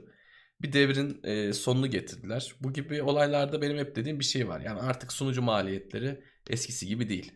Bir 0.62 0.72
devrin 0.72 1.20
e, 1.25 1.53
sonunu 1.53 1.91
getirdiler. 1.91 2.55
Bu 2.61 2.72
gibi 2.72 3.03
olaylarda 3.03 3.62
benim 3.62 3.79
hep 3.79 3.97
dediğim 3.97 4.20
bir 4.20 4.25
şey 4.25 4.49
var. 4.49 4.61
Yani 4.61 4.81
artık 4.81 5.12
sunucu 5.12 5.43
maliyetleri 5.43 6.20
eskisi 6.51 6.87
gibi 6.87 7.09
değil. 7.09 7.33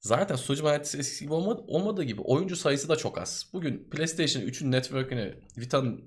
Zaten 0.00 0.36
sunucu 0.36 0.62
maliyeti 0.62 0.98
eskisi 0.98 1.24
gibi 1.24 1.34
olmadı, 1.34 1.64
olmadığı 1.66 2.02
gibi 2.02 2.20
oyuncu 2.20 2.56
sayısı 2.56 2.88
da 2.88 2.96
çok 2.96 3.18
az. 3.18 3.50
Bugün 3.52 3.90
PlayStation 3.90 4.42
3'ün 4.42 4.72
network'üne, 4.72 5.34
Vita'nın 5.58 6.04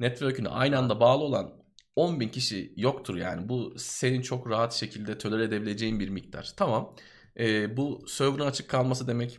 network'üne 0.00 0.48
aynı 0.48 0.78
anda 0.78 1.00
bağlı 1.00 1.24
olan 1.24 1.60
10 1.96 2.20
bin 2.20 2.28
kişi 2.28 2.72
yoktur 2.76 3.16
yani. 3.16 3.48
Bu 3.48 3.74
senin 3.78 4.22
çok 4.22 4.50
rahat 4.50 4.72
şekilde 4.72 5.18
tolere 5.18 5.44
edebileceğin 5.44 6.00
bir 6.00 6.08
miktar. 6.08 6.52
Tamam. 6.56 6.94
Ee, 7.38 7.76
bu 7.76 8.04
server'ın 8.08 8.46
açık 8.46 8.68
kalması 8.68 9.08
demek 9.08 9.38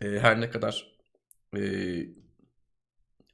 e, 0.00 0.06
her 0.18 0.40
ne 0.40 0.50
kadar 0.50 0.98
e, 1.56 1.60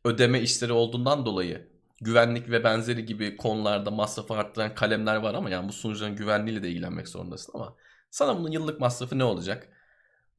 ödeme 0.04 0.40
işleri 0.40 0.72
olduğundan 0.72 1.26
dolayı 1.26 1.68
güvenlik 2.00 2.50
ve 2.50 2.64
benzeri 2.64 3.06
gibi 3.06 3.36
konularda 3.36 3.90
masrafı 3.90 4.34
arttıran 4.34 4.74
kalemler 4.74 5.16
var 5.16 5.34
ama 5.34 5.50
yani 5.50 5.68
bu 5.68 5.72
sunucuların 5.72 6.16
güvenliğiyle 6.16 6.62
de 6.62 6.70
ilgilenmek 6.70 7.08
zorundasın 7.08 7.52
ama 7.54 7.76
sana 8.10 8.38
bunun 8.38 8.50
yıllık 8.50 8.80
masrafı 8.80 9.18
ne 9.18 9.24
olacak? 9.24 9.68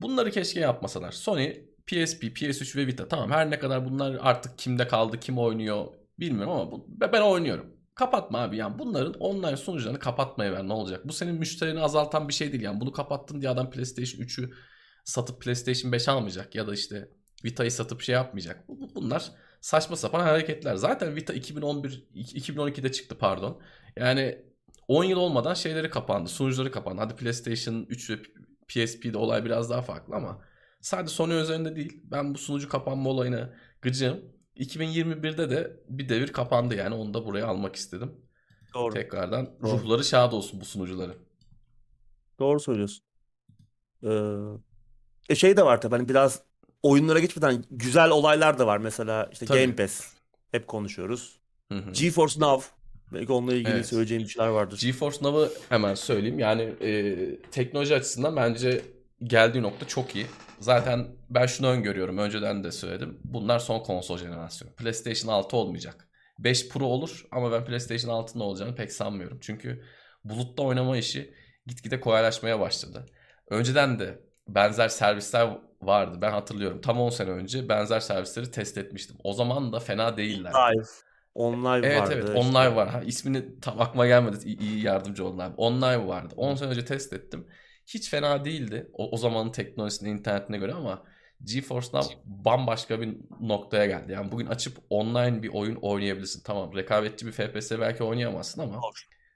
Bunları 0.02 0.32
keşke 0.32 0.60
yapmasalar. 0.60 1.12
Sony, 1.12 1.54
PSP, 1.88 2.24
PS3 2.24 2.76
ve 2.76 2.88
Vita 2.88 3.08
tamam 3.08 3.32
her 3.32 3.50
ne 3.52 3.60
kadar 3.60 3.86
bunlar 3.86 4.18
artık 4.22 4.58
kimde 4.58 4.88
kaldı, 4.88 5.20
kim 5.20 5.38
oynuyor 5.40 5.86
bilmiyorum 6.20 6.52
ama 6.52 6.72
bu, 6.72 6.86
ben 6.90 7.22
oynuyorum. 7.22 7.66
Kapatma 7.96 8.40
abi 8.40 8.58
yani 8.58 8.80
bunların 8.80 9.14
online 9.14 9.58
sunucularını 9.58 10.00
kapatmaya 10.00 10.52
ver 10.52 10.68
ne 10.68 10.74
olacak? 10.74 11.08
Bu 11.08 11.14
senin 11.14 11.36
müşterini 11.36 11.80
azaltan 11.82 12.28
bir 12.28 12.34
şey 12.34 12.52
değil 12.52 12.64
yani 12.64 12.80
bunu 12.82 12.92
kapattın 12.92 13.42
diye 13.42 13.52
adam 13.52 13.70
PlayStation 13.72 14.22
3'ü 14.22 14.54
satıp 15.06 15.42
PlayStation 15.42 15.92
5 15.92 16.08
almayacak 16.10 16.56
ya 16.56 16.68
da 16.68 16.74
işte 16.74 17.10
Vita'yı 17.46 17.72
satıp 17.72 18.02
şey 18.02 18.14
yapmayacak. 18.16 18.68
Bu- 18.68 18.80
bu- 18.82 18.96
Bunlar 18.96 19.32
saçma 19.62 19.96
sapan 19.96 20.20
hareketler. 20.20 20.76
Zaten 20.76 21.16
Vita 21.16 21.34
2011 21.34 22.08
2012'de 22.14 22.92
çıktı 22.92 23.18
pardon. 23.18 23.62
Yani 23.98 24.49
10 24.90 25.04
yıl 25.04 25.18
olmadan 25.18 25.54
şeyleri 25.54 25.90
kapandı. 25.90 26.30
Sunucuları 26.30 26.72
kapandı. 26.72 27.02
Hadi 27.02 27.16
PlayStation 27.16 27.86
3 27.90 28.10
ve 28.10 28.16
PSP'de 28.68 29.18
olay 29.18 29.46
biraz 29.46 29.70
daha 29.70 29.82
farklı 29.82 30.16
ama 30.16 30.42
sadece 30.82 31.14
Sony 31.14 31.42
üzerinde 31.42 31.76
değil. 31.76 32.02
Ben 32.04 32.34
bu 32.34 32.38
sunucu 32.38 32.70
kapanma 32.70 33.10
olayına 33.10 33.54
gıcığım. 33.82 34.20
2021'de 34.56 35.50
de 35.50 35.84
bir 35.90 36.10
devir 36.10 36.34
kapandı 36.34 36.76
yani 36.76 36.96
onu 36.96 37.14
da 37.14 37.26
buraya 37.26 37.48
almak 37.48 37.76
istedim. 37.76 38.12
Doğru. 38.74 38.94
Tekrardan 38.94 39.50
Doğru. 39.62 39.72
ruhları 39.72 40.04
şad 40.04 40.32
olsun 40.32 40.60
bu 40.60 40.66
sunucuların. 40.66 41.16
Doğru 42.40 42.60
söylüyorsun. 42.60 43.06
Ee, 44.04 44.10
e 45.30 45.36
şey 45.36 45.58
de 45.58 45.66
var 45.66 45.82
tabii 45.82 45.96
hani 45.96 46.10
biraz 46.10 46.42
oyunlara 46.84 47.20
geçmeden 47.20 47.64
güzel 47.72 48.10
olaylar 48.10 48.60
da 48.60 48.68
var. 48.68 48.78
Mesela 48.78 49.30
işte 49.32 49.46
Tabii. 49.46 49.62
Game 49.62 49.76
Pass 49.76 50.14
hep 50.52 50.68
konuşuyoruz. 50.68 51.40
Hı 51.72 51.78
hı. 51.78 51.92
GeForce 51.92 52.40
Now 52.40 52.79
belki 53.14 53.32
onunla 53.32 53.54
ilgili 53.54 53.74
Evet. 53.74 53.86
söyleyeceğim 53.86 54.24
bir 54.24 54.30
şeyler 54.30 54.48
vardır. 54.50 54.80
GeForce 54.82 55.18
Now'ı 55.22 55.52
hemen 55.70 55.96
söyleyeyim. 55.96 56.40
Yani 56.40 56.62
e, 56.82 57.16
teknoloji 57.52 57.96
açısından 57.96 58.36
bence 58.36 58.82
geldiği 59.24 59.62
nokta 59.62 59.88
çok 59.88 60.16
iyi. 60.16 60.26
Zaten 60.60 61.08
ben 61.30 61.46
şunu 61.46 61.68
öngörüyorum. 61.68 62.18
Önceden 62.18 62.64
de 62.64 62.72
söyledim. 62.72 63.20
Bunlar 63.24 63.60
son 63.60 63.80
konsol 63.80 64.18
jenerasyonu. 64.18 64.74
PlayStation 64.74 65.34
6 65.34 65.58
olmayacak. 65.58 66.08
5 66.40 66.70
Pro 66.70 66.86
olur 66.86 67.26
ama 67.32 67.52
ben 67.52 67.66
PlayStation 67.66 68.12
6'nın 68.24 68.42
olacağını 68.44 68.76
pek 68.76 68.92
sanmıyorum. 68.92 69.38
Çünkü 69.42 69.84
bulutta 70.24 70.64
oynama 70.64 70.98
işi 70.98 71.34
gitgide 71.68 72.00
kolaylaşmaya 72.00 72.60
başladı. 72.60 73.06
Önceden 73.50 74.00
de 74.00 74.20
benzer 74.48 74.88
servisler 74.90 75.58
vardı. 75.82 76.18
Ben 76.22 76.32
hatırlıyorum. 76.32 76.82
Tam 76.82 77.00
10 77.00 77.10
sene 77.10 77.30
önce 77.30 77.70
benzer 77.70 78.00
servisleri 78.00 78.52
test 78.52 78.78
etmiştim. 78.78 79.18
O 79.24 79.34
zaman 79.34 79.74
da 79.74 79.80
fena 79.80 80.18
değiller. 80.18 80.52
Live. 80.52 80.84
Online 81.36 81.88
Evet 81.88 82.02
vardı. 82.02 82.14
evet 82.14 82.28
işte. 82.28 82.40
online 82.40 82.76
var. 82.76 82.90
Ha, 82.90 83.02
ismini 83.02 83.60
tam 83.60 83.82
aklıma 83.82 84.08
gelmedi. 84.08 84.38
İyi, 84.46 84.60
iyi 84.60 84.84
yardımcı 84.84 85.26
oldun 85.26 85.38
abi. 85.38 85.56
Online 85.58 86.08
vardı. 86.08 86.34
10 86.38 86.56
sene 86.56 86.70
önce 86.70 86.86
test 86.86 87.14
ettim. 87.14 87.48
Hiç 87.88 88.10
fena 88.10 88.46
değildi. 88.46 88.90
O, 88.94 89.12
o 89.12 89.18
zamanın 89.18 89.52
teknolojisine, 89.52 90.10
internetine 90.10 90.58
göre 90.58 90.74
ama 90.74 91.04
GeForce 91.44 91.88
Now 91.94 92.16
bambaşka 92.26 93.02
bir 93.02 93.18
noktaya 93.42 93.86
geldi. 93.86 94.12
Yani 94.12 94.32
bugün 94.32 94.46
açıp 94.46 94.78
online 94.90 95.44
bir 95.44 95.50
oyun 95.50 95.76
oynayabilirsin. 95.76 96.44
Tamam 96.44 96.76
rekabetçi 96.76 97.28
bir 97.28 97.32
FPS 97.32 97.72
belki 97.72 98.04
oynayamazsın 98.04 98.62
ama 98.62 98.82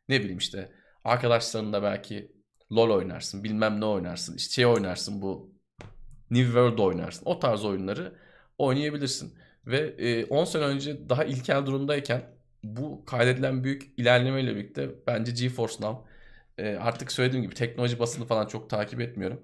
ne 0.09 0.19
bileyim 0.19 0.37
işte 0.37 0.71
arkadaşlarınla 1.03 1.83
belki 1.83 2.31
LoL 2.71 2.89
oynarsın, 2.89 3.43
bilmem 3.43 3.81
ne 3.81 3.85
oynarsın, 3.85 4.35
işte 4.35 4.53
şey 4.53 4.65
oynarsın 4.65 5.21
bu 5.21 5.53
New 6.31 6.45
World 6.45 6.77
oynarsın. 6.79 7.25
O 7.25 7.39
tarz 7.39 7.65
oyunları 7.65 8.15
oynayabilirsin. 8.57 9.37
Ve 9.68 9.78
e, 9.97 10.26
10 10.26 10.45
sene 10.45 10.64
önce 10.64 11.09
daha 11.09 11.24
ilkel 11.24 11.66
durumdayken 11.66 12.22
bu 12.64 13.05
kaydedilen 13.05 13.64
büyük 13.64 13.93
ilerlemeyle 13.97 14.55
birlikte 14.55 14.89
bence 15.07 15.32
GeForce 15.32 15.76
Now 15.80 16.09
e, 16.57 16.76
artık 16.76 17.11
söylediğim 17.11 17.43
gibi 17.43 17.55
teknoloji 17.55 17.99
basını 17.99 18.26
falan 18.26 18.47
çok 18.47 18.70
takip 18.70 19.01
etmiyorum. 19.01 19.41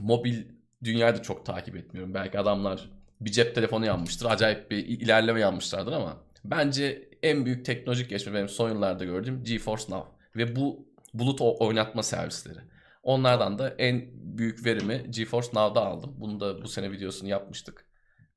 Mobil 0.00 0.44
dünyayı 0.84 1.14
da 1.14 1.22
çok 1.22 1.46
takip 1.46 1.76
etmiyorum. 1.76 2.14
Belki 2.14 2.38
adamlar 2.38 2.90
bir 3.20 3.32
cep 3.32 3.54
telefonu 3.54 3.86
yanmıştır. 3.86 4.26
Acayip 4.26 4.70
bir 4.70 4.76
ilerleme 4.76 5.40
yanmışlardır 5.40 5.92
ama 5.92 6.16
bence 6.44 7.08
en 7.22 7.46
büyük 7.46 7.64
teknolojik 7.64 8.10
gelişme 8.10 8.34
benim 8.34 8.48
son 8.48 8.68
yıllarda 8.70 9.04
gördüğüm 9.04 9.44
GeForce 9.44 9.84
Now. 9.88 10.08
Ve 10.36 10.56
bu 10.56 10.86
bulut 11.14 11.40
oynatma 11.40 12.02
servisleri. 12.02 12.58
Onlardan 13.02 13.58
da 13.58 13.74
en 13.78 14.04
büyük 14.12 14.64
verimi 14.64 15.06
GeForce 15.10 15.48
Now'da 15.54 15.86
aldım. 15.86 16.14
Bunu 16.16 16.40
da 16.40 16.62
bu 16.62 16.68
sene 16.68 16.92
videosunu 16.92 17.28
yapmıştık. 17.28 17.89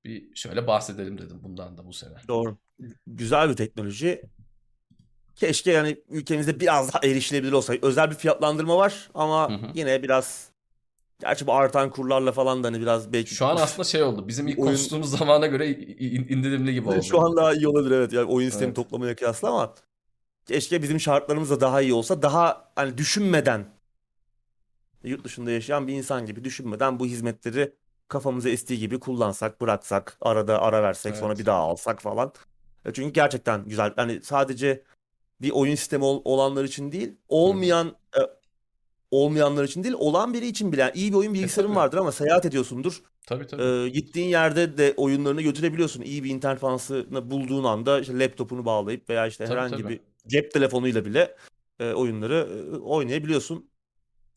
Bir 0.05 0.35
şöyle 0.35 0.67
bahsedelim 0.67 1.17
dedim 1.17 1.39
bundan 1.43 1.77
da 1.77 1.87
bu 1.87 1.93
sene. 1.93 2.13
Doğru. 2.27 2.57
Güzel 3.07 3.49
bir 3.49 3.55
teknoloji. 3.55 4.21
Keşke 5.35 5.71
yani 5.71 5.97
ülkemizde 6.09 6.59
biraz 6.59 6.93
daha 6.93 6.99
erişilebilir 7.07 7.51
olsa. 7.51 7.73
Özel 7.81 8.09
bir 8.11 8.15
fiyatlandırma 8.15 8.77
var 8.77 9.09
ama 9.13 9.49
Hı 9.49 9.53
hı. 9.53 9.71
yine 9.73 10.03
biraz 10.03 10.49
gerçi 11.19 11.47
bu 11.47 11.53
artan 11.53 11.89
kurlarla 11.89 12.31
falan 12.31 12.63
da 12.63 12.67
hani 12.67 12.81
biraz 12.81 13.13
belki 13.13 13.35
Şu 13.35 13.45
an 13.45 13.55
aslında 13.57 13.83
şey 13.83 14.03
oldu. 14.03 14.27
Bizim 14.27 14.47
ilk 14.47 14.59
Oyun- 14.59 14.67
konuştuğumuz 14.67 15.11
zamana 15.17 15.47
göre 15.47 15.69
in- 15.69 16.27
indirimli 16.27 16.73
gibi 16.73 16.89
oldu. 16.89 17.03
Şu 17.03 17.21
an 17.21 17.35
daha 17.35 17.53
iyi 17.53 17.67
olabilir 17.67 17.95
evet. 17.95 18.13
Yani 18.13 18.25
oyun 18.31 18.49
sistemi 18.49 18.67
Evet. 18.67 18.75
toplamaya 18.75 19.15
kıyasla 19.15 19.49
ama 19.49 19.75
keşke 20.45 20.81
bizim 20.81 20.99
şartlarımız 20.99 21.49
da 21.49 21.61
daha 21.61 21.81
iyi 21.81 21.93
olsa. 21.93 22.21
Daha 22.21 22.71
hani 22.75 22.97
düşünmeden 22.97 23.65
yurt 25.03 25.23
dışında 25.25 25.51
yaşayan 25.51 25.87
bir 25.87 25.93
insan 25.93 26.25
gibi 26.25 26.43
düşünmeden 26.43 26.99
bu 26.99 27.05
hizmetleri 27.05 27.73
kafamıza 28.07 28.49
estiği 28.49 28.79
gibi 28.79 28.99
kullansak, 28.99 29.61
bıraksak, 29.61 30.17
arada 30.21 30.61
ara 30.61 30.83
versek, 30.83 31.15
sonra 31.15 31.27
Evet. 31.31 31.39
bir 31.39 31.45
daha 31.45 31.59
alsak 31.59 32.01
falan. 32.01 32.33
E 32.85 32.93
Çünkü 32.93 33.13
gerçekten 33.13 33.65
güzel. 33.65 33.93
Hani 33.95 34.21
sadece 34.21 34.83
bir 35.41 35.51
oyun 35.51 35.75
sistemi 35.75 36.03
ol- 36.03 36.21
olanlar 36.25 36.63
için 36.63 36.91
değil, 36.91 37.11
olmayan 37.29 37.87
e, 37.87 38.19
olmayanlar 39.11 39.63
için 39.63 39.83
değil, 39.83 39.95
olan 39.97 40.33
biri 40.33 40.47
için 40.47 40.71
bile. 40.71 40.81
Yani 40.81 40.91
iyi 40.95 41.11
bir 41.11 41.17
oyun 41.17 41.33
bilgisayarın 41.33 41.69
tabii. 41.69 41.79
vardır 41.79 41.97
ama 41.97 42.11
seyahat 42.11 42.45
ediyorsundur. 42.45 43.03
Tabii 43.27 43.47
tabii. 43.47 43.63
Ee, 43.63 43.89
gittiğin 43.89 44.27
yerde 44.27 44.77
de 44.77 44.93
oyunlarını 44.97 45.41
götürebiliyorsun. 45.41 46.01
İyi 46.01 46.23
bir 46.23 46.29
internet 46.29 46.61
bağlantısını 46.61 47.31
bulduğun 47.31 47.63
anda 47.63 47.99
işte 47.99 48.19
laptopunu 48.19 48.65
bağlayıp 48.65 49.09
veya 49.09 49.27
işte 49.27 49.45
Tabii, 49.45 49.55
herhangi 49.55 49.83
tabii. 49.83 49.89
bir 49.89 49.99
cep 50.27 50.51
telefonuyla 50.51 51.05
bile 51.05 51.35
e, 51.79 51.93
oyunları 51.93 52.49
e, 52.73 52.77
oynayabiliyorsun. 52.77 53.69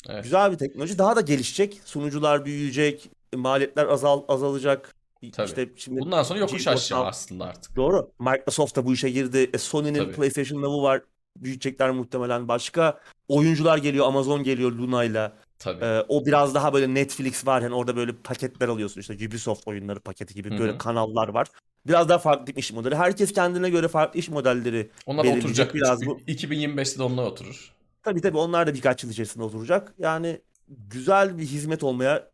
Evet. 0.08 0.24
Güzel 0.24 0.52
bir 0.52 0.58
teknoloji. 0.58 0.98
Daha 0.98 1.16
da 1.16 1.20
gelişecek. 1.20 1.80
Sunucular 1.84 2.44
büyüyecek. 2.44 3.10
Maliyetler 3.35 3.87
azal 3.87 4.22
azalacak. 4.29 4.95
Tabii. 5.33 5.47
İşte 5.47 5.68
şimdi 5.77 6.01
Bundan 6.01 6.22
sonra 6.22 6.39
yokuş 6.39 6.68
aşağı 6.68 7.05
aslında 7.05 7.45
artık. 7.45 7.77
Doğru. 7.77 8.11
Microsoft 8.20 8.77
da 8.77 8.87
bu 8.87 8.93
işe 8.93 9.11
girdi. 9.11 9.51
E, 9.55 9.59
Sony'nin. 9.59 10.12
PlayStation 10.12 10.62
Now'u 10.62 10.83
var. 10.83 11.03
Büyütecekler 11.37 11.91
muhtemelen. 11.91 12.49
Başka 12.49 13.01
oyuncular 13.29 13.79
geliyor. 13.79 14.07
Amazon 14.07 14.43
geliyor 14.43 14.72
Luna'yla. 14.72 15.33
Tabii. 15.59 15.85
Ee, 15.85 16.05
o 16.09 16.27
biraz 16.27 16.55
daha 16.55 16.72
böyle 16.72 16.95
Netflix 16.95 17.47
var 17.47 17.62
yani 17.62 17.74
orada 17.74 17.97
böyle 17.97 18.12
paketler 18.12 18.68
alıyorsun 18.68 19.01
işte 19.01 19.14
Ubisoft 19.14 19.68
oyunları 19.68 20.01
paketi 20.01 20.35
gibi 20.35 20.55
Hı 20.55 20.59
böyle 20.59 20.79
kanallar 20.79 21.29
var. 21.29 21.49
Biraz 21.87 22.09
daha 22.09 22.18
farklı 22.18 22.53
iş 22.53 22.72
modeli. 22.72 22.95
Herkes 22.97 23.33
kendine 23.33 23.70
göre 23.70 23.89
farklı 23.89 24.20
iş 24.20 24.29
modelleri. 24.29 24.91
Onlar 25.07 25.24
oturacak. 25.24 25.74
biraz 25.74 26.07
bu. 26.07 26.18
2025'te 26.18 26.99
de 26.99 27.03
onlar 27.03 27.24
oturur. 27.27 27.72
Tabii 28.03 28.20
tabii 28.20 28.37
onlar 28.39 28.66
da 28.66 28.74
birkaç 28.74 29.05
yıl 29.05 29.11
içerisinde 29.11 29.45
oturacak. 29.45 29.95
Yani 29.99 30.41
güzel 30.68 31.39
bir 31.39 31.45
hizmet 31.45 31.83
olmaya 31.83 32.31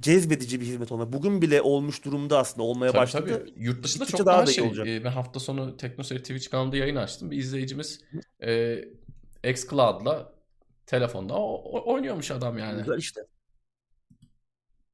cezbedici 0.00 0.60
bir 0.60 0.66
hizmet 0.66 0.92
olmaya. 0.92 1.12
Bugün 1.12 1.42
bile 1.42 1.62
olmuş 1.62 2.04
durumda 2.04 2.38
aslında 2.38 2.62
olmaya 2.62 2.92
Tabii 2.92 3.00
başladı. 3.02 3.44
tabii. 3.46 3.64
Yurt 3.64 3.84
dışında 3.84 4.06
çok 4.06 4.26
daha 4.26 4.38
daha, 4.38 4.46
şey. 4.46 4.64
olacak. 4.64 4.86
e, 4.86 5.04
ben 5.04 5.10
hafta 5.10 5.40
sonu 5.40 5.76
TeknoSeyir 5.76 6.20
Twitch 6.20 6.50
kanalında 6.50 6.76
yayın 6.76 6.96
açtım. 6.96 7.30
Bir 7.30 7.36
izleyicimiz 7.36 8.00
e, 8.46 8.78
xCloud'la 9.44 10.32
telefonda 10.86 11.34
o- 11.34 11.62
o- 11.78 11.92
oynuyormuş 11.92 12.30
adam 12.30 12.58
yani. 12.58 12.78
Güzel 12.78 12.98
işte. 12.98 13.20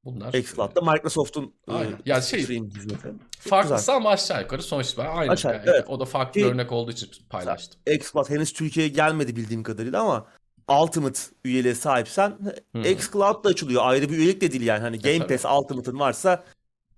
Bunlar 0.04 0.34
xCloud'da 0.34 0.80
Microsoft'un 0.92 1.54
e, 1.68 1.72
Aynen. 1.72 1.98
Ya 2.06 2.20
şey, 2.22 2.42
stream 2.42 2.66
hizmeti. 2.70 3.12
farklısı 3.38 3.92
ama 3.92 4.10
aşağı 4.10 4.42
yukarı 4.42 4.62
sonuç 4.62 4.86
itibariyle 4.88 5.14
aynı. 5.14 5.30
Aşağı, 5.32 5.52
Yani 5.54 5.62
evet. 5.66 5.84
O 5.88 6.00
da 6.00 6.04
farklı 6.04 6.40
bir 6.40 6.46
örnek 6.46 6.72
olduğu 6.72 6.90
için 6.90 7.08
paylaştım. 7.30 7.80
xCloud 7.86 8.30
henüz 8.30 8.52
Türkiye'ye 8.52 8.92
gelmedi 8.92 9.36
bildiğim 9.36 9.62
kadarıyla 9.62 10.00
ama 10.02 10.26
Ultimate 10.68 11.20
üyeliğe 11.44 11.74
sahipsen 11.74 12.38
Hı. 12.76 12.88
xCloud 12.88 13.44
da 13.44 13.48
açılıyor. 13.48 13.82
Ayrı 13.84 14.08
bir 14.08 14.18
üyelik 14.18 14.40
de 14.40 14.52
değil 14.52 14.62
yani. 14.62 14.80
Hani 14.80 14.98
Game 14.98 15.18
tabii. 15.18 15.36
Pass 15.36 15.44
Ultimate'ın 15.44 15.98
varsa 15.98 16.44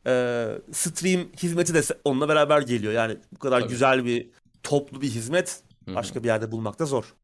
e, 0.07 0.13
stream 0.73 1.21
hizmeti 1.43 1.75
de 1.75 1.81
onunla 2.05 2.29
beraber 2.29 2.63
geliyor. 2.63 2.93
Yani 2.93 3.17
bu 3.33 3.39
kadar 3.39 3.61
Tabii. 3.61 3.71
güzel 3.71 4.05
bir 4.05 4.31
toplu 4.63 5.01
bir 5.01 5.09
hizmet 5.09 5.63
başka 5.87 6.23
bir 6.23 6.29
yerde 6.29 6.53
bulmak 6.53 6.79
da 6.79 6.87
zor. 6.87 7.15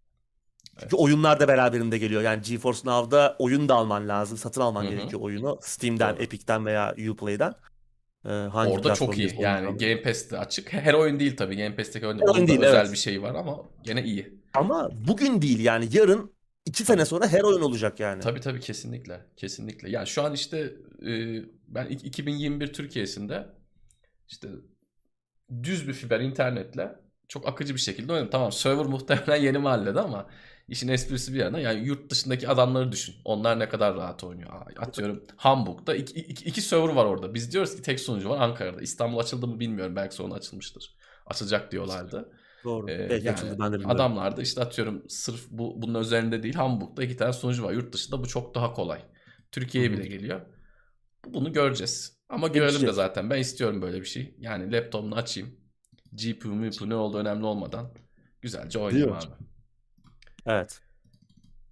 Çünkü 0.80 0.96
oyunlar 0.96 1.40
da 1.40 1.48
beraberinde 1.48 1.98
geliyor. 1.98 2.22
Yani 2.22 2.42
GeForce 2.42 2.80
Now'da 2.84 3.36
oyun 3.38 3.68
da 3.68 3.74
alman 3.74 4.08
lazım. 4.08 4.38
Satın 4.38 4.60
alman 4.60 4.82
Hı 4.82 4.86
hı. 4.86 4.90
gerekiyor 4.90 5.22
oyunu. 5.22 5.58
Steam'den, 5.62 6.16
Doğru. 6.16 6.22
Epic'ten 6.22 6.66
veya 6.66 6.94
Uplay'den. 7.10 7.54
E, 8.24 8.28
hangi 8.28 8.72
Orada 8.72 8.94
çok 8.94 9.18
iyi. 9.18 9.34
Yani 9.38 9.78
Game 9.78 10.02
Pass'te 10.02 10.38
açık. 10.38 10.72
Her 10.72 10.94
oyun 10.94 11.20
değil 11.20 11.36
tabii. 11.36 11.56
Game 11.56 11.76
Pass'teki 11.76 12.06
oyun 12.06 12.18
oyun 12.18 12.46
değil, 12.46 12.62
özel 12.62 12.80
evet. 12.80 12.92
bir 12.92 12.96
şey 12.96 13.22
var 13.22 13.34
ama 13.34 13.62
gene 13.82 14.02
iyi. 14.02 14.41
Ama 14.54 14.90
bugün 15.08 15.42
değil 15.42 15.60
yani. 15.60 15.88
Yarın 15.92 16.32
iki 16.66 16.84
sene 16.84 17.04
sonra 17.04 17.28
her 17.28 17.42
oyun 17.42 17.60
olacak 17.60 18.00
yani. 18.00 18.20
Tabii 18.20 18.40
tabii 18.40 18.60
kesinlikle. 18.60 19.20
Kesinlikle. 19.36 19.90
Yani 19.90 20.06
şu 20.06 20.22
an 20.22 20.34
işte 20.34 20.58
e, 21.06 21.10
ben 21.68 21.86
ik- 21.86 22.04
2021 22.04 22.72
Türkiye'sinde 22.72 23.46
işte 24.28 24.48
düz 25.62 25.88
bir 25.88 25.92
fiber 25.92 26.20
internetle 26.20 26.94
çok 27.28 27.48
akıcı 27.48 27.74
bir 27.74 27.80
şekilde 27.80 28.12
oynadım. 28.12 28.30
Tamam 28.30 28.52
server 28.52 28.86
muhtemelen 28.86 29.36
yeni 29.42 29.58
mahallede 29.58 30.00
ama 30.00 30.26
işin 30.68 30.88
esprisi 30.88 31.34
bir 31.34 31.38
yana 31.38 31.60
yani 31.60 31.86
yurt 31.86 32.10
dışındaki 32.10 32.48
adamları 32.48 32.92
düşün. 32.92 33.14
Onlar 33.24 33.58
ne 33.58 33.68
kadar 33.68 33.94
rahat 33.96 34.24
oynuyor. 34.24 34.50
Atıyorum 34.76 35.24
Hamburg'da 35.36 35.94
iki, 35.94 36.14
iki, 36.20 36.44
iki 36.44 36.60
server 36.60 36.88
var 36.94 37.04
orada. 37.04 37.34
Biz 37.34 37.52
diyoruz 37.52 37.76
ki 37.76 37.82
tek 37.82 38.00
sunucu 38.00 38.28
var 38.28 38.40
Ankara'da. 38.40 38.80
İstanbul 38.80 39.18
açıldı 39.18 39.46
mı 39.46 39.60
bilmiyorum. 39.60 39.96
Belki 39.96 40.14
sonra 40.14 40.34
açılmıştır. 40.34 40.96
Açılacak 41.26 41.72
diyorlardı. 41.72 42.32
Doğru. 42.64 42.90
Ee, 42.90 43.10
Belki 43.10 43.26
yani 43.26 43.36
açıldı 43.36 43.82
de 43.82 43.86
adamlar 43.86 44.36
da 44.36 44.42
işte 44.42 44.60
atıyorum 44.60 45.04
sırf 45.08 45.50
bu 45.50 45.82
bunun 45.82 46.00
üzerinde 46.00 46.42
değil 46.42 46.54
Hamburg'da 46.54 47.04
iki 47.04 47.16
tane 47.16 47.32
sunucu 47.32 47.64
var. 47.64 47.72
Yurt 47.72 47.94
dışında 47.94 48.22
bu 48.22 48.28
çok 48.28 48.54
daha 48.54 48.72
kolay. 48.72 49.02
Türkiye'ye 49.52 49.92
bile 49.92 50.06
geliyor. 50.06 50.40
Bunu 51.26 51.52
göreceğiz. 51.52 52.16
Ama 52.28 52.48
görelim 52.48 52.66
de 52.66 52.70
Gelişecek. 52.70 52.94
zaten. 52.94 53.30
Ben 53.30 53.38
istiyorum 53.38 53.82
böyle 53.82 54.00
bir 54.00 54.06
şey. 54.06 54.34
Yani 54.38 54.72
laptopumu 54.72 55.14
açayım. 55.14 55.56
GPU, 56.12 56.48
MPU 56.48 56.88
ne 56.88 56.94
oldu 56.94 57.18
önemli 57.18 57.44
olmadan 57.44 57.94
güzelce 58.40 58.78
oynayayım 58.78 59.12
abi. 59.12 59.26
Evet. 60.46 60.80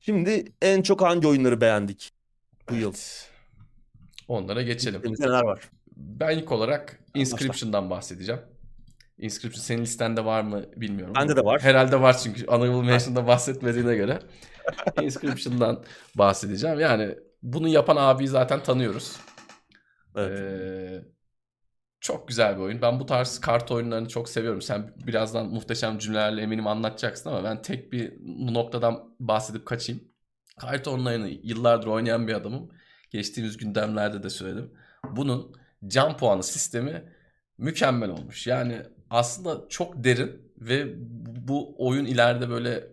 Şimdi 0.00 0.52
en 0.62 0.82
çok 0.82 1.00
hangi 1.02 1.28
oyunları 1.28 1.60
beğendik 1.60 2.10
bu 2.70 2.74
yıl? 2.74 2.82
Evet. 2.88 3.30
Onlara 4.28 4.62
geçelim. 4.62 5.02
Neler 5.18 5.42
var? 5.42 5.70
Ben 5.96 6.38
ilk 6.38 6.52
olarak 6.52 7.00
Inscription'dan 7.14 7.90
bahsedeceğim. 7.90 8.40
Inscription 9.20 9.62
senin 9.62 9.82
listende 9.82 10.24
var 10.24 10.42
mı 10.42 10.64
bilmiyorum. 10.76 11.14
Bende 11.14 11.36
de 11.36 11.44
var. 11.44 11.60
Herhalde 11.60 12.01
var 12.01 12.18
çünkü 12.18 12.47
Honorable 12.47 12.86
Mention'da 12.90 13.26
bahsetmediğine 13.26 13.97
göre. 13.97 14.18
Inscription'dan 15.02 15.84
bahsedeceğim. 16.14 16.80
Yani 16.80 17.14
bunu 17.42 17.68
yapan 17.68 17.97
abiyi 17.97 18.28
zaten 18.28 18.62
tanıyoruz. 18.62 19.16
Evet. 20.16 20.40
Ee, 20.40 21.05
çok 22.01 22.28
güzel 22.28 22.56
bir 22.56 22.60
oyun. 22.60 22.82
Ben 22.82 23.01
bu 23.01 23.06
tarz 23.06 23.38
kart 23.38 23.70
oyunlarını 23.70 24.09
çok 24.09 24.28
seviyorum. 24.28 24.62
Sen 24.62 24.94
birazdan 25.06 25.47
muhteşem 25.47 25.98
cümlelerle 25.98 26.42
eminim 26.42 26.66
anlatacaksın 26.66 27.30
ama 27.30 27.44
ben 27.44 27.62
tek 27.62 27.92
bir 27.92 28.12
noktadan 28.55 29.14
bahsedip 29.20 29.66
kaçayım. 29.66 30.02
Kart 30.60 30.88
oyunlarını 30.88 31.28
yıllardır 31.28 31.86
oynayan 31.86 32.28
bir 32.28 32.34
adamım. 32.34 32.70
Geçtiğimiz 33.10 33.56
gündemlerde 33.56 34.22
de 34.22 34.30
söyledim. 34.30 34.72
Bunun 35.10 35.55
can 35.86 36.16
puanı 36.16 36.42
sistemi 36.42 37.12
mükemmel 37.59 38.10
olmuş. 38.10 38.47
Yani 38.47 38.82
aslında 39.11 39.69
çok 39.69 40.05
derin 40.05 40.53
ve 40.61 40.95
bu 41.49 41.74
oyun 41.78 42.05
ileride 42.05 42.51
böyle 42.51 42.89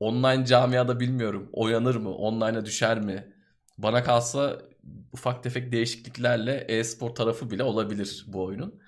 online 0.00 0.44
camiada 0.46 1.00
bilmiyorum 1.00 1.50
oyanır 1.52 1.96
mı, 1.96 2.14
online'a 2.14 2.64
düşer 2.64 3.00
mi? 3.00 3.32
Bana 3.78 4.02
kalsa 4.02 4.62
ufak 5.12 5.42
tefek 5.42 5.72
değişikliklerle 5.72 6.64
e-spor 6.68 7.10
tarafı 7.10 7.50
bile 7.50 7.62
olabilir 7.62 8.24
bu 8.28 8.44
oyunun. 8.44 8.80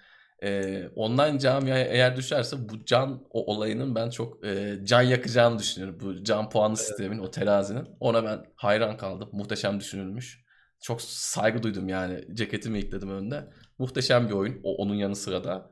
Ee, 0.43 0.89
online 0.97 1.39
camiaya 1.39 1.85
eğer 1.85 2.17
düşerse 2.17 2.69
bu 2.69 2.85
can 2.85 3.23
o 3.31 3.55
olayının 3.55 3.95
ben 3.95 4.11
çok 4.11 4.47
e, 4.47 4.79
can 4.85 5.03
yakacağını 5.03 5.59
düşünüyorum. 5.59 6.01
Bu 6.01 6.25
can 6.25 6.51
puanı 6.51 6.75
evet. 6.77 6.79
sistemin, 6.79 7.19
o 7.19 7.31
terazinin. 7.31 7.89
Ona 8.01 8.25
ben 8.25 8.45
hayran 8.55 8.97
kaldım. 8.97 9.29
Muhteşem 9.33 9.81
düşünülmüş. 9.81 10.45
Çok 10.83 11.03
saygı 11.03 11.63
duydum 11.63 11.89
yani. 11.89 12.25
Ceketimi 12.35 12.79
ekledim 12.79 13.11
önde. 13.11 13.51
Muhteşem 13.79 14.29
bir 14.29 14.33
oyun. 14.35 14.61
O, 14.63 14.77
onun 14.77 14.95
yanı 14.95 15.17
sıra 15.17 15.45
da. 15.45 15.71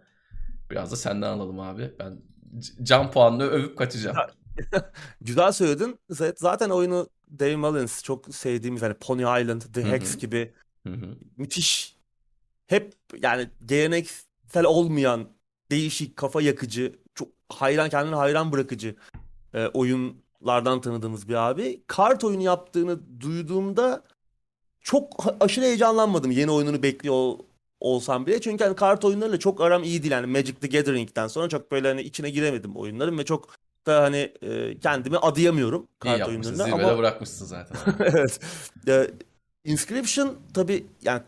Biraz 0.71 0.93
da 0.93 0.97
senden 0.97 1.29
alalım 1.29 1.61
abi. 1.61 1.93
Ben 1.99 2.21
can 2.83 3.11
puanını 3.11 3.43
övüp 3.43 3.79
kaçacağım. 3.79 4.17
Güzel 5.21 5.53
söyledin. 5.53 5.99
Zaten 6.37 6.71
oyunu 6.71 7.09
Dave 7.41 7.57
Mullins 7.57 8.03
çok 8.03 8.35
sevdiğimiz 8.35 8.83
hani 8.83 8.95
Pony 8.95 9.23
Island, 9.23 9.63
The 9.75 9.85
Hex 9.85 10.19
gibi 10.19 10.53
Hı-hı. 10.87 11.19
müthiş 11.37 11.97
hep 12.67 12.93
yani 13.23 13.51
geleneksel 13.67 14.65
olmayan 14.65 15.29
değişik 15.71 16.17
kafa 16.17 16.43
yakıcı 16.43 16.99
çok 17.15 17.29
hayran 17.49 17.89
kendini 17.89 18.15
hayran 18.15 18.53
bırakıcı 18.53 18.97
e, 19.55 19.67
oyunlardan 19.67 20.81
tanıdığımız 20.81 21.29
bir 21.29 21.35
abi. 21.35 21.83
Kart 21.87 22.25
oyunu 22.25 22.43
yaptığını 22.43 23.21
duyduğumda 23.21 24.05
çok 24.81 25.27
aşırı 25.41 25.65
heyecanlanmadım 25.65 26.31
yeni 26.31 26.51
oyununu 26.51 26.83
bekliyor 26.83 27.35
olsam 27.81 28.27
bile. 28.27 28.41
Çünkü 28.41 28.65
hani 28.65 28.77
kart 28.77 29.05
oyunlarıyla 29.05 29.39
çok 29.39 29.61
aram 29.61 29.83
iyi 29.83 30.03
değil. 30.03 30.13
Yani 30.13 30.27
Magic 30.27 30.55
the 30.55 30.67
Gathering'den 30.67 31.27
sonra 31.29 31.49
çok 31.49 31.71
böyle 31.71 31.89
hani 31.89 32.03
içine 32.03 32.31
giremedim 32.31 32.77
oyunların 32.77 33.19
ve 33.19 33.25
çok 33.25 33.49
da 33.87 34.03
hani 34.03 34.33
e, 34.43 34.79
kendimi 34.79 35.19
adayamıyorum 35.19 35.89
kart 35.99 36.29
oyunlarına. 36.29 36.65
Zirvede 36.65 36.85
ama 36.85 36.99
bırakmışsın 36.99 37.47
zaten. 37.47 37.77
evet. 38.01 38.41
E, 38.89 39.11
Inscription 39.65 40.37
tabii 40.55 40.87
yani 41.03 41.23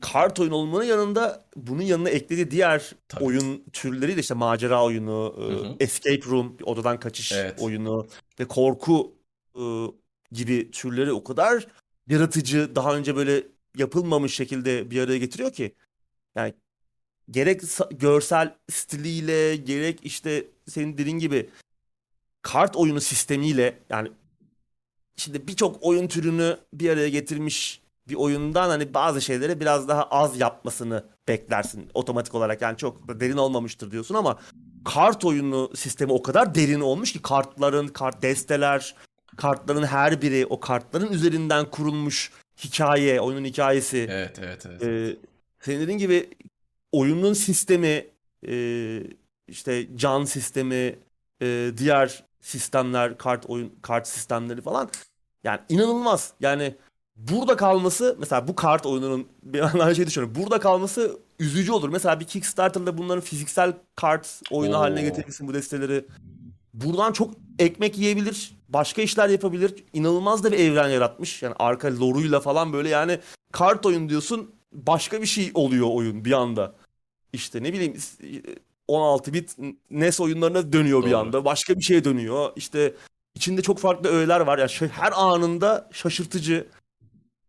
kart 0.00 0.40
oyun 0.40 0.50
olmanın 0.50 0.84
yanında 0.84 1.44
bunun 1.56 1.82
yanına 1.82 2.10
eklediği 2.10 2.50
diğer 2.50 2.92
tabii. 3.08 3.24
oyun 3.24 3.64
türleri 3.72 4.16
de 4.16 4.20
işte 4.20 4.34
macera 4.34 4.84
oyunu, 4.84 5.34
hı 5.36 5.42
hı. 5.42 5.76
escape 5.80 6.30
room, 6.30 6.56
odadan 6.62 7.00
kaçış 7.00 7.32
evet. 7.32 7.60
oyunu 7.60 8.06
ve 8.40 8.44
korku 8.44 9.14
e, 9.54 9.62
gibi 10.32 10.70
türleri 10.70 11.12
o 11.12 11.24
kadar 11.24 11.66
yaratıcı, 12.08 12.76
daha 12.76 12.96
önce 12.96 13.16
böyle 13.16 13.42
yapılmamış 13.76 14.34
şekilde 14.34 14.90
bir 14.90 15.00
araya 15.00 15.18
getiriyor 15.18 15.52
ki. 15.52 15.74
Yani 16.36 16.54
gerek 17.30 17.62
görsel 17.90 18.54
stiliyle 18.70 19.56
gerek 19.56 20.00
işte 20.02 20.44
senin 20.68 20.98
dediğin 20.98 21.18
gibi 21.18 21.50
kart 22.42 22.76
oyunu 22.76 23.00
sistemiyle 23.00 23.78
yani 23.90 24.08
şimdi 25.16 25.48
birçok 25.48 25.76
oyun 25.80 26.08
türünü 26.08 26.58
bir 26.72 26.90
araya 26.90 27.08
getirmiş 27.08 27.82
bir 28.08 28.14
oyundan 28.14 28.68
hani 28.68 28.94
bazı 28.94 29.20
şeyleri 29.20 29.60
biraz 29.60 29.88
daha 29.88 30.02
az 30.02 30.40
yapmasını 30.40 31.04
beklersin 31.28 31.90
otomatik 31.94 32.34
olarak. 32.34 32.62
Yani 32.62 32.76
çok 32.76 33.08
da 33.08 33.20
derin 33.20 33.36
olmamıştır 33.36 33.90
diyorsun 33.90 34.14
ama 34.14 34.38
kart 34.84 35.24
oyunu 35.24 35.70
sistemi 35.76 36.12
o 36.12 36.22
kadar 36.22 36.54
derin 36.54 36.80
olmuş 36.80 37.12
ki 37.12 37.22
kartların, 37.22 37.88
kart 37.88 38.22
desteler, 38.22 38.94
kartların 39.36 39.82
her 39.82 40.22
biri 40.22 40.46
o 40.46 40.60
kartların 40.60 41.12
üzerinden 41.12 41.70
kurulmuş 41.70 42.32
hikaye, 42.64 43.20
oyunun 43.20 43.44
hikayesi. 43.44 44.08
Evet, 44.10 44.38
evet, 44.42 44.66
evet. 44.66 44.82
Ee, 44.82 45.16
senin 45.66 45.80
dediğin 45.80 45.98
gibi 45.98 46.30
oyunun 46.92 47.32
sistemi, 47.32 48.06
e, 48.48 49.02
işte 49.48 49.96
can 49.96 50.24
sistemi, 50.24 50.98
e, 51.42 51.70
diğer 51.76 52.24
sistemler, 52.40 53.18
kart 53.18 53.46
oyun 53.46 53.72
kart 53.82 54.08
sistemleri 54.08 54.60
falan 54.60 54.90
yani 55.44 55.60
inanılmaz. 55.68 56.32
Yani 56.40 56.74
burada 57.16 57.56
kalması 57.56 58.16
mesela 58.18 58.48
bu 58.48 58.54
kart 58.54 58.86
oyununun 58.86 59.28
bir 59.42 59.60
anlamda 59.60 59.94
şey 59.94 60.06
düşünüyorum. 60.06 60.42
Burada 60.42 60.60
kalması 60.60 61.18
üzücü 61.38 61.72
olur. 61.72 61.88
Mesela 61.88 62.20
bir 62.20 62.24
Kickstarter'da 62.24 62.98
bunların 62.98 63.22
fiziksel 63.22 63.72
kart 63.96 64.40
oyunu 64.50 64.76
Oo. 64.76 64.80
haline 64.80 65.02
getirirsin 65.02 65.48
bu 65.48 65.54
desteleri. 65.54 66.04
Buradan 66.74 67.12
çok 67.12 67.34
ekmek 67.58 67.98
yiyebilir. 67.98 68.52
Başka 68.68 69.02
işler 69.02 69.28
yapabilir. 69.28 69.84
İnanılmaz 69.92 70.44
da 70.44 70.52
bir 70.52 70.58
evren 70.58 70.88
yaratmış. 70.88 71.42
Yani 71.42 71.54
arka 71.58 71.88
lore'uyla 72.00 72.40
falan 72.40 72.72
böyle 72.72 72.88
yani 72.88 73.18
kart 73.52 73.86
oyun 73.86 74.08
diyorsun 74.08 74.55
başka 74.86 75.22
bir 75.22 75.26
şey 75.26 75.50
oluyor 75.54 75.86
oyun 75.90 76.24
bir 76.24 76.32
anda. 76.32 76.74
İşte 77.32 77.62
ne 77.62 77.72
bileyim 77.72 77.96
16 78.88 79.32
bit 79.32 79.56
NES 79.90 80.20
oyunlarına 80.20 80.72
dönüyor 80.72 81.02
Doğru. 81.02 81.08
bir 81.08 81.14
anda. 81.14 81.44
Başka 81.44 81.76
bir 81.76 81.82
şeye 81.82 82.04
dönüyor. 82.04 82.52
İşte 82.56 82.94
içinde 83.34 83.62
çok 83.62 83.78
farklı 83.78 84.08
öğeler 84.08 84.40
var. 84.40 84.58
Ya 84.58 84.66
yani 84.80 84.92
her 84.92 85.12
anında 85.16 85.88
şaşırtıcı. 85.92 86.66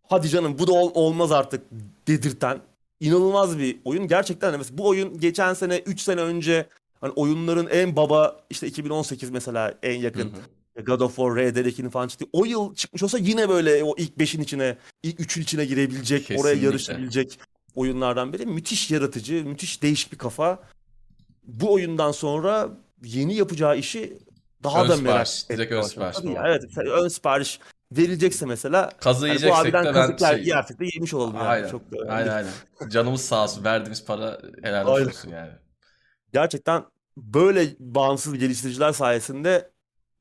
Hadi 0.09 0.29
canım 0.29 0.59
bu 0.59 0.67
da 0.67 0.71
ol- 0.71 0.91
olmaz 0.93 1.31
artık 1.31 1.61
dedirten 2.07 2.59
inanılmaz 2.99 3.59
bir 3.59 3.77
oyun. 3.85 4.07
Gerçekten 4.07 4.57
mesela 4.57 4.77
bu 4.77 4.87
oyun 4.87 5.19
geçen 5.19 5.53
sene 5.53 5.77
3 5.77 6.01
sene 6.01 6.21
önce 6.21 6.67
hani 7.01 7.11
oyunların 7.11 7.67
en 7.67 7.95
baba 7.95 8.39
işte 8.49 8.67
2018 8.67 9.29
mesela 9.29 9.73
en 9.83 9.99
yakın 10.01 10.21
hı 10.21 10.25
hı. 10.25 10.41
God 10.85 10.99
of 10.99 11.15
War, 11.15 11.35
Red 11.35 11.55
Dead 11.55 11.65
2'nin 11.65 11.89
falan 11.89 12.07
çıktı. 12.07 12.25
O 12.33 12.45
yıl 12.45 12.75
çıkmış 12.75 13.03
olsa 13.03 13.17
yine 13.17 13.49
böyle 13.49 13.83
o 13.83 13.95
ilk 13.97 14.17
5'in 14.17 14.41
içine, 14.41 14.77
ilk 15.03 15.19
3'ün 15.19 15.43
içine 15.43 15.65
girebilecek, 15.65 16.19
Kesinlikle. 16.19 16.41
oraya 16.41 16.55
yarışabilecek 16.55 17.39
oyunlardan 17.75 18.33
biri. 18.33 18.45
Müthiş 18.45 18.91
yaratıcı, 18.91 19.45
müthiş 19.45 19.83
değişik 19.83 20.11
bir 20.11 20.17
kafa 20.17 20.59
bu 21.47 21.73
oyundan 21.73 22.11
sonra 22.11 22.69
yeni 23.03 23.35
yapacağı 23.35 23.77
işi 23.77 24.17
daha 24.63 24.83
ön 24.83 24.89
da 24.89 24.97
merak 24.97 25.27
direkt 25.49 25.71
ön 25.71 25.81
sipariş. 25.81 26.17
Tabii 26.17 26.31
ya, 26.31 26.43
evet 26.47 26.77
ön 26.77 27.07
sipariş 27.07 27.59
verilecekse 27.91 28.45
mesela 28.45 28.91
kazı 28.99 29.27
hani 29.27 29.49
bu 29.49 29.55
abiden 29.55 29.85
de 29.85 29.91
kazıklar 29.91 30.35
şey... 30.35 30.45
yersek 30.45 30.79
de 30.79 30.85
yemiş 30.93 31.13
olalım 31.13 31.35
yani. 31.35 31.47
Aynen. 31.47 31.69
Çok 31.69 31.91
da 31.91 32.11
aynen 32.11 32.31
aynen. 32.31 32.51
Canımız 32.89 33.21
sağ 33.21 33.43
olsun 33.43 33.63
verdiğimiz 33.63 34.05
para 34.05 34.41
helal 34.63 34.87
olsun 34.87 35.29
yani. 35.29 35.51
Gerçekten 36.33 36.85
böyle 37.17 37.67
bağımsız 37.79 38.37
geliştiriciler 38.37 38.91
sayesinde 38.91 39.71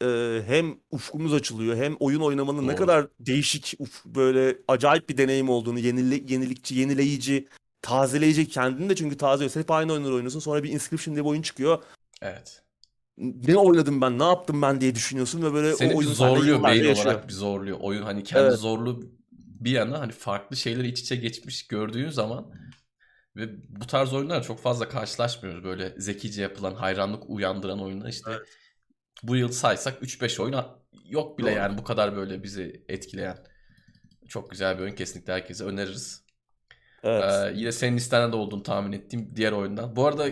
e, 0.03 0.43
hem 0.47 0.77
ufkumuz 0.91 1.35
açılıyor 1.35 1.77
hem 1.77 1.97
oyun 2.01 2.21
oynamanın 2.21 2.59
Doğru. 2.59 2.67
ne 2.67 2.75
kadar 2.77 3.07
değişik 3.21 3.75
uf, 3.79 4.05
böyle 4.05 4.59
acayip 4.69 5.09
bir 5.09 5.17
deneyim 5.17 5.49
olduğunu 5.49 5.79
yenili, 5.79 6.33
yenilikçi 6.33 6.75
yenileyici 6.75 7.49
tazeleyici 7.83 8.49
kendini 8.49 8.89
de 8.89 8.97
çünkü 8.97 9.17
tazeliyor. 9.17 9.51
Sen 9.51 9.61
hep 9.61 9.71
aynı 9.71 9.93
oyunları 9.93 10.15
oynuyorsun. 10.15 10.41
Sonra 10.41 10.63
bir 10.63 10.71
Inscription 10.73 11.15
diye 11.15 11.25
bir 11.25 11.31
oyun 11.31 11.43
çıkıyor. 11.43 11.83
Evet. 12.23 12.63
Ne 13.19 13.57
oynadım 13.57 14.01
ben, 14.01 14.19
ne 14.19 14.25
yaptım 14.25 14.63
ben 14.63 14.81
diye 14.81 14.95
düşünüyorsun 14.95 15.43
ve 15.43 15.53
böyle 15.55 15.77
Seni 15.77 15.95
o 15.95 15.99
oyun 15.99 16.13
zorluyor 16.13 16.65
beyin 16.65 16.85
yaşıyor. 16.85 17.07
olarak 17.07 17.29
bir 17.29 17.33
zorluyor. 17.33 17.79
Oyun 17.81 18.03
hani 18.03 18.25
kendi 18.25 18.47
evet. 18.47 18.59
zorluğu 18.59 19.03
bir 19.33 19.71
yana 19.71 20.01
hani 20.01 20.13
farklı 20.13 20.57
şeyleri 20.57 20.89
iç 20.89 21.01
içe 21.01 21.17
geçmiş 21.17 21.67
gördüğün 21.67 22.11
zaman 22.11 22.53
ve 23.37 23.49
bu 23.69 23.87
tarz 23.87 24.15
oyunlar 24.15 24.43
çok 24.43 24.61
fazla 24.61 24.89
karşılaşmıyoruz. 24.89 25.65
Böyle 25.65 25.95
zekice 25.99 26.43
yapılan, 26.43 26.75
hayranlık 26.75 27.31
uyandıran 27.31 27.83
oyunlar 27.83 28.09
işte 28.09 28.31
evet. 28.31 28.49
Bu 29.23 29.37
yıl 29.37 29.53
saysak 29.53 30.03
3-5 30.03 30.43
oyun 30.43 30.57
yok 31.05 31.39
bile 31.39 31.47
Doğru. 31.47 31.57
yani 31.57 31.79
bu 31.79 31.85
kadar 31.85 32.17
böyle 32.17 32.43
bizi 32.43 32.85
etkileyen. 32.89 33.39
Çok 34.29 34.51
güzel 34.51 34.79
bir 34.79 34.83
oyun 34.83 34.95
kesinlikle 34.95 35.33
herkese 35.33 35.65
öneririz. 35.65 36.25
Evet. 37.03 37.25
Ee, 37.25 37.53
yine 37.55 37.73
senin 37.73 37.97
listende 37.97 38.33
de 38.33 38.37
olduğunu 38.37 38.63
tahmin 38.63 38.93
ettiğim 38.93 39.37
diğer 39.37 39.53
oyundan. 39.53 39.97
Bu 39.97 40.07
arada 40.07 40.29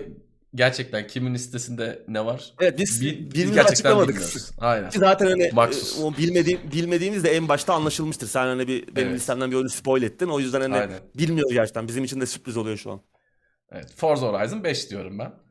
gerçekten 0.54 1.06
kimin 1.06 1.34
listesinde 1.34 2.04
ne 2.08 2.24
var? 2.24 2.54
Evet 2.60 2.78
biz, 2.78 3.00
Bil, 3.00 3.34
biz 3.34 3.58
açıklamadık. 3.58 4.08
Bilmiyoruz. 4.08 4.50
Aynen. 4.58 4.90
Zaten 4.90 5.26
hani 5.26 5.50
Maxus. 5.52 6.00
o 6.02 6.16
bilmediğim, 6.16 6.60
bilmediğimiz 6.72 7.24
de 7.24 7.30
en 7.30 7.48
başta 7.48 7.74
anlaşılmıştır. 7.74 8.26
Sen 8.26 8.46
hani 8.46 8.68
bir, 8.68 8.96
benim 8.96 9.08
evet. 9.08 9.16
listemden 9.16 9.50
bir 9.50 9.56
oyunu 9.56 9.68
spoil 9.68 10.02
ettin. 10.02 10.28
O 10.28 10.40
yüzden 10.40 10.60
hani 10.60 10.74
Aynen. 10.74 11.00
bilmiyoruz 11.14 11.52
gerçekten. 11.52 11.88
Bizim 11.88 12.04
için 12.04 12.20
de 12.20 12.26
sürpriz 12.26 12.56
oluyor 12.56 12.76
şu 12.76 12.90
an. 12.92 13.00
Evet. 13.72 13.92
Forza 13.96 14.26
Horizon 14.26 14.64
5 14.64 14.90
diyorum 14.90 15.18
ben. 15.18 15.43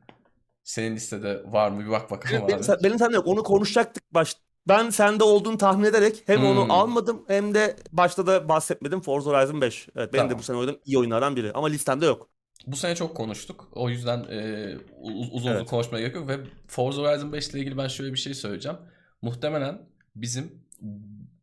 Senin 0.64 0.96
listede 0.96 1.42
var 1.46 1.70
mı 1.70 1.84
bir 1.84 1.90
bak 1.90 2.10
bakalım 2.10 2.48
benim, 2.48 2.70
abi. 2.70 2.84
Benim 2.84 2.98
sende 2.98 3.14
yok. 3.14 3.26
Onu 3.26 3.42
konuşacaktık 3.42 4.14
baş, 4.14 4.36
ben 4.68 4.90
sende 4.90 5.24
olduğunu 5.24 5.58
tahmin 5.58 5.84
ederek 5.84 6.22
hem 6.26 6.38
hmm. 6.40 6.46
onu 6.46 6.72
almadım 6.72 7.24
hem 7.28 7.54
de 7.54 7.76
başta 7.92 8.26
da 8.26 8.48
bahsetmedim 8.48 9.00
Forza 9.00 9.30
Horizon 9.30 9.60
5. 9.60 9.88
Evet 9.96 10.12
benim 10.12 10.22
tamam. 10.22 10.30
de 10.30 10.38
bu 10.38 10.42
sene 10.42 10.56
oynadığım 10.56 10.80
iyi 10.84 10.98
oyunlardan 10.98 11.36
biri 11.36 11.52
ama 11.52 11.66
listemde 11.66 12.06
yok. 12.06 12.28
bu 12.66 12.76
sene 12.76 12.94
çok 12.94 13.16
konuştuk. 13.16 13.68
O 13.72 13.90
yüzden 13.90 14.24
e, 14.30 14.68
uzun 15.00 15.30
uzun 15.30 15.50
Evet. 15.50 15.70
konuşmaya 15.70 16.00
gerek 16.00 16.14
yok 16.14 16.28
ve 16.28 16.38
Forza 16.68 17.02
Horizon 17.02 17.32
5 17.32 17.48
ile 17.48 17.60
ilgili 17.60 17.78
ben 17.78 17.88
şöyle 17.88 18.12
bir 18.12 18.18
şey 18.18 18.34
söyleyeceğim. 18.34 18.78
Muhtemelen 19.22 19.78
bizim 20.16 20.64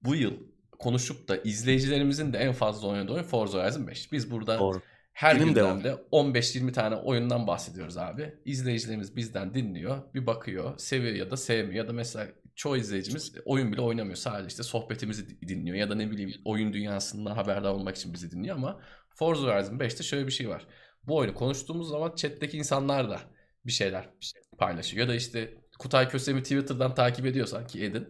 bu 0.03 0.15
yıl 0.15 0.33
konuşup 0.79 1.27
da 1.27 1.37
izleyicilerimizin 1.37 2.33
de 2.33 2.37
en 2.37 2.53
fazla 2.53 2.87
oynadığı 2.87 3.13
oyun 3.13 3.23
Forza 3.23 3.63
Horizon 3.63 3.87
5. 3.87 4.11
Biz 4.11 4.31
burada 4.31 4.59
Doğru. 4.59 4.81
Her 5.13 5.35
Benim 5.35 5.47
de 5.47 5.59
gündemde 5.59 5.95
15-20 6.11 6.71
tane 6.71 6.95
oyundan 6.95 7.47
bahsediyoruz 7.47 7.97
abi. 7.97 8.35
İzleyicilerimiz 8.45 9.15
bizden 9.15 9.53
dinliyor, 9.53 10.13
bir 10.13 10.25
bakıyor, 10.25 10.77
seviyor 10.77 11.15
ya 11.15 11.31
da 11.31 11.37
sevmiyor 11.37 11.83
ya 11.83 11.87
da 11.87 11.93
mesela 11.93 12.27
çoğu 12.55 12.77
izleyicimiz 12.77 13.33
oyun 13.45 13.71
bile 13.71 13.81
oynamıyor. 13.81 14.15
Sadece 14.15 14.47
işte 14.47 14.63
sohbetimizi 14.63 15.29
di- 15.29 15.47
dinliyor 15.47 15.77
ya 15.77 15.89
da 15.89 15.95
ne 15.95 16.11
bileyim 16.11 16.33
oyun 16.45 16.73
dünyasından 16.73 17.35
haberdar 17.35 17.71
olmak 17.71 17.95
için 17.95 18.13
bizi 18.13 18.31
dinliyor 18.31 18.55
ama 18.55 18.81
Forza 19.15 19.47
Horizon 19.47 19.79
5'te 19.79 20.03
şöyle 20.03 20.27
bir 20.27 20.31
şey 20.31 20.49
var. 20.49 20.67
Bu 21.03 21.17
oyunu 21.17 21.33
konuştuğumuz 21.35 21.89
zaman 21.89 22.15
chat'teki 22.15 22.57
insanlar 22.57 23.09
da 23.09 23.19
bir 23.65 23.71
şeyler 23.71 24.09
paylaşıyor. 24.57 25.01
Ya 25.07 25.09
da 25.09 25.15
işte 25.15 25.53
Kutay 25.79 26.09
Kösem'i 26.09 26.43
Twitter'dan 26.43 26.95
takip 26.95 27.25
ediyorsan 27.25 27.67
ki 27.67 27.83
edin. 27.85 28.09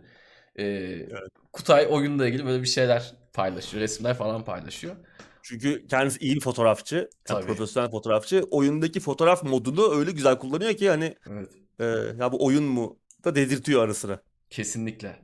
Ee, 0.60 1.10
Kutay 1.53 1.88
oyunla 1.90 2.28
ilgili 2.28 2.45
böyle 2.45 2.61
bir 2.61 2.68
şeyler 2.68 3.14
paylaşıyor. 3.34 3.84
Resimler 3.84 4.14
falan 4.14 4.45
paylaşıyor. 4.45 4.95
Çünkü 5.43 5.88
kendisi 5.88 6.19
iyi 6.19 6.35
bir 6.35 6.41
fotoğrafçı. 6.41 6.95
yani 6.95 7.09
Tabii. 7.26 7.45
profesyonel 7.45 7.91
fotoğrafçı. 7.91 8.43
Oyundaki 8.51 8.99
fotoğraf 8.99 9.43
modunu 9.43 9.95
öyle 9.95 10.11
güzel 10.11 10.38
kullanıyor 10.39 10.73
ki 10.73 10.89
hani 10.89 11.15
Evet. 11.30 11.49
e, 11.80 11.85
ya 12.19 12.31
bu 12.31 12.45
oyun 12.45 12.63
mu 12.63 12.99
da 13.26 13.35
dedirtiyor 13.35 13.84
ara 13.84 13.93
sıra. 13.93 14.22
Kesinlikle. 14.49 15.19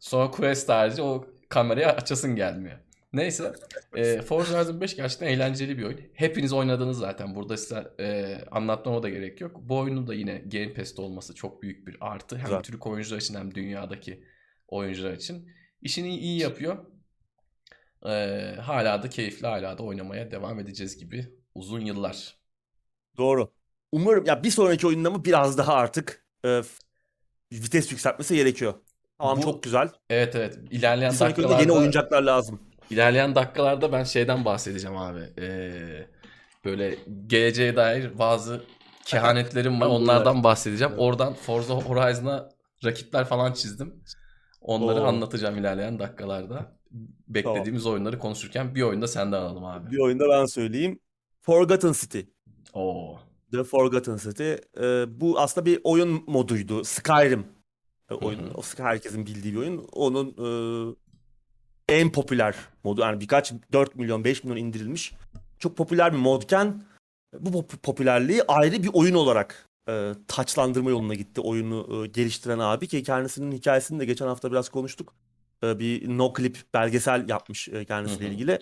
Sonra 0.00 0.30
Quest 0.30 0.68
harici 0.68 1.02
o 1.02 1.26
kamerayı 1.48 1.86
açasın 1.88 2.36
gelmiyor. 2.36 2.78
Neyse. 3.12 3.52
E, 3.96 4.22
Forza 4.22 4.58
Horizon 4.58 4.80
5 4.80 4.96
gerçekten 4.96 5.26
eğlenceli 5.26 5.78
bir 5.78 5.82
oyun. 5.84 6.00
Hepiniz 6.14 6.52
oynadınız 6.52 6.98
zaten. 6.98 7.34
Burada 7.34 7.56
size 7.56 7.88
e, 8.00 8.38
anlatmama 8.50 9.02
da 9.02 9.08
gerek 9.08 9.40
yok. 9.40 9.56
Bu 9.62 9.78
oyunun 9.78 10.06
da 10.06 10.14
yine 10.14 10.38
Game 10.38 10.74
Pass'te 10.74 11.02
olması 11.02 11.34
çok 11.34 11.62
büyük 11.62 11.86
bir 11.86 11.96
artı. 12.00 12.36
Hem 12.36 12.44
Güzel. 12.44 12.62
Türk 12.62 12.86
oyuncular 12.86 13.20
için 13.20 13.34
hem 13.34 13.54
dünyadaki 13.54 14.24
oyuncular 14.68 15.12
için. 15.12 15.48
İşini 15.82 16.18
iyi 16.18 16.40
yapıyor. 16.40 16.76
E, 18.06 18.54
hala 18.62 19.02
da 19.02 19.10
keyifli, 19.10 19.46
hala 19.46 19.78
da 19.78 19.82
oynamaya 19.82 20.30
devam 20.30 20.60
edeceğiz 20.60 20.98
gibi 20.98 21.32
uzun 21.54 21.80
yıllar. 21.80 22.36
Doğru. 23.16 23.52
Umarım 23.92 24.26
ya 24.26 24.42
bir 24.42 24.50
sonraki 24.50 24.86
oyunda 24.86 25.10
mı 25.10 25.24
biraz 25.24 25.58
daha 25.58 25.74
artık 25.74 26.24
e, 26.44 26.60
vites 27.52 27.92
yükseltmesi 27.92 28.36
gerekiyor. 28.36 28.74
Tamam 29.18 29.36
Bu- 29.38 29.42
çok 29.42 29.62
güzel. 29.62 29.88
Evet 30.10 30.34
evet. 30.36 30.58
İlerleyen 30.70 31.12
Bir 31.14 31.18
dakikalarda... 31.20 31.60
yeni 31.60 31.72
oyuncaklar 31.72 32.22
lazım. 32.22 32.60
İlerleyen 32.90 33.34
dakikalarda 33.34 33.92
ben 33.92 34.04
şeyden 34.04 34.44
bahsedeceğim 34.44 34.96
abi. 34.96 35.20
Ee, 35.38 36.06
böyle 36.64 36.98
geleceğe 37.26 37.76
dair 37.76 38.18
bazı 38.18 38.62
kehanetlerim 39.04 39.80
var. 39.80 39.86
Onlardan 39.86 40.44
bahsedeceğim. 40.44 40.94
Oradan 40.98 41.34
Forza 41.34 41.74
Horizon'a 41.74 42.48
rakipler 42.84 43.24
falan 43.24 43.52
çizdim. 43.52 44.04
Onları 44.60 45.00
Oo. 45.00 45.04
anlatacağım 45.04 45.56
ilerleyen 45.58 45.98
dakikalarda. 45.98 46.77
Beklediğimiz 47.28 47.86
oyunları 47.86 48.18
konuşurken 48.18 48.74
bir 48.74 48.82
oyunda 48.82 49.08
senden 49.08 49.40
alalım 49.40 49.64
abi. 49.64 49.90
Bir 49.90 49.98
oyunda 49.98 50.28
ben 50.28 50.46
söyleyeyim. 50.46 50.98
Forgotten 51.40 51.92
City. 51.92 52.20
Oo. 52.72 53.18
The 53.52 53.64
Forgotten 53.64 54.16
City. 54.16 54.52
E, 54.52 55.06
bu 55.20 55.40
aslında 55.40 55.66
bir 55.66 55.80
oyun 55.84 56.22
moduydu. 56.26 56.84
Skyrim 56.84 57.46
e, 58.10 58.14
oyun. 58.14 58.38
Hı 58.38 58.44
hı. 58.44 58.54
O 58.54 58.62
herkesin 58.78 59.26
bildiği 59.26 59.54
bir 59.54 59.58
oyun. 59.58 59.88
Onun 59.92 60.28
e, 60.28 60.48
en 61.88 62.12
popüler 62.12 62.54
modu. 62.84 63.00
Yani 63.00 63.20
birkaç 63.20 63.52
4 63.72 63.96
milyon 63.96 64.24
5 64.24 64.44
milyon 64.44 64.66
indirilmiş. 64.66 65.14
Çok 65.58 65.76
popüler 65.76 66.12
bir 66.12 66.18
modken 66.18 66.82
bu 67.38 67.50
pop- 67.50 67.76
popülerliği 67.76 68.42
ayrı 68.42 68.82
bir 68.82 68.90
oyun 68.92 69.14
olarak 69.14 69.68
e, 69.88 70.12
taçlandırma 70.28 70.90
yoluna 70.90 71.14
gitti 71.14 71.40
oyunu 71.40 72.04
e, 72.04 72.06
geliştiren 72.06 72.58
abi 72.58 72.88
ki 72.88 73.02
kendisinin 73.02 73.52
hikayesini 73.52 74.00
de 74.00 74.04
geçen 74.04 74.26
hafta 74.26 74.50
biraz 74.50 74.68
konuştuk. 74.68 75.14
E, 75.64 75.78
bir 75.78 76.08
no 76.08 76.32
clip 76.36 76.74
belgesel 76.74 77.28
yapmış 77.28 77.68
e, 77.68 77.84
kendisiyle 77.84 78.24
Hı 78.24 78.28
hı. 78.28 78.32
ilgili. 78.34 78.58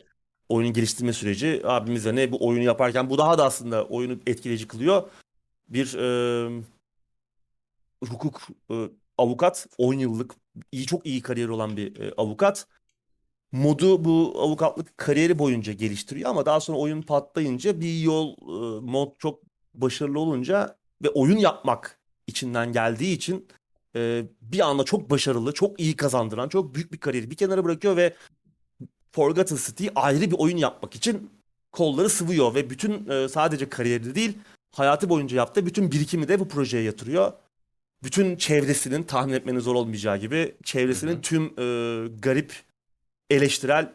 Oyunun 0.49 0.73
geliştirme 0.73 1.13
süreci 1.13 1.63
abimiz 1.65 2.05
de 2.05 2.15
ne 2.15 2.33
bu 2.33 2.47
oyunu 2.47 2.65
yaparken 2.65 3.11
bu 3.11 3.19
daha 3.19 3.39
da 3.39 3.45
aslında 3.45 3.85
oyunu 3.85 4.19
etkileyici 4.27 4.69
kılıyor. 4.69 5.11
Bir 5.69 5.95
e, 5.95 6.63
hukuk 8.09 8.49
e, 8.71 8.75
avukat 9.19 9.67
10 9.79 9.95
yıllık 9.95 10.35
iyi 10.73 10.87
çok 10.87 11.07
iyi 11.07 11.23
kariyeri 11.23 11.51
olan 11.51 11.77
bir 11.77 12.01
e, 12.01 12.13
avukat 12.17 12.67
modu 13.53 14.05
bu 14.05 14.35
avukatlık 14.39 14.99
kariyeri 14.99 15.39
boyunca 15.39 15.73
geliştiriyor 15.73 16.31
ama 16.31 16.47
daha 16.47 16.61
sonra 16.61 16.79
oyun 16.79 17.03
patlayınca 17.03 17.81
bir 17.81 18.01
yol 18.01 18.33
e, 18.33 18.81
mod 18.81 19.13
çok 19.19 19.43
başarılı 19.75 20.21
olunca 20.21 20.79
ve 21.03 21.11
oyun 21.11 21.37
yapmak 21.37 22.01
içinden 22.27 22.73
geldiği 22.73 23.15
için 23.15 23.49
e, 23.97 24.25
bir 24.41 24.61
anda 24.61 24.85
çok 24.85 25.11
başarılı, 25.11 25.53
çok 25.53 25.81
iyi 25.81 25.97
kazandıran, 25.97 26.49
çok 26.49 26.75
büyük 26.75 26.93
bir 26.93 26.99
kariyeri 26.99 27.31
bir 27.31 27.37
kenara 27.37 27.65
bırakıyor 27.65 27.97
ve 27.97 28.15
Forgotten 29.13 29.57
City 29.57 29.89
ayrı 29.95 30.31
bir 30.31 30.37
oyun 30.39 30.57
yapmak 30.57 30.95
için 30.97 31.31
kolları 31.73 32.09
sıvıyor 32.11 32.55
ve 32.55 32.71
bütün 32.71 33.09
e, 33.09 33.29
sadece 33.29 33.69
kariyeri 33.69 34.15
değil 34.15 34.39
hayatı 34.73 35.09
boyunca 35.09 35.37
yaptığı 35.37 35.67
bütün 35.67 35.93
birikimi 35.93 36.29
de 36.29 36.41
bu 36.41 36.49
projeye 36.49 36.83
yatırıyor. 36.83 37.33
Bütün 38.03 38.37
çevresinin 38.37 39.03
tahmin 39.03 39.33
etmenin 39.35 39.61
zor 39.61 39.75
olmayacağı 39.75 40.17
gibi 40.17 40.55
çevresinin 40.65 41.13
Hı 41.13 41.17
hı. 41.17 41.21
tüm 41.21 41.45
e, 41.45 42.09
garip 42.19 42.53
eleştirel 43.31 43.93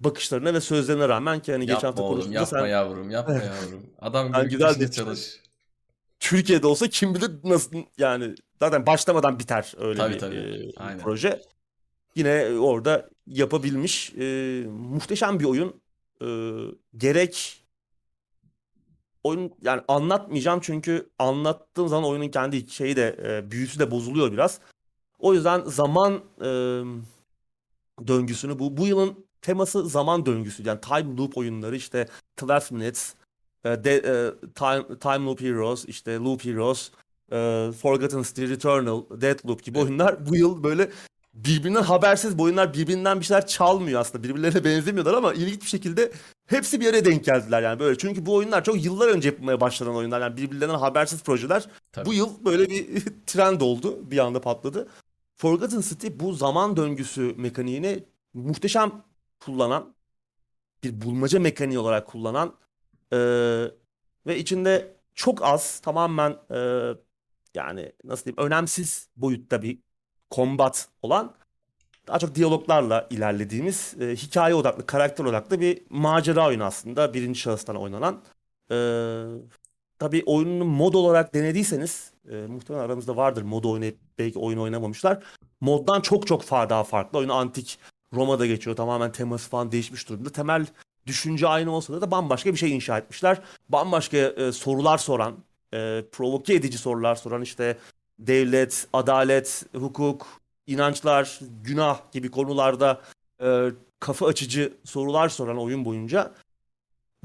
bakışlarına 0.00 0.54
ve 0.54 0.60
sözlerine 0.60 1.08
rağmen 1.08 1.40
ki 1.40 1.52
hani 1.52 1.66
geçen 1.66 1.74
Yapma 1.74 1.88
hafta 1.88 2.02
oğlum, 2.02 2.12
konuştuğumuzda 2.12 2.40
yapma 2.40 2.60
sen 2.60 2.66
yavrum, 2.66 3.10
yapma 3.10 3.34
yavrum. 3.34 3.86
Adam 4.00 4.32
gibi 4.32 4.48
güzel 4.48 4.80
bir- 4.80 4.90
çalış. 4.90 5.40
Türkiye'de 6.20 6.66
olsa 6.66 6.88
kim 6.88 7.14
bilir 7.14 7.30
nasıl 7.44 7.76
yani 7.98 8.34
zaten 8.58 8.86
başlamadan 8.86 9.38
biter 9.38 9.74
öyle 9.78 9.98
Tabii, 9.98 10.14
bir 10.14 10.18
tabii. 10.18 10.36
e, 10.36 10.72
Aynen. 10.76 10.98
proje. 10.98 11.42
Yine 12.14 12.58
orada 12.58 13.10
yapabilmiş 13.26 14.12
e, 14.14 14.64
muhteşem 14.68 15.40
bir 15.40 15.44
oyun. 15.44 15.80
E, 16.22 16.28
gerek 16.96 17.62
oyun 19.24 19.52
yani 19.62 19.82
anlatmayacağım 19.88 20.60
çünkü 20.62 21.10
anlattığım 21.18 21.88
zaman 21.88 22.10
oyunun 22.10 22.28
kendi 22.28 22.70
şeyi 22.70 22.96
de 22.96 23.16
e, 23.24 23.50
büyüsü 23.50 23.78
de 23.78 23.90
bozuluyor 23.90 24.32
biraz. 24.32 24.60
O 25.18 25.34
yüzden 25.34 25.60
zaman 25.60 26.20
e, 26.40 26.48
döngüsünü 28.06 28.58
bu 28.58 28.76
bu 28.76 28.86
yılın 28.86 29.26
teması 29.42 29.88
zaman 29.88 30.26
döngüsü 30.26 30.68
yani 30.68 30.80
time 30.80 31.16
loop 31.16 31.36
oyunları 31.38 31.76
işte 31.76 32.08
12 32.42 32.74
minutes 32.74 33.14
e, 33.64 33.84
de, 33.84 33.94
e, 33.96 34.14
time, 34.54 34.98
time 34.98 35.26
loop 35.26 35.40
heroes 35.40 35.84
işte 35.84 36.16
loop 36.16 36.44
heroes 36.44 36.90
e, 37.32 37.70
forgotten 37.82 38.22
city 38.22 38.42
returnal 38.42 39.02
deathloop 39.10 39.62
gibi 39.62 39.78
oyunlar 39.78 40.26
bu 40.26 40.36
yıl 40.36 40.62
böyle 40.62 40.90
birbirinden 41.34 41.82
habersiz 41.82 42.38
bu 42.38 42.42
oyunlar 42.42 42.74
birbirinden 42.74 43.20
bir 43.20 43.24
şeyler 43.24 43.46
çalmıyor 43.46 44.00
aslında. 44.00 44.24
Birbirlerine 44.24 44.64
benzemiyorlar 44.64 45.14
ama 45.14 45.32
ilginç 45.32 45.62
bir 45.62 45.68
şekilde 45.68 46.12
hepsi 46.46 46.80
bir 46.80 46.86
araya 46.86 47.04
denk 47.04 47.24
geldiler 47.24 47.62
yani 47.62 47.80
böyle. 47.80 47.98
Çünkü 47.98 48.26
bu 48.26 48.34
oyunlar 48.34 48.64
çok 48.64 48.84
yıllar 48.84 49.08
önce 49.08 49.28
yapılmaya 49.28 49.60
başlanan 49.60 49.94
oyunlar. 49.96 50.20
Yani 50.20 50.36
birbirlerinden 50.36 50.78
habersiz 50.78 51.22
projeler 51.22 51.68
Tabii. 51.92 52.06
bu 52.06 52.14
yıl 52.14 52.44
böyle 52.44 52.70
bir 52.70 53.04
trend 53.26 53.60
oldu. 53.60 54.10
Bir 54.10 54.18
anda 54.18 54.40
patladı. 54.40 54.88
Forgotten 55.36 55.80
City 55.80 56.06
bu 56.14 56.32
zaman 56.32 56.76
döngüsü 56.76 57.34
mekaniğini 57.36 58.04
muhteşem 58.34 58.92
kullanan 59.40 59.94
bir 60.84 61.00
bulmaca 61.00 61.40
mekaniği 61.40 61.78
olarak 61.78 62.06
kullanan 62.06 62.54
eee, 63.12 63.70
ve 64.26 64.38
içinde 64.38 64.96
çok 65.14 65.44
az 65.44 65.80
tamamen 65.80 66.36
eee, 66.50 66.94
yani 67.54 67.92
nasıl 68.04 68.24
diyeyim 68.24 68.46
önemsiz 68.46 69.08
boyutta 69.16 69.62
bir 69.62 69.78
kombat 70.30 70.88
olan 71.02 71.34
daha 72.08 72.18
çok 72.18 72.34
diyaloglarla 72.34 73.06
ilerlediğimiz 73.10 73.94
e, 74.00 74.16
hikaye 74.16 74.54
odaklı, 74.54 74.86
karakter 74.86 75.24
odaklı 75.24 75.60
bir 75.60 75.82
macera 75.90 76.48
oyunu 76.48 76.64
aslında. 76.64 77.14
Birinci 77.14 77.40
şahıstan 77.40 77.76
oynanan. 77.76 78.22
E, 78.70 78.76
tabii 79.98 80.22
oyununu 80.26 80.64
mod 80.64 80.94
olarak 80.94 81.34
denediyseniz 81.34 82.12
e, 82.30 82.36
muhtemelen 82.36 82.84
aramızda 82.84 83.16
vardır 83.16 83.42
mod 83.42 83.64
oynayıp 83.64 83.98
belki 84.18 84.38
oyun 84.38 84.58
oynamamışlar. 84.58 85.24
Moddan 85.60 86.00
çok 86.00 86.26
çok 86.26 86.50
daha 86.50 86.84
farklı. 86.84 87.18
Oyun 87.18 87.28
antik 87.28 87.78
Roma'da 88.14 88.46
geçiyor. 88.46 88.76
Tamamen 88.76 89.12
teması 89.12 89.50
falan 89.50 89.72
değişmiş 89.72 90.08
durumda. 90.08 90.30
Temel 90.30 90.66
düşünce 91.06 91.48
aynı 91.48 91.70
olsa 91.70 92.00
da, 92.00 92.10
bambaşka 92.10 92.52
bir 92.52 92.58
şey 92.58 92.74
inşa 92.74 92.98
etmişler. 92.98 93.40
Bambaşka 93.68 94.16
e, 94.16 94.52
sorular 94.52 94.98
soran, 94.98 95.36
e, 95.74 96.04
provoke 96.12 96.54
edici 96.54 96.78
sorular 96.78 97.14
soran 97.14 97.42
işte 97.42 97.78
devlet, 98.18 98.86
adalet, 98.92 99.64
hukuk, 99.74 100.26
inançlar, 100.66 101.40
günah 101.64 102.12
gibi 102.12 102.30
konularda 102.30 103.00
e, 103.42 103.68
kafa 104.00 104.26
açıcı 104.26 104.72
sorular 104.84 105.28
soran 105.28 105.58
oyun 105.58 105.84
boyunca 105.84 106.32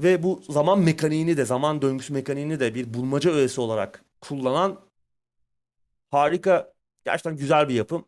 ve 0.00 0.22
bu 0.22 0.42
zaman 0.48 0.78
mekaniğini 0.78 1.36
de 1.36 1.44
zaman 1.44 1.82
döngüsü 1.82 2.12
mekaniğini 2.12 2.60
de 2.60 2.74
bir 2.74 2.94
bulmaca 2.94 3.30
öğesi 3.30 3.60
olarak 3.60 4.04
kullanan 4.20 4.80
harika 6.10 6.72
gerçekten 7.04 7.36
güzel 7.36 7.68
bir 7.68 7.74
yapım. 7.74 8.04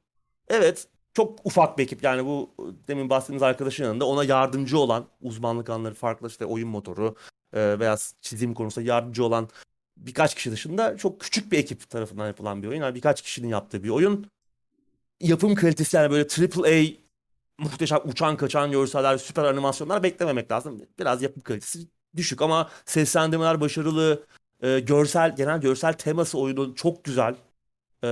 Evet 0.49 0.89
çok 1.15 1.47
ufak 1.47 1.79
bir 1.79 1.83
ekip 1.83 2.03
yani 2.05 2.25
bu 2.27 2.51
demin 2.89 3.11
bahsettiğimiz 3.11 3.43
arkadaşın 3.43 3.85
yanında 3.85 4.05
ona 4.07 4.25
yardımcı 4.25 4.79
olan 4.79 5.07
uzmanlık 5.23 5.71
alanları 5.71 5.95
farklı 5.95 6.29
işte 6.29 6.47
oyun 6.47 6.69
motoru, 6.69 7.17
e, 7.53 7.79
veya 7.79 7.97
çizim 8.21 8.55
konusunda 8.55 8.89
yardımcı 8.89 9.25
olan 9.25 9.49
birkaç 9.97 10.35
kişi 10.35 10.53
dışında 10.53 10.97
çok 10.97 11.21
küçük 11.21 11.53
bir 11.53 11.59
ekip 11.59 11.91
tarafından 11.91 12.27
yapılan 12.27 12.63
bir 12.63 12.69
oyun. 12.69 12.81
Yani 12.81 12.95
birkaç 12.95 13.23
kişinin 13.23 13.49
yaptığı 13.49 13.85
bir 13.85 13.89
oyun. 13.89 14.31
Yapım 15.21 15.55
kalitesi 15.55 15.97
yani 15.97 16.11
böyle 16.11 16.27
triple 16.27 16.69
A 16.69 17.09
muhteşem 17.63 18.01
uçan 18.05 18.37
kaçan 18.37 18.71
görseller, 18.71 19.19
süper 19.19 19.45
animasyonlar 19.45 20.03
beklememek 20.03 20.53
lazım. 20.53 20.83
Biraz 20.99 21.23
yapım 21.23 21.43
kalitesi 21.43 21.89
düşük 22.17 22.43
ama 22.43 22.71
seslendirmeler 22.85 23.61
başarılı. 23.61 24.27
E, 24.63 24.81
görsel, 24.81 25.37
genel 25.37 25.61
görsel 25.61 25.93
teması 25.93 26.39
oyunun 26.39 26.75
çok 26.75 27.05
güzel. 27.05 27.35
E, 28.05 28.09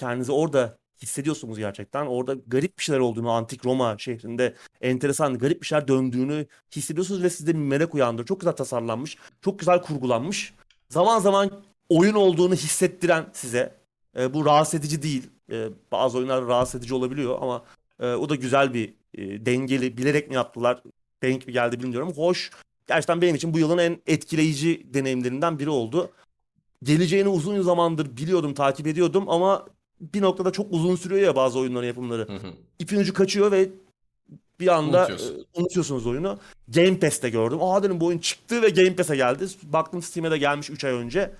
kendinizi 0.00 0.32
orada 0.32 0.78
hissediyorsunuz 1.02 1.58
gerçekten. 1.58 2.06
Orada 2.06 2.34
garip 2.46 2.78
bir 2.78 2.82
şeyler 2.82 3.00
olduğunu, 3.00 3.30
antik 3.30 3.66
Roma 3.66 3.98
şehrinde 3.98 4.54
enteresan, 4.80 5.38
garip 5.38 5.62
bir 5.62 5.66
şeyler 5.66 5.88
döndüğünü 5.88 6.46
hissediyorsunuz 6.76 7.22
ve 7.22 7.30
sizde 7.30 7.54
bir 7.54 7.58
merak 7.58 7.94
uyandırıyor. 7.94 8.26
Çok 8.26 8.40
güzel 8.40 8.52
tasarlanmış, 8.52 9.16
çok 9.40 9.58
güzel 9.58 9.82
kurgulanmış. 9.82 10.54
Zaman 10.88 11.18
zaman 11.18 11.50
oyun 11.88 12.14
olduğunu 12.14 12.54
hissettiren 12.54 13.26
size. 13.32 13.74
E, 14.18 14.34
bu 14.34 14.46
rahatsız 14.46 14.80
edici 14.80 15.02
değil. 15.02 15.30
E, 15.52 15.68
bazı 15.92 16.18
oyunlar 16.18 16.46
rahatsız 16.46 16.80
edici 16.80 16.94
olabiliyor 16.94 17.38
ama 17.40 17.64
e, 18.00 18.06
o 18.06 18.28
da 18.28 18.34
güzel 18.34 18.74
bir 18.74 18.94
e, 19.14 19.46
dengeli. 19.46 19.96
Bilerek 19.96 20.28
mi 20.28 20.34
yaptılar? 20.34 20.82
Denk 21.22 21.46
mi 21.46 21.52
geldi 21.52 21.80
bilmiyorum. 21.80 22.12
Hoş. 22.16 22.50
Gerçekten 22.86 23.22
benim 23.22 23.34
için 23.34 23.54
bu 23.54 23.58
yılın 23.58 23.78
en 23.78 24.00
etkileyici 24.06 24.94
deneyimlerinden 24.94 25.58
biri 25.58 25.70
oldu. 25.70 26.10
Geleceğini 26.82 27.28
uzun 27.28 27.62
zamandır 27.62 28.16
biliyordum, 28.16 28.54
takip 28.54 28.86
ediyordum 28.86 29.28
ama 29.28 29.66
bir 30.00 30.22
noktada 30.22 30.50
çok 30.50 30.66
uzun 30.72 30.96
sürüyor 30.96 31.20
ya 31.22 31.36
bazı 31.36 31.58
oyunların 31.58 31.86
yapımları. 31.86 32.28
Hı 32.28 32.32
hı. 32.36 32.52
İpin 32.78 32.96
ucu 32.98 33.14
kaçıyor 33.14 33.52
ve 33.52 33.68
bir 34.60 34.68
anda 34.68 34.98
Unutuyorsun. 35.00 35.38
e, 35.54 35.60
unutuyorsunuz 35.60 36.06
oyunu. 36.06 36.38
Game 36.68 36.98
Pass'te 36.98 37.30
gördüm. 37.30 37.58
Aa 37.60 37.82
dedim 37.82 38.00
bu 38.00 38.06
oyun 38.06 38.18
çıktı 38.18 38.62
ve 38.62 38.68
Game 38.70 38.96
Pass'e 38.96 39.16
geldi. 39.16 39.46
Baktım 39.62 40.02
Steam'e 40.02 40.30
de 40.30 40.38
gelmiş 40.38 40.70
3 40.70 40.84
ay 40.84 40.92
önce. 40.92 41.34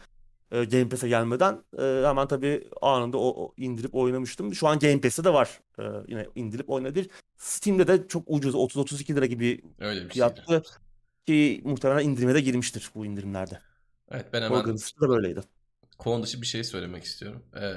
E, 0.53 0.65
Game 0.65 0.89
Pass'e 0.89 1.09
gelmeden 1.09 1.59
e, 1.79 1.83
hemen 2.07 2.29
tabii 2.29 2.69
anında 2.83 3.19
o, 3.19 3.45
o 3.45 3.55
indirip 3.57 3.95
oynamıştım. 3.95 4.55
Şu 4.55 4.69
an 4.69 4.79
Game 4.79 5.01
Pass'te 5.01 5.25
de 5.25 5.33
var. 5.33 5.61
E, 5.79 5.83
yine 6.09 6.27
indirip 6.35 6.71
oynadır. 6.71 7.07
Steam'de 7.39 7.87
de 7.89 8.09
çok 8.09 8.23
ucuz 8.27 8.55
30-32 8.55 9.15
lira 9.17 9.27
gibi 9.27 9.61
Öyle 9.81 9.95
bir 9.95 10.01
şeydi. 10.01 10.13
fiyatlı 10.15 10.63
ki 11.27 11.61
muhtemelen 11.65 12.09
indirime 12.09 12.35
de 12.35 12.41
girmiştir 12.41 12.91
bu 12.95 13.07
indirimlerde. 13.07 13.59
Evet 14.11 14.27
ben 14.33 14.43
hemen 14.43 14.57
Organiz'da 14.61 15.01
da 15.01 15.09
böyleydi. 15.09 15.41
Konu 16.01 16.23
dışı 16.23 16.43
bir 16.43 16.47
şey 16.47 16.65
söylemek 16.65 17.05
istiyorum. 17.05 17.45
Ee, 17.57 17.75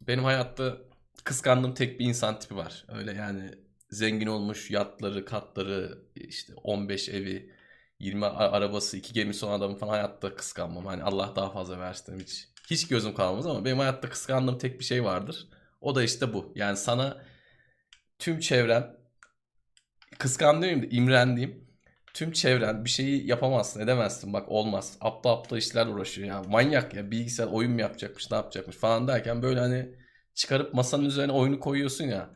benim 0.00 0.24
hayatta 0.24 0.76
kıskandığım 1.24 1.74
tek 1.74 2.00
bir 2.00 2.04
insan 2.06 2.38
tipi 2.38 2.56
var. 2.56 2.84
Öyle 2.88 3.12
yani 3.12 3.50
zengin 3.90 4.26
olmuş 4.26 4.70
yatları, 4.70 5.24
katları, 5.24 5.98
işte 6.14 6.54
15 6.54 7.08
evi, 7.08 7.52
20 8.00 8.26
a- 8.26 8.52
arabası, 8.52 8.96
2 8.96 9.12
gemisi 9.12 9.46
olan 9.46 9.58
adamı 9.58 9.76
falan 9.76 9.92
hayatta 9.92 10.34
kıskanmam. 10.36 10.86
Hani 10.86 11.02
Allah 11.02 11.32
daha 11.36 11.50
fazla 11.50 11.78
versin 11.78 12.20
hiç. 12.20 12.48
Hiç 12.70 12.88
gözüm 12.88 13.14
kalmaz 13.14 13.46
ama 13.46 13.64
benim 13.64 13.78
hayatta 13.78 14.08
kıskandığım 14.10 14.58
tek 14.58 14.80
bir 14.80 14.84
şey 14.84 15.04
vardır. 15.04 15.48
O 15.80 15.94
da 15.94 16.02
işte 16.02 16.32
bu. 16.34 16.52
Yani 16.54 16.76
sana 16.76 17.22
tüm 18.18 18.40
çevren 18.40 18.96
kıskandığım 20.18 20.82
da 20.82 20.86
imrendiğim 20.90 21.67
tüm 22.18 22.32
çevren 22.32 22.84
bir 22.84 22.90
şeyi 22.90 23.26
yapamazsın 23.26 23.80
edemezsin. 23.80 24.32
Bak 24.32 24.48
olmaz. 24.48 24.96
Aptal 25.00 25.30
aptal 25.30 25.58
işler 25.58 25.86
uğraşıyor 25.86 26.28
ya. 26.28 26.42
Manyak 26.42 26.94
ya. 26.94 27.10
Bilgisayar 27.10 27.46
oyun 27.46 27.72
mu 27.72 27.80
yapacakmış 27.80 28.30
ne 28.30 28.36
yapacakmış 28.36 28.76
falan 28.76 29.08
derken 29.08 29.42
böyle 29.42 29.60
hani 29.60 29.94
çıkarıp 30.34 30.74
masanın 30.74 31.04
üzerine 31.04 31.32
oyunu 31.32 31.60
koyuyorsun 31.60 32.04
ya. 32.04 32.30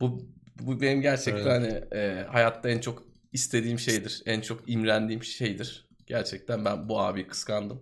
Bu 0.00 0.28
bu 0.60 0.80
benim 0.80 1.00
gerçekten 1.02 1.60
hani 1.60 1.84
e, 1.92 2.24
hayatta 2.28 2.70
en 2.70 2.78
çok 2.78 3.02
istediğim 3.32 3.78
şeydir. 3.78 4.22
En 4.26 4.40
çok 4.40 4.68
imrendiğim 4.68 5.24
şeydir. 5.24 5.88
Gerçekten 6.06 6.64
ben 6.64 6.88
bu 6.88 7.00
abiyi 7.00 7.26
kıskandım. 7.26 7.80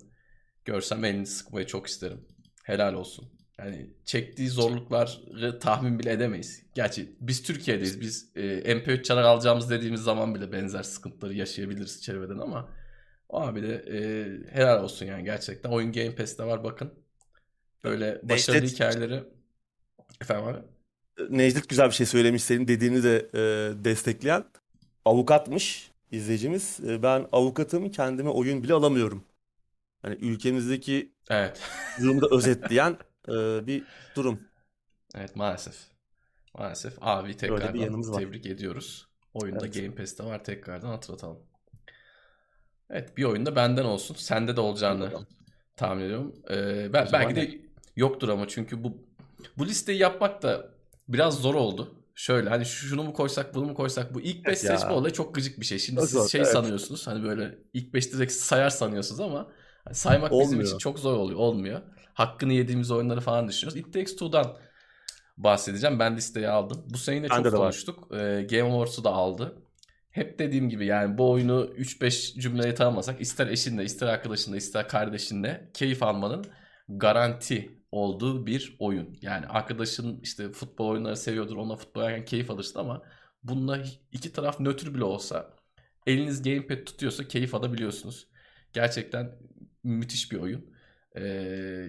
Görsem 0.65 1.05
elini 1.05 1.27
sıkmayı 1.27 1.67
çok 1.67 1.87
isterim. 1.87 2.21
Helal 2.65 2.95
olsun 2.95 3.36
yani 3.59 3.91
çektiği 4.05 4.49
zorlukları 4.49 5.59
tahmin 5.59 5.99
bile 5.99 6.13
edemeyiz. 6.13 6.63
Gerçi 6.75 7.17
biz 7.21 7.43
Türkiye'deyiz. 7.43 8.01
Biz 8.01 8.31
e, 8.37 8.41
MP3 8.43 9.03
çalar 9.03 9.23
alacağımız 9.23 9.71
dediğimiz 9.71 10.01
zaman 10.01 10.35
bile 10.35 10.53
benzer 10.53 10.83
sıkıntıları 10.83 11.35
yaşayabiliriz 11.35 12.03
çevreden 12.03 12.39
ama 12.39 12.69
o 13.29 13.41
abi 13.41 13.63
de 13.63 13.75
e, 13.75 13.99
helal 14.55 14.85
olsun 14.85 15.07
yani 15.07 15.25
gerçekten. 15.25 15.71
Oyun 15.71 15.93
Game 15.93 16.15
Pass'te 16.15 16.45
var 16.45 16.65
bakın. 16.65 16.95
Böyle 17.85 18.21
başarılı 18.23 18.59
Necdet- 18.61 18.75
hikayeleri 18.75 19.25
efendim 20.21 20.45
abi. 20.45 20.59
Necdet 21.37 21.69
güzel 21.69 21.87
bir 21.87 21.95
şey 21.95 22.07
söylemiş 22.07 22.43
senin 22.43 22.69
dediğini 22.69 23.03
de 23.03 23.17
e, 23.35 23.41
destekleyen. 23.85 24.45
Avukatmış 25.05 25.91
izleyicimiz. 26.11 26.81
E, 26.89 27.03
ben 27.03 27.27
avukatım 27.33 27.91
kendime 27.91 28.31
oyun 28.31 28.63
bile 28.63 28.73
alamıyorum. 28.75 29.25
Hani 30.03 30.15
ülkemizdeki 30.15 31.13
Evet. 31.31 31.61
durumu 32.01 32.21
da 32.21 32.27
özetleyen 32.37 32.97
e, 33.29 33.67
bir 33.67 33.83
durum. 34.17 34.41
Evet 35.15 35.37
maalesef. 35.37 35.77
Maalesef 36.59 36.95
abi 37.01 37.29
bir 37.29 37.39
tekrardan 37.39 37.75
yanımız 37.79 38.13
var. 38.13 38.19
tebrik 38.21 38.47
ediyoruz. 38.47 39.07
Oyunda 39.35 39.65
Evet. 39.67 39.75
Game 39.75 39.95
Pass'te 39.95 40.25
var 40.25 40.45
tekrardan 40.45 40.89
hatırlatalım. 40.89 41.39
Evet 42.91 43.17
bir 43.17 43.25
oyunda 43.25 43.57
benden 43.57 43.85
olsun. 43.85 44.15
Sende 44.15 44.57
de 44.57 44.61
olacağını 44.61 45.05
Bakalım. 45.07 45.27
tahmin 45.77 46.05
ediyorum. 46.05 46.35
Ee, 46.51 46.93
ben, 46.93 47.07
O 47.07 47.13
belki 47.13 47.37
de 47.37 47.61
yoktur 47.97 48.29
ama 48.29 48.49
çünkü 48.49 48.85
bu 48.85 48.97
bu 49.59 49.67
listeyi 49.67 49.99
yapmak 49.99 50.43
da 50.43 50.69
biraz 51.09 51.41
zor 51.41 51.55
oldu. 51.55 51.95
Şöyle 52.15 52.49
hani 52.49 52.65
şunu 52.67 53.03
mu 53.03 53.13
koysak 53.13 53.55
bunu 53.55 53.67
mu 53.67 53.75
koysak 53.75 54.15
bu 54.15 54.21
ilk 54.21 54.37
5 54.37 54.45
Evet 54.45 54.59
seçme 54.59 54.91
olayı 54.93 55.15
çok 55.15 55.35
gıcık 55.35 55.61
bir 55.61 55.65
şey. 55.65 55.79
Şimdi 55.79 56.01
Çok 56.01 56.09
siz 56.09 56.19
zor, 56.19 56.29
şey 56.29 56.41
evet. 56.41 56.51
sanıyorsunuz 56.53 57.07
hani 57.07 57.23
böyle 57.25 57.59
ilk 57.73 57.95
5 57.95 58.13
direkt 58.13 58.33
sayar 58.33 58.71
sanıyorsunuz 58.71 59.21
ama 59.21 59.49
hani 59.85 59.95
saymak 59.95 60.31
bizim 60.33 60.45
Olmuyor. 60.47 60.65
için 60.69 60.79
çok 60.79 60.99
zor 60.99 61.17
oluyor. 61.17 61.39
Olmuyor. 61.41 61.81
Hakkını 62.17 62.53
yediğimiz 62.53 62.91
oyunları 62.91 63.21
falan 63.21 63.49
düşünüyoruz. 63.49 63.79
It 63.79 63.93
Takes 63.93 64.13
Two'dan 64.13 64.57
bahsedeceğim. 65.37 65.99
Ben 65.99 66.17
listeyi 66.17 66.49
aldım. 66.49 66.85
Bu 66.91 66.99
sene 66.99 67.23
de 67.23 67.29
çok 67.29 67.45
de 67.45 67.51
konuştuk. 67.51 68.09
Ee, 68.13 68.47
Game 68.51 68.73
Awards'u 68.73 69.05
da 69.05 69.11
aldı. 69.11 69.63
Hep 70.11 70.39
dediğim 70.39 70.69
gibi 70.69 70.87
yani 70.87 71.19
bu 71.19 71.31
oyunu 71.31 71.71
3-5 71.77 72.41
cümleye 72.41 72.75
tanımasak 72.75 73.21
ister 73.21 73.47
eşinle, 73.47 73.85
ister 73.85 74.07
arkadaşınla, 74.07 74.57
ister 74.57 74.89
kardeşinle 74.89 75.71
keyif 75.75 76.03
almanın 76.03 76.45
garanti 76.89 77.81
olduğu 77.93 78.47
bir 78.47 78.77
oyun. 78.79 79.19
Yani 79.23 79.47
arkadaşın 79.47 80.21
işte 80.23 80.53
futbol 80.53 80.89
oyunları 80.89 81.17
seviyordur, 81.17 81.57
ona 81.57 81.77
futbol 81.77 82.01
oynarken 82.01 82.25
keyif 82.25 82.51
alırsın 82.51 82.79
ama 82.79 83.03
bununla 83.43 83.79
iki 84.13 84.33
taraf 84.33 84.61
nötr 84.61 84.95
bile 84.95 85.05
olsa 85.05 85.51
eliniz 86.07 86.43
gamepad 86.43 86.85
tutuyorsa 86.85 87.29
keyif 87.29 87.55
alabiliyorsunuz. 87.55 88.29
Gerçekten 88.73 89.39
müthiş 89.83 90.33
bir 90.33 90.37
oyun. 90.37 90.76
Ee, 91.17 91.23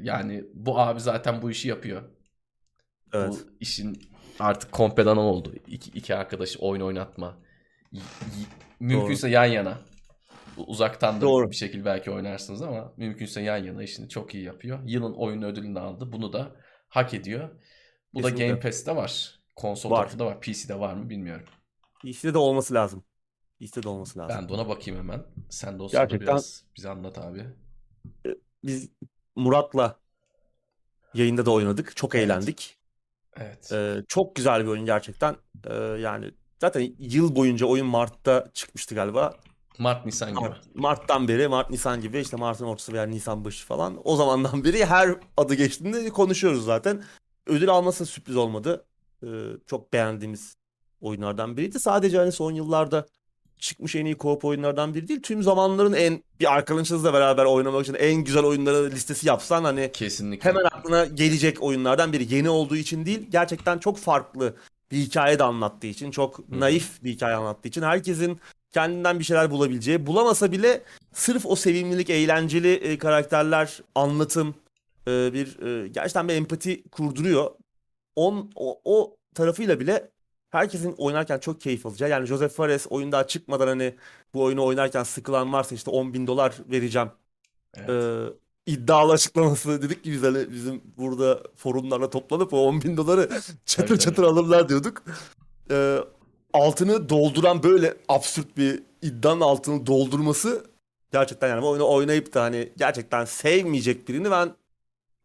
yani 0.04 0.46
bu 0.54 0.80
abi 0.80 1.00
zaten 1.00 1.42
bu 1.42 1.52
işi 1.52 1.68
yapıyor. 1.68 2.02
Evet. 3.14 3.30
Bu 3.30 3.38
işin 3.60 4.02
artık 4.40 4.72
kompedanı 4.72 5.20
oldu. 5.22 5.54
İki, 5.68 5.92
iki 5.92 6.16
arkadaş 6.16 6.58
oyun 6.60 6.82
oynatma. 6.82 7.38
Y- 7.92 8.02
y- 8.40 8.46
Mümkünse 8.80 9.30
yan 9.30 9.46
yana. 9.46 9.78
Uzaktan 10.68 11.18
da 11.18 11.22
Doğru. 11.22 11.52
bir 11.52 11.56
şekilde 11.56 11.86
belki 11.86 12.12
oynarsınız 12.12 12.62
ama 12.62 12.94
mümkünse 12.98 13.42
yan 13.42 13.58
yana 13.58 13.84
işini 13.84 14.10
çok 14.10 14.36
iyi 14.36 14.44
yapıyor. 14.44 14.80
Yılın 14.86 15.14
oyun 15.14 15.42
ödülünü 15.42 15.80
aldı. 15.80 16.12
Bunu 16.12 16.34
da 16.34 16.56
hak 16.88 17.14
ediyor. 17.14 17.50
Bu 18.14 18.20
da 18.20 18.22
Kesinlikle. 18.24 18.48
Game 18.48 18.60
Pass'te 18.60 18.96
var. 18.96 19.40
Konsol 19.56 19.92
Var. 19.92 19.98
tarafında 19.98 20.26
var. 20.26 20.42
PC'de 20.42 20.80
var 20.80 20.94
mı 20.94 21.10
bilmiyorum. 21.10 21.46
İşte 22.04 22.34
de 22.34 22.38
olması 22.38 22.74
lazım. 22.74 23.04
İşte 23.60 23.84
de 23.84 23.90
olması 23.90 24.20
lazım. 24.20 24.38
Ben 24.42 24.50
de 24.50 24.54
ona 24.54 24.70
bakayım 24.70 25.00
hemen. 25.00 25.24
Sen 25.50 25.80
de 25.80 25.84
o 25.84 25.88
Gerçekten- 25.90 26.20
biraz 26.28 26.64
bize 26.78 26.90
anlat 26.90 27.18
abi. 27.18 27.46
Biz 28.64 28.90
Murat'la 29.38 30.00
yayında 31.14 31.46
da 31.46 31.52
oynadık. 31.52 31.96
Çok 31.96 32.16
Evet. 32.16 32.26
eğlendik. 32.26 32.78
Evet. 33.38 33.72
Ee, 33.72 34.04
çok 34.08 34.36
güzel 34.36 34.64
bir 34.64 34.68
oyun 34.70 34.86
gerçekten. 34.86 35.36
Ee, 35.70 35.74
yani 35.74 36.32
zaten 36.62 36.96
yıl 37.00 37.36
boyunca 37.36 37.66
oyun 37.66 37.88
Mart'ta 37.88 38.48
çıkmıştı 38.54 38.96
galiba. 38.96 39.34
Mart 39.78 40.06
Nisan 40.06 40.30
gibi. 40.30 40.40
Mart, 40.40 40.76
Mart'tan 40.76 41.28
beri, 41.28 41.48
Mart 41.48 41.70
Nisan 41.70 42.02
gibi 42.02 42.20
işte 42.20 42.38
Mart'ın 42.38 42.66
ortası 42.66 42.94
veya 42.94 43.04
Nisan 43.04 43.46
başı 43.46 43.66
falan. 43.66 43.98
O 44.04 44.16
zamandan 44.16 44.64
beri 44.64 44.86
her 44.86 45.16
adı 45.38 45.54
geçtiğinde 45.54 46.10
konuşuyoruz 46.10 46.66
zaten. 46.66 47.04
Ödül 47.48 47.70
alması 47.70 48.06
sürpriz 48.06 48.36
olmadı. 48.36 48.86
Ee, 49.24 49.28
çok 49.68 49.94
beğendiğimiz 49.94 50.56
oyunlardan 51.02 51.58
biriydi. 51.58 51.80
Sadece 51.80 52.18
hani 52.18 52.32
son 52.32 52.52
yıllarda 52.52 53.06
çıkmış 53.60 53.96
en 53.96 54.06
iyi 54.06 54.16
co-op 54.16 54.48
oyunlardan 54.48 54.94
biri 54.94 55.08
değil. 55.08 55.22
Tüm 55.22 55.44
zamanların 55.44 55.94
en 55.94 56.24
bir 56.40 56.54
arkadaşınızla 56.54 57.14
beraber 57.14 57.46
oynamak 57.46 57.84
için 57.84 57.94
en 57.94 58.16
güzel 58.16 58.44
oyunları 58.44 58.92
listesi 58.92 59.28
yapsan 59.28 59.64
hani 59.64 59.92
Kesinlikle. 59.94 60.50
hemen 60.50 60.64
aklına 60.64 61.06
gelecek 61.06 61.64
oyunlardan 61.64 62.14
biri. 62.14 62.36
Yeni 62.36 62.50
olduğu 62.50 62.76
için 62.76 63.06
değil, 63.06 63.28
gerçekten 63.32 63.78
çok 63.78 63.98
farklı 63.98 64.56
bir 64.92 64.98
hikaye 64.98 65.40
de 65.40 65.44
anlattığı 65.44 65.88
için, 65.88 66.12
çok 66.12 66.38
hı. 66.38 66.60
naif 66.60 67.04
bir 67.04 67.12
hikaye 67.12 67.36
anlattığı 67.36 67.68
için 67.68 67.82
herkesin 67.82 68.40
kendinden 68.72 69.20
bir 69.20 69.24
şeyler 69.24 69.52
bulabileceği, 69.52 70.06
bulamasa 70.06 70.52
bile 70.52 70.82
sırf 71.14 71.46
o 71.46 71.56
sevimlilik, 71.56 72.10
eğlenceli 72.10 72.74
e, 72.74 72.98
karakterler, 72.98 73.80
anlatım 73.96 74.56
e, 75.08 75.34
bir 75.34 75.60
e, 75.60 75.88
gerçekten 75.88 76.28
bir 76.28 76.34
empati 76.34 76.84
kurduruyor. 76.90 77.52
On, 78.16 78.52
o, 78.56 78.82
o 78.86 79.18
tarafıyla 79.36 79.80
bile 79.80 80.10
herkesin 80.50 80.96
oynarken 80.98 81.40
çok 81.40 81.62
keyif 81.62 81.86
alacağı. 81.86 82.10
Yani 82.10 82.26
Joseph 82.26 82.52
Fares 82.52 82.88
oyun 82.90 83.12
daha 83.12 83.28
çıkmadan 83.28 83.68
hani 83.68 83.96
bu 84.34 84.44
oyunu 84.44 84.66
oynarken 84.66 85.04
sıkılan 85.04 85.54
varsa 85.54 85.76
işte 85.76 85.92
10 85.92 86.14
bin 86.14 86.28
dolar 86.28 86.56
vereceğim. 86.72 87.12
Evet. 87.78 87.90
Ee, 87.90 88.26
iddialı 88.66 89.14
açıklaması 89.14 89.82
dedik 89.82 90.04
ki 90.04 90.12
biz 90.12 90.24
hani 90.24 90.52
bizim 90.52 90.82
burada 90.98 91.44
forumlarla 91.56 92.10
toplanıp 92.10 92.54
o 92.54 92.58
10 92.68 92.82
bin 92.82 92.98
doları 92.98 93.30
çatır 93.66 93.88
tabii. 93.88 94.00
çatır 94.00 94.24
alırlar 94.24 94.70
diyorduk. 94.70 95.04
Ee, 95.72 95.98
altını 96.54 97.10
dolduran 97.10 97.64
böyle 97.64 97.98
absürt 98.10 98.58
bir 98.58 98.84
iddianın 99.02 99.42
altını 99.42 99.86
doldurması 99.86 100.66
gerçekten 101.12 101.48
yani 101.50 101.66
oyunu 101.66 101.90
oynayıp 101.90 102.34
da 102.34 102.44
hani 102.44 102.74
gerçekten 102.78 103.26
sevmeyecek 103.26 104.08
birini 104.08 104.32
ben 104.32 104.56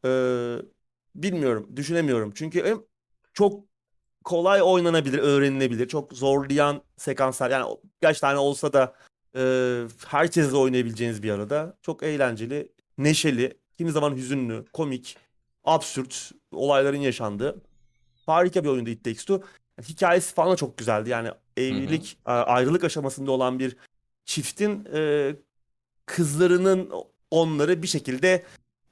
e, 0.05 0.11
bilmiyorum, 1.15 1.69
düşünemiyorum. 1.77 2.33
Çünkü 2.35 2.65
hem 2.65 2.81
çok 3.33 3.65
kolay 4.25 4.63
oynanabilir, 4.63 5.19
öğrenilebilir. 5.19 5.89
Çok 5.89 6.13
zorlayan 6.13 6.83
sekanslar 6.97 7.51
yani 7.51 7.77
birkaç 8.03 8.21
tane 8.21 8.39
olsa 8.39 8.73
da 8.73 8.95
e, 9.37 9.43
herkesle 10.07 10.57
oynayabileceğiniz 10.57 11.23
bir 11.23 11.31
arada. 11.31 11.77
Çok 11.83 12.03
eğlenceli, 12.03 12.69
neşeli, 12.99 13.59
kimi 13.79 13.91
zaman 13.91 14.17
hüzünlü, 14.17 14.65
komik, 14.73 15.17
absürt 15.65 16.33
olayların 16.53 17.01
yaşandığı 17.01 17.57
harika 18.27 18.65
bir 18.65 18.69
oyundu 18.69 18.91
It 18.91 19.05
Takes 19.05 19.25
Two. 19.25 19.43
Hikayesi 19.89 20.35
falan 20.35 20.53
da 20.53 20.57
çok 20.57 20.79
güzeldi. 20.79 21.11
Yani 21.11 21.29
evlilik, 21.57 22.19
a- 22.25 22.33
ayrılık 22.33 22.85
aşamasında 22.85 23.31
olan 23.31 23.59
bir 23.59 23.77
çiftin 24.25 24.89
e, 24.95 25.33
kızlarının 26.07 26.91
onları 27.31 27.83
bir 27.83 27.87
şekilde 27.87 28.43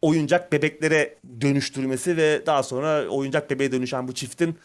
oyuncak 0.03 0.53
bebeklere 0.53 1.19
dönüştürmesi 1.41 2.17
ve 2.17 2.47
daha 2.47 2.63
sonra 2.63 3.09
oyuncak 3.09 3.51
bebeğe 3.51 3.73
dönüşen 3.73 4.09
bu 4.09 4.15
çiftin 4.15 4.59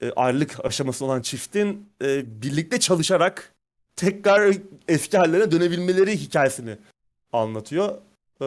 e, 0.00 0.12
ayrılık 0.12 0.64
aşamasında 0.64 1.08
olan 1.08 1.22
çiftin 1.22 1.88
e, 2.02 2.42
birlikte 2.42 2.80
çalışarak 2.80 3.54
tekrar 3.96 4.56
eski 4.88 5.18
hallerine 5.18 5.50
dönebilmeleri 5.50 6.16
hikayesini 6.16 6.78
anlatıyor. 7.32 7.98
E, 8.42 8.46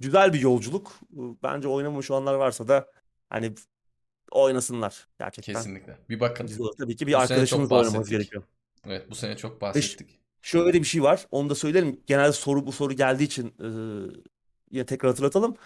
güzel 0.00 0.32
bir 0.32 0.40
yolculuk. 0.40 1.00
E, 1.12 1.20
Bence 1.42 1.68
oynamamış 1.68 2.10
olanlar 2.10 2.34
varsa 2.34 2.68
da 2.68 2.86
hani 3.30 3.52
oynasınlar 4.30 5.08
gerçekten. 5.18 5.54
Kesinlikle. 5.54 5.98
Bir 6.08 6.20
bakın. 6.20 6.46
Tabii 6.78 6.96
ki 6.96 7.04
Bu 7.04 7.06
bir 7.06 7.12
sene 7.12 7.22
arkadaşınızla 7.22 7.68
çok 7.68 7.78
oynamanız 7.78 8.10
gerekiyor. 8.10 8.42
Evet 8.86 9.10
bu 9.10 9.14
sene 9.14 9.36
çok 9.36 9.60
bahsettik. 9.60 10.18
Şöyle 10.42 10.80
bir 10.80 10.84
şey 10.84 11.02
var. 11.02 11.26
Onu 11.30 11.50
da 11.50 11.54
söyleyelim. 11.54 12.00
Genelde 12.06 12.32
soru 12.32 12.66
bu 12.66 12.72
soru 12.72 12.92
geldiği 12.92 13.24
için 13.24 13.46
e, 13.46 13.68
yine 14.70 14.86
tekrar 14.86 15.10
hatırlatalım. 15.10 15.56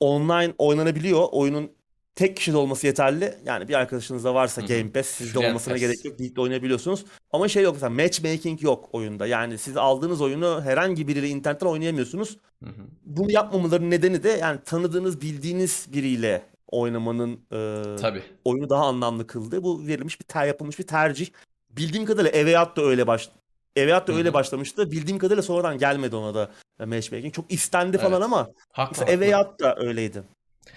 Online 0.00 0.54
oynanabiliyor. 0.58 1.28
Oyunun 1.32 1.72
tek 2.14 2.36
kişide 2.36 2.56
olması 2.56 2.86
yeterli. 2.86 3.34
Yani 3.44 3.68
bir 3.68 3.74
arkadaşınız 3.74 4.24
da 4.24 4.34
varsa 4.34 4.62
Hı 4.62 4.66
hı. 4.66 4.68
Game 4.68 4.92
Pass 4.92 5.06
sizde 5.06 5.38
olmasına 5.38 5.74
Pass. 5.74 5.80
gerek 5.80 6.04
yok. 6.04 6.18
Birlikte 6.18 6.40
oynayabiliyorsunuz. 6.40 7.04
Ama 7.32 7.48
şey 7.48 7.62
yok 7.62 7.74
mesela 7.74 7.90
matchmaking 7.90 8.62
yok 8.62 8.88
oyunda. 8.92 9.26
Yani 9.26 9.58
siz 9.58 9.76
aldığınız 9.76 10.20
oyunu 10.20 10.62
herhangi 10.64 11.08
biriyle 11.08 11.28
internetten 11.28 11.66
oynayamıyorsunuz. 11.66 12.38
Hı 12.64 12.70
hı. 12.70 12.82
Bunu 13.04 13.30
yapmamaların 13.30 13.90
nedeni 13.90 14.22
de 14.22 14.28
yani 14.28 14.60
tanıdığınız, 14.64 15.20
bildiğiniz 15.20 15.86
biriyle 15.92 16.42
oynamanın 16.68 17.32
e, 17.52 17.96
Tabii. 17.96 18.22
oyunu 18.44 18.70
daha 18.70 18.86
anlamlı 18.86 19.26
kıldı. 19.26 19.62
Bu 19.62 19.86
verilmiş 19.86 20.20
bir 20.20 20.24
ter 20.24 20.46
yapılmış 20.46 20.78
bir 20.78 20.86
tercih. 20.86 21.26
Bildiğim 21.70 22.06
kadarıyla 22.06 22.30
Eveyat 22.38 22.76
da 22.76 22.82
öyle 22.82 23.06
baş 23.06 23.30
Eveyat 23.76 24.08
da 24.08 24.12
öyle 24.12 24.34
başlamıştı. 24.34 24.90
Bildiğim 24.90 25.18
kadarıyla 25.18 25.42
sonradan 25.42 25.78
gelmedi 25.78 26.16
ona 26.16 26.34
da 26.34 26.50
e, 26.80 26.84
matchmaking. 26.84 27.34
Çok 27.34 27.52
istendi 27.52 27.98
falan 27.98 28.12
Evet. 28.12 28.24
ama 28.24 28.48
Haklı. 28.72 29.04
Eveyat 29.04 29.60
da 29.60 29.76
öyleydi. 29.76 30.22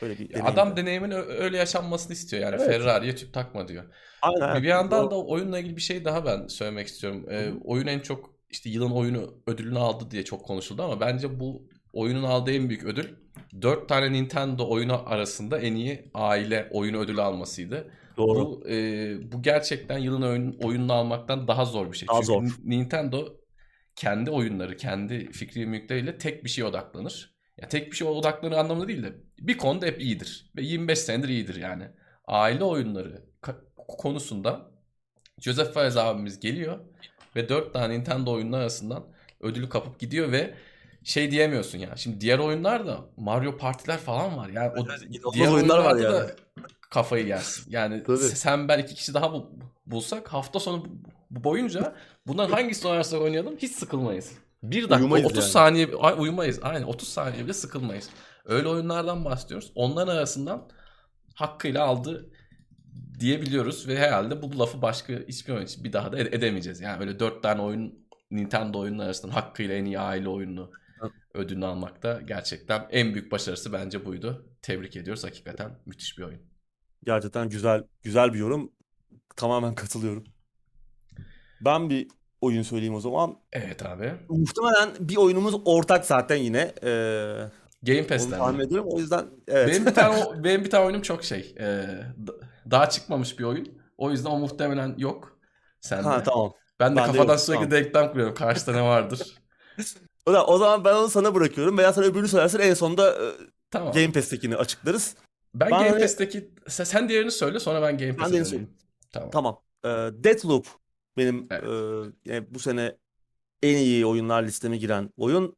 Öyle 0.02 0.14
bir 0.14 0.24
Ya 0.24 0.30
deneyimdi. 0.30 0.52
Adam 0.52 0.78
deneyimin 0.78 1.12
ö- 1.12 1.44
öyle 1.44 1.57
yaşanmasını 1.57 2.14
istiyor 2.14 2.44
yani 2.44 2.56
Evet. 2.60 2.68
Ferrari'ye 2.68 3.16
tüp 3.16 3.34
takma 3.34 3.68
diyor. 3.68 3.84
Aynen. 4.22 4.64
Bir 4.64 4.68
yandan 4.68 5.12
da 5.12 5.16
oyunla 5.16 5.60
ilgili 5.60 5.76
bir 5.76 5.82
şey 5.82 6.06
daha 6.06 6.26
ben 6.26 6.48
söylemek 6.48 6.88
istiyorum. 6.88 7.26
Ee, 7.32 7.49
oyun 7.64 7.88
en 7.88 7.99
çok 7.99 8.36
işte 8.49 8.70
yılın 8.70 8.91
oyunu 8.91 9.34
ödülünü 9.48 9.80
aldı 9.80 10.12
diye 10.12 10.26
çok 10.26 10.45
konuşuldu 10.45 10.84
ama 10.84 10.99
bence 10.99 11.40
bu 11.40 11.68
oyunun 11.94 12.24
aldığı 12.24 12.52
en 12.52 12.70
büyük 12.70 12.84
ödül 12.84 13.16
4 13.62 13.90
tane 13.90 14.14
Nintendo 14.14 14.70
oyunu 14.70 15.10
arasında 15.10 15.60
en 15.60 15.76
iyi 15.76 16.12
aile 16.14 16.70
oyunu 16.72 16.98
ödülü 16.98 17.22
almasıydı. 17.22 17.91
Doğru. 18.18 18.40
Bu 18.40 18.70
e, 18.70 19.32
bu 19.32 19.41
gerçekten 19.41 19.98
yılın 19.98 20.22
oyun, 20.22 20.57
oyununu 20.64 20.94
almaktan 20.94 21.48
daha 21.48 21.66
zor 21.66 21.91
bir 21.91 21.98
şey. 21.98 22.07
Daha 22.07 22.22
Çünkü 22.22 22.26
zor. 22.28 22.44
Nintendo 22.64 23.28
kendi 23.95 24.32
oyunları, 24.32 24.78
kendi 24.78 25.32
fikri 25.32 25.66
mülkleriyle 25.66 26.18
tek 26.18 26.44
bir 26.44 26.49
şeye 26.49 26.66
odaklanır. 26.66 27.35
Ya 27.61 27.69
tek 27.69 27.91
bir 27.91 27.95
şeye 27.95 28.06
odaklanır 28.06 28.56
anlamında 28.57 28.88
değil 28.88 29.03
de 29.03 29.14
bir 29.40 29.57
konuda 29.57 29.86
hep 29.86 30.02
iyidir. 30.02 30.52
Ve 30.56 30.61
25 30.61 30.99
senedir 30.99 31.30
iyidir 31.30 31.56
yani. 31.56 31.88
Aile 32.27 32.64
oyunları 32.64 33.22
konusunda 33.88 34.72
Joseph 35.40 35.73
Fares 35.73 35.98
abimiz 35.98 36.40
geliyor 36.40 36.80
ve 37.36 37.49
4 37.49 37.73
tane 37.73 37.94
Nintendo 37.94 38.32
oyunun 38.32 38.52
arasından 38.52 39.03
ödülü 39.41 39.69
kapıp 39.69 39.99
gidiyor 39.99 40.32
ve 40.32 40.53
şey 41.03 41.32
diyemiyorsun 41.32 41.77
ya. 41.77 41.95
Şimdi 41.95 42.22
diğer 42.22 42.40
oyunlar 42.40 42.88
da 42.88 43.06
Mario 43.18 43.57
Partiler 43.57 43.98
falan 43.98 44.38
var. 44.38 44.49
Yani 44.49 44.72
o 44.76 44.80
inanılmaz 44.80 45.34
diğer 45.34 45.52
oyunlar 45.52 45.80
var 45.80 45.94
oyunlarda 45.94 46.18
yani. 46.18 46.30
da 46.30 46.36
kafayı 46.90 47.27
yersin. 47.27 47.72
Yani 47.72 48.03
Tabii. 48.03 48.18
sen 48.18 48.68
ben 48.68 48.80
iki 48.80 48.95
kişi 48.95 49.14
daha 49.14 49.34
bul- 49.34 49.49
bulsak 49.86 50.27
hafta 50.27 50.60
sonu 50.60 50.86
boyunca 51.30 51.95
bunların 52.27 52.53
hangisini 52.53 52.91
oynarsak 52.91 53.22
oynayalım 53.22 53.57
hiç 53.57 53.72
sıkılmayız. 53.72 54.32
Bir 54.72 54.82
dakika 54.82 54.98
Uyumayız 54.98 55.26
30 55.26 55.38
yani. 55.38 55.52
saniye 55.52 55.90
ay, 56.00 56.16
uyumayız. 56.18 56.60
Aynen 56.62 56.84
30 56.84 57.08
saniye 57.10 57.44
bile 57.44 57.54
sıkılmayız. 57.54 58.10
Öyle 58.46 58.68
oyunlardan 58.68 59.26
bahsediyoruz. 59.26 59.72
Onların 59.76 60.16
arasından 60.16 60.70
hakkıyla 61.36 61.86
aldı 61.86 62.30
diyebiliyoruz 63.20 63.88
ve 63.88 63.98
herhalde 64.00 64.42
bu 64.42 64.60
lafı 64.60 64.82
başka 64.82 65.14
hiçbir 65.14 65.54
oyun 65.54 65.66
için 65.66 65.84
bir 65.84 65.94
daha 65.94 66.12
da 66.12 66.20
ede- 66.20 66.36
edemeyeceğiz. 66.36 66.82
Yani 66.82 67.00
böyle 67.00 67.20
4 67.20 67.44
tane 67.44 67.62
oyun 67.62 68.06
Nintendo 68.32 68.80
oyunları 68.80 69.06
arasından 69.06 69.34
hakkıyla 69.34 69.76
en 69.76 69.86
iyi 69.86 70.00
aile 70.00 70.30
oyununu 70.30 70.72
ödülünü 71.34 71.66
almak 71.66 72.04
da 72.04 72.22
gerçekten 72.22 72.88
en 72.92 73.14
büyük 73.14 73.32
başarısı 73.32 73.74
bence 73.74 74.06
buydu. 74.06 74.50
Tebrik 74.62 74.96
ediyoruz. 74.96 75.24
Hakikaten 75.24 75.80
müthiş 75.86 76.18
bir 76.18 76.24
oyun. 76.24 76.42
Gerçekten 77.04 77.50
güzel 77.50 77.84
güzel 78.04 78.34
bir 78.34 78.40
yorum. 78.40 78.72
Tamamen 79.36 79.76
katılıyorum. 79.76 80.24
Ben 81.62 81.90
bir 81.90 82.08
oyun 82.45 82.61
söyleyeyim 82.61 82.95
o 82.95 82.99
zaman. 82.99 83.35
Evet 83.53 83.85
abi. 83.85 84.13
Muhtemelen 84.30 84.89
bir 84.99 85.17
oyunumuz 85.17 85.55
ortak 85.65 86.05
zaten 86.05 86.35
yine. 86.35 86.73
Ee, 86.84 86.89
Game 87.84 87.99
onu 87.99 88.07
Pass'ten. 88.07 88.38
tahmin 88.38 88.57
mi? 88.57 88.63
ediyorum. 88.63 88.89
O 88.91 88.99
yüzden 88.99 89.26
evet. 89.47 89.67
Benim 89.69 89.85
bir 89.85 89.93
tane 89.93 90.23
benim 90.43 90.63
bir 90.63 90.69
tane 90.69 90.85
oyunum 90.85 91.01
çok 91.01 91.23
şey. 91.23 91.55
e, 91.59 91.63
da- 92.27 92.35
daha 92.72 92.89
çıkmamış 92.89 93.39
bir 93.39 93.43
oyun. 93.43 93.67
O 93.97 94.11
yüzden 94.11 94.30
o 94.30 94.38
muhtemelen 94.39 94.95
yok. 94.97 95.38
Sende. 95.81 96.03
Ha 96.07 96.23
tamam. 96.23 96.53
Ben 96.80 96.91
de 96.91 96.95
Bende 96.95 97.11
kafadan 97.11 97.34
yok, 97.34 97.39
sürekli 97.41 97.69
tamam. 97.69 97.84
denklem 97.84 98.09
kuruyorum. 98.11 98.35
Karşıda 98.35 98.72
ne 98.72 98.81
vardır? 98.81 99.35
O 100.27 100.31
zaman, 100.31 100.49
o 100.49 100.57
zaman 100.57 100.85
ben 100.85 100.93
onu 100.93 101.09
sana 101.09 101.35
bırakıyorum. 101.35 101.77
Veya 101.77 101.93
sen 101.93 102.03
öbürünü 102.03 102.27
söylersen 102.27 102.59
en 102.59 102.73
sonunda 102.73 103.11
e, 103.11 103.31
Tamam. 103.72 103.93
Game 103.93 104.11
Pass'tekini 104.11 104.55
açıklarız. 104.57 105.15
ben 105.55 105.72
Ben 105.72 105.84
Game 105.84 105.99
Pass'teki 105.99 106.51
sen, 106.67 106.84
sen 106.84 107.09
diğerini 107.09 107.31
söyle 107.31 107.59
sonra 107.59 107.81
ben 107.81 107.97
Game 107.97 108.15
Pass'e 108.15 108.31
diğerini 108.31 108.49
döneyim. 108.51 108.69
Tamam. 109.11 109.30
Tamam. 109.31 109.61
Ee, 109.85 109.89
Deathloop 110.23 110.67
benim 111.18 111.48
Evet. 111.52 111.64
e, 111.64 112.32
yani 112.34 112.46
bu 112.50 112.60
sene 112.60 112.98
en 113.64 113.78
iyi 113.78 114.06
oyunlar 114.06 114.44
listeme 114.44 114.78
giren 114.78 115.10
oyun. 115.18 115.56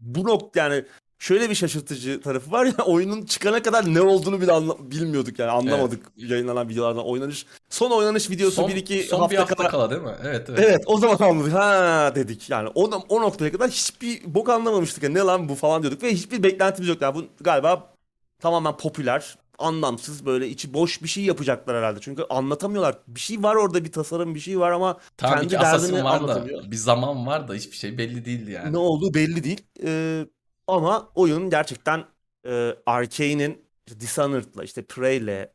Bu 0.00 0.24
nokta 0.28 0.60
yani 0.60 0.84
şöyle 1.18 1.50
bir 1.50 1.54
şaşırtıcı 1.54 2.20
tarafı 2.20 2.50
var 2.52 2.66
ya 2.66 2.72
oyunun 2.86 3.24
çıkana 3.24 3.62
kadar 3.62 3.94
ne 3.94 4.00
olduğunu 4.00 4.40
bile 4.40 4.52
anla- 4.52 4.90
bilmiyorduk 4.90 5.38
yani 5.38 5.50
anlamadık 5.50 6.06
yayınlanan 6.16 6.68
videolardan 6.68 7.04
oynanış. 7.04 7.46
Son 7.68 7.90
oynanış 7.90 8.30
videosu 8.30 8.56
Son, 8.56 8.68
bir 8.68 8.76
iki 8.76 9.02
son 9.02 9.18
hafta 9.18 9.32
bir 9.32 9.36
hafta 9.38 9.54
kala 9.54 9.68
kala 9.68 9.90
değil 9.90 10.02
mi? 10.02 10.14
Evet 10.22 10.50
evet. 10.50 10.60
Evet 10.62 10.82
o 10.86 10.98
zaman 10.98 11.28
anladık. 11.30 11.52
Ha 11.52 12.12
dedik 12.14 12.50
yani. 12.50 12.68
O, 12.74 12.84
o 13.08 13.20
noktaya 13.20 13.52
kadar 13.52 13.70
hiçbir 13.70 14.34
bok 14.34 14.48
anlamamıştık. 14.48 15.02
Yani 15.02 15.14
ne 15.14 15.20
lan 15.20 15.48
bu 15.48 15.54
falan 15.54 15.82
diyorduk. 15.82 16.02
Ve 16.02 16.12
hiçbir 16.12 16.42
beklentimiz 16.42 16.88
yok. 16.88 17.02
Yani 17.02 17.14
bu 17.14 17.24
galiba 17.40 17.94
tamamen 18.40 18.76
popüler, 18.76 19.38
anlamsız 19.58 20.26
böyle 20.26 20.48
içi 20.48 20.74
boş 20.74 21.02
bir 21.02 21.08
şey 21.08 21.24
yapacaklar 21.24 21.76
herhalde. 21.76 22.00
Çünkü 22.00 22.22
anlatamıyorlar. 22.30 22.98
Bir 23.08 23.20
şey 23.20 23.42
var 23.42 23.56
orada 23.56 23.84
bir 23.84 23.92
tasarım 23.92 24.34
bir 24.34 24.40
şey 24.40 24.60
var 24.60 24.70
ama 24.70 24.98
Tamam 25.16 25.38
kendi 25.38 25.48
ki 25.48 25.60
derdini 25.60 26.04
var 26.04 26.28
da 26.28 26.34
anlatamıyor. 26.34 26.70
bir 26.70 26.76
zaman 26.76 27.26
var 27.26 27.48
da 27.48 27.54
hiçbir 27.54 27.76
şey 27.76 27.98
belli 27.98 28.24
değildi 28.24 28.50
yani. 28.50 28.72
Ne 28.72 28.78
olduğu 28.78 29.14
belli 29.14 29.44
değil. 29.44 29.60
Ee, 29.84 30.26
ama 30.66 31.10
oyun 31.14 31.50
gerçekten 31.50 32.04
e, 32.46 32.74
Arkane'in 32.86 33.64
işte 33.86 34.00
Dishonored'la 34.00 34.64
işte 34.64 34.82
Prey'le 34.86 35.48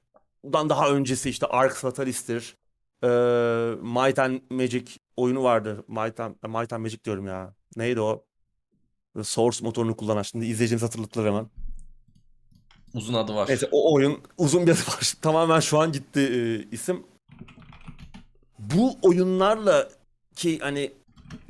bundan 0.43 0.69
daha 0.69 0.89
öncesi 0.91 1.29
işte 1.29 1.45
Ark 1.45 1.73
Fatalist'tir. 1.75 2.57
E, 3.03 3.07
Might 3.81 4.19
and 4.19 4.39
Magic 4.49 4.85
oyunu 5.17 5.43
vardı. 5.43 5.85
Might 5.87 6.19
and, 6.19 6.35
Might 6.47 6.73
and 6.73 6.81
Magic 6.81 7.03
diyorum 7.03 7.27
ya. 7.27 7.55
Neydi 7.75 8.01
o? 8.01 8.25
Source 9.23 9.65
motorunu 9.65 9.97
kullanan. 9.97 10.21
Şimdi 10.21 10.45
izleyicimiz 10.45 10.83
hatırlattılar 10.83 11.27
hemen. 11.27 11.49
Uzun 12.93 13.13
adı 13.13 13.35
var. 13.35 13.49
Neyse 13.49 13.69
o 13.71 13.93
oyun 13.93 14.19
uzun 14.37 14.67
bir 14.67 14.71
adı 14.71 14.79
var. 14.79 15.13
Tamamen 15.21 15.59
şu 15.59 15.79
an 15.79 15.91
gitti 15.91 16.19
e, 16.19 16.39
isim. 16.75 17.03
Bu 18.59 18.95
oyunlarla 19.01 19.89
ki 20.35 20.59
hani 20.59 20.91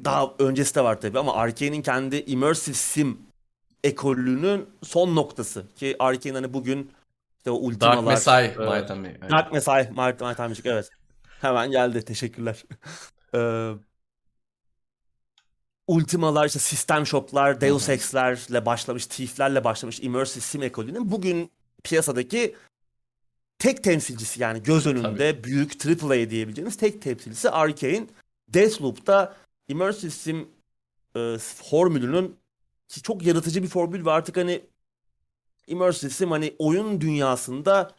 daha 0.04 0.32
öncesi 0.40 0.76
de 0.76 0.84
var 0.84 1.02
tabii 1.02 1.20
ama 1.20 1.34
Arkane'in 1.34 1.82
kendi 1.82 2.16
immersive 2.16 2.76
sim 2.76 3.22
ekolünün 3.84 4.70
son 4.84 5.16
noktası 5.16 5.66
ki 5.76 5.96
Arkane 6.00 6.34
hani 6.34 6.54
bugün 6.54 6.92
İşte 7.48 7.52
o 7.52 7.54
ultimalar. 7.54 7.98
Dark 7.98 8.08
Messiah, 8.08 8.44
e, 8.44 8.80
Might. 8.80 9.30
Dark 9.30 9.54
Messiah, 9.54 9.90
Might, 9.90 10.22
Might 10.22 10.66
evet. 10.66 10.90
Hemen 11.42 11.72
geldi. 11.72 12.06
Teşekkürler. 12.06 12.64
Ee, 13.36 13.72
Ultimalar, 15.88 16.46
işte 16.46 16.60
System 16.60 17.06
Shock'lar, 17.06 17.62
Deus. 17.62 17.90
Ex'lerle 17.90 18.66
başlamış, 18.66 19.06
Thief'lerle 19.06 19.64
başlamış 19.64 20.00
Immersive 20.02 20.44
Sim 20.44 20.64
ekolünün 20.64 21.12
bugün 21.12 21.52
piyasadaki 21.84 22.56
tek 23.60 23.84
temsilcisi 23.84 24.42
yani 24.42 24.64
göz 24.64 24.88
önünde 24.88 25.44
büyük 25.44 25.86
AAA 25.86 26.30
diyebileceğimiz 26.30 26.78
tek 26.78 27.02
temsilcisi 27.02 27.50
Arkane. 27.50 28.08
Deathloop'ta 28.48 29.36
Immersive 29.68 30.12
Sim 30.12 30.48
e, 31.16 31.38
formülünün 31.40 32.36
ki 32.88 33.02
çok 33.02 33.26
yaratıcı 33.26 33.64
bir 33.64 33.68
formül 33.68 34.06
ve 34.06 34.12
artık 34.12 34.38
hani 34.38 34.62
Immersive 35.68 36.12
Sim 36.12 36.32
hani 36.32 36.56
oyun 36.60 37.02
dünyasında 37.02 37.96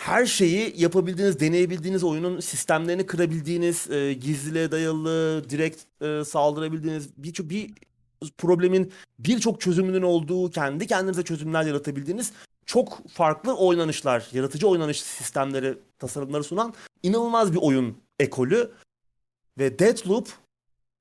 her 0.00 0.26
şeyi 0.26 0.74
yapabildiğiniz, 0.76 1.40
deneyebildiğiniz 1.40 2.04
oyunun 2.04 2.40
sistemlerini 2.40 3.06
kırabildiğiniz, 3.06 3.90
e, 3.90 4.12
gizliliğe 4.12 4.70
dayalı, 4.70 5.44
direkt 5.50 6.02
e, 6.02 6.24
saldırabildiğiniz 6.24 7.08
birçok 7.16 7.50
bir 7.50 7.70
problemin 8.38 8.92
birçok 9.18 9.60
çözümünün 9.60 10.02
olduğu, 10.02 10.50
kendi 10.50 10.86
kendinize 10.86 11.22
çözümler 11.22 11.64
yaratabildiğiniz 11.64 12.32
çok 12.66 13.08
farklı 13.08 13.56
oynanışlar, 13.56 14.28
yaratıcı 14.32 14.68
oynanış 14.68 15.02
sistemleri, 15.02 15.78
tasarımları 15.98 16.44
sunan 16.44 16.74
inanılmaz 17.02 17.52
bir 17.52 17.58
oyun 17.62 17.96
ekolü. 18.18 18.70
Ve 19.58 19.78
Deathloop 19.78 20.28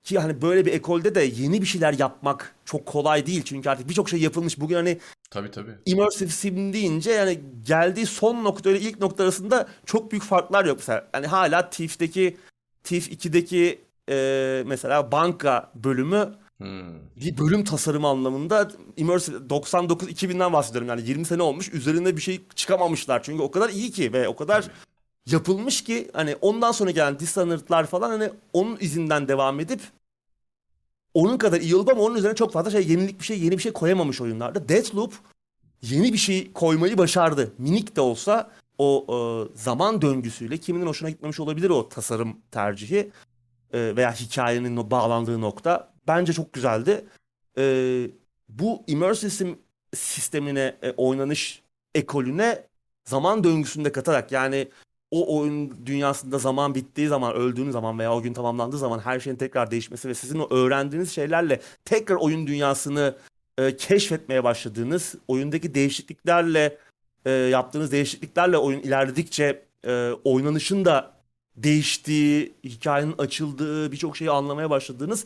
ki 0.03 0.19
hani 0.19 0.41
böyle 0.41 0.65
bir 0.65 0.73
ekolde 0.73 1.15
de 1.15 1.21
yeni 1.21 1.61
bir 1.61 1.67
şeyler 1.67 1.93
yapmak 1.93 2.55
çok 2.65 2.85
kolay 2.85 3.26
değil. 3.26 3.43
Çünkü 3.45 3.69
artık 3.69 3.89
birçok 3.89 4.09
şey 4.09 4.19
yapılmış. 4.19 4.59
Bugün 4.59 4.76
hani 4.76 4.99
Tabii 5.31 5.51
tabii. 5.51 5.71
immersive 5.85 6.30
sim 6.30 6.73
deyince 6.73 7.11
yani 7.11 7.39
geldiği 7.65 8.05
son 8.05 8.43
nokta 8.43 8.69
ile 8.71 8.80
ilk 8.80 8.99
nokta 8.99 9.23
arasında 9.23 9.67
çok 9.85 10.11
büyük 10.11 10.23
farklar 10.23 10.65
yok. 10.65 10.77
Mesela 10.77 11.07
hani 11.11 11.27
hala 11.27 11.69
Thief'deki 11.69 12.38
Thief 12.84 13.11
2'deki 13.11 13.81
e, 14.09 14.63
mesela 14.65 15.11
banka 15.11 15.71
bölümü 15.76 16.34
Hmm. 16.59 16.93
bir 17.15 17.38
bölüm 17.38 17.63
tasarımı 17.63 18.07
anlamında 18.07 18.71
immersive 18.97 19.49
99 19.49 20.09
2000'den 20.09 20.53
bahsediyorum 20.53 20.88
yani 20.89 21.01
20 21.09 21.26
sene 21.26 21.41
olmuş 21.43 21.73
üzerinde 21.73 22.17
bir 22.17 22.21
şey 22.21 22.41
çıkamamışlar 22.55 23.23
çünkü 23.23 23.43
o 23.43 23.51
kadar 23.51 23.69
iyi 23.69 23.91
ki 23.91 24.13
ve 24.13 24.27
o 24.27 24.35
kadar 24.35 24.61
Tabii. 24.61 24.73
Yapılmış 25.31 25.84
ki 25.84 26.10
hani 26.14 26.35
ondan 26.41 26.72
sonra 26.72 26.91
gelen 26.91 27.19
Dishonored'lar 27.19 27.85
falan 27.85 28.10
hani 28.10 28.30
onun 28.53 28.77
izinden 28.81 29.27
devam 29.27 29.60
edip 29.60 29.81
onun 31.14 31.38
kadar 31.38 31.61
iyi 31.61 31.76
olup 31.76 31.89
ama 31.89 32.01
onun 32.01 32.15
üzerine 32.15 32.35
çok 32.35 32.53
fazla 32.53 32.72
şey 32.72 32.88
yenilik 32.88 33.19
bir 33.19 33.26
şey 33.26 33.39
yeni 33.39 33.57
bir 33.57 33.61
şey 33.61 33.73
koyamamış 33.73 34.22
oyunlarda. 34.22 34.69
Deathloop 34.69 35.14
yeni 35.81 36.14
bir 36.14 36.18
şey 36.18 36.53
koymayı 36.53 36.97
başardı. 36.97 37.53
Minik 37.57 37.95
de 37.95 38.01
olsa 38.01 38.51
o 38.77 39.06
e, 39.10 39.15
zaman 39.57 40.01
döngüsüyle 40.01 40.57
kiminin 40.57 40.85
hoşuna 40.85 41.10
gitmemiş 41.10 41.39
olabilir 41.39 41.69
o 41.69 41.89
tasarım 41.89 42.38
tercihi 42.51 43.11
e, 43.73 43.95
veya 43.95 44.14
hikayenin 44.14 44.77
o 44.77 44.91
bağlandığı 44.91 45.41
nokta. 45.41 45.93
Bence 46.07 46.34
çok 46.34 46.53
güzeldi. 46.53 47.06
E, 47.57 47.64
bu 48.49 48.84
immersive 48.88 49.56
sistemine, 49.93 50.77
e, 50.81 50.91
oynanış 50.91 51.61
ekolüne 51.95 52.64
zaman 53.06 53.43
döngüsünde 53.43 53.91
katarak 53.91 54.31
yani 54.31 54.68
o 55.11 55.40
oyun 55.40 55.86
dünyasında 55.86 56.38
zaman 56.38 56.76
bittiği 56.76 57.07
zaman, 57.07 57.34
öldüğünüz 57.34 57.73
zaman 57.73 57.99
veya 57.99 58.15
o 58.15 58.22
gün 58.22 58.34
tamamlandığı 58.34 58.77
zaman 58.77 58.99
her 58.99 59.19
şeyin 59.19 59.38
tekrar 59.38 59.72
değişmesi 59.72 60.10
ve 60.10 60.14
sizin 60.14 60.40
o 60.40 60.53
öğrendiğiniz 60.53 61.11
şeylerle 61.11 61.61
tekrar 61.86 62.15
oyun 62.15 62.48
dünyasını 62.48 63.15
e, 63.57 63.77
keşfetmeye 63.77 64.44
başladığınız, 64.44 65.15
oyundaki 65.27 65.76
değişikliklerle 65.76 66.77
e, 67.26 67.31
yaptığınız 67.31 67.91
değişikliklerle 67.91 68.57
oyun 68.57 68.80
ilerledikçe 68.80 69.65
e, 69.88 70.11
oynanışın 70.23 70.86
da 70.86 71.11
değiştiği, 71.56 72.53
hikayenin 72.64 73.15
açıldığı, 73.18 73.91
birçok 73.91 74.18
şeyi 74.18 74.31
anlamaya 74.31 74.69
başladığınız 74.69 75.26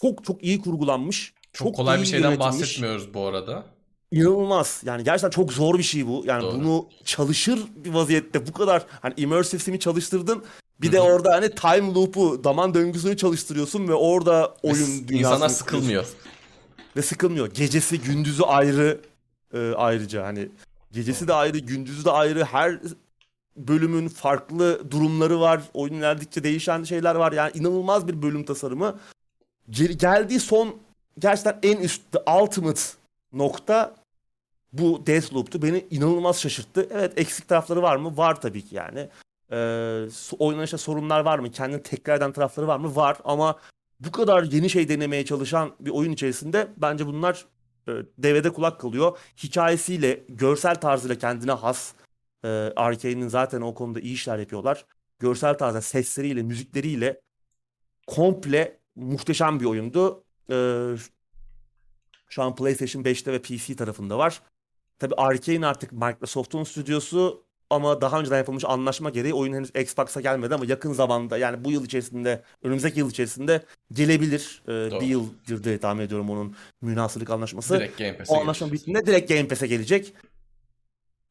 çok 0.00 0.24
çok 0.24 0.44
iyi 0.44 0.60
kurgulanmış. 0.60 1.34
Çok, 1.52 1.74
kolay 1.76 2.00
bir 2.00 2.06
şeyden 2.06 2.30
yönetilmiş. 2.30 2.60
bahsetmiyoruz 2.60 3.14
bu 3.14 3.26
arada. 3.26 3.64
İnanılmaz. 4.12 4.82
Yani 4.84 5.04
gerçekten 5.04 5.30
çok 5.30 5.52
zor 5.52 5.78
bir 5.78 5.82
şey 5.82 6.06
bu. 6.06 6.22
Yani 6.26 6.42
Doğru. 6.42 6.54
bunu 6.54 6.86
çalışır 7.04 7.60
bir 7.76 7.90
vaziyette 7.90 8.46
bu 8.46 8.52
kadar 8.52 8.86
hani 9.00 9.14
immersive 9.16 9.60
sim'i 9.60 9.80
çalıştırdın. 9.80 10.44
Bir 10.80 10.88
Hı 10.88 10.92
de 10.92 11.00
orada 11.00 11.32
hani 11.32 11.50
time 11.50 11.94
loop'u, 11.94 12.40
zaman 12.44 12.74
döngüsünü 12.74 13.16
çalıştırıyorsun 13.16 13.88
ve 13.88 13.94
orada 13.94 14.42
Ve 14.42 14.68
oyun 14.68 15.08
dünyasını 15.08 15.18
İnsanlar 15.18 15.48
sıkılmıyor. 15.48 16.06
Ve 16.96 17.02
sıkılmıyor. 17.02 17.50
Gecesi, 17.54 18.00
gündüzü 18.00 18.42
ayrı 18.42 19.00
e, 19.54 19.72
ayrıca 19.76 20.24
hani 20.24 20.48
gecesi 20.92 21.28
de 21.28 21.32
ayrı, 21.32 21.58
gündüzü 21.58 22.04
de 22.04 22.10
ayrı. 22.10 22.44
Her 22.44 22.78
bölümün 23.56 24.08
farklı 24.08 24.90
durumları 24.90 25.40
var. 25.40 25.62
Oyun 25.74 25.94
ilerledikçe 25.94 26.44
değişen 26.44 26.84
şeyler 26.84 27.14
var. 27.14 27.32
Yani 27.32 27.50
inanılmaz 27.54 28.08
bir 28.08 28.22
bölüm 28.22 28.44
tasarımı. 28.44 28.98
Gel- 29.70 29.92
geldiği 29.92 30.40
son 30.40 30.76
gerçekten 31.18 31.58
en 31.62 31.76
üst 31.76 32.02
the 32.12 32.18
ultimate 32.32 32.80
nokta 33.32 33.94
bu 34.72 35.06
Deathloop'tu. 35.06 35.62
Beni 35.62 35.86
inanılmaz 35.90 36.40
şaşırttı. 36.40 36.88
Evet 36.90 37.12
eksik 37.18 37.48
tarafları 37.48 37.82
var 37.82 37.96
mı? 37.96 38.16
Var 38.16 38.40
tabii 38.40 38.62
ki 38.62 38.74
yani. 38.74 39.08
Ee, 39.52 40.08
oynanışta 40.38 40.78
sorunlar 40.78 41.20
var 41.20 41.38
mı? 41.38 41.50
Kendini 41.50 41.82
tekrar 41.82 42.16
eden 42.16 42.32
tarafları 42.32 42.66
var 42.66 42.78
mı? 42.78 42.96
Var 42.96 43.16
ama 43.24 43.58
bu 44.00 44.12
kadar 44.12 44.42
yeni 44.42 44.70
şey 44.70 44.88
denemeye 44.88 45.24
çalışan 45.24 45.74
bir 45.80 45.90
oyun 45.90 46.12
içerisinde 46.12 46.68
bence 46.76 47.06
bunlar 47.06 47.46
e, 47.88 47.92
devede 48.18 48.52
kulak 48.52 48.80
kalıyor. 48.80 49.18
Hikayesiyle, 49.42 50.24
görsel 50.28 50.74
tarzıyla 50.74 51.18
kendine 51.18 51.52
has. 51.52 51.92
E, 52.44 52.48
Arkane'in 52.76 53.28
zaten 53.28 53.60
o 53.60 53.74
konuda 53.74 54.00
iyi 54.00 54.14
işler 54.14 54.38
yapıyorlar. 54.38 54.86
Görsel 55.18 55.58
tarzda 55.58 55.80
sesleriyle, 55.80 56.42
müzikleriyle 56.42 57.20
komple 58.06 58.78
muhteşem 58.96 59.60
bir 59.60 59.64
oyundu. 59.64 60.24
E, 60.50 60.56
şu 62.28 62.42
an 62.42 62.54
PlayStation 62.54 63.02
5'te 63.02 63.32
ve 63.32 63.42
PC 63.42 63.76
tarafında 63.76 64.18
var. 64.18 64.42
Tabii 65.02 65.14
Arkane 65.14 65.66
artık 65.66 65.92
Microsoft'un 65.92 66.64
stüdyosu 66.64 67.44
ama 67.70 68.00
daha 68.00 68.20
önceden 68.20 68.36
yapılmış 68.36 68.64
anlaşma 68.64 69.10
gereği 69.10 69.34
oyun 69.34 69.52
henüz 69.52 69.70
Xbox'a 69.76 70.20
gelmedi 70.20 70.54
ama 70.54 70.64
yakın 70.66 70.92
zamanda 70.92 71.38
yani 71.38 71.64
bu 71.64 71.72
yıl 71.72 71.84
içerisinde, 71.84 72.42
önümüzdeki 72.62 72.98
yıl 72.98 73.10
içerisinde 73.10 73.64
gelebilir. 73.92 74.62
Ee, 74.64 74.70
Doğru. 74.70 75.00
bir 75.00 75.06
yıldır 75.06 75.64
diye 75.64 75.78
tahmin 75.78 76.02
ediyorum 76.02 76.30
onun 76.30 76.56
münasırlık 76.82 77.30
anlaşması. 77.30 77.74
Direkt 77.74 77.98
Game 77.98 78.16
Pass'e 78.16 78.32
o 78.32 78.40
anlaşma 78.40 78.72
bittiğinde 78.72 79.06
direkt 79.06 79.28
Game 79.28 79.48
Pass'e 79.48 79.66
gelecek. 79.66 80.12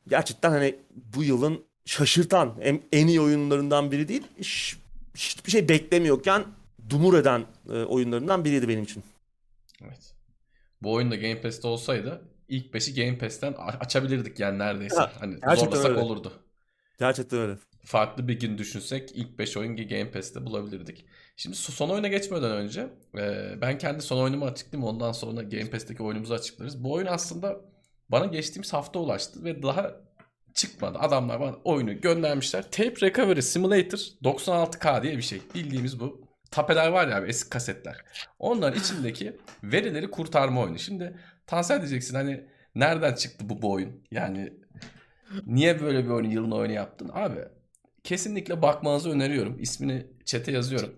Gerçekten 0.07 0.49
hani 0.49 0.75
bu 1.15 1.23
yılın 1.23 1.63
şaşırtan 1.85 2.55
en, 2.61 2.81
en 2.91 3.07
iyi 3.07 3.21
oyunlarından 3.21 3.91
biri 3.91 4.07
değil. 4.07 4.23
Hiç- 4.39 4.77
hiçbir 5.15 5.51
şey 5.51 5.69
beklemiyorken 5.69 6.45
dumur 6.89 7.13
eden 7.13 7.45
e, 7.69 7.71
oyunlarından 7.71 8.45
biriydi 8.45 8.67
benim 8.67 8.83
için. 8.83 9.03
Evet. 9.83 10.13
Bu 10.81 10.93
oyun 10.93 11.11
da 11.11 11.15
Game 11.15 11.41
Pass'te 11.41 11.67
olsaydı 11.67 12.30
ilk 12.51 12.73
5'i 12.75 12.93
Game 12.95 13.17
Pass'ten 13.17 13.53
açabilirdik 13.79 14.39
yani 14.39 14.59
neredeyse. 14.59 14.95
Ha, 14.95 15.11
hani 15.19 15.37
zorlasak 15.55 15.89
öyle. 15.91 15.99
olurdu. 15.99 16.33
Gerçekten 16.99 17.39
öyle. 17.39 17.57
Farklı 17.85 18.27
bir 18.27 18.39
gün 18.39 18.57
düşünsek 18.57 19.11
ilk 19.15 19.39
5 19.39 19.57
oyun 19.57 19.77
Game 19.77 20.11
Pass'te 20.11 20.45
bulabilirdik. 20.45 21.05
Şimdi 21.35 21.55
so- 21.55 21.71
son 21.71 21.89
oyuna 21.89 22.07
geçmeden 22.07 22.51
önce 22.51 22.87
e, 23.17 23.53
ben 23.61 23.77
kendi 23.77 24.01
son 24.01 24.23
oyunumu 24.23 24.45
açıklayayım 24.45 24.89
ondan 24.89 25.11
sonra 25.11 25.43
Game 25.43 25.69
Pass'teki 25.69 26.03
oyunumuzu 26.03 26.33
açıklarız. 26.33 26.83
Bu 26.83 26.93
oyun 26.93 27.07
aslında 27.07 27.61
bana 28.09 28.25
geçtiğimiz 28.25 28.73
hafta 28.73 28.99
ulaştı 28.99 29.43
ve 29.43 29.63
daha 29.63 29.91
çıkmadı. 30.53 30.97
Adamlar 30.99 31.39
bana 31.39 31.55
oyunu 31.63 32.01
göndermişler. 32.01 32.71
Tape 32.71 33.01
Recovery 33.01 33.41
Simulator 33.41 33.99
96K 34.23 35.03
diye 35.03 35.17
bir 35.17 35.21
şey. 35.21 35.41
Bildiğimiz 35.55 35.99
bu 35.99 36.21
tapeler 36.51 36.87
var 36.87 37.07
ya 37.07 37.17
abi 37.17 37.27
eski 37.27 37.49
kasetler. 37.49 37.97
Onların 38.39 38.79
içindeki 38.79 39.37
verileri 39.63 40.11
kurtarma 40.11 40.61
oyunu. 40.61 40.79
Şimdi 40.79 41.17
Tansel 41.51 41.79
diyeceksin 41.79 42.15
hani 42.15 42.43
nereden 42.75 43.13
çıktı 43.13 43.49
bu, 43.49 43.61
bu 43.61 43.71
oyun? 43.71 44.03
Yani 44.11 44.53
niye 45.45 45.81
böyle 45.81 46.05
bir 46.05 46.09
oyunu 46.09 46.33
yılın 46.33 46.51
oyunu 46.51 46.73
yaptın? 46.73 47.11
Abi 47.13 47.39
kesinlikle 48.03 48.61
bakmanızı 48.61 49.09
öneriyorum. 49.09 49.57
İsmini 49.59 50.07
chat'e 50.25 50.51
yazıyorum. 50.51 50.95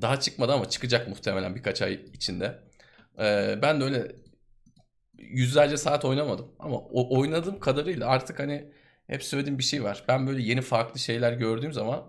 Daha 0.00 0.20
çıkmadı 0.20 0.52
ama 0.52 0.68
çıkacak 0.68 1.08
muhtemelen 1.08 1.54
birkaç 1.54 1.82
ay 1.82 2.00
içinde. 2.12 2.58
Ee, 3.18 3.58
ben 3.62 3.80
de 3.80 3.84
öyle 3.84 4.16
yüzlerce 5.18 5.76
saat 5.76 6.04
oynamadım. 6.04 6.48
Ama 6.58 6.76
o 6.76 7.18
oynadığım 7.18 7.60
kadarıyla 7.60 8.08
artık 8.08 8.38
hani 8.38 8.72
hep 9.06 9.22
söylediğim 9.22 9.58
bir 9.58 9.64
şey 9.64 9.84
var. 9.84 10.04
Ben 10.08 10.26
böyle 10.26 10.42
yeni 10.42 10.60
farklı 10.60 11.00
şeyler 11.00 11.32
gördüğüm 11.32 11.72
zaman 11.72 12.02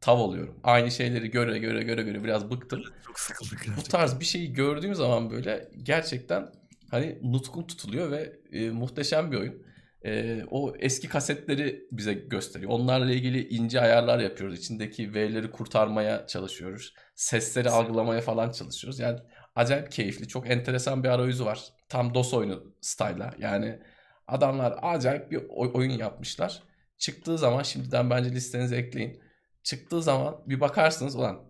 tav 0.00 0.18
oluyorum. 0.18 0.60
Aynı 0.64 0.90
şeyleri 0.90 1.30
göre 1.30 1.58
göre 1.58 1.82
göre 1.82 2.02
göre 2.02 2.24
biraz 2.24 2.50
bıktım. 2.50 2.82
Çok 3.06 3.20
sıkıldık 3.20 3.66
Bu 3.76 3.82
tarz 3.82 4.20
bir 4.20 4.24
şeyi 4.24 4.52
gördüğüm 4.52 4.94
zaman 4.94 5.30
böyle 5.30 5.68
gerçekten 5.82 6.48
hani 6.94 7.18
nutkun 7.22 7.62
tutuluyor 7.62 8.10
ve 8.10 8.32
e, 8.52 8.70
muhteşem 8.70 9.32
bir 9.32 9.36
oyun. 9.36 9.64
E, 10.04 10.42
o 10.50 10.74
eski 10.78 11.08
kasetleri 11.08 11.86
bize 11.92 12.14
gösteriyor. 12.14 12.70
Onlarla 12.70 13.12
ilgili 13.12 13.48
ince 13.48 13.80
ayarlar 13.80 14.18
yapıyoruz. 14.18 14.58
İçindeki 14.58 15.14
verileri 15.14 15.50
kurtarmaya 15.50 16.26
çalışıyoruz. 16.26 16.94
Sesleri 17.14 17.70
algılamaya 17.70 18.20
falan 18.20 18.50
çalışıyoruz. 18.50 19.00
Yani 19.00 19.18
acayip 19.56 19.92
keyifli, 19.92 20.28
çok 20.28 20.50
enteresan 20.50 21.04
bir 21.04 21.08
arayüzü 21.08 21.44
var. 21.44 21.64
Tam 21.88 22.14
DOS 22.14 22.34
oyunu 22.34 22.74
style'a. 22.80 23.34
Yani 23.38 23.78
Adamlar 24.26 24.78
acayip 24.82 25.30
bir 25.30 25.42
oyun 25.48 25.90
yapmışlar. 25.90 26.62
Çıktığı 26.98 27.38
zaman 27.38 27.62
şimdiden 27.62 28.10
bence 28.10 28.30
listenize 28.30 28.76
ekleyin. 28.76 29.22
Çıktığı 29.62 30.02
zaman 30.02 30.42
bir 30.46 30.60
bakarsınız 30.60 31.16
ulan 31.16 31.40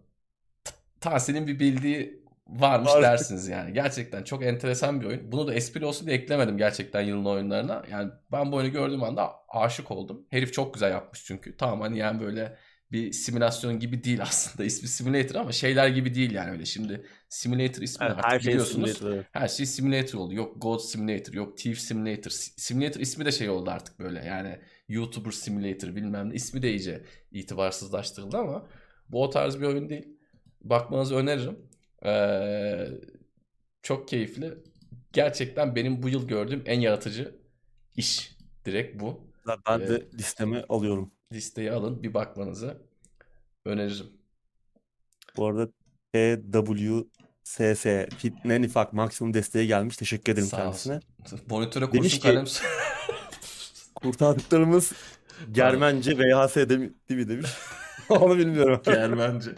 Tahsin'in 1.01 1.47
bir 1.47 1.61
bildiği 1.61 2.24
varmış 2.47 2.93
Var. 2.93 3.03
dersiniz 3.03 3.49
yani. 3.49 3.73
Gerçekten 3.73 4.23
çok 4.23 4.43
enteresan 4.45 5.01
bir 5.01 5.07
oyun. 5.07 5.33
Bunu 5.33 5.47
da 5.47 5.55
espri 5.55 5.85
olsun 5.85 6.07
diye 6.07 6.17
eklemedim 6.17 6.59
gerçekten 6.59 7.01
yılın 7.01 7.25
oyunlarına. 7.25 7.83
Yani 7.91 8.11
ben 8.33 8.53
bu 8.53 8.57
oyunu 8.57 8.73
gördüğüm 8.73 9.03
anda 9.03 9.33
aşık 9.49 9.91
oldum. 9.91 10.27
Herif 10.31 10.53
çok 10.53 10.75
güzel 10.75 10.91
yapmış 10.91 11.25
çünkü. 11.25 11.57
Tamam 11.57 11.81
hani 11.81 11.99
yani 11.99 12.21
böyle 12.21 12.57
bir 12.93 13.13
simülasyon 13.13 13.79
gibi 13.79 14.05
değil 14.05 14.23
aslında. 14.23 14.65
İsmi 14.67 14.89
simulator 14.89 15.35
ama 15.35 15.53
şeyler 15.53 15.89
gibi 15.89 16.15
değil 16.15 16.31
yani 16.33 16.51
öyle. 16.51 16.65
Şimdi 16.65 17.07
simulator 17.29 17.83
ismi 17.83 18.07
evet, 18.07 18.17
artık 18.17 18.33
her 18.33 18.41
şey 18.41 18.53
biliyorsunuz. 18.53 18.99
Simulator, 18.99 19.25
Her 19.33 19.49
şey 19.49 19.67
simulator 19.67 20.19
oldu. 20.19 20.35
Yok 20.35 20.63
God 20.63 20.81
Simulator, 20.81 21.33
yok 21.33 21.59
Thief 21.59 21.79
Simulator. 21.79 22.31
Simulator 22.31 23.01
ismi 23.01 23.25
de 23.25 23.33
şey 23.33 23.51
oldu 23.51 23.71
artık 23.71 23.99
böyle. 23.99 24.25
Yani 24.25 24.59
YouTuber 24.89 25.31
Simulator 25.31 25.97
bilmem 25.97 26.31
ne. 26.31 26.35
ismi 26.35 26.63
de 26.63 26.71
iyice 26.71 27.05
itibarsızlaştırıldı 27.33 28.37
ama 28.37 28.67
bu 29.09 29.23
o 29.23 29.31
tarz 29.31 29.61
bir 29.61 29.67
oyun 29.67 29.89
değil. 29.89 30.09
Bakmanızı 30.61 31.15
öneririm. 31.17 31.74
Ee, 32.07 32.89
çok 33.83 34.09
keyifli. 34.09 34.55
Gerçekten 35.13 35.77
benim 35.77 36.03
bu 36.03 36.09
yıl 36.09 36.29
gördüğüm 36.29 36.63
en 36.67 36.81
yaratıcı 36.81 37.35
iş. 37.97 38.37
Direkt 38.65 39.01
bu. 39.01 39.21
Ben 39.69 39.81
ee, 39.81 39.89
de 39.89 40.07
listeme 40.15 40.65
alıyorum. 40.69 41.13
Listeyi 41.33 41.73
alın 41.73 42.03
bir 42.03 42.15
bakmanızı 42.15 42.83
öneririm. 43.65 44.07
Bu 45.37 45.47
arada 45.47 45.69
PWSS 46.13 47.87
Fitne 48.19 48.63
Nifak 48.63 48.93
maksimum 48.93 49.35
desteği 49.35 49.67
gelmiş. 49.67 49.97
Teşekkür 49.97 50.33
ederim 50.33 50.49
Sağ 50.49 50.57
kendisine. 50.57 51.01
Olsun. 51.23 51.41
Monitöre 51.49 51.85
kurşun 51.85 52.03
Demiş 52.03 52.19
kalem... 52.19 52.45
kurtardıklarımız 53.95 54.93
Germence 55.53 56.19
VHS 56.19 56.57
değil 56.57 56.93
mi 57.09 57.29
demiş. 57.29 57.51
Onu 58.09 58.39
bilmiyorum. 58.39 58.81
Germence. 58.85 59.51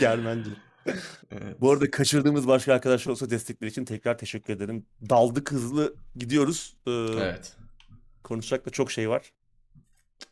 Germence. 0.00 0.50
Evet. 1.30 1.60
Bu 1.60 1.70
arada 1.72 1.90
kaçırdığımız 1.90 2.48
başka 2.48 2.74
arkadaşlar 2.74 3.12
olsa 3.12 3.30
destekleri 3.30 3.70
için 3.70 3.84
tekrar 3.84 4.18
teşekkür 4.18 4.52
ederim. 4.52 4.86
Daldık 5.10 5.52
hızlı 5.52 5.94
gidiyoruz. 6.16 6.76
Ee, 6.86 6.90
evet. 6.90 7.56
Konuşacak 8.24 8.66
da 8.66 8.70
çok 8.70 8.90
şey 8.90 9.08
var. 9.10 9.32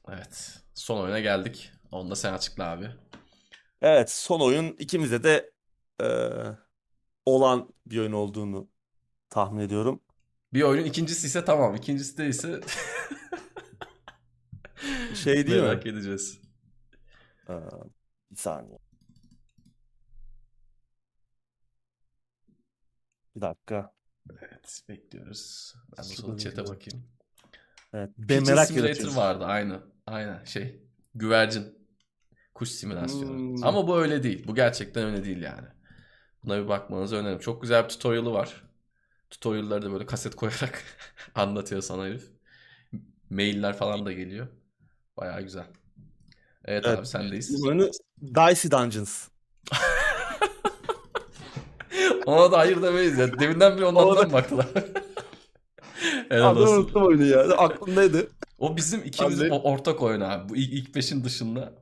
Evet. 0.08 0.58
Son 0.74 1.00
oyuna 1.00 1.20
geldik. 1.20 1.72
Onu 1.90 2.10
da 2.10 2.16
sen 2.16 2.32
açıkla 2.32 2.64
abi. 2.64 2.90
Evet. 3.82 4.10
Son 4.10 4.40
oyun 4.40 4.66
ikimize 4.78 5.22
de 5.22 5.50
e, 6.02 6.06
olan 7.26 7.68
bir 7.86 7.98
oyun 7.98 8.12
olduğunu 8.12 8.68
tahmin 9.30 9.60
ediyorum. 9.60 10.00
Bir 10.54 10.62
oyunun 10.62 10.86
ikincisi 10.86 11.26
ise 11.26 11.44
tamam. 11.44 11.74
İkincisi 11.74 12.18
de 12.18 12.28
ise 12.28 12.60
şey 15.14 15.46
değil 15.46 15.62
Merak 15.62 15.84
mi? 15.84 15.90
edeceğiz. 15.90 16.40
Ee, 17.48 17.52
bir 18.30 18.36
saniye. 18.36 18.81
Bir 23.36 23.40
dakika. 23.40 23.94
Evet 24.30 24.82
bekliyoruz. 24.88 25.74
Ben 25.98 26.04
bu 26.22 26.38
chat'e 26.38 26.66
bakayım. 26.66 27.04
Evet. 27.92 28.10
Ben 28.18 28.46
merak 28.46 28.68
Simulator 28.68 29.16
vardı 29.16 29.44
aynı. 29.44 29.80
Aynen 30.06 30.44
şey. 30.44 30.82
Güvercin. 31.14 31.78
Kuş 32.54 32.68
simülasyonu. 32.68 33.38
Hmm. 33.38 33.64
Ama 33.64 33.88
bu 33.88 33.98
öyle 33.98 34.22
değil. 34.22 34.46
Bu 34.46 34.54
gerçekten 34.54 35.04
öyle 35.04 35.24
değil 35.24 35.42
yani. 35.42 35.68
Buna 36.44 36.62
bir 36.62 36.68
bakmanızı 36.68 37.16
öneririm. 37.16 37.38
Çok 37.38 37.62
güzel 37.62 37.84
bir 37.84 37.88
tutorial'ı 37.88 38.32
var. 38.32 38.64
Tutorial'ları 39.30 39.82
da 39.82 39.92
böyle 39.92 40.06
kaset 40.06 40.34
koyarak 40.36 40.84
anlatıyor 41.34 41.82
sana 41.82 42.04
herif. 42.04 42.30
Mailler 43.30 43.76
falan 43.76 44.06
da 44.06 44.12
geliyor. 44.12 44.48
Baya 45.16 45.40
güzel. 45.40 45.66
Evet, 46.64 46.84
evet 46.86 46.98
abi 46.98 47.06
sendeyiz. 47.06 47.64
Oyunu 47.64 47.90
Dicey 48.22 48.70
Dungeons. 48.70 49.28
Ona 52.26 52.52
da 52.52 52.58
hayır 52.58 52.82
demeyiz 52.82 53.18
ya. 53.18 53.38
Deminden 53.38 53.76
bir 53.76 53.82
ondan 53.82 54.26
mı 54.26 54.32
baktılar? 54.32 54.66
Helal 56.28 56.56
olsun. 56.56 56.76
unuttum 56.76 57.02
oyunu 57.02 57.26
ya. 57.26 57.40
Aklımdaydı. 57.40 58.28
O 58.58 58.76
bizim 58.76 59.04
ikimizin 59.04 59.50
Abi... 59.50 59.54
ortak 59.54 60.02
oyunu 60.02 60.24
abi. 60.24 60.48
Bu 60.48 60.56
ilk, 60.56 60.72
ilk 60.72 60.94
beşin 60.94 61.24
dışında. 61.24 61.72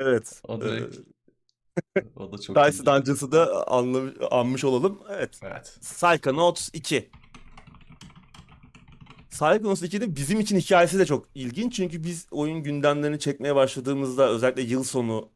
Evet. 0.00 0.42
O 0.48 0.60
direkt... 0.60 0.96
o 2.16 2.32
da 2.32 2.38
çok 2.38 2.56
Dice 2.56 2.86
Dungeons'ı 2.86 3.32
da 3.32 3.66
anlamış, 3.68 4.14
anmış 4.30 4.64
olalım. 4.64 4.98
Evet. 5.10 5.40
Evet. 5.42 5.78
Psychonauts 5.80 6.68
2. 6.72 7.10
Psychonauts 9.30 9.82
2'de 9.82 10.16
bizim 10.16 10.40
için 10.40 10.58
hikayesi 10.58 10.98
de 10.98 11.06
çok 11.06 11.26
ilginç. 11.34 11.76
Çünkü 11.76 12.04
biz 12.04 12.26
oyun 12.30 12.62
gündemlerini 12.62 13.18
çekmeye 13.18 13.54
başladığımızda 13.54 14.28
özellikle 14.28 14.62
yıl 14.62 14.84
sonu 14.84 15.28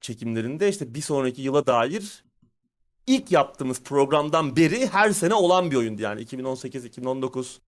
çekimlerinde 0.00 0.68
işte 0.68 0.94
bir 0.94 1.00
sonraki 1.00 1.42
yıla 1.42 1.66
dair 1.66 2.24
ilk 3.08 3.32
yaptığımız 3.32 3.82
programdan 3.82 4.56
beri 4.56 4.86
her 4.86 5.10
sene 5.10 5.34
olan 5.34 5.70
bir 5.70 5.76
oyundu 5.76 6.02
yani 6.02 6.20
2018, 6.20 6.84
2019, 6.84 7.60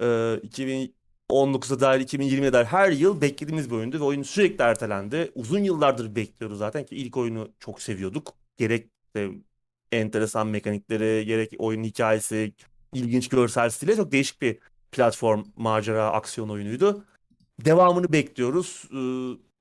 e, 0.00 0.04
2019'a 0.04 1.80
dair 1.80 2.00
2020'ye 2.00 2.52
dair 2.52 2.64
her 2.64 2.90
yıl 2.90 3.20
beklediğimiz 3.20 3.70
bir 3.70 3.76
oyundu 3.76 4.00
ve 4.00 4.04
oyun 4.04 4.22
sürekli 4.22 4.62
ertelendi. 4.62 5.32
Uzun 5.34 5.58
yıllardır 5.64 6.16
bekliyoruz 6.16 6.58
zaten 6.58 6.84
ki 6.84 6.96
ilk 6.96 7.16
oyunu 7.16 7.48
çok 7.60 7.82
seviyorduk. 7.82 8.32
Gerek 8.56 8.88
de 9.16 9.30
enteresan 9.92 10.46
mekanikleri, 10.46 11.26
gerek 11.26 11.52
oyun 11.58 11.84
hikayesi, 11.84 12.52
ilginç 12.92 13.28
görsel 13.28 13.70
stili 13.70 13.96
çok 13.96 14.12
değişik 14.12 14.42
bir 14.42 14.58
platform 14.92 15.44
macera 15.56 16.10
aksiyon 16.10 16.48
oyunuydu. 16.48 17.04
Devamını 17.64 18.12
bekliyoruz. 18.12 18.88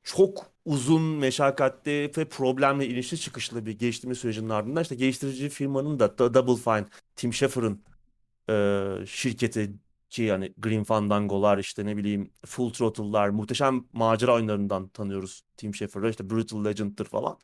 Çok 0.04 0.52
uzun, 0.66 1.02
meşakkatli 1.02 2.12
ve 2.18 2.26
problemle 2.30 2.88
inişli 2.88 3.20
çıkışlı 3.20 3.66
bir 3.66 3.80
geliştirme 3.80 4.16
sürecinin 4.16 4.50
ardından 4.50 4.84
işte 4.84 4.96
geliştirici 4.96 5.50
firmanın 5.50 6.00
da 6.00 6.18
Double 6.18 6.56
Fine, 6.56 6.86
Tim 7.16 7.34
Schafer'ın 7.34 7.84
e, 8.50 9.06
şirketi 9.06 9.74
ki 10.10 10.24
yani 10.24 10.54
Green 10.58 10.84
Fandango'lar 10.84 11.58
işte 11.58 11.86
ne 11.86 11.98
bileyim 11.98 12.34
Full 12.46 12.74
Throttle'lar 12.74 13.30
muhteşem 13.30 13.86
macera 13.94 14.36
oyunlarından 14.36 14.88
tanıyoruz 14.88 15.44
Tim 15.58 15.76
Schafer'ı 15.76 16.10
işte 16.10 16.30
Brutal 16.30 16.66
Legend'dır 16.66 17.06
falan. 17.06 17.40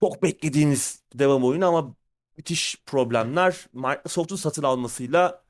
Çok 0.00 0.22
beklediğimiz 0.22 1.02
devam 1.14 1.44
oyunu 1.44 1.66
ama 1.66 1.94
müthiş 2.36 2.76
problemler 2.86 3.66
Microsoft'un 3.72 4.36
satın 4.36 4.62
almasıyla 4.62 5.44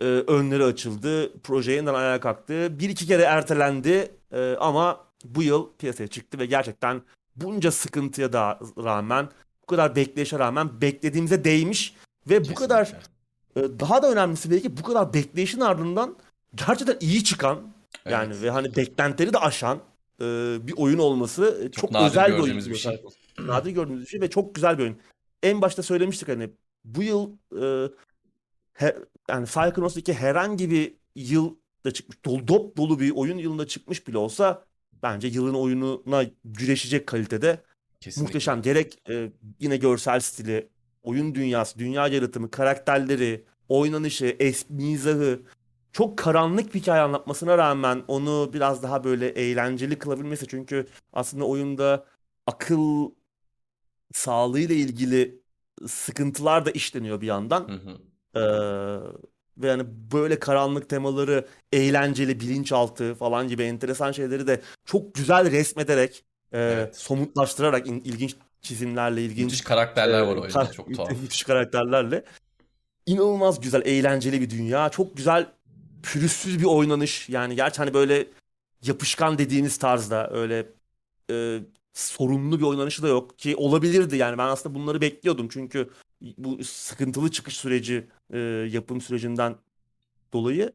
e, 0.00 0.04
önleri 0.04 0.64
açıldı. 0.64 1.40
Proje 1.42 1.72
yeniden 1.72 1.94
ayağa 1.94 2.20
kalktı. 2.20 2.78
Bir 2.78 2.88
iki 2.88 3.06
kere 3.06 3.22
ertelendi 3.22 4.10
e, 4.32 4.56
ama 4.60 5.04
bu 5.24 5.42
yıl 5.42 5.68
piyasaya 5.78 6.08
çıktı 6.08 6.38
ve 6.38 6.46
gerçekten 6.46 7.02
bunca 7.36 7.70
sıkıntıya 7.70 8.32
da 8.32 8.58
rağmen 8.84 9.28
bu 9.62 9.66
kadar 9.66 9.96
bekleyişe 9.96 10.38
rağmen 10.38 10.80
beklediğimize 10.80 11.44
değmiş 11.44 11.94
ve 12.26 12.38
Kesinlikle. 12.38 12.50
bu 12.50 12.58
kadar 12.58 12.92
e, 13.56 13.60
daha 13.80 14.02
da 14.02 14.12
önemlisi 14.12 14.50
belki 14.50 14.76
bu 14.76 14.82
kadar 14.82 15.14
bekleyişin 15.14 15.60
ardından 15.60 16.16
gerçekten 16.54 16.96
iyi 17.00 17.24
çıkan 17.24 17.58
evet. 18.04 18.12
yani 18.12 18.42
ve 18.42 18.50
hani 18.50 18.76
beklentileri 18.76 19.32
de 19.32 19.38
aşan 19.38 19.78
e, 20.20 20.24
bir 20.62 20.74
oyun 20.76 20.98
olması 20.98 21.70
çok, 21.72 21.92
çok 21.92 22.02
özel 22.02 22.32
bir 22.32 22.38
oyun. 22.38 22.58
Bir 22.58 22.74
şey. 22.74 23.02
Nadir 23.38 23.70
gördüğümüz 23.70 24.02
bir 24.02 24.06
şey 24.08 24.20
ve 24.20 24.30
çok 24.30 24.54
güzel 24.54 24.78
bir 24.78 24.82
oyun. 24.82 24.96
En 25.42 25.62
başta 25.62 25.82
söylemiştik 25.82 26.28
hani 26.28 26.50
bu 26.84 27.02
yıl 27.02 27.30
e, 27.62 27.92
he, 28.74 28.96
yani 29.28 29.46
Psychonauts 29.46 29.96
2 29.96 30.12
herhangi 30.12 30.70
bir 30.70 30.94
yıl 31.14 31.56
da 31.84 31.90
çıkmış 31.90 32.24
dolu, 32.24 32.48
dop 32.48 32.76
dolu 32.76 33.00
bir 33.00 33.10
oyun 33.10 33.38
yılında 33.38 33.66
çıkmış 33.66 34.08
bile 34.08 34.18
olsa 34.18 34.64
bence 35.02 35.28
yılın 35.28 35.54
oyununa 35.54 36.24
güreşecek 36.44 37.06
kalitede 37.06 37.62
Kesinlikle. 38.00 38.22
muhteşem. 38.26 38.62
Gerek 38.62 38.98
e, 39.08 39.30
yine 39.60 39.76
görsel 39.76 40.20
stili, 40.20 40.68
oyun 41.02 41.34
dünyası, 41.34 41.78
dünya 41.78 42.08
yaratımı, 42.08 42.50
karakterleri, 42.50 43.44
oynanışı, 43.68 44.36
es 44.38 44.70
mizahı 44.70 45.42
çok 45.92 46.18
karanlık 46.18 46.74
bir 46.74 46.80
hikaye 46.80 47.02
anlatmasına 47.02 47.58
rağmen 47.58 48.02
onu 48.08 48.50
biraz 48.52 48.82
daha 48.82 49.04
böyle 49.04 49.28
eğlenceli 49.28 49.98
kılabilmesi 49.98 50.46
çünkü 50.46 50.86
aslında 51.12 51.44
oyunda 51.44 52.06
akıl 52.46 53.10
sağlığıyla 54.12 54.74
ilgili 54.74 55.40
sıkıntılar 55.86 56.66
da 56.66 56.70
işleniyor 56.70 57.20
bir 57.20 57.26
yandan. 57.26 57.68
Hı 57.68 57.72
hı. 57.72 57.98
Ee, 58.36 58.40
ve 59.58 59.68
yani 59.68 59.82
böyle 60.12 60.38
karanlık 60.38 60.88
temaları 60.88 61.46
eğlenceli, 61.72 62.40
bilinçaltı 62.40 63.14
falan 63.14 63.48
gibi 63.48 63.62
enteresan 63.62 64.12
şeyleri 64.12 64.46
de 64.46 64.60
çok 64.84 65.14
güzel 65.14 65.50
resmederek, 65.50 66.24
e, 66.52 66.58
evet. 66.60 66.96
somutlaştırarak 66.96 67.86
in, 67.86 68.00
ilginç 68.04 68.36
çizimlerle, 68.62 69.24
ilginç 69.24 69.44
müthiş 69.44 69.60
karakterler 69.60 70.20
e, 70.20 70.26
var 70.26 70.36
oyunda 70.36 70.72
çok 70.72 70.94
tuhaf. 70.94 71.10
Müthiş 71.22 71.42
karakterlerle 71.42 72.24
inanılmaz 73.06 73.60
güzel, 73.60 73.82
eğlenceli 73.86 74.40
bir 74.40 74.50
dünya. 74.50 74.88
Çok 74.88 75.16
güzel 75.16 75.46
pürüzsüz 76.02 76.58
bir 76.58 76.64
oynanış. 76.64 77.28
Yani 77.28 77.56
gerçi 77.56 77.78
hani 77.78 77.94
böyle 77.94 78.26
yapışkan 78.82 79.38
dediğimiz 79.38 79.78
tarzda 79.78 80.30
öyle 80.30 80.66
e, 81.30 81.58
sorunlu 81.92 82.58
bir 82.58 82.64
oynanışı 82.64 83.02
da 83.02 83.08
yok 83.08 83.38
ki 83.38 83.56
olabilirdi 83.56 84.16
yani 84.16 84.38
ben 84.38 84.46
aslında 84.46 84.74
bunları 84.74 85.00
bekliyordum 85.00 85.48
çünkü 85.48 85.90
bu 86.38 86.64
sıkıntılı 86.64 87.30
çıkış 87.30 87.56
süreci 87.56 88.06
e, 88.34 88.38
yapım 88.70 89.00
sürecinden 89.00 89.56
dolayı 90.32 90.72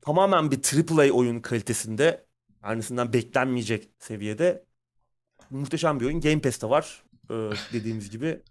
tamamen 0.00 0.50
bir 0.50 0.60
AAA 0.90 1.12
oyun 1.12 1.40
kalitesinde 1.40 2.26
kendisinden 2.62 3.12
beklenmeyecek 3.12 3.88
seviyede 3.98 4.64
muhteşem 5.50 6.00
bir 6.00 6.04
oyun. 6.06 6.20
Game 6.20 6.40
Pass'te 6.40 6.70
var. 6.70 7.02
Ee, 7.30 7.34
dediğimiz 7.72 8.10
gibi 8.10 8.42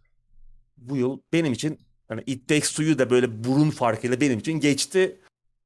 bu 0.78 0.98
yıl 0.98 1.20
benim 1.34 1.54
için 1.54 1.80
hani 2.08 2.24
It 2.26 2.48
Takes 2.48 2.70
Two'yu 2.70 3.00
da 3.00 3.10
böyle 3.10 3.44
burun 3.44 3.70
farkıyla 3.70 4.22
benim 4.22 4.40
için 4.40 4.60
geçti. 4.60 5.20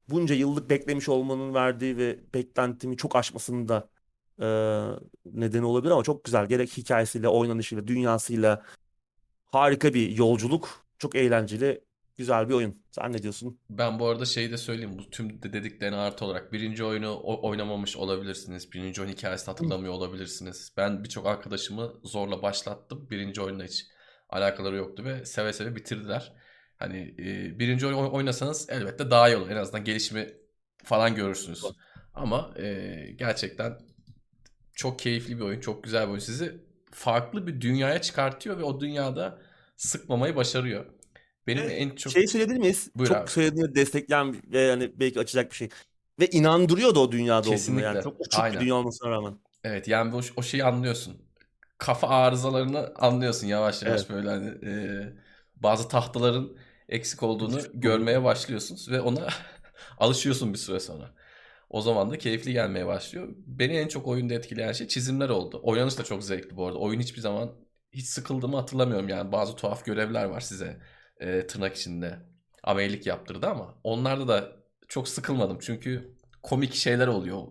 Bunca 0.09 0.35
yıllık 0.35 0.69
beklemiş 0.69 1.09
olmanın 1.09 1.53
verdiği 1.53 1.97
ve 1.97 2.19
beklentimi 2.33 2.97
çok 2.97 3.15
aşmasının 3.15 3.67
da 3.67 3.89
e, 4.39 4.47
nedeni 5.25 5.65
olabilir 5.65 5.91
ama 5.91 6.03
çok 6.03 6.23
güzel. 6.23 6.45
Gerek 6.45 6.77
hikayesiyle, 6.77 7.27
oynanışıyla, 7.27 7.87
dünyasıyla 7.87 8.63
harika 9.45 9.93
bir 9.93 10.09
yolculuk. 10.17 10.85
Çok 11.01 11.15
eğlenceli, 11.15 11.81
güzel 12.17 12.49
bir 12.49 12.53
oyun. 12.53 12.83
Sen 12.91 13.13
ne 13.13 13.23
diyorsun? 13.23 13.59
Ben 13.69 13.99
bu 13.99 14.07
arada 14.07 14.25
şeyi 14.25 14.51
de 14.51 14.57
söyleyeyim. 14.57 14.97
Bu 14.99 15.09
tüm 15.09 15.43
de 15.43 15.53
dediklerine 15.53 15.95
artı 15.95 16.25
olarak 16.25 16.53
birinci 16.53 16.83
oyunu 16.83 17.21
oynamamış 17.23 17.97
olabilirsiniz. 17.97 18.71
Birinci 18.73 19.01
oyun 19.01 19.11
hikayesini 19.11 19.45
hatırlamıyor 19.45 19.93
olabilirsiniz. 19.93 20.73
Ben 20.77 21.03
birçok 21.03 21.27
arkadaşımı 21.27 21.93
zorla 22.03 22.41
başlattım. 22.41 23.07
Birinci 23.09 23.41
oyunla 23.41 23.63
hiç 23.63 23.85
alakaları 24.29 24.75
yoktu 24.75 25.03
ve 25.05 25.25
seve 25.25 25.53
seve 25.53 25.75
bitirdiler. 25.75 26.33
Hani 26.77 27.15
e, 27.19 27.59
birinci 27.59 27.87
oyun 27.87 27.97
oy- 27.97 28.09
oynasanız 28.11 28.69
elbette 28.69 29.11
daha 29.11 29.29
iyi 29.29 29.37
olur. 29.37 29.49
En 29.49 29.55
azından 29.55 29.83
gelişimi 29.83 30.33
falan 30.83 31.15
görürsünüz. 31.15 31.63
Ama 32.13 32.53
e, 32.57 32.95
gerçekten 33.15 33.77
çok 34.73 34.99
keyifli 34.99 35.37
bir 35.37 35.43
oyun. 35.43 35.59
Çok 35.59 35.83
güzel 35.83 36.03
bir 36.03 36.09
oyun. 36.09 36.19
Sizi 36.19 36.61
farklı 36.91 37.47
bir 37.47 37.61
dünyaya 37.61 38.01
çıkartıyor 38.01 38.57
ve 38.57 38.63
o 38.63 38.79
dünyada 38.79 39.41
sıkmamayı 39.81 40.35
başarıyor. 40.35 40.85
Benim 41.47 41.63
Ve 41.67 41.73
en 41.73 41.89
çok... 41.95 42.13
Şey 42.13 42.27
söyleyebilir 42.27 42.57
miyiz? 42.59 42.91
Buyur 42.95 43.07
çok 43.07 43.17
abi. 43.17 43.29
söylediğini 43.29 43.75
destekleyen 43.75 44.35
ve 44.51 44.59
yani 44.59 44.99
belki 44.99 45.19
açacak 45.19 45.51
bir 45.51 45.55
şey. 45.55 45.69
Ve 46.19 46.27
inandırıyor 46.27 46.95
da 46.95 46.99
o 46.99 47.11
dünyada 47.11 47.51
olduğunu 47.51 47.51
Kesinlikle. 47.51 47.85
yani. 47.85 48.03
Çok 48.03 48.21
uçuk 48.21 48.39
Aynen. 48.41 48.55
bir 48.55 48.59
dünya 48.59 48.75
olmasına 48.75 49.09
rağmen. 49.09 49.39
Evet 49.63 49.87
yani 49.87 50.15
o, 50.15 50.21
o 50.35 50.43
şeyi 50.43 50.63
anlıyorsun. 50.63 51.21
Kafa 51.77 52.07
arızalarını 52.07 52.93
anlıyorsun 52.95 53.47
yavaş 53.47 53.83
yavaş 53.83 54.01
Evet. 54.01 54.09
böyle 54.09 54.29
hani 54.29 54.47
e, 54.65 55.13
bazı 55.55 55.87
tahtaların 55.87 56.57
eksik 56.89 57.23
olduğunu 57.23 57.61
görmeye 57.73 58.23
başlıyorsunuz 58.23 58.91
ve 58.91 59.01
ona 59.01 59.27
alışıyorsun 59.97 60.53
bir 60.53 60.57
süre 60.57 60.79
sonra. 60.79 61.15
O 61.69 61.81
zaman 61.81 62.11
da 62.11 62.17
keyifli 62.17 62.53
gelmeye 62.53 62.85
başlıyor. 62.87 63.27
Beni 63.47 63.73
en 63.73 63.87
çok 63.87 64.07
oyunda 64.07 64.33
etkileyen 64.33 64.71
şey 64.71 64.87
çizimler 64.87 65.29
oldu. 65.29 65.59
Oynanış 65.63 65.97
da 65.97 66.03
çok 66.03 66.23
zevkli 66.23 66.57
bu 66.57 66.67
arada. 66.67 66.77
Oyun 66.79 66.99
hiçbir 66.99 67.21
zaman 67.21 67.51
hiç 67.93 68.05
sıkıldığımı 68.07 68.57
hatırlamıyorum 68.57 69.09
yani. 69.09 69.31
Bazı 69.31 69.55
tuhaf 69.55 69.85
görevler 69.85 70.25
var 70.25 70.39
size 70.41 70.81
e, 71.19 71.47
tırnak 71.47 71.75
içinde 71.75 72.19
amelilik 72.63 73.05
yaptırdı 73.07 73.47
ama 73.47 73.75
onlarda 73.83 74.27
da 74.27 74.51
çok 74.87 75.07
sıkılmadım. 75.07 75.57
Çünkü 75.61 76.15
komik 76.43 76.73
şeyler 76.73 77.07
oluyor. 77.07 77.47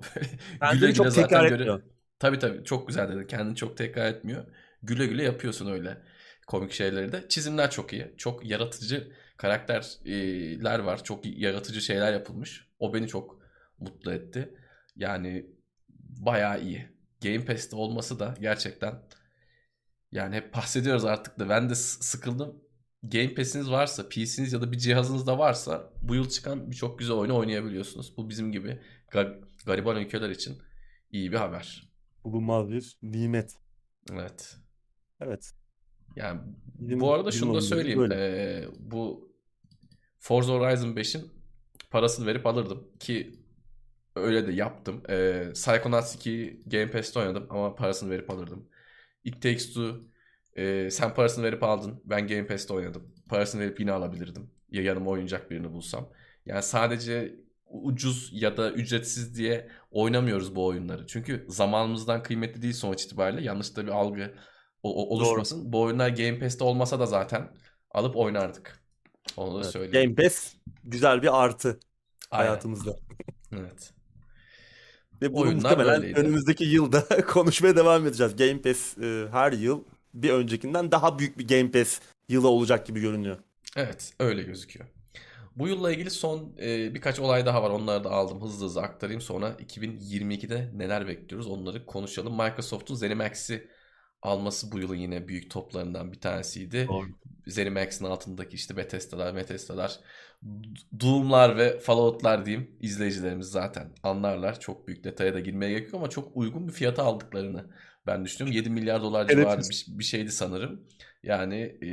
Kendini 0.60 0.94
çok 0.94 1.06
zaten 1.08 1.22
tekrar 1.28 1.44
göre- 1.48 1.54
etmiyor. 1.54 1.82
Tabii 2.18 2.38
tabii 2.38 2.64
çok 2.64 2.88
güzel 2.88 3.08
dedin. 3.12 3.26
Kendini 3.26 3.56
çok 3.56 3.76
tekrar 3.76 4.06
etmiyor. 4.10 4.44
Güle 4.82 5.06
güle 5.06 5.22
yapıyorsun 5.22 5.72
öyle 5.72 6.02
komik 6.46 6.72
şeyleri 6.72 7.12
de. 7.12 7.28
Çizimler 7.28 7.70
çok 7.70 7.92
iyi. 7.92 8.14
Çok 8.16 8.46
yaratıcı 8.46 9.12
karakterler 9.36 10.78
var. 10.78 11.04
Çok 11.04 11.26
yaratıcı 11.26 11.80
şeyler 11.80 12.12
yapılmış. 12.12 12.68
O 12.78 12.94
beni 12.94 13.08
çok 13.08 13.40
mutlu 13.78 14.12
etti. 14.12 14.54
Yani 14.96 15.46
bayağı 15.98 16.62
iyi. 16.62 16.88
Game 17.22 17.44
Pass'te 17.44 17.76
olması 17.76 18.20
da 18.20 18.34
gerçekten 18.40 18.94
yani 20.12 20.36
hep 20.36 20.54
bahsediyoruz 20.54 21.04
artık 21.04 21.38
da 21.38 21.48
ben 21.48 21.70
de 21.70 21.74
sıkıldım. 21.74 22.56
Game 23.02 23.34
Pass'iniz 23.34 23.70
varsa, 23.70 24.08
PC'niz 24.08 24.52
ya 24.52 24.60
da 24.62 24.72
bir 24.72 24.78
cihazınız 24.78 25.26
da 25.26 25.38
varsa 25.38 25.92
bu 26.02 26.14
yıl 26.14 26.28
çıkan 26.28 26.70
birçok 26.70 26.98
güzel 26.98 27.16
oyunu 27.16 27.36
oynayabiliyorsunuz. 27.36 28.16
Bu 28.16 28.28
bizim 28.28 28.52
gibi 28.52 28.80
ga- 29.10 29.40
gariban 29.66 29.96
ülkeler 29.96 30.30
için 30.30 30.58
iyi 31.12 31.32
bir 31.32 31.36
haber. 31.36 31.90
Bulunmaz 32.24 32.70
bir 32.70 32.96
nimet. 33.02 33.54
Evet. 34.12 34.56
Evet. 35.20 35.52
Yani 36.16 36.40
Bizim- 36.78 37.00
bu 37.00 37.12
arada 37.14 37.30
şunu 37.30 37.54
da 37.54 37.60
söyleyeyim. 37.60 37.98
böyle. 37.98 38.14
Ee, 38.14 38.68
bu 38.78 39.30
Forza 40.18 40.52
Horizon 40.52 40.96
5'in 40.96 41.30
parasını 41.90 42.26
verip 42.26 42.46
alırdım 42.46 42.88
ki 43.00 43.32
öyle 44.16 44.46
de 44.46 44.52
yaptım. 44.52 45.02
Ee, 45.08 45.50
Psychonauts 45.54 46.16
2'yi 46.16 46.60
Game 46.66 46.90
Pass'te 46.90 47.18
oynadım 47.20 47.46
ama 47.50 47.74
parasını 47.74 48.10
verip 48.10 48.30
alırdım. 48.30 48.68
It 49.24 49.34
Takes 49.42 49.68
Two 49.68 50.00
e, 50.56 50.90
sen 50.90 51.14
parasını 51.14 51.44
verip 51.44 51.62
aldın. 51.62 52.02
Ben 52.04 52.26
Game 52.26 52.46
Pass'te 52.46 52.74
oynadım. 52.74 53.14
Parasını 53.28 53.60
verip 53.62 53.80
yine 53.80 53.92
alabilirdim. 53.92 54.50
Ya 54.70 54.82
yanıma 54.82 55.10
oynayacak 55.10 55.50
birini 55.50 55.72
bulsam. 55.72 56.08
Yani 56.46 56.62
sadece 56.62 57.34
ucuz 57.66 58.30
ya 58.32 58.56
da 58.56 58.72
ücretsiz 58.72 59.36
diye 59.36 59.68
oynamıyoruz 59.90 60.54
bu 60.56 60.66
oyunları. 60.66 61.06
Çünkü 61.06 61.46
zamanımızdan 61.48 62.22
kıymetli 62.22 62.62
değil 62.62 62.74
sonuç 62.74 63.04
itibariyle. 63.04 63.42
Yanlış 63.42 63.76
da 63.76 63.82
bir 63.86 63.90
algı 63.90 64.34
o- 64.82 64.94
o- 65.04 65.14
oluşmasın. 65.16 65.72
Bu 65.72 65.80
oyunlar 65.80 66.08
Game 66.08 66.38
Pass'te 66.38 66.64
olmasa 66.64 67.00
da 67.00 67.06
zaten 67.06 67.48
alıp 67.90 68.16
oynardık. 68.16 68.80
Onu 69.36 69.54
da 69.54 69.60
Evet. 69.60 69.70
söyleyeyim. 69.72 70.14
Game 70.14 70.28
Pass 70.28 70.54
güzel 70.84 71.22
bir 71.22 71.42
artı 71.44 71.80
Aynen. 72.30 72.46
hayatımızda. 72.48 72.96
Evet. 73.52 73.92
Ve 75.22 75.36
bunu 75.36 75.48
Oyunlar 75.48 75.76
muhtemelen 75.76 76.02
böyleydi. 76.02 76.20
önümüzdeki 76.20 76.64
yılda 76.64 77.06
konuşmaya 77.26 77.76
devam 77.76 78.06
edeceğiz. 78.06 78.36
Game 78.36 78.62
Pass 78.62 78.98
e, 78.98 79.28
her 79.32 79.52
yıl 79.52 79.84
bir 80.14 80.30
öncekinden 80.30 80.90
daha 80.92 81.18
büyük 81.18 81.38
bir 81.38 81.48
Game 81.48 81.70
Pass 81.70 82.00
yılı 82.28 82.48
olacak 82.48 82.86
gibi 82.86 83.00
görünüyor. 83.00 83.38
Evet, 83.76 84.12
öyle 84.20 84.42
gözüküyor. 84.42 84.86
Bu 85.56 85.68
yılla 85.68 85.92
ilgili 85.92 86.10
son 86.10 86.56
e, 86.62 86.94
birkaç 86.94 87.20
olay 87.20 87.46
daha 87.46 87.62
var. 87.62 87.70
Onları 87.70 88.04
da 88.04 88.10
aldım. 88.10 88.42
Hızlı 88.42 88.66
hızlı 88.66 88.82
aktarayım. 88.82 89.20
Sonra 89.20 89.56
2022'de 89.60 90.70
neler 90.74 91.08
bekliyoruz 91.08 91.46
onları 91.46 91.86
konuşalım. 91.86 92.32
Microsoft'un 92.32 92.94
ZeniMax'i 92.94 93.68
alması 94.22 94.72
bu 94.72 94.78
yılın 94.78 94.96
yine 94.96 95.28
büyük 95.28 95.50
toplarından 95.50 96.12
bir 96.12 96.20
tanesiydi. 96.20 96.88
Doğru. 96.88 97.06
ZeniMax'in 97.50 98.04
altındaki 98.04 98.56
işte 98.56 98.76
Bethesda'lar, 98.76 99.36
Bethesda'lar, 99.36 100.00
Doom'lar 101.00 101.56
ve 101.56 101.78
Fallout'lar 101.78 102.46
diyeyim. 102.46 102.70
izleyicilerimiz 102.80 103.46
zaten 103.46 103.88
anlarlar. 104.02 104.60
Çok 104.60 104.88
büyük 104.88 105.04
detaya 105.04 105.34
da 105.34 105.40
girmeye 105.40 105.70
gerek 105.70 105.84
yok 105.84 105.94
ama 105.94 106.10
çok 106.10 106.36
uygun 106.36 106.68
bir 106.68 106.72
fiyata 106.72 107.02
aldıklarını 107.04 107.66
ben 108.06 108.24
düşünüyorum. 108.24 108.56
7 108.56 108.70
milyar 108.70 109.02
dolar 109.02 109.24
Evet. 109.24 109.36
civarı 109.36 109.60
bir, 109.60 109.86
bir 109.88 110.04
şeydi 110.04 110.32
sanırım. 110.32 110.80
Yani 111.22 111.56
e, 111.56 111.90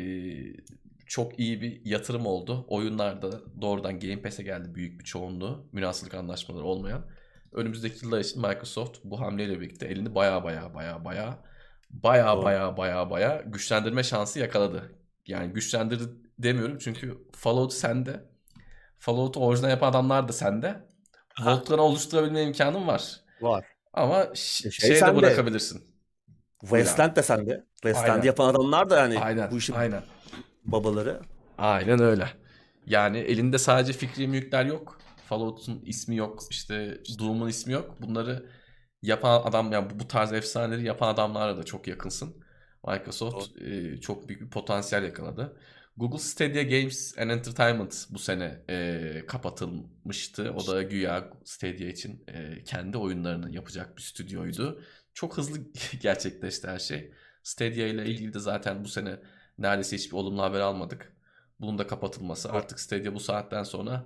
çok 1.08 1.40
iyi 1.40 1.62
bir 1.62 1.86
yatırım 1.86 2.26
oldu. 2.26 2.66
Oyunlarda 2.68 3.32
doğrudan 3.62 4.00
Game 4.00 4.22
Pass'e 4.22 4.44
geldi 4.44 4.76
büyük 4.76 5.00
bir 5.00 5.06
çoğunluğu. 5.06 5.70
Münasırlık 5.72 6.14
anlaşmaları 6.14 6.64
olmayan. 6.64 7.06
Önümüzdeki 7.52 8.06
yıllar 8.06 8.20
için 8.20 8.42
Microsoft 8.42 8.98
bu 9.04 9.20
hamleyle 9.20 9.60
birlikte 9.62 9.86
elini 9.88 10.16
baya 10.16 10.44
baya 10.44 10.74
baya 10.74 11.06
baya 11.06 11.44
baya 11.92 12.44
baya 12.44 12.78
baya 12.78 13.10
baya 13.10 13.44
güçlendirme 13.46 14.04
şansı 14.04 14.40
yakaladı. 14.40 14.92
Yani 15.28 15.54
güçlendirdi 15.54 16.04
demiyorum 16.40 16.78
çünkü 16.78 17.18
Fallout 17.32 17.74
sende. 17.74 18.26
Fallout'u 19.00 19.40
orijinal 19.40 19.70
yapan 19.70 19.90
adamlar 19.90 20.28
da 20.28 20.34
sende. 20.34 20.88
Voltran'ı 21.42 21.82
oluşturabilme 21.82 22.44
imkanın 22.44 22.88
var. 22.88 23.22
Var. 23.42 23.66
Ama 23.94 24.28
şey 24.36 24.72
şey 24.72 25.02
de 25.02 25.16
bırakabilirsin. 25.16 25.84
Wasteland 26.62 27.16
de 27.16 27.24
sende. 27.24 27.66
Wasteland 27.74 28.10
Aynen. 28.16 28.24
yapan 28.26 28.50
adamlar 28.50 28.90
da 28.90 28.98
yani 29.00 29.20
Aynen. 29.20 29.52
bu 29.52 29.58
işin 29.58 29.74
Aynen. 29.74 30.04
babaları. 30.66 31.22
Aynen 31.58 32.00
öyle. 32.02 32.30
Yani 32.86 33.18
elinde 33.18 33.58
sadece 33.58 33.94
fikri 33.94 34.28
mülkler 34.28 34.66
yok. 34.66 34.98
Fallout'un 35.26 35.82
ismi 35.86 36.16
yok. 36.16 36.44
işte 36.50 36.98
Doom'un 37.20 37.48
ismi 37.50 37.74
yok. 37.74 37.96
Bunları 38.02 38.50
yapan 39.02 39.42
adam 39.46 39.72
yani 39.72 39.88
bu- 40.00 40.08
tarz 40.08 40.34
efsaneleri 40.34 40.84
yapan 40.86 41.08
adamlarla 41.14 41.58
da 41.58 41.64
çok 41.64 41.88
yakınsın. 41.88 42.44
Microsoft 42.88 43.62
e, 43.62 43.98
çok 44.02 44.30
büyük 44.30 44.42
bir 44.42 44.50
potansiyel 44.50 45.04
yakaladı. 45.04 45.58
Google 45.98 46.20
Stadia 46.20 46.64
Games 46.64 47.18
and 47.18 47.30
Entertainment 47.30 48.06
bu 48.10 48.20
sene 48.20 48.62
e, 48.70 49.24
kapatılmıştı. 49.28 50.54
O 50.58 50.68
da 50.68 50.84
güya 50.84 51.30
Stadia 51.44 51.88
için 51.88 52.24
e, 52.28 52.64
kendi 52.64 52.98
oyunlarını 52.98 53.56
yapacak 53.56 53.98
bir 53.98 54.02
stüdyoydu. 54.02 54.82
Çok 55.14 55.38
hızlı 55.38 55.58
gerçekleşti 56.02 56.68
her 56.68 56.80
şey. 56.80 57.12
Stadia 57.44 57.88
ile 57.88 58.06
ilgili 58.06 58.34
de 58.34 58.40
zaten 58.40 58.84
bu 58.84 58.88
sene 58.88 59.20
neredeyse 59.58 59.96
hiçbir 59.96 60.18
olumlu 60.18 60.42
haber 60.42 60.60
almadık. 60.60 61.14
Bunun 61.60 61.78
da 61.78 61.88
kapatılması. 61.88 62.52
Artık 62.52 62.80
Stadia 62.80 63.14
bu 63.14 63.20
saatten 63.20 63.64
sonra 63.64 64.06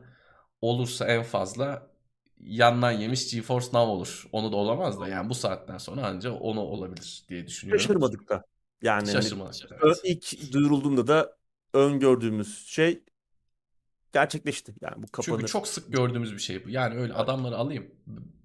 olursa 0.61 1.07
en 1.07 1.23
fazla 1.23 1.91
yandan 2.39 2.91
yemiş 2.91 3.31
GeForce 3.31 3.67
Now 3.67 3.79
olur. 3.79 4.29
Onu 4.31 4.51
da 4.51 4.55
olamaz 4.55 4.99
da 4.99 5.07
yani 5.07 5.29
bu 5.29 5.35
saatten 5.35 5.77
sonra 5.77 6.07
anca 6.07 6.31
onu 6.31 6.59
olabilir 6.59 7.23
diye 7.29 7.47
düşünüyorum. 7.47 7.81
Şaşırmadık 7.81 8.29
da. 8.29 8.43
Yani 8.81 9.11
hani 9.11 9.11
Şaşırmadık. 9.11 9.71
ö- 9.71 9.77
Evet. 9.87 9.97
ilk 10.03 10.53
duyurulduğunda 10.53 11.07
da 11.07 11.37
öngördüğümüz 11.73 12.67
şey 12.67 13.03
gerçekleşti. 14.13 14.75
Yani 14.81 15.03
bu 15.03 15.07
kapanır. 15.07 15.37
Çünkü 15.39 15.51
çok 15.51 15.67
sık 15.67 15.93
gördüğümüz 15.93 16.33
bir 16.33 16.39
şey 16.39 16.65
bu. 16.65 16.69
Yani 16.69 16.95
öyle 16.95 17.13
adamları 17.13 17.55
alayım. 17.57 17.91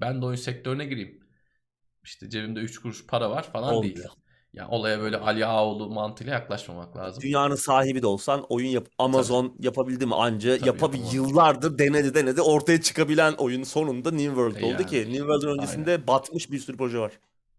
Ben 0.00 0.22
de 0.22 0.26
oyun 0.26 0.36
sektörüne 0.36 0.84
gireyim. 0.86 1.20
İşte 2.04 2.30
cebimde 2.30 2.60
3 2.60 2.78
kuruş 2.78 3.06
para 3.06 3.30
var 3.30 3.52
falan 3.52 3.74
Olmuyor. 3.74 3.96
değil. 3.96 4.06
Yani 4.52 4.68
olaya 4.68 5.00
böyle 5.00 5.16
Ali 5.16 5.46
Ağoğlu 5.46 5.90
mantığıyla 5.90 6.32
yaklaşmamak 6.32 6.96
lazım. 6.96 7.22
Dünyanın 7.22 7.54
sahibi 7.54 8.02
de 8.02 8.06
olsan 8.06 8.46
oyun 8.48 8.68
yap 8.68 8.88
Amazon 8.98 9.56
yapabildi 9.58 10.06
mi 10.06 10.14
anca 10.14 10.58
Tabii 10.58 10.68
yapabil 10.68 10.98
yıllardır 11.12 11.78
denedi 11.78 12.14
denedi 12.14 12.40
ortaya 12.42 12.80
çıkabilen 12.82 13.32
oyun 13.32 13.62
sonunda 13.62 14.10
New 14.10 14.26
World 14.26 14.56
E 14.56 14.64
oldu 14.64 14.72
yani. 14.72 14.86
ki 14.86 14.96
New 14.98 15.16
World'ın 15.18 15.58
öncesinde 15.58 16.06
batmış 16.06 16.50
bir 16.50 16.58
sürü 16.58 16.76
proje 16.76 16.98
var. 16.98 17.12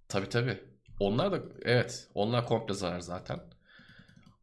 Tabii 0.10 0.30
tabii. 0.30 0.60
Onlar 1.00 1.32
da 1.32 1.42
evet 1.66 2.08
onlar 2.14 2.46
komple 2.46 2.74
zarar 2.74 3.00
zaten. 3.00 3.40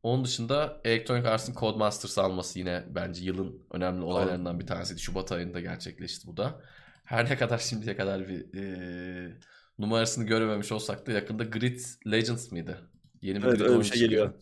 Onun 0.02 0.24
dışında 0.24 0.80
Electronic 0.84 1.28
Arts'ın 1.28 1.54
Codemasters 1.54 2.18
alması 2.18 2.58
yine 2.58 2.84
bence 2.88 3.24
yılın 3.24 3.66
önemli 3.70 4.02
olaylarından 4.04 4.60
bir 4.60 4.66
tanesiydi. 4.66 5.00
Şubat 5.00 5.32
ayında 5.32 5.60
gerçekleşti 5.60 6.26
bu 6.26 6.36
da. 6.36 6.60
Her 7.04 7.24
ne 7.30 7.36
kadar 7.38 7.58
şimdiye 7.58 7.96
kadar 7.96 8.28
bir 8.28 8.52
eee, 8.54 9.38
numarasını 9.78 10.24
görememiş 10.24 10.72
olsak 10.72 11.06
da 11.06 11.12
yakında 11.12 11.44
Grid 11.44 11.80
Legends 12.10 12.52
mıydı? 12.52 12.90
Yeni 13.22 13.42
bir 13.44 13.48
Evet, 13.48 13.60
öyle 13.60 13.78
bir 13.78 13.84
şey 13.84 13.92
çıkıyor. 13.98 14.34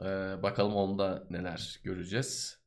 Eee, 0.00 0.38
bakalım 0.42 0.74
onda 0.74 1.26
neler 1.30 1.80
göreceğiz. 1.84 2.58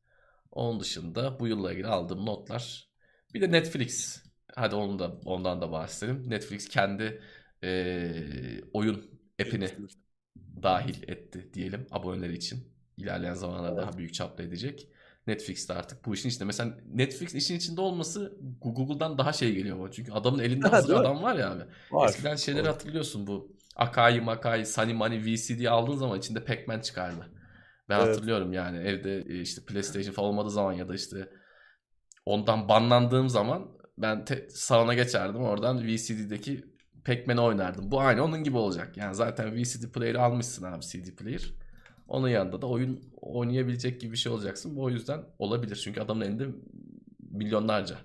Onun 0.52 0.80
dışında 0.80 1.40
bu 1.40 1.46
yılla 1.48 1.72
ilgili 1.72 1.86
aldığım 1.86 2.26
notlar. 2.26 2.90
Bir 3.34 3.40
de 3.40 3.52
Netflix. 3.52 4.22
Hadi 4.56 4.74
onu 4.74 4.98
da 4.98 5.12
ondan 5.24 5.60
da 5.62 5.72
bahsedelim. 5.72 6.30
Netflix 6.30 6.68
kendi 6.68 7.22
eee, 7.62 8.60
oyun 8.72 9.10
app'ini 9.42 9.70
dahil 10.62 11.02
etti 11.08 11.50
diyelim 11.54 11.86
aboneleri 11.90 12.34
için. 12.36 12.64
İlerleyen 12.96 13.34
zamanlarda 13.34 13.76
daha 13.76 13.98
büyük 13.98 14.14
çapta 14.14 14.42
edecek. 14.42 14.88
Netflix 15.26 15.68
de 15.68 15.72
artık 15.74 16.06
bu 16.06 16.14
işin 16.14 16.28
içinde. 16.28 16.44
Mesela 16.44 16.78
Netflix 16.94 17.34
işin 17.34 17.56
içinde 17.56 17.80
olması 17.80 18.38
Google'dan 18.62 19.18
daha 19.18 19.32
şey 19.32 19.54
geliyor 19.54 19.78
bana. 19.78 19.90
Çünkü 19.92 20.12
adamın 20.12 20.38
elinde 20.38 20.68
hazır 20.68 20.90
adam 20.94 21.22
var 21.22 21.36
ya 21.36 21.52
abi. 21.52 21.62
Var. 21.90 22.14
Eskiden 22.14 22.36
şeyleri 22.36 22.66
Doğru. 22.66 22.68
hatırlıyorsun 22.68 23.26
bu 23.26 23.56
Akai 23.76 24.20
Makai, 24.20 24.66
Sunny 24.66 24.92
Money 24.94 25.24
VCD 25.24 25.66
aldığın 25.66 25.96
zaman 25.96 26.18
içinde 26.18 26.44
Pac-Man 26.44 26.80
çıkardı. 26.80 27.30
Ben 27.88 27.98
Evet. 27.98 28.00
hatırlıyorum 28.00 28.52
yani 28.52 28.78
evde 28.78 29.18
e, 29.18 29.40
işte 29.40 29.62
PlayStation 29.66 30.12
falan 30.12 30.28
olmadığı 30.28 30.50
zaman 30.50 30.72
ya 30.72 30.88
da 30.88 30.94
işte 30.94 31.28
ondan 32.26 32.68
banlandığım 32.68 33.28
zaman 33.28 33.68
ben 33.98 34.24
te- 34.24 34.48
salona 34.50 34.94
geçerdim 34.94 35.42
oradan 35.42 35.86
VCD'deki 35.86 36.64
Pac-Man'i 37.04 37.40
oynardım. 37.40 37.90
Bu 37.90 38.00
aynı 38.00 38.24
onun 38.24 38.44
gibi 38.44 38.56
olacak. 38.56 38.96
Yani 38.96 39.14
zaten 39.14 39.56
VCD 39.56 39.84
player'ı 39.92 40.22
almışsın 40.22 40.64
abi 40.64 40.86
CD 40.86 41.16
player. 41.16 41.52
Onun 42.08 42.28
yanında 42.28 42.62
da 42.62 42.66
oyun 42.66 43.00
oynayabilecek 43.20 44.00
gibi 44.00 44.12
bir 44.12 44.16
şey 44.16 44.32
olacaksın. 44.32 44.76
Bu 44.76 44.82
o 44.82 44.90
yüzden 44.90 45.20
olabilir. 45.38 45.76
Çünkü 45.84 46.00
adamın 46.00 46.24
elinde 46.24 46.46
milyonlarca 47.30 47.96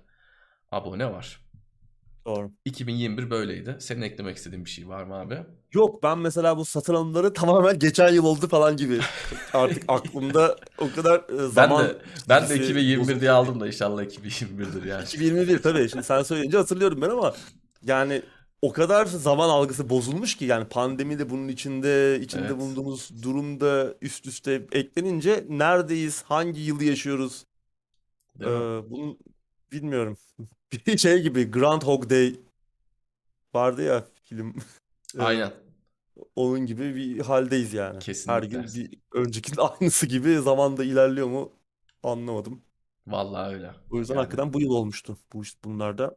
abone 0.72 1.12
var. 1.12 1.40
Doğru. 2.26 2.50
2021 2.64 3.30
böyleydi. 3.30 3.76
Senin 3.80 4.02
eklemek 4.02 4.36
istediğin 4.36 4.64
bir 4.64 4.70
şey 4.70 4.88
var 4.88 5.04
mı 5.04 5.14
abi? 5.14 5.38
Yok 5.72 6.02
ben 6.02 6.18
mesela 6.18 6.56
bu 6.56 6.64
satın 6.64 6.94
alımları 6.94 7.32
tamamen 7.32 7.78
geçen 7.78 8.12
yıl 8.12 8.24
oldu 8.24 8.48
falan 8.48 8.76
gibi. 8.76 9.00
Artık 9.52 9.84
aklımda 9.88 10.56
o 10.78 10.92
kadar 10.96 11.18
e, 11.18 11.38
Ben 11.38 11.46
zaman 11.48 11.86
de 11.88 11.98
ben 12.28 12.48
de 12.48 12.58
çizgisi 12.58 12.64
2021 12.64 13.00
bozuldu. 13.00 13.20
diye 13.20 13.30
aldım 13.30 13.60
da 13.60 13.66
inşallah 13.66 14.02
2021'dir 14.02 14.84
yani. 14.84 15.04
2021 15.04 15.62
tabii. 15.62 15.88
Şimdi 15.88 16.04
sen 16.04 16.22
söyleyince 16.22 16.56
hatırlıyorum 16.56 17.02
ben 17.02 17.10
ama 17.10 17.34
yani 17.82 18.22
o 18.66 18.72
kadar 18.72 19.06
zaman 19.06 19.48
algısı 19.48 19.90
bozulmuş 19.90 20.36
ki 20.36 20.44
yani 20.44 20.68
pandemi 20.68 21.18
de 21.18 21.30
bunun 21.30 21.48
içinde, 21.48 22.20
içinde 22.22 22.42
Evet. 22.42 22.58
bulunduğumuz 22.60 23.22
durumda 23.22 23.94
üst 24.00 24.26
üste 24.26 24.66
eklenince 24.72 25.46
neredeyiz, 25.48 26.22
hangi 26.22 26.60
yılı 26.60 26.84
yaşıyoruz? 26.84 27.46
Değil 28.40 28.50
mi? 28.50 28.56
Ee, 28.56 28.90
bunu 28.90 29.18
bilmiyorum. 29.72 30.16
Bir 30.86 30.98
şey 30.98 31.22
gibi 31.22 31.50
Groundhog 31.50 32.10
Day 32.10 32.36
vardı 33.54 33.82
ya 33.82 34.04
film. 34.24 34.54
Ee, 35.18 35.22
Aynen. 35.22 35.52
Onun 36.36 36.66
gibi 36.66 36.96
bir 36.96 37.20
haldeyiz 37.20 37.72
yani. 37.72 37.94
Her 37.94 38.00
Kesinlikle. 38.00 38.46
gün 38.48 38.62
bir 38.74 38.98
öncekinin 39.12 39.56
aynısı 39.80 40.06
gibi 40.06 40.38
zamanda 40.38 40.84
ilerliyor 40.84 41.26
mu 41.26 41.52
anlamadım. 42.02 42.62
Vallahi 43.06 43.54
öyle. 43.54 43.70
O 43.90 43.98
yüzden 43.98 44.14
Yani 44.14 44.22
hakikaten 44.22 44.52
bu 44.52 44.60
yıl 44.60 44.70
olmuştu 44.70 45.18
bu 45.32 45.42
bunlarda. 45.64 46.16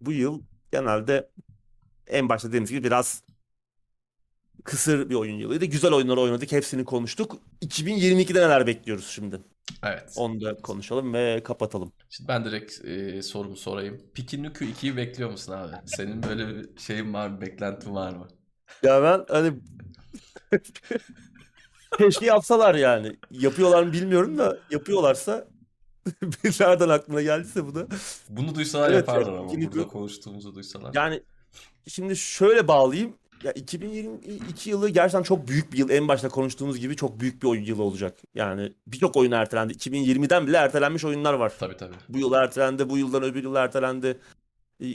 Bu 0.00 0.12
yıl 0.12 0.42
genelde 0.72 1.30
en 2.12 2.28
başta 2.28 2.48
dediğimiz 2.48 2.70
gibi 2.70 2.84
biraz 2.84 3.22
kısır 4.64 5.10
bir 5.10 5.14
oyun 5.14 5.34
yılıydı. 5.38 5.64
Güzel 5.64 5.92
oyunlar 5.92 6.16
oynadık. 6.16 6.52
Hepsini 6.52 6.84
konuştuk. 6.84 7.36
2022'de 7.62 8.40
neler 8.40 8.66
bekliyoruz 8.66 9.06
şimdi? 9.06 9.40
evet. 9.84 10.12
Onu 10.16 10.40
da 10.40 10.56
konuşalım 10.56 11.14
ve 11.14 11.42
kapatalım. 11.44 11.92
Şimdi 12.08 12.28
ben 12.28 12.44
direkt 12.44 12.84
e, 12.84 13.22
sorumu 13.22 13.56
sorayım. 13.56 14.02
Pikinuku 14.14 14.64
2'yi 14.64 14.96
bekliyor 14.96 15.30
musun 15.30 15.52
abi? 15.52 15.72
Senin 15.86 16.22
böyle 16.22 16.48
bir 16.48 16.80
şeyin 16.80 17.14
var 17.14 17.28
mı? 17.28 17.40
Beklentin 17.40 17.94
var 17.94 18.12
mı? 18.12 18.28
Ya 18.82 19.02
ben 19.02 19.24
hani 19.28 19.52
keşke 21.98 22.26
yapsalar 22.26 22.74
yani. 22.74 23.16
Yapıyorlar 23.30 23.82
mı 23.82 23.92
bilmiyorum 23.92 24.38
da 24.38 24.58
yapıyorlarsa 24.70 25.48
bir 26.22 26.60
nereden 26.60 26.88
aklına 26.88 27.22
geldiyse 27.22 27.66
bu 27.66 27.74
da. 27.74 27.86
Bunu 28.28 28.54
duysalar 28.54 28.90
Evet, 28.90 29.08
yaparlar 29.08 29.32
ama 29.32 29.52
Pikiniku- 29.52 29.72
burada 29.72 29.88
konuştuğumuzu 29.88 30.54
duysalar. 30.54 30.94
Yani 30.94 31.22
şimdi 31.88 32.16
şöyle 32.16 32.68
bağlayayım. 32.68 33.14
Ya 33.44 33.52
2022 33.52 34.70
yılı 34.70 34.88
gerçekten 34.88 35.22
çok 35.22 35.48
büyük 35.48 35.72
bir 35.72 35.78
yıl. 35.78 35.90
En 35.90 36.08
başta 36.08 36.28
konuştuğumuz 36.28 36.78
gibi 36.78 36.96
çok 36.96 37.20
büyük 37.20 37.42
bir 37.42 37.48
oyun 37.48 37.64
yılı 37.64 37.82
olacak. 37.82 38.18
Yani 38.34 38.72
birçok 38.86 39.16
oyun 39.16 39.32
ertelendi. 39.32 39.72
2020'den 39.72 40.46
bile 40.46 40.56
ertelenmiş 40.56 41.04
oyunlar 41.04 41.34
var. 41.34 41.52
Tabii 41.58 41.76
tabii. 41.76 41.94
Bu 42.08 42.18
yıl 42.18 42.32
ertelendi, 42.32 42.90
bu 42.90 42.98
yıldan 42.98 43.22
öbür 43.22 43.42
yıl 43.42 43.54
ertelendi. 43.54 44.18
Ee, 44.82 44.86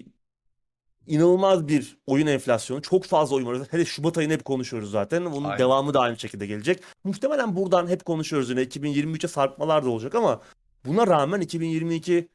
İnanılmaz 1.07 1.67
bir 1.67 1.97
oyun 2.07 2.27
enflasyonu. 2.27 2.81
Çok 2.81 3.03
fazla 3.05 3.35
oyun 3.35 3.47
var. 3.47 3.57
Hele 3.71 3.85
Şubat 3.85 4.17
ayını 4.17 4.33
hep 4.33 4.45
konuşuyoruz 4.45 4.91
zaten. 4.91 5.31
Bunun 5.31 5.43
Aynen. 5.43 5.59
devamı 5.59 5.93
da 5.93 5.99
aynı 5.99 6.19
şekilde 6.19 6.47
gelecek. 6.47 6.83
Muhtemelen 7.03 7.55
buradan 7.55 7.87
hep 7.87 8.05
konuşuyoruz 8.05 8.49
yine. 8.49 8.63
2023'e 8.63 9.27
sarkmalar 9.27 9.85
da 9.85 9.89
olacak 9.89 10.15
ama 10.15 10.41
buna 10.85 11.07
rağmen 11.07 11.41
2022 11.41 12.27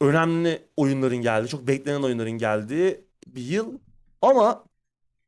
önemli 0.00 0.62
oyunların 0.76 1.16
geldiği, 1.16 1.48
çok 1.48 1.66
beklenen 1.66 2.02
oyunların 2.02 2.30
geldiği 2.32 3.00
bir 3.00 3.07
yıl. 3.38 3.78
Ama 4.22 4.64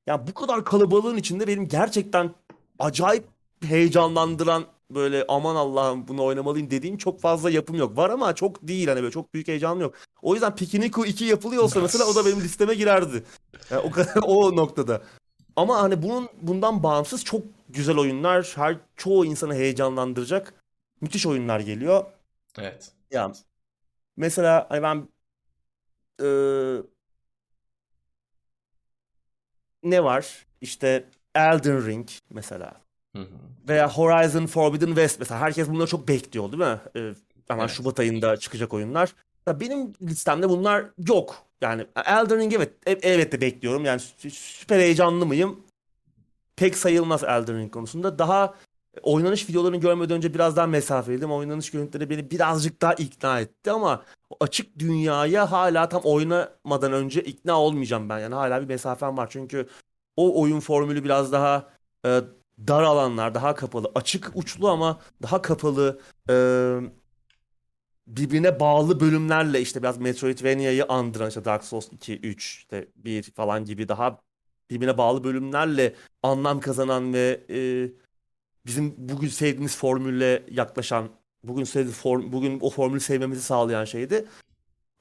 ya 0.07 0.27
bu 0.27 0.35
kadar 0.35 0.65
kalabalığın 0.65 1.16
içinde 1.16 1.47
benim 1.47 1.69
gerçekten 1.69 2.35
acayip 2.78 3.24
heyecanlandıran 3.65 4.65
böyle 4.91 5.24
aman 5.28 5.57
Allah'ım 5.57 6.09
bunu 6.09 6.24
oynamalıyım 6.24 6.70
dediğim 6.70 6.97
çok 6.97 7.20
fazla 7.20 7.51
yapım 7.51 7.77
yok. 7.77 7.97
Var 7.97 8.11
ama 8.11 8.35
çok 8.35 8.69
değil 8.69 8.89
hani 8.89 9.01
böyle 9.03 9.11
çok 9.12 9.35
büyük 9.35 9.49
heyecanım 9.49 9.81
yok. 9.81 9.95
O 10.23 10.35
yüzden 10.35 10.55
Pikiniku 10.57 11.07
2 11.07 11.24
yapılıyor 11.24 11.62
olsa 11.62 11.81
mesela 11.81 12.05
o 12.05 12.15
da 12.15 12.27
benim 12.27 12.41
listeme 12.41 12.74
girerdi. 12.74 13.24
Yani 13.70 13.81
o 13.81 13.91
kadar 13.91 14.16
o 14.23 14.57
noktada. 14.57 15.03
Ama 15.57 15.82
hani 15.82 16.03
bunun 16.03 16.28
bundan 16.43 16.82
bağımsız 16.82 17.24
çok 17.24 17.43
güzel 17.69 17.99
oyunlar, 17.99 18.53
her 18.57 18.77
çoğu 18.97 19.24
insanı 19.24 19.55
heyecanlandıracak 19.55 20.55
müthiş 21.01 21.27
oyunlar 21.27 21.61
geliyor. 21.61 22.05
Evet. 22.59 22.93
Ya 23.11 23.32
mesela 24.16 24.66
hani 24.70 24.82
ben 24.82 25.09
eee, 26.23 26.82
ne 29.82 30.05
var? 30.05 30.47
İşte 30.61 31.05
Elden 31.35 31.86
Ring 31.86 32.09
mesela 32.31 32.73
Hı 33.16 33.23
hı. 33.23 33.27
veya 33.69 33.90
Horizon 33.90 34.47
Forbidden 34.47 34.86
West 34.86 35.19
mesela 35.20 35.40
herkes 35.40 35.69
bunları 35.69 35.86
çok 35.89 36.09
bekliyor 36.09 36.52
değil 36.52 36.62
mi? 36.62 36.81
Ee, 36.97 37.15
hemen 37.48 37.62
Evet. 37.65 37.70
Şubat 37.70 38.01
ayında 38.01 38.36
çıkacak 38.36 38.74
oyunlar. 38.74 39.15
Ya 39.47 39.61
benim 39.61 39.93
listemde 40.02 40.48
bunlar 40.48 40.85
yok. 41.09 41.36
Yani 41.61 41.86
Elden 42.07 42.39
Ring 42.39 42.52
evet 42.52 42.73
e- 42.86 42.93
elbette 43.12 43.40
bekliyorum. 43.40 43.85
Yani 43.85 44.01
sü- 44.01 44.31
süper 44.31 44.78
heyecanlı 44.78 45.27
mıyım? 45.27 45.61
Pek 46.57 46.77
sayılmaz 46.77 47.24
Elden 47.24 47.59
Ring 47.59 47.73
konusunda. 47.73 48.19
Daha 48.19 48.55
oynanış 49.02 49.48
videolarını 49.48 49.76
görmeden 49.76 50.16
önce 50.16 50.34
biraz 50.34 50.56
daha 50.56 50.66
mesafeliydim. 50.66 51.32
Oynanış 51.32 51.70
görüntüleri 51.70 52.10
beni 52.10 52.30
birazcık 52.30 52.82
daha 52.82 52.94
ikna 52.94 53.40
etti 53.40 53.70
ama 53.70 54.02
açık 54.40 54.78
dünyaya 54.78 55.52
hala 55.52 55.88
tam 55.88 56.02
oynamadan 56.04 56.92
önce 56.92 57.22
ikna 57.22 57.60
olmayacağım 57.60 58.08
ben. 58.08 58.18
Yani 58.18 58.34
hala 58.34 58.62
bir 58.62 58.66
mesafem 58.66 59.16
var. 59.16 59.28
Çünkü 59.30 59.68
o 60.16 60.42
oyun 60.42 60.60
formülü 60.60 61.04
biraz 61.04 61.32
daha 61.32 61.70
e, 62.06 62.20
dar 62.68 62.82
alanlar, 62.82 63.34
daha 63.34 63.54
kapalı, 63.54 63.92
açık 63.94 64.30
uçlu 64.34 64.68
ama 64.68 65.00
daha 65.22 65.42
kapalı, 65.42 66.00
e, 66.30 66.34
birbirine 68.06 68.60
bağlı 68.60 69.00
bölümlerle 69.00 69.60
işte 69.60 69.82
biraz 69.82 69.98
Metroidvania'yı 69.98 70.84
andıran 70.84 71.28
işte 71.28 71.44
Dark 71.44 71.64
Souls 71.64 71.92
2, 71.92 72.16
3, 72.20 72.58
işte 72.58 72.88
1 72.96 73.22
falan 73.22 73.64
gibi 73.64 73.88
daha 73.88 74.20
birbirine 74.70 74.98
bağlı 74.98 75.24
bölümlerle 75.24 75.94
anlam 76.22 76.60
kazanan 76.60 77.14
ve 77.14 77.46
e, 77.50 77.58
bizim 78.66 78.95
bugün 78.99 79.28
sevdiğimiz 79.28 79.77
formülle 79.77 80.43
yaklaşan, 80.51 81.09
bugün 81.45 81.65
sevdiğimiz 81.65 81.97
form, 81.99 82.32
bugün 82.32 82.59
o 82.61 82.70
formülü 82.70 83.01
sevmemizi 83.01 83.43
sağlayan 83.43 83.85
şeydi. 83.85 84.24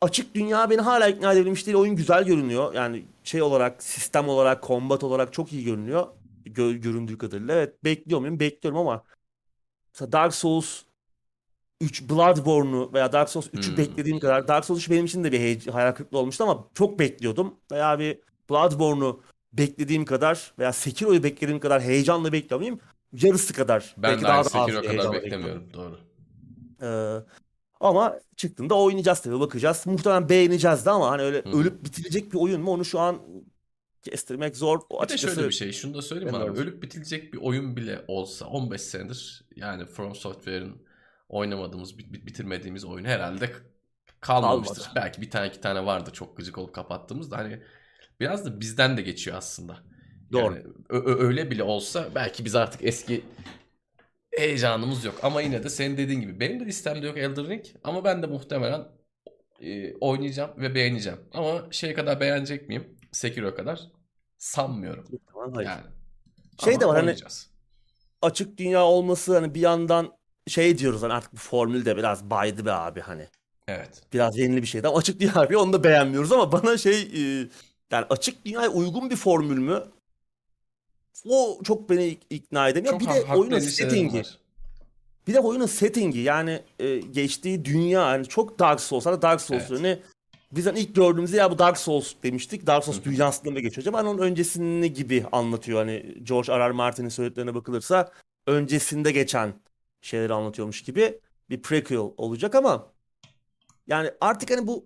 Açık 0.01 0.35
dünya 0.35 0.69
beni 0.69 0.81
hala 0.81 1.07
ikna 1.07 1.33
edebilmiş 1.33 1.65
değil. 1.65 1.77
Oyun 1.77 1.95
güzel 1.95 2.23
görünüyor. 2.23 2.73
Yani 2.73 3.05
şey 3.23 3.41
olarak, 3.41 3.83
sistem 3.83 4.29
olarak, 4.29 4.63
combat 4.63 5.03
olarak 5.03 5.33
çok 5.33 5.53
iyi 5.53 5.63
görünüyor. 5.63 6.07
Gö- 6.45 6.77
göründüğü 6.77 7.17
kadarıyla. 7.17 7.55
Evet 7.55 7.83
bekliyor 7.83 8.19
muyum? 8.19 8.39
Bekliyorum 8.39 8.79
ama 8.79 9.03
mesela 9.93 10.11
Dark 10.11 10.33
Souls 10.33 10.81
3 11.81 12.09
Bloodborne'u 12.09 12.93
veya 12.93 13.11
Dark 13.11 13.29
Souls 13.29 13.47
3'ü 13.53 13.69
Hmm. 13.71 13.77
beklediğim 13.77 14.19
kadar 14.19 14.47
Dark 14.47 14.65
Souls 14.65 14.79
3 14.79 14.89
benim 14.89 15.05
için 15.05 15.23
de 15.23 15.31
bir 15.31 15.39
heye- 15.39 15.71
hayal 15.71 15.91
kırıklığı 15.91 16.17
olmuştu 16.17 16.43
ama 16.43 16.67
çok 16.73 16.99
bekliyordum. 16.99 17.55
Veya 17.71 17.99
bir 17.99 18.19
Bloodborne'u 18.49 19.21
beklediğim 19.53 20.05
kadar 20.05 20.53
veya 20.59 20.73
Sekiro'yu 20.73 21.23
beklediğim 21.23 21.59
kadar 21.59 21.81
heyecanla 21.81 22.31
beklemeyeyim. 22.33 22.79
Yarısı 23.13 23.53
kadar. 23.53 23.93
Ben 23.97 24.03
belki 24.03 24.21
de 24.21 24.25
daha 24.27 24.35
da 24.35 24.39
az 24.39 24.51
kadar 24.51 24.85
heyecanla 24.85 25.13
beklemiyorum. 25.13 25.65
bekliyorum. 25.65 25.73
Doğru. 25.73 25.99
Ee, 26.81 27.25
ama 27.79 28.19
çıktığında 28.35 28.75
oynayacağız 28.75 29.21
tabii 29.21 29.39
bakacağız. 29.39 29.83
Muhtemelen 29.87 30.29
beğeneceğiz 30.29 30.85
de 30.85 30.89
ama 30.89 31.09
hani 31.11 31.21
öyle 31.21 31.37
Hı 31.43 31.49
hı. 31.49 31.57
ölüp 31.57 31.83
bitirecek 31.85 32.33
bir 32.33 32.37
oyun 32.37 32.61
mu 32.61 32.71
onu 32.71 32.85
şu 32.85 32.99
an 32.99 33.21
kestirmek 34.01 34.57
zor. 34.57 34.79
O 34.89 34.95
Bir 34.95 34.99
de 34.99 35.03
açıkçası 35.13 35.35
şöyle 35.35 35.47
bir 35.47 35.53
şey, 35.53 35.71
şunu 35.71 35.93
da 35.93 36.01
söyleyeyim 36.01 36.35
abi. 36.35 36.39
bilmiyorum. 36.45 36.63
Ölüp 36.63 36.83
bitilecek 36.83 37.33
bir 37.33 37.37
oyun 37.41 37.75
bile 37.77 38.05
olsa 38.07 38.45
15 38.45 38.81
senedir 38.81 39.45
yani 39.55 39.85
From 39.85 40.15
Software'ın 40.15 40.81
oynamadığımız, 41.29 41.97
bit- 41.97 42.13
bit- 42.13 42.25
bitirmediğimiz 42.25 42.85
oyun 42.85 43.05
herhalde 43.05 43.51
kalmamıştır. 44.21 44.75
Kalmadı. 44.75 44.91
Belki 44.95 45.21
bir 45.21 45.29
tane 45.29 45.47
iki 45.47 45.61
tane 45.61 45.85
vardı 45.85 46.09
çok 46.13 46.37
gıcık 46.37 46.57
olup 46.57 46.75
kapattığımız 46.75 47.31
da 47.31 47.37
hani 47.37 47.63
biraz 48.19 48.45
da 48.45 48.59
bizden 48.59 48.97
de 48.97 49.01
geçiyor 49.01 49.37
aslında. 49.37 49.77
Doğru. 50.31 50.53
Yani 50.53 50.63
öyle 50.89 51.51
bile 51.51 51.63
olsa 51.63 52.09
belki 52.15 52.45
biz 52.45 52.55
artık 52.55 52.83
eski 52.83 53.23
heyecanımız 54.31 55.05
yok. 55.05 55.19
Ama 55.23 55.41
yine 55.41 55.63
de 55.63 55.69
senin 55.69 55.97
dediğin 55.97 56.21
gibi 56.21 56.39
benim 56.39 56.59
de 56.59 56.65
listemde 56.65 57.07
yok 57.07 57.17
Elden 57.17 57.49
Ring 57.49 57.65
ama 57.83 58.03
ben 58.03 58.23
de 58.23 58.27
muhtemelen 58.27 58.87
e, 59.61 59.95
oynayacağım 59.95 60.51
ve 60.57 60.75
beğeneceğim. 60.75 61.19
Ama 61.33 61.67
şey 61.71 61.93
kadar 61.93 62.19
beğenecek 62.19 62.67
miyim? 62.67 62.97
Sekiro 63.11 63.55
kadar 63.55 63.81
sanmıyorum. 64.37 65.05
Muhtemelen 65.11 65.53
hayır. 65.53 65.69
Yani. 65.69 65.83
Şey 66.63 66.73
Ama 66.73 66.81
de 66.81 66.85
var 66.85 66.95
hani 66.95 67.15
açık 68.21 68.57
dünya 68.57 68.83
olması 68.83 69.33
hani 69.33 69.53
bir 69.55 69.61
yandan 69.61 70.17
şey 70.47 70.77
diyoruz 70.77 71.03
hani 71.03 71.13
artık 71.13 71.33
bu 71.33 71.37
formül 71.37 71.85
de 71.85 71.97
biraz 71.97 72.29
baydı 72.29 72.65
be 72.65 72.71
abi 72.71 73.01
hani. 73.01 73.27
Evet. 73.67 74.03
Biraz 74.13 74.37
yeni 74.37 74.61
bir 74.61 74.67
şeydi 74.67 74.87
ama 74.87 74.97
açık 74.97 75.19
dünya 75.19 75.35
abi 75.35 75.57
onu 75.57 75.73
da 75.73 75.83
beğenmiyoruz 75.83 76.31
ama 76.31 76.51
bana 76.51 76.77
şey 76.77 77.01
e, 77.01 77.47
yani 77.91 78.05
açık 78.09 78.45
dünyaya 78.45 78.69
uygun 78.69 79.09
bir 79.09 79.15
formül 79.15 79.57
mü? 79.57 79.83
O 81.25 81.59
çok 81.63 81.89
beni 81.89 82.03
ik- 82.03 82.21
ikna 82.29 82.69
edemiyor. 82.69 82.93
Çok 82.93 83.01
Bir 83.01 83.07
de 83.07 83.35
oyunun 83.35 83.59
settingi. 83.59 84.19
var. 84.19 84.39
Bir 85.27 85.33
de 85.33 85.39
oyunun 85.39 85.65
settingi 85.65 86.19
yani 86.19 86.61
e, 86.79 86.97
geçtiği 86.97 87.65
dünya 87.65 88.01
yani 88.11 88.27
çok 88.27 88.59
Dark 88.59 88.81
Souls. 88.81 89.05
Hani 89.05 89.21
Dark 89.21 89.41
Souls 89.41 89.63
Evet. 89.69 89.79
hani 89.79 89.99
biz 90.51 90.65
hani 90.65 90.79
ilk 90.79 90.95
gördüğümüzde 90.95 91.37
ya 91.37 91.51
bu 91.51 91.59
Dark 91.59 91.77
Souls 91.77 92.13
demiştik. 92.23 92.67
Dark 92.67 92.83
Souls 92.83 93.03
dünyasında 93.03 93.51
mı 93.51 93.59
geçiyor 93.59 93.81
acaba? 93.83 93.97
Hani 93.97 94.09
onun 94.09 94.21
öncesini 94.21 94.93
gibi 94.93 95.25
anlatıyor. 95.31 95.79
Hani 95.79 96.15
George 96.23 96.53
R. 96.53 96.59
R. 96.69 96.71
Martin'in 96.71 97.09
söylediklerine 97.09 97.55
bakılırsa 97.55 98.11
öncesinde 98.47 99.11
geçen 99.11 99.53
şeyleri 100.01 100.33
anlatıyormuş 100.33 100.81
gibi 100.83 101.19
bir 101.49 101.61
prequel 101.61 101.97
olacak 102.17 102.55
ama 102.55 102.91
yani 103.87 104.11
artık 104.21 104.51
hani 104.51 104.67
bu 104.67 104.85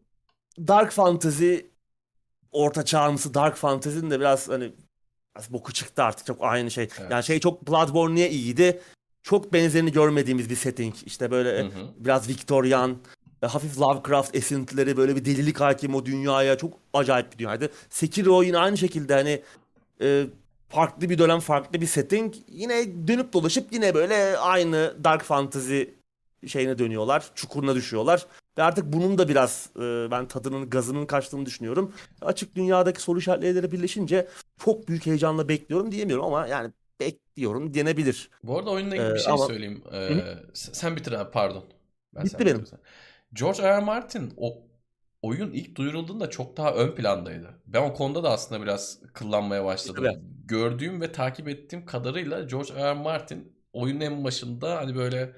Dark 0.59 0.91
Fantasy 0.91 1.55
orta 2.51 2.85
çağımsı 2.85 3.33
Dark 3.33 3.55
Fantasy'nin 3.55 4.11
de 4.11 4.19
biraz 4.19 4.49
hani 4.49 4.71
boku 5.49 5.73
çıktı 5.73 6.03
artık 6.03 6.25
çok 6.25 6.37
aynı 6.41 6.71
şey. 6.71 6.83
Evet. 6.99 7.11
Yani 7.11 7.23
şey 7.23 7.39
çok 7.39 7.67
Bloodborne 7.67 8.15
niye 8.15 8.29
iyiydi? 8.29 8.81
Çok 9.23 9.53
benzerini 9.53 9.91
görmediğimiz 9.91 10.49
bir 10.49 10.55
setting. 10.55 10.95
İşte 11.05 11.31
böyle 11.31 11.59
Hı 11.59 11.65
hı. 11.65 11.87
biraz 11.97 12.29
Victorian, 12.29 12.97
e, 13.43 13.47
hafif 13.47 13.79
Lovecraft 13.79 14.35
esintileri 14.35 14.97
böyle 14.97 15.15
bir 15.15 15.25
delilik 15.25 15.59
hakim 15.59 15.95
o 15.95 16.05
dünyaya 16.05 16.57
çok 16.57 16.73
acayip 16.93 17.33
bir 17.33 17.37
dünyaydı. 17.37 17.69
Sekiro 17.89 18.43
yine 18.43 18.57
aynı 18.57 18.77
şekilde 18.77 19.13
hani 19.13 19.41
e, 20.01 20.25
farklı 20.69 21.09
bir 21.09 21.17
dönem 21.17 21.39
farklı 21.39 21.81
bir 21.81 21.87
setting 21.87 22.33
yine 22.47 23.07
dönüp 23.07 23.33
dolaşıp 23.33 23.73
yine 23.73 23.93
böyle 23.93 24.37
aynı 24.37 24.95
Dark 25.03 25.23
Fantasy 25.23 25.83
şeyine 26.47 26.77
dönüyorlar. 26.79 27.31
Çukuruna 27.35 27.75
düşüyorlar. 27.75 28.25
Ve 28.57 28.63
artık 28.63 28.93
bunun 28.93 29.17
da 29.17 29.27
biraz 29.29 29.69
e, 29.75 30.11
ben 30.11 30.27
tadının 30.27 30.69
gazının 30.69 31.05
kaçtığını 31.05 31.45
düşünüyorum. 31.45 31.93
Açık 32.21 32.55
dünyadaki 32.55 33.01
soru 33.01 33.19
işaretleri 33.19 33.71
birleşince 33.71 34.27
çok 34.65 34.87
büyük 34.87 35.05
heyecanla 35.05 35.49
bekliyorum 35.49 35.91
diyemiyorum 35.91 36.25
ama 36.25 36.47
yani 36.47 36.71
bekliyorum 36.99 37.73
denebilir. 37.73 38.29
Bu 38.43 38.57
arada 38.59 38.69
oyunla 38.69 38.95
ilgili 38.95 39.09
Ee, 39.11 39.13
bir 39.13 39.19
şey 39.19 39.33
ama- 39.33 39.45
söyleyeyim. 39.45 39.83
Ee, 39.93 40.09
sen 40.53 40.73
sen 40.73 40.95
bitir 40.95 41.11
abi 41.11 41.31
pardon. 41.31 41.63
Ben 42.15 42.23
Bitti 42.23 42.39
benim. 42.39 42.55
bitirsen. 42.57 42.79
George 43.33 43.63
R. 43.63 43.67
R. 43.77 43.79
Martin 43.79 44.33
o 44.37 44.61
oyun 45.21 45.51
ilk 45.51 45.75
duyurulduğunda 45.75 46.29
çok 46.29 46.57
daha 46.57 46.73
ön 46.73 46.95
plandaydı. 46.95 47.47
Ben 47.67 47.81
o 47.89 47.93
konuda 47.93 48.23
da 48.23 48.29
aslında 48.31 48.61
biraz 48.61 48.99
kıllanmaya 49.13 49.65
başladım. 49.65 50.03
Evet. 50.07 50.17
Gördüğüm 50.45 51.01
ve 51.01 51.11
takip 51.11 51.47
ettiğim 51.47 51.85
kadarıyla 51.85 52.43
George 52.43 52.73
R. 52.75 52.83
R. 52.83 52.93
Martin 52.93 53.53
oyunun 53.73 54.01
en 54.01 54.23
başında 54.23 54.75
hani 54.77 54.95
böyle 54.95 55.33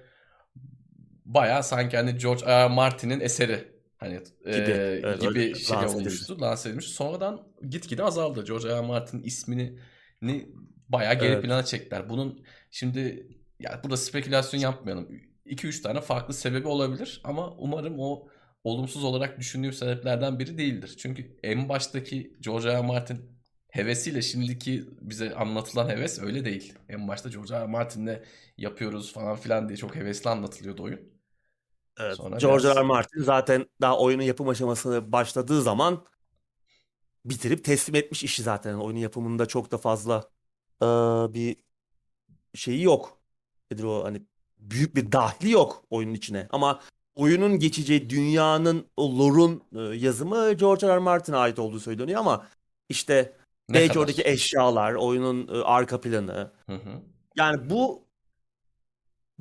bayağı 1.25 1.63
sanki 1.63 1.97
hani 1.97 2.17
George 2.17 2.45
R. 2.45 2.49
R. 2.49 2.67
Martin'in 2.67 3.19
eseri 3.19 3.67
hani 3.97 4.13
Gibi. 4.45 4.51
e, 4.51 5.01
Evet, 5.03 5.21
gibi 5.21 5.55
şey 5.55 5.77
lanse 5.77 5.95
olmuştu, 5.97 6.41
lanse 6.41 6.69
edilmişti. 6.69 6.93
Sonradan 6.93 7.47
gitgide 7.69 8.03
azaldı. 8.03 8.45
George 8.45 8.67
R. 8.69 8.75
R. 8.75 8.81
Martin'in 8.81 9.23
ismini 9.23 9.79
ni 10.21 10.49
bayağı 10.89 11.13
geri 11.19 11.31
Evet. 11.31 11.43
plana 11.43 11.63
çektiler. 11.65 12.09
Bunun 12.09 12.45
şimdi 12.71 13.27
ya 13.59 13.81
burada 13.83 13.97
spekülasyon 13.97 14.61
yapmayalım. 14.61 15.09
2-3 15.45 15.81
tane 15.81 16.01
farklı 16.01 16.33
sebebi 16.33 16.67
olabilir 16.67 17.21
ama 17.23 17.51
umarım 17.57 17.95
o 17.99 18.27
olumsuz 18.63 19.03
olarak 19.03 19.39
düşündüğüm 19.39 19.73
sebeplerden 19.73 20.39
biri 20.39 20.57
değildir. 20.57 20.95
Çünkü 20.97 21.37
en 21.43 21.69
baştaki 21.69 22.33
George 22.41 22.67
R. 22.67 22.73
R. 22.73 22.81
Martin 22.81 23.21
hevesiyle 23.69 24.21
şimdiki 24.21 24.85
bize 25.01 25.35
anlatılan 25.35 25.89
heves 25.89 26.19
öyle 26.21 26.45
değil. 26.45 26.73
En 26.89 27.07
başta 27.07 27.29
George 27.29 27.53
R. 27.55 27.59
R. 27.61 27.65
Martin'le 27.65 28.19
yapıyoruz 28.57 29.13
falan 29.13 29.35
filan 29.35 29.67
diye 29.69 29.77
çok 29.77 29.95
hevesli 29.95 30.29
anlatılıyordu 30.29 30.83
oyun. 30.83 31.14
Evet. 31.99 32.15
Sonra 32.17 32.37
George 32.37 32.63
biraz- 32.63 32.77
R. 32.77 32.81
Martin 32.81 33.23
zaten 33.23 33.65
daha 33.81 33.99
oyunun 33.99 34.23
yapım 34.23 34.49
aşamasına 34.49 35.11
başladığı 35.11 35.61
zaman 35.61 36.05
bitirip 37.25 37.63
teslim 37.65 37.95
etmiş 37.95 38.23
işi 38.23 38.43
zaten. 38.43 38.69
Yani 38.71 38.83
oyunun 38.83 38.99
yapımında 38.99 39.45
çok 39.45 39.71
da 39.71 39.77
fazla 39.77 40.23
eee, 40.81 40.87
bir 41.33 41.55
şeyi 42.53 42.81
yok. 42.83 43.17
Nedir 43.71 43.83
o 43.83 44.03
hani 44.03 44.21
büyük 44.57 44.95
bir 44.95 45.11
dahli 45.11 45.51
yok 45.51 45.83
oyunun 45.89 46.13
içine. 46.13 46.47
Ama 46.51 46.79
oyunun 47.15 47.59
geçeceği 47.59 48.09
dünyanın 48.09 48.87
o 48.97 49.19
lore'un 49.19 49.63
e, 49.75 49.79
yazımı 49.97 50.53
George 50.53 50.87
R. 50.87 50.95
R. 50.95 50.97
Martin'e 50.97 51.35
ait 51.37 51.59
olduğu 51.59 51.79
söyleniyor 51.79 52.19
ama 52.19 52.47
işte 52.89 53.37
Ne 53.69 53.73
belki 53.75 53.87
kadar? 53.87 53.99
oradaki 53.99 54.21
eşyalar, 54.25 54.93
oyunun 54.93 55.47
e, 55.47 55.61
arka 55.63 56.01
planı, 56.01 56.51
Hı 56.65 56.75
hı. 56.75 57.01
yani 57.37 57.69
bu 57.69 58.03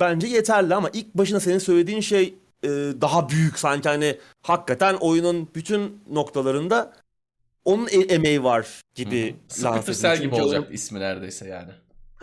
bence 0.00 0.26
yeterli 0.26 0.74
ama 0.74 0.90
ilk 0.92 1.14
başına 1.14 1.40
senin 1.40 1.58
söylediğin 1.58 2.00
şey 2.00 2.34
e, 2.64 3.00
daha 3.00 3.28
büyük 3.28 3.58
sanki 3.58 3.88
hani 3.88 4.18
hakikaten 4.42 4.94
oyunun 4.94 5.48
bütün 5.54 6.02
noktalarında 6.10 6.92
onun 7.64 7.86
e- 7.86 8.14
emeği 8.14 8.44
var 8.44 8.80
gibi. 8.94 9.36
Cell 9.48 10.20
gibi 10.20 10.34
olacak 10.34 10.60
oyun- 10.62 10.72
ismi 10.72 11.00
neredeyse 11.00 11.48
yani. 11.48 11.72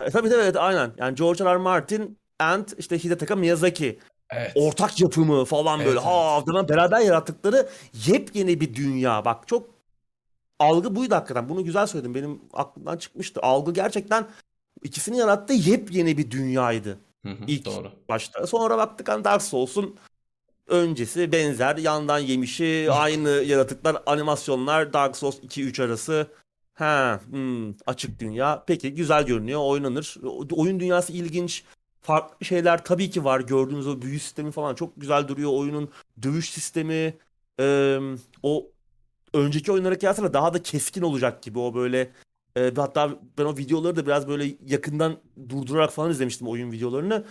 E, 0.00 0.10
tabii 0.10 0.28
tabii 0.28 0.42
evet 0.42 0.56
aynen. 0.56 0.92
Yani 0.96 1.14
George 1.14 1.44
R. 1.44 1.54
R. 1.54 1.56
Martin 1.56 2.18
and 2.38 2.68
işte 2.78 3.04
Hidetaka 3.04 3.36
Miyazaki 3.36 3.98
Evet. 4.30 4.52
ortak 4.54 5.00
yapımı 5.00 5.44
falan 5.44 5.78
Evet, 5.78 5.86
böyle 5.88 5.98
evet. 5.98 6.08
ha 6.08 6.40
falan 6.46 6.68
beraber 6.68 7.00
yarattıkları 7.00 7.68
yepyeni 8.06 8.60
bir 8.60 8.74
dünya. 8.74 9.24
Bak 9.24 9.48
çok 9.48 9.70
algı 10.58 10.96
buydu 10.96 11.14
hakikaten. 11.14 11.48
Bunu 11.48 11.64
güzel 11.64 11.86
söyledin. 11.86 12.14
Benim 12.14 12.40
aklımdan 12.52 12.96
çıkmıştı. 12.96 13.40
Algı 13.42 13.72
gerçekten 13.72 14.26
ikisini 14.82 15.16
yarattığı 15.16 15.52
yepyeni 15.52 16.18
bir 16.18 16.30
dünyaydı. 16.30 16.98
Hı 17.26 17.28
hı, 17.32 17.44
İlk 17.46 17.64
Doğru. 17.64 17.92
başta. 18.08 18.46
Sonra 18.46 18.78
baktık 18.78 19.08
hani 19.08 19.24
Dark 19.24 19.42
Souls'un 19.42 19.96
öncesi 20.66 21.32
benzer 21.32 21.76
yandan 21.76 22.18
yemişi 22.18 22.88
aynı 22.90 23.28
yaratıklar 23.28 24.02
animasyonlar 24.06 24.92
Dark 24.92 25.16
Souls 25.16 25.38
2-3 25.38 25.82
arası. 25.82 26.26
Ha, 26.74 27.20
hmm, 27.30 27.70
açık 27.86 28.20
dünya. 28.20 28.64
Peki 28.66 28.94
güzel 28.94 29.26
görünüyor. 29.26 29.60
Oynanır. 29.64 30.16
Oyun 30.52 30.80
dünyası 30.80 31.12
ilginç. 31.12 31.64
Farklı 32.00 32.46
şeyler 32.46 32.84
tabii 32.84 33.10
ki 33.10 33.24
var. 33.24 33.40
Gördüğünüz 33.40 33.86
o 33.86 34.02
büyü 34.02 34.18
sistemi 34.18 34.50
falan 34.50 34.74
çok 34.74 34.92
güzel 35.00 35.28
duruyor. 35.28 35.50
Oyunun 35.52 35.90
dövüş 36.22 36.50
sistemi 36.50 37.16
e, 37.60 37.98
o 38.42 38.66
önceki 39.34 39.72
oyunlara 39.72 39.98
kıyasla 39.98 40.34
daha 40.34 40.54
da 40.54 40.62
keskin 40.62 41.02
olacak 41.02 41.42
gibi. 41.42 41.58
O 41.58 41.74
böyle 41.74 42.12
e, 42.56 42.72
hatta 42.76 43.18
ben 43.38 43.44
o 43.44 43.56
videoları 43.56 43.96
da 43.96 44.06
biraz 44.06 44.28
böyle 44.28 44.54
yakından 44.66 45.18
durdurarak 45.48 45.92
falan 45.92 46.10
izlemiştim 46.10 46.48
oyun 46.48 46.72
videolarını. 46.72 47.24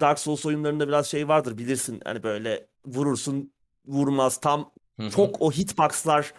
Dark 0.00 0.18
Souls 0.18 0.46
oyunlarında 0.46 0.88
biraz 0.88 1.06
şey 1.06 1.28
vardır 1.28 1.58
bilirsin. 1.58 2.00
Hani 2.04 2.22
böyle 2.22 2.66
vurursun 2.86 3.52
vurmaz 3.86 4.36
tam 4.36 4.70
Hı 5.00 5.06
hı. 5.06 5.10
çok 5.10 5.42
o 5.42 5.52
hitboxlar 5.52 6.32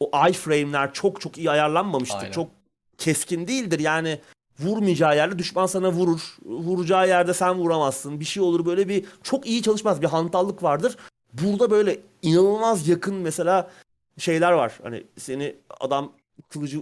o 0.00 0.28
iframe'ler 0.28 0.92
çok 0.92 1.20
çok 1.20 1.38
iyi 1.38 1.50
ayarlanmamıştır. 1.50 2.18
Aynen. 2.18 2.32
Çok 2.32 2.50
keskin 2.98 3.48
değildir. 3.48 3.78
Yani 3.78 4.20
vurmayacağı 4.60 5.16
yerde 5.16 5.38
düşman 5.38 5.66
sana 5.66 5.92
vurur. 5.92 6.36
Vuracağı 6.44 7.08
yerde 7.08 7.34
sen 7.34 7.58
vuramazsın. 7.58 8.20
Bir 8.20 8.24
şey 8.24 8.42
olur 8.42 8.66
böyle 8.66 8.88
bir 8.88 9.04
çok 9.22 9.46
iyi 9.46 9.62
çalışmaz. 9.62 10.02
Bir 10.02 10.06
hantallık 10.06 10.62
vardır. 10.62 10.96
Burada 11.32 11.70
böyle 11.70 12.00
inanılmaz 12.22 12.88
yakın 12.88 13.14
mesela 13.14 13.70
şeyler 14.18 14.52
var. 14.52 14.78
Hani 14.82 15.04
seni 15.18 15.56
adam 15.80 16.12
kılıcı 16.48 16.80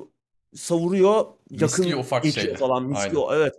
savuruyor. 0.55 1.25
Yakın 1.51 1.81
Misliyor 1.81 1.99
ufak 1.99 2.27
şeyler. 2.27 2.57
falan. 2.57 2.85
Misliyor 2.85 3.35
evet. 3.35 3.55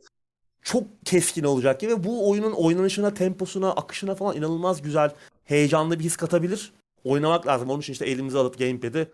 Çok 0.62 0.84
keskin 1.06 1.44
olacak 1.44 1.80
gibi 1.80 1.92
ve 1.92 2.04
bu 2.04 2.30
oyunun 2.30 2.52
oynanışına, 2.52 3.14
temposuna, 3.14 3.72
akışına 3.72 4.16
falan 4.16 4.38
inanılmaz 4.38 4.82
güzel, 4.82 5.12
heyecanlı 5.44 6.00
bir 6.00 6.04
his 6.04 6.18
katabilir. 6.18 6.74
Oynamak 7.04 7.48
lazım. 7.48 7.70
Onun 7.70 7.80
için 7.80 7.94
işte 7.94 8.06
elimize 8.06 8.38
alıp 8.38 8.60
gamepad'i 8.60 9.12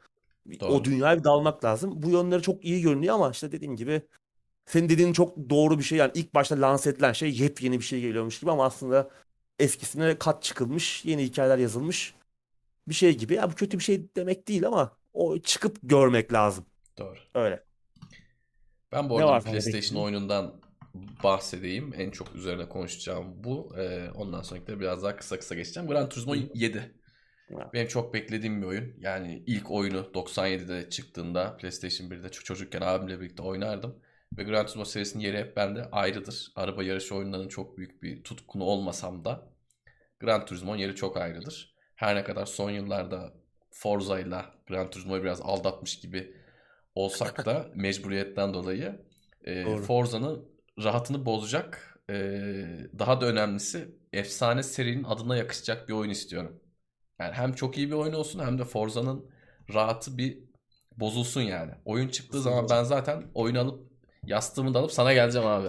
Doğru. 0.60 0.74
O 0.74 0.84
dünyaya 0.84 1.18
bir 1.18 1.24
dalmak 1.24 1.66
lazım. 1.66 1.92
Bu 1.96 2.10
yönleri 2.10 2.42
çok 2.42 2.66
iyi 2.66 2.82
görünüyor 2.82 3.16
ama 3.16 3.32
işte 3.32 3.52
dediğim 3.52 3.76
gibi 3.76 4.02
senin 4.66 4.90
dediğin 4.90 5.14
çok 5.14 5.50
doğru 5.50 5.78
bir 5.78 5.84
şey. 5.84 5.98
Yani 5.98 6.12
ilk 6.16 6.36
başta 6.36 6.62
lanse 6.62 6.90
edilen 6.90 7.14
şey 7.14 7.38
yepyeni 7.38 7.80
bir 7.80 7.84
şey 7.84 8.02
geliyormuş 8.02 8.40
gibi 8.40 8.52
ama 8.52 8.66
aslında 8.66 9.10
eskisine 9.60 10.18
kat 10.18 10.44
çıkılmış, 10.44 11.06
yeni 11.06 11.24
hikayeler 11.24 11.58
yazılmış 11.58 12.14
bir 12.88 12.94
şey 12.94 13.18
gibi. 13.18 13.34
Ya 13.34 13.52
bu 13.52 13.56
kötü 13.56 13.80
bir 13.80 13.84
şey 13.84 14.06
demek 14.16 14.48
değil 14.48 14.68
ama 14.68 14.92
o 15.14 15.40
çıkıp 15.40 15.78
görmek 15.84 16.34
lazım. 16.34 16.66
Doğru. 16.98 17.18
Öyle. 17.36 17.64
Ben 18.92 19.10
bu 19.10 19.18
arada 19.18 19.40
PlayStation 19.40 20.04
oyunundan 20.04 20.54
bahsedeyim. 21.24 21.94
En 21.98 22.12
çok 22.12 22.36
üzerine 22.36 22.70
konuşacağım 22.70 23.44
bu. 23.44 23.74
Ee, 23.78 24.10
ondan 24.16 24.42
sonraki 24.42 24.80
biraz 24.80 25.04
daha 25.04 25.16
kısa 25.16 25.40
kısa 25.40 25.56
geçeceğim. 25.56 25.90
Gran 25.90 26.10
Turismo 26.10 26.36
Hı. 26.36 26.40
7. 26.54 26.92
Ha. 27.56 27.70
Benim 27.74 27.88
çok 27.88 28.14
beklediğim 28.14 28.62
bir 28.62 28.68
oyun. 28.68 28.94
Yani 29.00 29.44
ilk 29.48 29.72
oyunu 29.72 29.98
97'de 30.14 30.90
çıktığında 30.90 31.58
PlayStation 31.58 32.10
1'de 32.10 32.28
ço- 32.28 32.44
çocukken 32.44 32.82
abimle 32.82 33.20
birlikte 33.20 33.44
oynardım. 33.44 33.96
Ve 34.38 34.44
Gran 34.44 34.66
Turismo 34.66 34.86
serisinin 34.86 35.24
yeri 35.24 35.38
hep 35.38 35.58
bende 35.58 35.86
ayrıdır. 35.92 36.52
Araba 36.56 36.84
yarışı 36.84 37.16
oyunlarının 37.16 37.48
çok 37.48 37.78
büyük 37.78 38.04
bir 38.04 38.24
tutkunu 38.24 38.64
olmasam 38.64 39.26
da 39.26 39.50
Gran 40.20 40.46
Turismo'nun 40.46 40.78
yeri 40.78 40.96
çok 40.96 41.18
ayrıdır. 41.18 41.76
Her 41.96 42.16
ne 42.16 42.24
kadar 42.24 42.46
son 42.46 42.72
yıllarda 42.72 43.34
Forza 43.72 44.20
ile 44.20 44.42
Gran 44.68 44.90
Turismo'yu 44.90 45.24
biraz 45.24 45.42
aldatmış 45.42 46.00
gibi 46.00 46.34
olsak 46.96 47.46
da 47.46 47.72
mecburiyetten 47.76 48.54
dolayı 48.54 49.02
e. 49.44 49.78
Forza'nın 49.78 50.57
rahatını 50.84 51.26
bozacak 51.26 52.00
e, 52.10 52.16
daha 53.00 53.22
da 53.22 53.26
önemlisi 53.26 53.96
efsane 54.14 54.64
serinin 54.64 55.04
adına 55.04 55.38
yakışacak 55.38 55.90
bir 55.90 55.94
oyun 55.94 56.10
istiyorum. 56.10 56.60
Yani 57.20 57.34
hem 57.34 57.54
çok 57.54 57.78
iyi 57.78 57.90
bir 57.90 57.96
oyun 57.96 58.14
olsun 58.14 58.40
hem 58.40 58.60
de 58.60 58.64
Forza'nın 58.64 59.26
rahatı 59.74 60.18
bir 60.18 60.40
bozulsun 60.98 61.42
yani. 61.42 61.72
Oyun 61.86 62.08
çıktığı 62.08 62.42
zaman 62.42 62.68
ben 62.70 62.84
zaten 62.84 63.24
oyunu 63.34 63.60
alıp 63.60 63.88
yastığımı 64.26 64.74
da 64.74 64.80
alıp 64.80 64.92
sana 64.92 65.14
geleceğim 65.14 65.48
abi. 65.48 65.68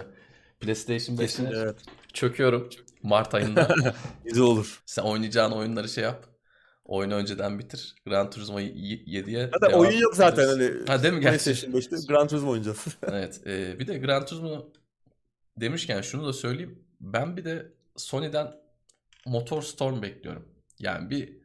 PlayStation 0.61 1.17
5'ine 1.17 1.21
Kesin, 1.21 1.47
evet. 1.47 1.77
çöküyorum 2.13 2.71
Mart 3.03 3.35
ayında. 3.35 3.69
Güzel 4.25 4.43
olur. 4.43 4.83
Sen 4.87 5.03
oynayacağın 5.03 5.53
oyunları 5.53 5.89
şey 5.89 6.05
yap. 6.05 6.27
Oyunu 6.85 7.15
önceden 7.15 7.59
bitir. 7.59 7.95
Gran 8.07 8.31
Turismo 8.31 8.61
7'ye 8.61 9.51
Zaten 9.61 9.79
oyun 9.79 9.99
yok 9.99 10.17
zaten 10.17 10.49
hani. 10.49 10.73
Ha 10.87 11.03
değil 11.03 11.15
mi 11.15 11.21
gerçi? 11.21 11.45
PlayStation 11.45 11.81
5'te 11.81 11.97
Gran 12.13 12.29
Turismo 12.29 12.51
oynayacağız. 12.51 12.87
Evet. 13.03 13.41
e, 13.47 13.79
bir 13.79 13.87
de 13.87 13.99
Gran 13.99 14.27
Turismo 14.27 14.73
demişken 15.61 16.01
şunu 16.01 16.27
da 16.27 16.33
söyleyeyim. 16.33 16.85
Ben 17.01 17.37
bir 17.37 17.45
de 17.45 17.73
Sony'den 17.97 18.53
Motor 19.27 19.63
Storm 19.63 20.03
bekliyorum. 20.03 20.49
Yani 20.79 21.11
bir 21.11 21.39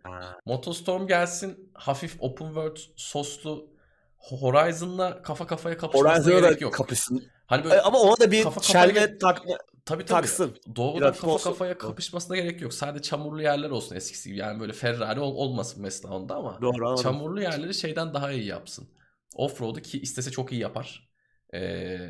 Motor 0.46 0.74
Storm 0.74 1.08
gelsin. 1.08 1.72
Hafif 1.74 2.16
open 2.20 2.46
world 2.46 2.78
soslu 2.96 3.74
Horizon'la 4.18 5.22
kafa 5.22 5.48
kafaya 5.48 5.78
kapışmasına 5.78 6.14
Horizon'a 6.26 6.40
gerek 6.48 6.62
yok. 6.62 6.74
kapışsın. 6.74 7.24
Hani 7.48 7.64
böyle 7.64 7.82
Ama 7.82 8.00
ona 8.00 8.18
da 8.20 8.32
bir 8.32 8.44
kafa 8.44 8.62
kafaya 8.62 8.88
çelme 8.94 9.18
takma 9.18 9.58
tabii 9.86 10.06
tabii 10.06 10.06
taksın. 10.06 10.58
doğrudan 10.76 11.02
Biraz 11.02 11.16
kafa 11.22 11.32
olsun. 11.34 11.50
kafaya 11.50 11.78
kapışmasına 11.78 12.36
gerek 12.38 12.62
yok. 12.62 12.74
Sadece 12.74 13.02
çamurlu 13.04 13.42
yerler 13.42 13.70
olsun 13.70 13.96
eskisi 13.96 14.30
gibi. 14.30 14.40
Yani 14.40 14.60
böyle 14.60 14.74
Ferrari 14.74 15.20
ol- 15.20 15.36
olmasın 15.36 15.82
mesela 15.82 16.14
onda 16.14 16.36
ama 16.36 16.62
Doğru 16.62 16.88
anladım. 16.88 17.04
çamurlu 17.04 17.42
yerleri 17.42 17.74
şeyden 17.74 18.14
daha 18.14 18.32
iyi 18.32 18.46
yapsın. 18.46 18.88
Offroad'u 19.36 19.82
ki 19.82 20.02
istese 20.02 20.32
çok 20.32 20.52
iyi 20.52 20.62
yapar. 20.62 21.10
Ee, 21.54 22.10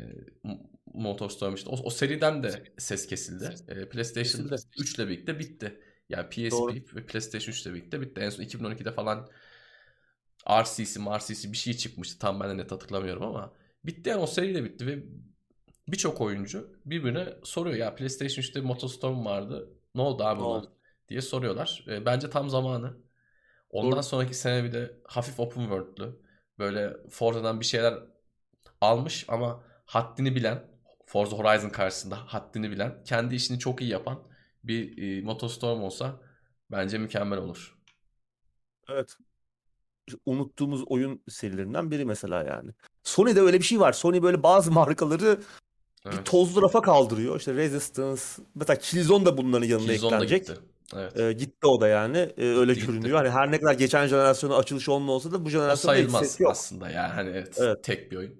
M- 0.94 1.02
Motorstorm 1.02 1.54
işte. 1.54 1.70
O, 1.70 1.76
o 1.84 1.90
seriden 1.90 2.42
de 2.42 2.64
ses 2.78 3.06
kesildi. 3.06 3.54
Ee, 3.68 3.88
PlayStation 3.88 4.48
Kesildi. 4.48 4.56
3 4.78 4.94
ile 4.94 5.08
birlikte 5.08 5.38
bitti. 5.38 5.80
Yani 6.08 6.28
PSP 6.28 6.50
Doğru. 6.50 6.74
ve 6.96 7.06
PlayStation 7.06 7.52
3 7.52 7.66
ile 7.66 7.74
birlikte 7.74 8.00
bitti. 8.00 8.20
En 8.20 8.30
son 8.30 8.42
2012'de 8.42 8.92
falan 8.92 9.28
RCC, 10.48 11.00
RCC 11.00 11.52
bir 11.52 11.56
şey 11.56 11.74
çıkmıştı. 11.76 12.18
Tam 12.18 12.40
ben 12.40 12.50
de 12.50 12.56
net 12.56 12.72
hatırlamıyorum 12.72 13.22
ama 13.22 13.52
bitti 13.84 14.10
yani 14.10 14.20
o 14.22 14.26
seri 14.26 14.54
de 14.54 14.64
bitti 14.64 14.86
ve 14.86 15.04
birçok 15.88 16.20
oyuncu 16.20 16.80
birbirine 16.86 17.28
soruyor 17.44 17.76
ya 17.76 17.94
PlayStation 17.94 18.42
3'te 18.44 18.60
Motostorm 18.60 19.24
vardı. 19.24 19.70
Ne 19.94 20.02
oldu 20.02 20.24
abi 20.24 20.42
Ne 20.42 20.44
buna?" 20.44 20.48
oldu? 20.48 20.72
diye 21.08 21.20
soruyorlar. 21.22 21.84
E, 21.88 22.06
bence 22.06 22.30
tam 22.30 22.50
zamanı. 22.50 22.96
Ondan 23.70 24.02
Doğru. 24.02 24.02
sonraki 24.02 24.34
sene 24.34 24.64
bir 24.64 24.72
de 24.72 25.00
hafif 25.08 25.40
open 25.40 25.60
world'lü 25.62 26.20
böyle 26.58 26.96
Forza'dan 27.10 27.60
bir 27.60 27.64
şeyler 27.64 27.94
almış 28.80 29.24
ama 29.28 29.64
haddini 29.86 30.36
bilen 30.36 30.64
Forza 31.06 31.36
Horizon 31.36 31.68
karşısında 31.68 32.16
haddini 32.26 32.70
bilen 32.70 32.94
kendi 33.04 33.34
işini 33.34 33.58
çok 33.58 33.80
iyi 33.80 33.90
yapan 33.90 34.18
bir 34.64 35.02
e, 35.18 35.22
Motostorm 35.22 35.82
olsa 35.82 36.20
bence 36.70 36.98
mükemmel 36.98 37.38
olur. 37.38 37.76
Evet. 38.88 39.16
Unuttuğumuz 40.26 40.82
oyun 40.86 41.22
serilerinden 41.28 41.90
biri 41.90 42.04
mesela 42.04 42.42
yani. 42.42 42.70
Sony'de 43.02 43.40
öyle 43.40 43.58
bir 43.58 43.64
şey 43.64 43.80
var. 43.80 43.92
Sony 43.92 44.22
böyle 44.22 44.42
bazı 44.42 44.72
markaları 44.72 45.38
bir 46.06 46.12
Evet. 46.12 46.26
tozlu 46.26 46.62
rafa 46.62 46.82
kaldırıyor. 46.82 47.38
İşte 47.38 47.54
Resistance, 47.54 48.22
mesela 48.54 48.78
Killzone 48.78 49.26
da 49.26 49.36
bunların 49.36 49.66
yanına 49.66 49.86
Killzone 49.92 50.14
eklenecek. 50.14 50.46
gitti. 50.46 50.60
Evet. 50.96 51.20
Ee, 51.20 51.32
gitti 51.32 51.66
o 51.66 51.80
da 51.80 51.88
yani. 51.88 52.18
Ee, 52.36 52.44
öyle 52.44 52.72
Gitti, 52.74 52.86
gitti. 52.86 52.92
görünüyor. 52.92 53.16
Hani 53.18 53.30
her 53.30 53.50
ne 53.50 53.60
kadar 53.60 53.72
geçen 53.74 54.06
jenerasyonun 54.06 54.54
açılışı 54.58 54.92
olma 54.92 55.12
olsa 55.12 55.32
da 55.32 55.40
bu 55.44 55.46
O 55.46 55.50
jenerasyonda 55.50 55.96
hiç 55.96 56.10
sayılmaz 56.10 56.40
yok. 56.40 56.50
aslında 56.50 56.90
yani 56.90 57.12
hani 57.12 57.30
evet, 57.30 57.56
Evet. 57.60 57.84
tek 57.84 58.12
bir 58.12 58.16
oyun. 58.16 58.34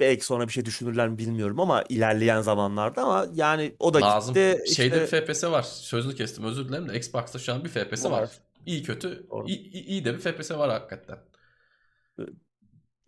Belki 0.00 0.24
sonra 0.24 0.48
bir 0.48 0.52
şey 0.52 0.64
düşünürler 0.64 1.08
mi 1.08 1.18
bilmiyorum 1.18 1.60
ama 1.60 1.84
ilerleyen 1.88 2.40
zamanlarda 2.40 3.02
ama 3.02 3.26
yani 3.34 3.76
o 3.78 3.94
da 3.94 4.00
Lazım. 4.00 4.34
gitti. 4.34 4.74
Şeyde 4.74 5.04
İşte 5.04 5.18
bir 5.22 5.26
FPS 5.26 5.44
var. 5.50 5.62
Sözünü 5.62 6.14
kestim 6.14 6.44
özür 6.44 6.68
dilerim 6.68 6.88
de 6.88 6.96
Xbox'ta 6.96 7.38
şu 7.38 7.52
an 7.52 7.64
bir 7.64 7.68
FPS 7.68 8.04
var. 8.04 8.22
Var. 8.22 8.30
İyi 8.66 8.82
kötü. 8.82 9.26
Doğru. 9.30 9.48
iyi, 9.48 9.70
iyi- 9.72 10.04
de 10.04 10.14
bir 10.14 10.18
FPS 10.18 10.50
var 10.50 10.70
hakikaten. 10.70 11.18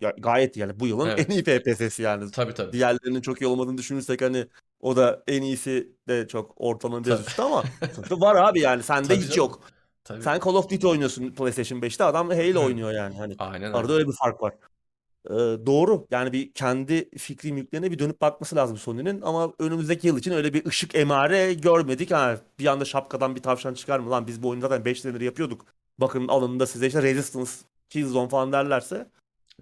ya, 0.01 0.15
gayet 0.19 0.57
yani 0.57 0.81
bu 0.81 0.87
yılın 0.87 1.07
Evet. 1.09 1.27
en 1.31 1.33
iyi 1.35 1.45
FPS'si 1.45 2.03
yani. 2.03 2.31
Tabii 2.31 2.55
tabii. 2.55 2.73
Diğerlerinin 2.73 3.21
çok 3.21 3.41
iyi 3.41 3.47
olmadığını 3.47 3.79
düşünürsek 3.79 4.23
hani 4.23 4.47
o 4.81 4.97
da 4.97 5.23
en 5.29 5.43
iyisi 5.43 5.93
de 6.09 6.29
çok 6.29 6.53
ortamın 6.57 7.05
biraz 7.05 7.27
üstü 7.29 7.43
ama 7.43 7.65
var 8.11 8.37
abi 8.37 8.61
yani 8.61 8.83
sende 8.83 9.09
Tabii 9.09 9.17
hiç 9.19 9.25
canım. 9.25 9.37
yok. 9.39 9.61
Tabii. 10.05 10.23
Sen 10.23 10.41
Call 10.45 10.55
of 10.55 10.71
Duty 10.71 10.87
oynuyorsun 10.87 11.31
PlayStation 11.31 11.81
5'te 11.81 12.05
adam 12.05 12.31
Halo 12.31 12.65
oynuyor 12.65 12.93
yani 12.93 13.17
hani. 13.17 13.35
Aynen 13.39 13.73
Arada 13.73 13.93
öyle 13.93 14.09
bir 14.09 14.13
fark 14.13 14.43
var. 14.43 14.55
Ee, 15.27 15.33
doğru. 15.67 16.07
Yani 16.11 16.33
bir 16.33 16.53
kendi 16.53 17.19
fikri 17.19 17.53
mülklerine 17.53 17.91
bir 17.91 17.99
dönüp 17.99 18.21
bakması 18.21 18.57
lazım 18.57 18.77
Sony'nin 18.77 19.21
ama 19.21 19.53
önümüzdeki 19.59 20.07
yıl 20.07 20.19
için 20.19 20.33
öyle 20.33 20.55
bir 20.55 20.67
ışık 20.67 20.95
emare 20.95 21.55
görmedik. 21.55 22.11
Ha, 22.11 22.37
bir 22.59 22.67
anda 22.67 22.85
şapkadan 22.85 23.37
bir 23.37 23.43
tavşan 23.43 23.75
çıkar 23.75 23.99
mı 23.99 24.11
lan 24.11 24.27
biz 24.27 24.43
bu 24.43 24.49
oyunu 24.49 24.63
zaten 24.63 24.85
5 24.85 25.01
senedir 25.01 25.21
yapıyorduk. 25.21 25.67
Bakın 25.99 26.29
alın 26.29 26.61
da 26.61 26.67
size 26.67 26.87
işte 26.87 27.03
Resistance, 27.03 27.51
Killzone 27.89 28.29
falan 28.29 28.53
derlerse 28.53 29.07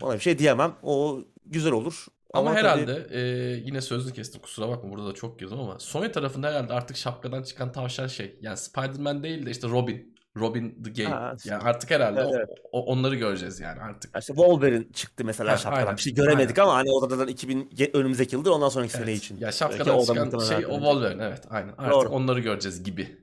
ona 0.02 0.14
bir 0.14 0.20
şey 0.20 0.38
diyemem. 0.38 0.74
O 0.82 1.20
güzel 1.46 1.72
olur. 1.72 2.06
Ama, 2.34 2.50
tabii- 2.50 2.60
herhalde 2.60 3.06
e, 3.10 3.20
yine 3.64 3.80
sözünü 3.80 4.12
kestim 4.12 4.40
kusura 4.42 4.68
bakma 4.68 4.90
burada 4.90 5.06
da 5.06 5.14
çok 5.14 5.38
girdim 5.38 5.60
ama 5.60 5.78
Sony 5.78 6.12
tarafında 6.12 6.48
herhalde 6.48 6.72
artık 6.72 6.96
şapkadan 6.96 7.42
çıkan 7.42 7.72
tavşan 7.72 8.06
şey. 8.06 8.38
Yani 8.42 8.56
Spider-Man 8.56 9.22
değil 9.22 9.46
de 9.46 9.50
işte 9.50 9.68
Robin. 9.68 10.17
Robin 10.36 10.82
the 10.84 11.02
Game. 11.02 11.14
Ha, 11.14 11.34
yani 11.44 11.62
artık 11.62 11.90
herhalde 11.90 12.24
o- 12.24 12.34
evet. 12.36 12.48
o- 12.72 12.84
onları 12.84 13.14
göreceğiz 13.14 13.60
yani 13.60 13.80
artık. 13.80 14.18
İşte 14.18 14.34
Wolverine 14.34 14.84
çıktı 14.92 15.24
mesela 15.24 15.52
Ha, 15.52 15.56
şapkadan. 15.56 15.82
aynen. 15.86 15.96
Bir 15.96 16.02
şey 16.02 16.14
göremedik 16.14 16.58
Aynen. 16.58 16.68
ama 16.70 16.78
hani 16.78 16.90
o 16.90 17.10
da 17.10 17.16
zaten 17.16 17.32
2000 17.32 17.68
ge- 17.76 17.96
önümüzdeki 17.96 18.36
yıldır 18.36 18.50
ondan 18.50 18.68
sonraki 18.68 18.92
sene 18.92 19.04
Evet. 19.04 19.16
için. 19.18 19.36
Ya 19.40 19.52
şapkadan 19.52 20.00
çıkan 20.00 20.38
şey 20.38 20.66
o. 20.66 20.70
Wolverine 20.70 21.24
evet 21.24 21.42
aynen. 21.50 21.72
Artık 21.78 21.92
Doğru. 21.92 22.08
onları 22.08 22.40
göreceğiz 22.40 22.82
gibi. 22.84 23.16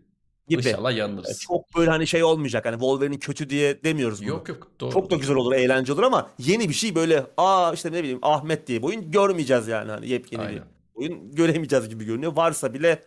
gibi. 0.47 0.61
İnşallah 0.67 0.95
yanılırız. 0.95 1.39
Çok 1.39 1.75
böyle 1.77 1.89
hani 1.91 2.07
şey 2.07 2.23
olmayacak. 2.23 2.65
Hani 2.65 2.73
Wolverine'in 2.73 3.19
kötü 3.19 3.49
diye 3.49 3.83
demiyoruz 3.83 4.21
bunu. 4.21 4.29
Yok 4.29 4.49
yok 4.49 4.67
doğru. 4.79 4.91
Çok 4.91 5.11
da 5.11 5.15
güzel 5.15 5.35
olur, 5.35 5.53
eğlenceli 5.53 5.93
olur 5.93 6.03
ama 6.03 6.29
yeni 6.37 6.69
bir 6.69 6.73
şey 6.73 6.95
böyle 6.95 7.25
aa 7.37 7.71
işte 7.73 7.91
ne 7.91 7.99
bileyim 7.99 8.19
Ahmet 8.21 8.67
diye 8.67 8.81
bir 8.81 8.87
oyun 8.87 9.11
görmeyeceğiz 9.11 9.67
yani. 9.67 9.91
Hani 9.91 10.09
yepyeni 10.09 10.49
bir 10.49 10.61
oyun 10.95 11.31
göremeyeceğiz 11.31 11.89
gibi 11.89 12.05
görünüyor. 12.05 12.35
Varsa 12.35 12.73
bile 12.73 13.03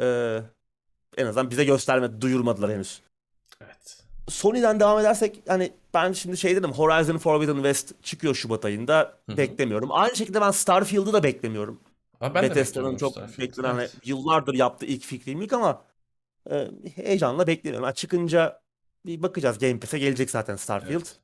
e, 0.00 0.38
en 1.16 1.26
azından 1.26 1.50
bize 1.50 1.64
göstermedi, 1.64 2.20
duyurmadılar 2.20 2.70
henüz. 2.72 3.00
Sony'den 4.30 4.80
devam 4.80 4.98
edersek 4.98 5.42
hani 5.48 5.72
ben 5.94 6.12
şimdi 6.12 6.36
şey 6.36 6.56
dedim 6.56 6.72
Horizon 6.72 7.18
Forbidden 7.18 7.54
West 7.54 8.02
çıkıyor 8.04 8.34
Şubat 8.34 8.64
ayında. 8.64 9.18
Hı 9.26 9.32
hı. 9.32 9.36
Beklemiyorum. 9.36 9.88
Aynı 9.92 10.16
şekilde 10.16 10.40
ben 10.40 10.50
Starfield'ı 10.50 11.12
da 11.12 11.22
beklemiyorum. 11.22 11.80
Ha, 12.20 12.34
ben 12.34 12.42
Bethesda'nın 12.42 12.96
çok 12.96 13.12
Starfield'ı. 13.12 13.40
beklenen 13.40 13.68
hani 13.68 13.80
Evet. 13.80 13.94
yıllardır 14.04 14.54
yaptığı 14.54 14.86
ilk 14.86 15.04
fikrim 15.04 15.42
ilk 15.42 15.52
ama 15.52 15.82
e, 16.50 16.70
heyecanla 16.94 17.46
beklemiyorum. 17.46 17.84
Yani 17.84 17.94
çıkınca 17.94 18.60
bir 19.06 19.22
bakacağız 19.22 19.58
Game 19.58 19.80
Pass'e 19.80 19.98
gelecek 19.98 20.30
zaten 20.30 20.56
Starfield. 20.56 20.90
Evet. 20.92 21.16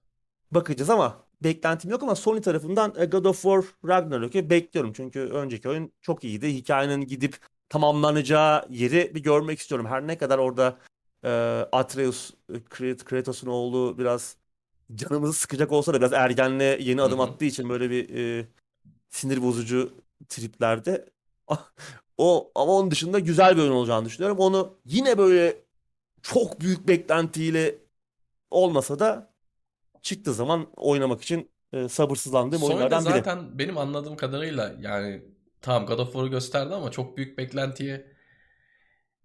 Bakacağız 0.51 0.91
ama 0.91 1.17
beklentim 1.43 1.91
yok 1.91 2.03
ama 2.03 2.15
Sony 2.15 2.41
tarafından 2.41 2.95
e, 2.99 3.05
God 3.05 3.25
of 3.25 3.43
War 3.43 3.65
Ragnarok'u 3.89 4.51
bekliyorum. 4.51 4.93
Çünkü 4.93 5.21
önceki 5.21 5.69
oyun 5.69 5.93
çok 6.03 6.25
iyiydi. 6.25 6.49
Hikayenin 6.55 7.01
gidip 7.07 7.37
tamamlanacağı 7.69 8.67
yeri 8.71 9.15
bir 9.15 9.23
görmek 9.23 9.59
istiyorum. 9.59 9.87
Her 9.87 10.07
ne 10.07 10.19
kadar 10.19 10.39
orada 10.39 10.77
e, 11.25 11.29
Atreus, 11.73 12.31
Krat- 12.71 13.05
Kratos'un 13.05 13.47
oğlu 13.49 13.99
biraz 13.99 14.37
canımızı 14.95 15.33
sıkacak 15.35 15.73
olsa 15.73 15.95
da 15.95 15.99
biraz 16.01 16.13
ergenliğe 16.13 16.79
yeni 16.83 17.03
adım 17.03 17.21
attığı 17.21 17.45
için 17.45 17.69
böyle 17.69 17.91
bir 17.91 18.17
e, 18.41 18.49
sinir 19.11 19.43
bozucu 19.43 19.95
triplerde. 20.29 21.11
O 22.19 22.53
ama 22.55 22.73
onun 22.73 22.91
dışında 22.91 23.19
güzel 23.19 23.57
bir 23.57 23.63
oyun 23.63 23.73
olacağını 23.73 24.07
düşünüyorum. 24.07 24.39
Onu 24.39 24.79
yine 24.85 25.19
böyle 25.19 25.65
çok 26.23 26.61
büyük 26.61 26.89
beklentiyle 26.89 27.79
olmasa 28.51 28.99
da 28.99 29.35
çıktığı 30.03 30.35
zaman 30.35 30.69
oynamak 30.77 31.23
için 31.23 31.51
e, 31.73 31.89
sabırsızlandığım 31.89 32.63
Sony'de 32.63 32.65
oyunlardan 32.65 33.07
biri. 33.09 33.25
zaten 33.25 33.59
benim 33.59 33.79
anladığım 33.79 34.17
kadarıyla 34.17 34.77
yani 34.81 35.23
tamam 35.61 35.87
God 35.87 35.99
of 35.99 36.07
War'u 36.13 36.31
gösterdi 36.31 36.75
ama 36.75 36.91
çok 36.91 37.17
büyük 37.17 37.39
beklentiye 37.39 38.16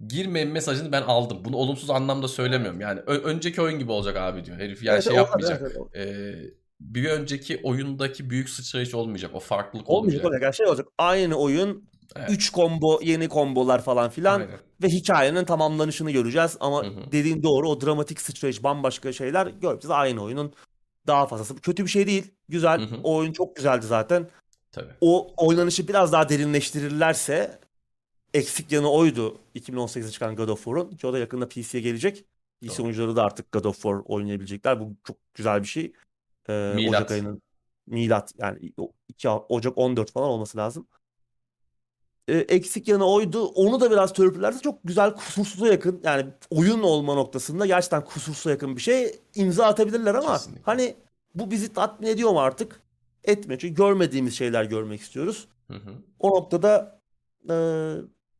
girmeyin 0.07 0.49
mesajını 0.49 0.91
ben 0.91 1.01
aldım. 1.01 1.37
Bunu 1.45 1.55
olumsuz 1.55 1.89
anlamda 1.89 2.27
söylemiyorum. 2.27 2.81
Yani 2.81 2.99
ö- 2.99 3.23
önceki 3.23 3.61
oyun 3.61 3.79
gibi 3.79 3.91
olacak 3.91 4.17
abi 4.17 4.45
diyor. 4.45 4.57
Herif 4.57 4.83
yani 4.83 4.93
Evet, 4.93 5.03
şey 5.03 5.15
yapmayacak. 5.15 5.61
evet, 5.61 5.77
evet. 5.95 6.07
Ee, 6.07 6.35
bir 6.79 7.09
önceki 7.09 7.59
oyundaki 7.63 8.29
büyük 8.29 8.49
sıçrayış 8.49 8.93
olmayacak. 8.95 9.31
O 9.33 9.39
farklılık 9.39 9.89
Olmayacak 9.89 10.25
olmayacak. 10.25 10.41
olacak. 10.43 10.55
Şey 10.55 10.67
olacak. 10.67 10.87
Aynı 10.97 11.35
oyun 11.35 11.91
Evet. 12.15 12.29
3 12.29 12.53
combo, 12.53 12.99
yeni 13.03 13.29
kombolar 13.29 13.81
falan 13.83 14.09
filan 14.09 14.39
Aynen. 14.39 14.57
ve 14.83 14.87
hikayenin 14.87 15.43
tamamlanışını 15.45 16.11
göreceğiz. 16.11 16.57
Ama 16.59 16.83
Hı 16.83 16.87
hı. 16.87 17.11
dediğin 17.11 17.43
doğru 17.43 17.69
o 17.69 17.81
dramatik 17.81 18.21
sıçrayış 18.21 18.63
bambaşka 18.63 19.13
şeyler 19.13 19.47
göreceğiz. 19.47 19.89
Aynı 19.91 20.23
oyunun 20.23 20.53
daha 21.07 21.25
fazlası. 21.27 21.55
Kötü 21.55 21.83
bir 21.85 21.89
şey 21.89 22.07
değil. 22.07 22.31
Güzel. 22.49 22.79
Hı 22.79 22.83
hı. 22.95 22.99
O 23.03 23.15
oyun 23.15 23.33
çok 23.33 23.55
güzeldi 23.55 23.85
zaten. 23.85 24.27
Tabii. 24.71 24.91
O 25.01 25.33
oynanışı 25.37 25.87
biraz 25.87 26.11
daha 26.11 26.29
derinleştirirlerse 26.29 27.59
eksik 28.33 28.71
yanı 28.71 28.91
oydu 28.91 29.37
2018'de 29.55 30.11
çıkan 30.11 30.35
God 30.35 30.47
of 30.47 30.63
War'un. 30.63 30.89
Ki 30.95 31.07
o 31.07 31.13
da 31.13 31.19
yakında 31.19 31.47
PC'ye 31.49 31.81
gelecek. 31.83 32.25
PC 32.61 32.77
Doğru. 32.77 32.83
oyuncuları 32.83 33.15
da 33.15 33.23
artık 33.23 33.51
God 33.51 33.63
of 33.65 33.75
War 33.75 34.01
oynayabilecekler. 34.05 34.79
Bu 34.79 34.93
çok 35.03 35.17
güzel 35.33 35.61
bir 35.61 35.67
şey. 35.67 35.93
Ee, 36.49 36.73
Milat. 36.75 36.89
Ocak 37.01 37.11
ayının 37.11 37.41
milat 37.87 38.33
yani 38.37 38.73
o- 38.77 38.91
iki, 39.07 39.29
Ocak 39.29 39.77
14 39.77 40.11
falan 40.11 40.29
olması 40.29 40.57
lazım. 40.57 40.87
Ee, 42.27 42.37
eksik 42.37 42.87
yanı 42.87 43.05
oydu. 43.05 43.45
Onu 43.45 43.79
da 43.81 43.91
biraz 43.91 44.13
törpülerse 44.13 44.59
çok 44.59 44.79
güzel 44.83 45.13
kusursuza 45.15 45.67
yakın 45.67 46.01
yani 46.03 46.25
oyun 46.49 46.81
olma 46.83 47.15
noktasında 47.15 47.65
gerçekten 47.65 48.05
kusursuza 48.05 48.49
yakın 48.51 48.75
bir 48.75 48.81
şey 48.81 49.19
imza 49.35 49.65
atabilirler 49.65 50.15
ama 50.15 50.33
Kesinlikle. 50.33 50.61
hani 50.63 50.95
bu 51.35 51.51
bizi 51.51 51.73
tatmin 51.73 52.07
ediyor 52.07 52.31
mu 52.31 52.39
artık? 52.39 52.81
Etmiyor. 53.23 53.59
Çünkü 53.59 53.75
görmediğimiz 53.75 54.37
şeyler 54.37 54.63
görmek 54.63 55.01
istiyoruz. 55.01 55.47
Hı 55.67 55.73
hı. 55.73 55.91
O 56.19 56.29
noktada 56.29 56.99
e, 57.49 57.55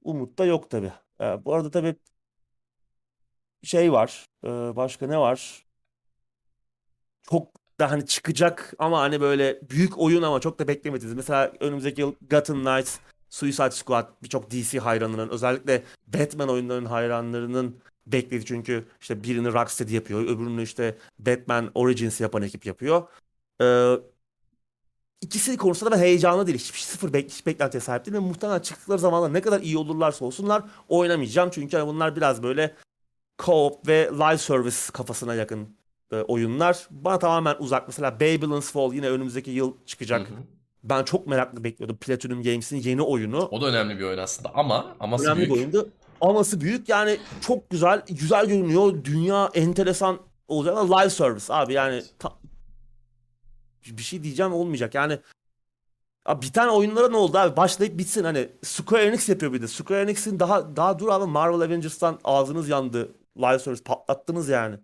umut 0.03 0.37
da 0.39 0.45
yok 0.45 0.69
tabii. 0.69 0.93
E, 1.21 1.45
bu 1.45 1.53
arada 1.53 1.71
tabii 1.71 1.95
şey 3.63 3.91
var. 3.91 4.25
e, 4.43 4.47
başka 4.75 5.07
ne 5.07 5.17
var? 5.19 5.65
Çok 7.29 7.51
da 7.79 7.91
hani 7.91 8.05
çıkacak 8.05 8.73
ama 8.79 9.01
hani 9.01 9.21
böyle 9.21 9.59
büyük 9.69 9.97
oyun 9.99 10.21
ama 10.21 10.39
çok 10.39 10.59
da 10.59 10.67
beklemediğiniz. 10.67 11.15
Mesela 11.15 11.53
önümüzdeki 11.59 12.01
yıl 12.01 12.15
Gotham 12.29 12.59
Knights, 12.63 12.99
Suicide 13.29 13.71
Squad 13.71 14.07
birçok 14.23 14.51
DC 14.51 14.79
hayranlarının 14.79 15.29
özellikle 15.33 15.83
Batman 16.07 16.49
oyunlarının 16.49 16.85
hayranlarının 16.89 17.81
beklediği 18.07 18.45
çünkü 18.45 18.87
işte 19.01 19.23
birini 19.23 19.53
Rocksteady 19.53 19.95
yapıyor, 19.95 20.23
öbürünü 20.23 20.63
işte 20.63 20.97
Batman 21.19 21.71
Origins 21.75 22.21
yapan 22.21 22.41
ekip 22.41 22.65
yapıyor. 22.65 23.07
E, 23.61 23.65
İkisi 25.21 25.57
konusunda 25.57 25.91
ben 25.91 25.97
heyecanlı 25.99 26.47
değil. 26.47 26.57
Hiçbir 26.57 26.79
sıfır 26.79 27.13
bek 27.13 27.31
hiç 27.31 27.45
beklentiye 27.45 27.81
sahip 27.81 28.05
değilim. 28.05 28.23
Ve 28.23 28.27
muhtemelen 28.27 28.59
çıktıkları 28.59 28.99
zamanlar 28.99 29.33
ne 29.33 29.41
kadar 29.41 29.61
iyi 29.61 29.77
olurlarsa 29.77 30.25
olsunlar 30.25 30.63
oynamayacağım. 30.89 31.49
Çünkü 31.53 31.77
hani 31.77 31.87
bunlar 31.87 32.15
biraz 32.15 32.43
böyle 32.43 32.75
co-op 33.37 33.87
ve 33.87 34.09
live 34.13 34.37
service 34.37 34.77
kafasına 34.93 35.35
yakın 35.35 35.69
e, 36.11 36.15
oyunlar. 36.15 36.87
Bana 36.91 37.19
tamamen 37.19 37.55
uzak. 37.59 37.87
Mesela 37.87 38.15
Babylon's 38.15 38.71
Fall 38.71 38.93
yine 38.93 39.09
önümüzdeki 39.09 39.51
yıl 39.51 39.73
çıkacak. 39.85 40.29
Hı 40.29 40.33
hı. 40.33 40.37
Ben 40.83 41.03
çok 41.03 41.27
meraklı 41.27 41.63
bekliyordum. 41.63 41.97
Platinum 41.97 42.43
Games'in 42.43 42.77
yeni 42.77 43.01
oyunu. 43.01 43.39
O 43.51 43.61
da 43.61 43.65
önemli 43.67 43.99
bir 43.99 44.03
oyun 44.03 44.17
aslında 44.17 44.51
ama 44.55 44.95
aması 44.99 45.25
Önemli 45.25 45.37
büyük. 45.37 45.51
bir 45.51 45.55
oyundu. 45.55 45.89
Aması 46.21 46.61
büyük 46.61 46.89
yani 46.89 47.17
çok 47.41 47.69
güzel, 47.69 48.01
güzel 48.09 48.45
görünüyor. 48.45 49.03
Dünya 49.03 49.49
enteresan 49.53 50.19
olacak 50.47 50.77
ama 50.77 50.99
live 50.99 51.09
service 51.09 51.53
abi 51.53 51.73
yani 51.73 52.03
ta- 52.19 52.33
bir 53.85 54.01
şey 54.03 54.23
diyeceğim 54.23 54.53
olmayacak. 54.53 54.95
Yani 54.95 55.19
abi 56.25 56.41
biten 56.41 56.67
oyunlara 56.67 57.09
ne 57.09 57.17
oldu 57.17 57.37
abi? 57.37 57.57
Başlayıp 57.57 57.97
bitsin 57.97 58.23
hani 58.23 58.49
Square 58.63 59.05
Enix 59.05 59.29
yapıyor 59.29 59.53
bir 59.53 59.61
de. 59.61 59.67
Square 59.67 60.01
Enix'in 60.01 60.39
daha 60.39 60.75
daha 60.75 60.99
dur 60.99 61.07
abi 61.07 61.25
Marvel 61.25 61.61
Avengers'tan 61.61 62.19
ağzınız 62.23 62.69
yandı. 62.69 63.11
Live 63.37 63.59
service 63.59 63.83
patlattınız 63.83 64.49
yani. 64.49 64.75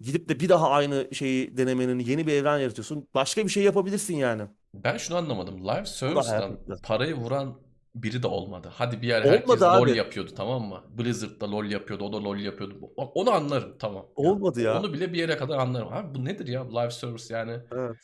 Gidip 0.00 0.28
de 0.28 0.40
bir 0.40 0.48
daha 0.48 0.70
aynı 0.70 1.08
şeyi 1.14 1.56
denemenin 1.56 1.98
yeni 1.98 2.26
bir 2.26 2.32
evren 2.32 2.58
yaratıyorsun. 2.58 3.08
Başka 3.14 3.44
bir 3.44 3.48
şey 3.48 3.62
yapabilirsin 3.62 4.16
yani. 4.16 4.42
Ben 4.74 4.96
şunu 4.96 5.16
anlamadım. 5.16 5.60
Live 5.60 5.86
service'dan 5.86 6.58
parayı 6.82 7.14
vuran 7.14 7.54
biri 7.94 8.22
de 8.22 8.26
olmadı. 8.26 8.68
Hadi 8.72 9.02
bir 9.02 9.08
yer 9.08 9.20
Olmadı 9.20 9.36
herkes 9.36 9.62
LoL 9.62 9.82
abi. 9.82 9.96
yapıyordu 9.96 10.30
tamam 10.36 10.62
mı? 10.62 10.80
Blizzard 10.98 11.40
da 11.40 11.50
LoL 11.50 11.64
yapıyordu, 11.64 12.04
o 12.04 12.12
da 12.12 12.24
LoL 12.24 12.38
yapıyordu. 12.38 12.74
Bak 12.96 13.08
onu 13.14 13.30
anlarım 13.30 13.76
tamam. 13.78 14.06
Olmadı 14.16 14.60
ya. 14.60 14.80
Onu 14.80 14.92
bile 14.92 15.12
bir 15.12 15.18
yere 15.18 15.36
kadar 15.36 15.58
anlarım. 15.58 15.92
Abi 15.92 16.14
bu 16.14 16.24
nedir 16.24 16.46
ya 16.46 16.68
live 16.80 16.90
service 16.90 17.34
yani? 17.34 17.58
Evet. 17.72 17.96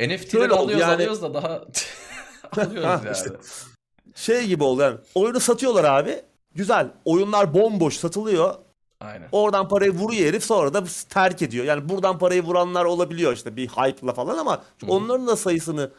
Oldu 0.00 0.54
alıyoruz 0.54 0.82
yani. 0.82 0.94
alıyoruz 0.94 1.22
da 1.22 1.34
daha 1.34 1.48
alıyoruz 2.56 2.84
Ha, 2.84 3.00
yani. 3.04 3.16
işte. 3.16 3.30
Şey 4.14 4.46
gibi 4.46 4.64
oldu 4.64 4.82
yani. 4.82 4.98
Oyunu 5.14 5.40
satıyorlar 5.40 5.84
abi. 5.84 6.20
Güzel. 6.54 6.88
Oyunlar 7.04 7.54
bomboş 7.54 7.96
satılıyor. 7.96 8.54
Aynen. 9.00 9.28
Oradan 9.32 9.68
parayı 9.68 9.90
vuruyor 9.90 10.26
herif 10.26 10.44
sonra 10.44 10.74
da 10.74 10.84
terk 11.10 11.42
ediyor. 11.42 11.64
Yani 11.64 11.88
buradan 11.88 12.18
parayı 12.18 12.42
vuranlar 12.42 12.84
olabiliyor 12.84 13.32
işte 13.32 13.56
bir 13.56 13.68
hype'la 13.68 14.12
falan 14.12 14.38
ama 14.38 14.62
Hı 14.80 14.86
hı. 14.86 14.90
onların 14.90 15.26
da 15.26 15.36
sayısını 15.36 15.90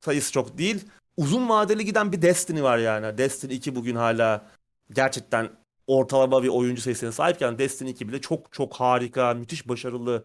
sayısı 0.00 0.32
çok 0.32 0.58
değil. 0.58 0.84
Uzun 1.16 1.48
vadeli 1.48 1.84
giden 1.84 2.12
bir 2.12 2.22
Destiny 2.22 2.62
var 2.62 2.78
yani. 2.78 3.18
Destiny 3.18 3.54
2 3.54 3.74
bugün 3.76 3.96
hala 3.96 4.46
gerçekten 4.92 5.48
ortalama 5.86 6.42
bir 6.42 6.48
oyuncu 6.48 6.82
sayısına 6.82 7.12
sahipken 7.12 7.58
Destiny 7.58 7.90
2 7.90 8.08
bile 8.08 8.20
çok 8.20 8.52
çok 8.52 8.74
harika, 8.74 9.34
müthiş 9.34 9.68
başarılı 9.68 10.24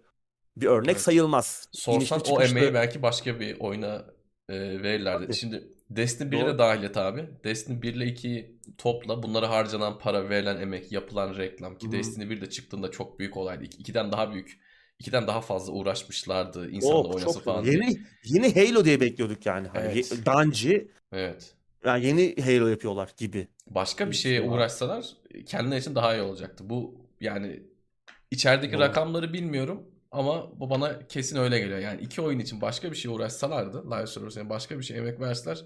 bir 0.57 0.67
örnek 0.67 0.89
Evet. 0.89 1.01
sayılmaz. 1.01 1.67
Sorsan 1.71 1.99
İnişli 2.01 2.15
o 2.15 2.19
çıkışlı. 2.35 2.57
emeği 2.57 2.73
belki 2.73 3.01
başka 3.01 3.39
bir 3.39 3.59
oyuna 3.59 4.05
e, 4.49 4.83
verirlerdi. 4.83 5.23
Tabii. 5.25 5.35
Şimdi 5.35 5.67
Destiny 5.89 6.29
1'e 6.29 6.41
Doğru. 6.41 6.53
de 6.53 6.57
dahil 6.57 6.83
et 6.83 6.97
abi. 6.97 7.25
Destiny 7.43 7.81
1 7.81 7.93
ile 7.93 8.05
2'yi 8.05 8.59
topla. 8.77 9.23
Bunlara 9.23 9.49
harcanan 9.49 9.99
para, 9.99 10.29
verilen 10.29 10.61
emek, 10.61 10.91
yapılan 10.91 11.37
reklam 11.37 11.77
ki 11.77 11.87
Hı. 11.87 11.91
Destiny 11.91 12.29
1 12.29 12.41
de 12.41 12.49
çıktığında 12.49 12.91
çok 12.91 13.19
büyük 13.19 13.37
olaydı. 13.37 13.63
İki- 13.63 13.77
İkiden 13.77 14.11
daha 14.11 14.31
büyük. 14.33 14.59
İkiden 14.99 15.27
daha 15.27 15.41
fazla 15.41 15.73
uğraşmışlardı 15.73 16.71
insanlar 16.71 17.03
Çok 17.03 17.15
oynasın 17.15 17.33
çok 17.33 17.43
falan 17.43 17.65
diye. 17.65 17.73
yeni 17.73 17.97
yeni 18.23 18.55
Halo 18.69 18.85
diye 18.85 19.01
bekliyorduk 19.01 19.45
yani. 19.45 19.67
Hani 19.67 19.85
Evet. 19.93 20.13
Bungie 20.25 20.87
Evet. 21.11 21.53
yani 21.85 22.05
yeni 22.05 22.35
Halo 22.41 22.67
yapıyorlar 22.67 23.13
gibi. 23.17 23.47
Başka 23.67 24.11
bir 24.11 24.15
şeye 24.15 24.39
şey 24.39 24.47
uğraşsalar 24.49 25.05
kendileri 25.45 25.79
için 25.79 25.95
daha 25.95 26.15
iyi 26.15 26.21
olacaktı. 26.21 26.69
Bu 26.69 26.95
yani 27.21 27.63
içerideki 28.31 28.73
Doğru. 28.73 28.81
rakamları 28.81 29.33
bilmiyorum 29.33 29.83
ama 30.15 30.59
bu 30.59 30.69
bana 30.69 31.07
kesin 31.07 31.37
öyle 31.37 31.59
geliyor. 31.59 31.79
Yani 31.79 32.01
iki 32.01 32.21
oyun 32.21 32.39
için 32.39 32.61
başka 32.61 32.91
bir 32.91 32.95
şeye 32.95 33.09
uğraşsalardı, 33.09 33.91
live 33.91 34.07
service'e 34.07 34.49
başka 34.49 34.79
bir 34.79 34.83
şey 34.83 34.97
emek 34.97 35.19
verseler 35.19 35.65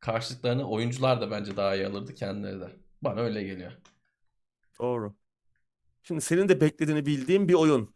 karşılıklarını 0.00 0.70
oyuncular 0.70 1.20
da 1.20 1.30
bence 1.30 1.56
daha 1.56 1.76
iyi 1.76 1.86
alırdı 1.86 2.14
kendileri 2.14 2.60
de. 2.60 2.70
Bana 3.02 3.20
öyle 3.20 3.42
geliyor. 3.42 3.72
Doğru. 4.80 5.14
Şimdi 6.02 6.20
senin 6.20 6.48
de 6.48 6.60
beklediğini 6.60 7.06
bildiğim 7.06 7.48
bir 7.48 7.54
oyun. 7.54 7.94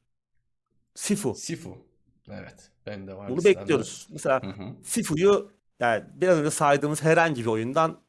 Sifu. 0.95 1.35
Sifu. 1.35 1.79
Evet. 2.31 2.71
Ben 2.87 3.07
de 3.07 3.17
var 3.17 3.31
Bunu 3.31 3.45
bekliyoruz. 3.45 4.07
Mesela 4.11 4.43
Hı 4.43 4.47
hı. 4.47 4.77
Sifu'yu 4.83 5.51
yani 5.81 6.05
biraz 6.15 6.39
önce 6.39 6.51
saydığımız 6.51 7.03
herhangi 7.03 7.41
bir 7.41 7.47
oyundan 7.47 8.01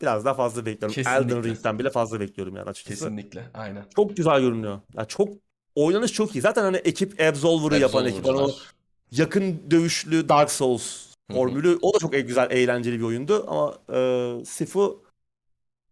biraz 0.00 0.24
daha 0.24 0.34
fazla 0.34 0.66
bekliyorum. 0.66 1.00
Elden 1.00 1.22
Kesinlikle. 1.22 1.50
Ring'den 1.50 1.78
bile 1.78 1.90
fazla 1.90 2.20
bekliyorum 2.20 2.56
yani 2.56 2.70
açıkçası. 2.70 3.04
Kesinlikle. 3.04 3.50
Aynen. 3.54 3.84
Çok 3.96 4.16
güzel 4.16 4.40
görünüyor. 4.40 4.80
Ya 4.94 5.04
çok 5.04 5.28
oynanış 5.74 6.12
çok 6.12 6.36
iyi. 6.36 6.40
Zaten 6.40 6.62
hani 6.62 6.76
ekip 6.76 7.20
Absolver'ı 7.20 7.78
yapan 7.78 8.06
ekip. 8.06 8.24
Hani 8.26 8.36
o 8.36 8.50
yakın 9.10 9.70
dövüşlü 9.70 10.28
Dark 10.28 10.50
Souls 10.50 11.06
formülü 11.32 11.78
o 11.82 11.94
da 11.94 11.98
çok 11.98 12.12
güzel 12.12 12.50
eğlenceli 12.50 12.98
bir 12.98 13.04
oyundu 13.04 13.44
ama 13.48 13.78
e, 13.98 14.44
Sifu 14.44 15.04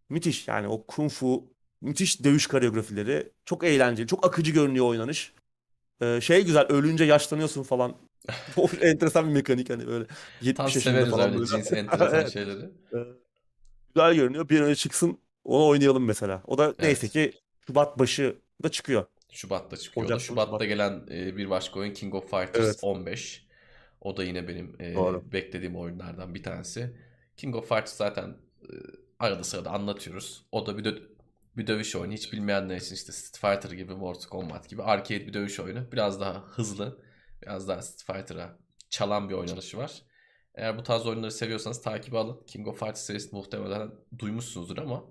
müthiş 0.09 0.47
yani 0.47 0.67
o 0.67 0.83
kung 0.87 1.11
fu 1.11 1.43
müthiş 1.81 2.23
dövüş 2.23 2.47
koreografileri 2.47 3.31
çok 3.45 3.63
eğlenceli 3.63 4.07
çok 4.07 4.25
akıcı 4.25 4.51
görünüyor 4.51 4.85
oynanış 4.85 5.33
E, 6.01 6.21
şey 6.21 6.45
güzel 6.45 6.65
ölünce 6.67 7.03
yaşlanıyorsun 7.03 7.63
falan 7.63 7.95
o 8.57 8.67
enteresan 8.81 9.27
bir 9.27 9.33
mekanik 9.33 9.69
hani 9.69 9.87
böyle 9.87 10.05
70 10.41 10.55
Tam 10.55 10.67
yaşında 10.67 11.05
falan 11.05 11.29
öyle 11.29 11.37
böyle. 11.39 11.45
cins 11.45 11.71
enteresan 11.73 12.19
Evet. 12.19 12.33
şeyleri. 12.33 12.63
E, 12.93 12.97
güzel 13.95 14.15
görünüyor 14.15 14.49
bir 14.49 14.59
an 14.59 14.65
önce 14.65 14.75
çıksın 14.75 15.17
onu 15.43 15.67
oynayalım 15.67 16.05
mesela 16.05 16.41
o 16.47 16.57
da 16.57 16.73
neyse 16.79 17.07
ki 17.07 17.33
Şubat 17.67 17.99
başı 17.99 18.35
da 18.63 18.69
çıkıyor 18.69 19.05
Şubat'ta 19.33 19.77
çıkıyor. 19.77 20.05
Ocak 20.05 20.21
Şubat'ta 20.21 20.51
Şubat. 20.51 20.67
gelen 20.67 21.07
e, 21.11 21.37
bir 21.37 21.49
başka 21.49 21.79
oyun 21.79 21.93
King 21.93 22.15
of 22.15 22.23
Fighters 22.23 22.65
Evet. 22.65 22.79
15. 22.81 23.47
O 24.01 24.17
da 24.17 24.23
yine 24.23 24.47
benim 24.47 24.75
e, 24.79 24.95
Doğru. 24.95 25.31
beklediğim 25.31 25.75
oyunlardan 25.75 26.35
bir 26.35 26.43
tanesi. 26.43 26.97
King 27.37 27.55
of 27.55 27.63
Fighters 27.69 27.95
zaten 27.95 28.37
e, 28.61 28.67
arada 29.19 29.43
sırada 29.43 29.71
anlatıyoruz. 29.71 30.45
O 30.51 30.65
da 30.65 30.77
bir, 30.77 30.83
dö- 30.83 31.03
bir 31.57 31.67
dövüş 31.67 31.95
oyunu. 31.95 32.13
Hiç 32.13 32.33
bilmeyenler 32.33 32.75
için 32.77 32.95
işte 32.95 33.11
Street 33.11 33.37
Fighter 33.61 33.77
gibi, 33.77 33.93
Mortal 33.93 34.29
Kombat 34.29 34.69
gibi 34.69 34.83
arcade 34.83 35.27
bir 35.27 35.33
dövüş 35.33 35.59
oyunu. 35.59 35.91
Biraz 35.91 36.19
daha 36.21 36.43
hızlı, 36.47 37.01
biraz 37.41 37.67
daha 37.67 37.81
Street 37.81 38.17
Fighter'a 38.17 38.57
çalan 38.89 39.29
bir 39.29 39.33
oynanışı 39.33 39.77
var. 39.77 40.01
Eğer 40.55 40.77
bu 40.77 40.83
tarz 40.83 41.05
oyunları 41.07 41.31
seviyorsanız 41.31 41.81
takibi 41.81 42.17
alın. 42.17 42.43
King 42.47 42.67
of 42.67 42.79
Fighters 42.79 43.01
serisini 43.05 43.31
muhtemelen 43.37 43.91
duymuşsunuzdur 44.19 44.77
ama 44.77 45.03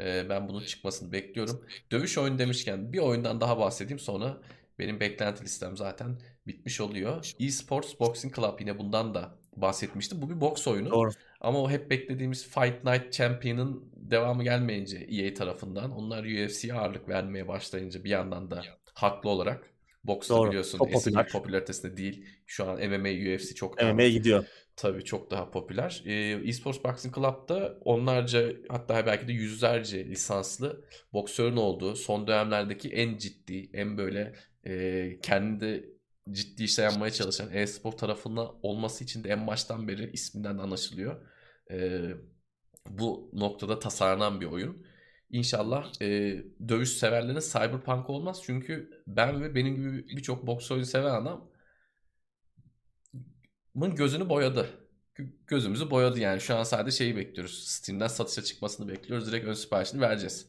e, 0.00 0.28
ben 0.28 0.48
bunun 0.48 0.60
çıkmasını 0.64 1.12
bekliyorum. 1.12 1.64
Dövüş 1.90 2.18
oyunu 2.18 2.38
demişken 2.38 2.92
bir 2.92 2.98
oyundan 2.98 3.40
daha 3.40 3.58
bahsedeyim 3.58 3.98
sonra 3.98 4.40
benim 4.78 5.00
beklenti 5.00 5.44
listem 5.44 5.76
zaten 5.76 6.18
bitmiş 6.46 6.80
oluyor. 6.80 7.32
eSports 7.40 8.00
Boxing 8.00 8.36
Club 8.36 8.60
yine 8.60 8.78
bundan 8.78 9.14
da 9.14 9.38
bahsetmiştim. 9.56 10.22
Bu 10.22 10.30
bir 10.30 10.40
boks 10.40 10.68
oyunu. 10.68 10.90
Doğru. 10.90 11.10
Ama 11.40 11.62
o 11.62 11.70
hep 11.70 11.90
beklediğimiz 11.90 12.44
Fight 12.44 12.84
Night 12.84 13.12
Champion'ın 13.12 13.84
devamı 13.96 14.44
gelmeyince 14.44 14.96
EA 14.98 15.34
tarafından 15.34 15.90
onlar 15.90 16.24
UFC'ye 16.24 16.74
ağırlık 16.74 17.08
vermeye 17.08 17.48
başlayınca 17.48 18.04
bir 18.04 18.10
yandan 18.10 18.50
da 18.50 18.62
haklı 18.94 19.30
olarak 19.30 19.70
boksta 20.04 20.36
Doğru. 20.36 20.48
biliyorsun 20.48 20.78
Çok 20.78 20.92
eski 20.92 21.10
popüler. 21.10 21.28
popülaritesinde 21.28 21.96
değil. 21.96 22.26
Şu 22.46 22.64
an 22.64 22.74
MMA 22.74 23.34
UFC 23.34 23.54
çok 23.54 23.82
MMA'ye 23.82 24.10
gidiyor. 24.10 24.44
Tabii 24.76 25.04
çok 25.04 25.30
daha 25.30 25.50
popüler. 25.50 26.02
Ee, 26.06 26.40
eSports 26.44 26.84
Boxing 26.84 27.14
Club'da 27.14 27.78
onlarca 27.84 28.52
hatta 28.68 29.06
belki 29.06 29.28
de 29.28 29.32
yüzlerce 29.32 30.04
lisanslı 30.06 30.84
boksörün 31.12 31.56
olduğu 31.56 31.96
son 31.96 32.26
dönemlerdeki 32.26 32.88
en 32.88 33.18
ciddi, 33.18 33.70
en 33.72 33.98
böyle 33.98 34.34
e, 34.66 35.20
kendi 35.22 35.92
ciddi 36.30 36.64
işler 36.64 36.84
yapmaya 36.84 37.10
çalışan 37.10 37.52
e-spor 37.52 37.92
tarafında 37.92 38.52
olması 38.62 39.04
için 39.04 39.24
de 39.24 39.28
en 39.28 39.46
baştan 39.46 39.88
beri 39.88 40.10
isminden 40.12 40.58
de 40.58 40.62
anlaşılıyor. 40.62 41.26
Ee, 41.70 42.10
bu 42.90 43.30
noktada 43.32 43.78
tasarlanan 43.78 44.40
bir 44.40 44.46
oyun. 44.46 44.86
İnşallah 45.30 45.92
e, 46.02 46.06
dövüş 46.68 46.88
severlerine 46.90 47.40
Cyberpunk 47.40 48.10
olmaz. 48.10 48.40
Çünkü 48.44 48.90
ben 49.06 49.42
ve 49.42 49.54
benim 49.54 49.76
gibi 49.76 50.08
birçok 50.08 50.46
boks 50.46 50.70
oyunu 50.70 50.86
seven 50.86 51.10
adam 51.14 51.51
bunun 53.74 53.94
gözünü 53.96 54.28
boyadı. 54.28 54.66
Gö- 55.16 55.32
Gözümüzü 55.46 55.90
boyadı 55.90 56.20
yani. 56.20 56.40
Şu 56.40 56.56
an 56.56 56.62
sadece 56.62 56.96
şeyi 56.96 57.16
bekliyoruz. 57.16 57.64
Steam'den 57.68 58.06
satışa 58.06 58.42
çıkmasını 58.42 58.88
bekliyoruz. 58.88 59.26
Direkt 59.26 59.46
ön 59.46 59.52
siparişini 59.52 60.00
vereceğiz. 60.00 60.46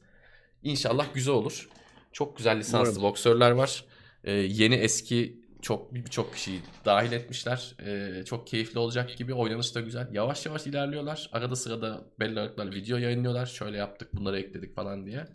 İnşallah 0.64 1.14
güzel 1.14 1.34
olur. 1.34 1.70
Çok 2.12 2.38
güzel 2.38 2.60
lisanslı 2.60 2.92
Umarım. 2.92 3.04
boksörler 3.04 3.52
var. 3.52 3.86
Ee, 4.24 4.32
yeni 4.32 4.76
eski 4.76 5.44
çok 5.62 5.94
birçok 5.94 6.34
kişiyi 6.34 6.62
dahil 6.86 7.12
etmişler. 7.12 7.76
Ee, 7.86 8.24
çok 8.26 8.48
keyifli 8.48 8.80
olacak 8.80 9.18
gibi. 9.18 9.34
Oynanış 9.34 9.76
da 9.76 9.82
güzel. 9.82 10.10
Yavaş 10.14 10.46
yavaş 10.46 10.68
ilerliyorlar. 10.68 11.30
Arada 11.34 11.56
sırada 11.56 12.06
belli 12.20 12.40
aralıklarla 12.40 12.72
video 12.72 12.98
yayınlıyorlar. 12.98 13.46
Şöyle 13.46 13.78
yaptık, 13.78 14.14
bunları 14.14 14.40
ekledik 14.40 14.76
falan 14.76 15.06
diye. 15.06 15.26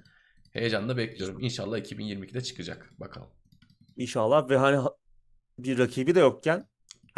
Heyecanla 0.53 0.97
bekliyorum. 0.97 1.41
İnşallah 1.41 1.79
2022'de 1.79 2.41
çıkacak. 2.41 2.91
Bakalım. 3.01 3.29
İnşallah 3.97 4.51
ve 4.51 4.57
hani 4.57 4.77
ha- 4.77 4.95
bir 5.59 5.79
rakibi 5.79 6.15
de 6.15 6.21
yokken 6.21 6.69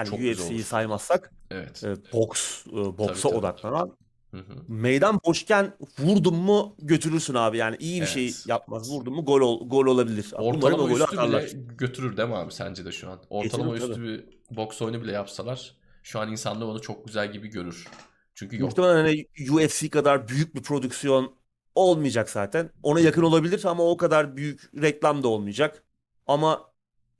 hani 0.06 0.30
UFC'yi 0.32 0.62
saymazsak 0.62 1.32
Evet. 1.50 1.84
e, 1.84 1.94
boks 2.12 2.66
e, 2.66 2.72
boksa 2.72 3.28
tabii. 3.28 3.38
odaklanan 3.38 3.96
Hı 4.30 4.36
hı. 4.36 4.54
meydan 4.68 5.20
boşken 5.26 5.72
vurdun 5.98 6.34
mu 6.36 6.76
götürürsün 6.78 7.34
abi 7.34 7.56
yani 7.56 7.76
iyi 7.80 8.00
bir 8.00 8.06
şey 8.06 8.24
Evet. 8.24 8.44
yapmaz 8.46 8.90
vurdun 8.90 9.14
mu 9.14 9.24
gol 9.24 9.40
ol- 9.40 9.68
gol 9.68 9.86
olabilir. 9.86 10.26
Umarım 10.38 10.56
Ortalama 10.56 10.82
golü 10.82 10.92
üstü 10.92 11.04
atarlar. 11.16 11.42
bile 11.46 11.60
götürür 11.78 12.16
değil 12.16 12.28
mi 12.28 12.36
abi 12.36 12.52
sence 12.52 12.84
de 12.84 12.92
şu 12.92 13.10
an? 13.10 13.20
Ortalama 13.30 13.74
Getirir, 13.74 13.90
üstü 13.90 14.02
bir 14.02 14.56
boks 14.56 14.82
oyunu 14.82 15.02
bile 15.02 15.12
yapsalar 15.12 15.74
şu 16.02 16.20
an 16.20 16.30
insanlar 16.32 16.66
onu 16.66 16.80
çok 16.80 17.06
güzel 17.06 17.32
gibi 17.32 17.48
görür. 17.48 17.88
Çünkü 18.34 18.60
yok. 18.60 18.68
Muhtemelen 18.68 18.94
hani 19.04 19.26
UFC 19.52 19.90
kadar 19.90 20.28
büyük 20.28 20.54
bir 20.54 20.62
prodüksiyon 20.62 21.34
olmayacak 21.74 22.30
zaten. 22.30 22.70
Ona 22.82 23.00
yakın 23.00 23.22
olabilir 23.22 23.64
ama 23.64 23.82
o 23.90 23.96
kadar 23.96 24.36
büyük 24.36 24.70
reklam 24.82 25.22
da 25.22 25.28
olmayacak. 25.28 25.84
Ama 26.26 26.70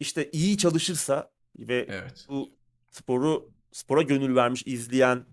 işte 0.01 0.31
iyi 0.31 0.59
çalışırsa 0.59 1.31
ve 1.59 1.86
Evet. 1.90 2.27
bu 2.28 2.51
sporu 2.90 3.48
spora 3.72 4.02
gönül 4.02 4.36
vermiş 4.36 4.62
izleyen 4.66 5.24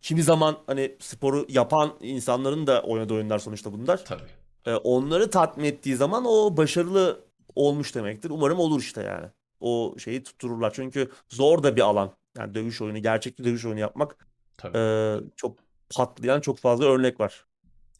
kimi 0.00 0.22
zaman 0.22 0.56
hani 0.66 0.96
sporu 1.00 1.46
yapan 1.48 1.94
insanların 2.00 2.66
da 2.66 2.82
oynadığı 2.82 3.14
oyunlar 3.14 3.38
sonuçta 3.38 3.72
bunlar. 3.72 4.04
Tabii. 4.04 4.22
Ee, 4.66 4.74
onları 4.74 5.30
tatmin 5.30 5.64
ettiği 5.64 5.96
zaman 5.96 6.24
o 6.26 6.56
başarılı 6.56 7.24
olmuş 7.54 7.94
demektir. 7.94 8.30
Umarım 8.30 8.58
olur 8.58 8.80
işte 8.80 9.02
yani. 9.02 9.26
O 9.60 9.94
şeyi 9.98 10.22
tuttururlar. 10.22 10.72
Çünkü 10.72 11.10
zor 11.28 11.62
da 11.62 11.76
bir 11.76 11.80
alan. 11.80 12.12
Yani 12.38 12.54
dövüş 12.54 12.82
oyunu, 12.82 13.02
gerçek 13.02 13.38
bir 13.38 13.44
dövüş 13.44 13.64
oyunu 13.64 13.80
yapmak 13.80 14.26
Tabii. 14.56 14.78
ee, 14.78 15.16
çok 15.36 15.56
patlayan 15.96 16.40
çok 16.40 16.58
fazla 16.58 16.84
örnek 16.84 17.20
var 17.20 17.46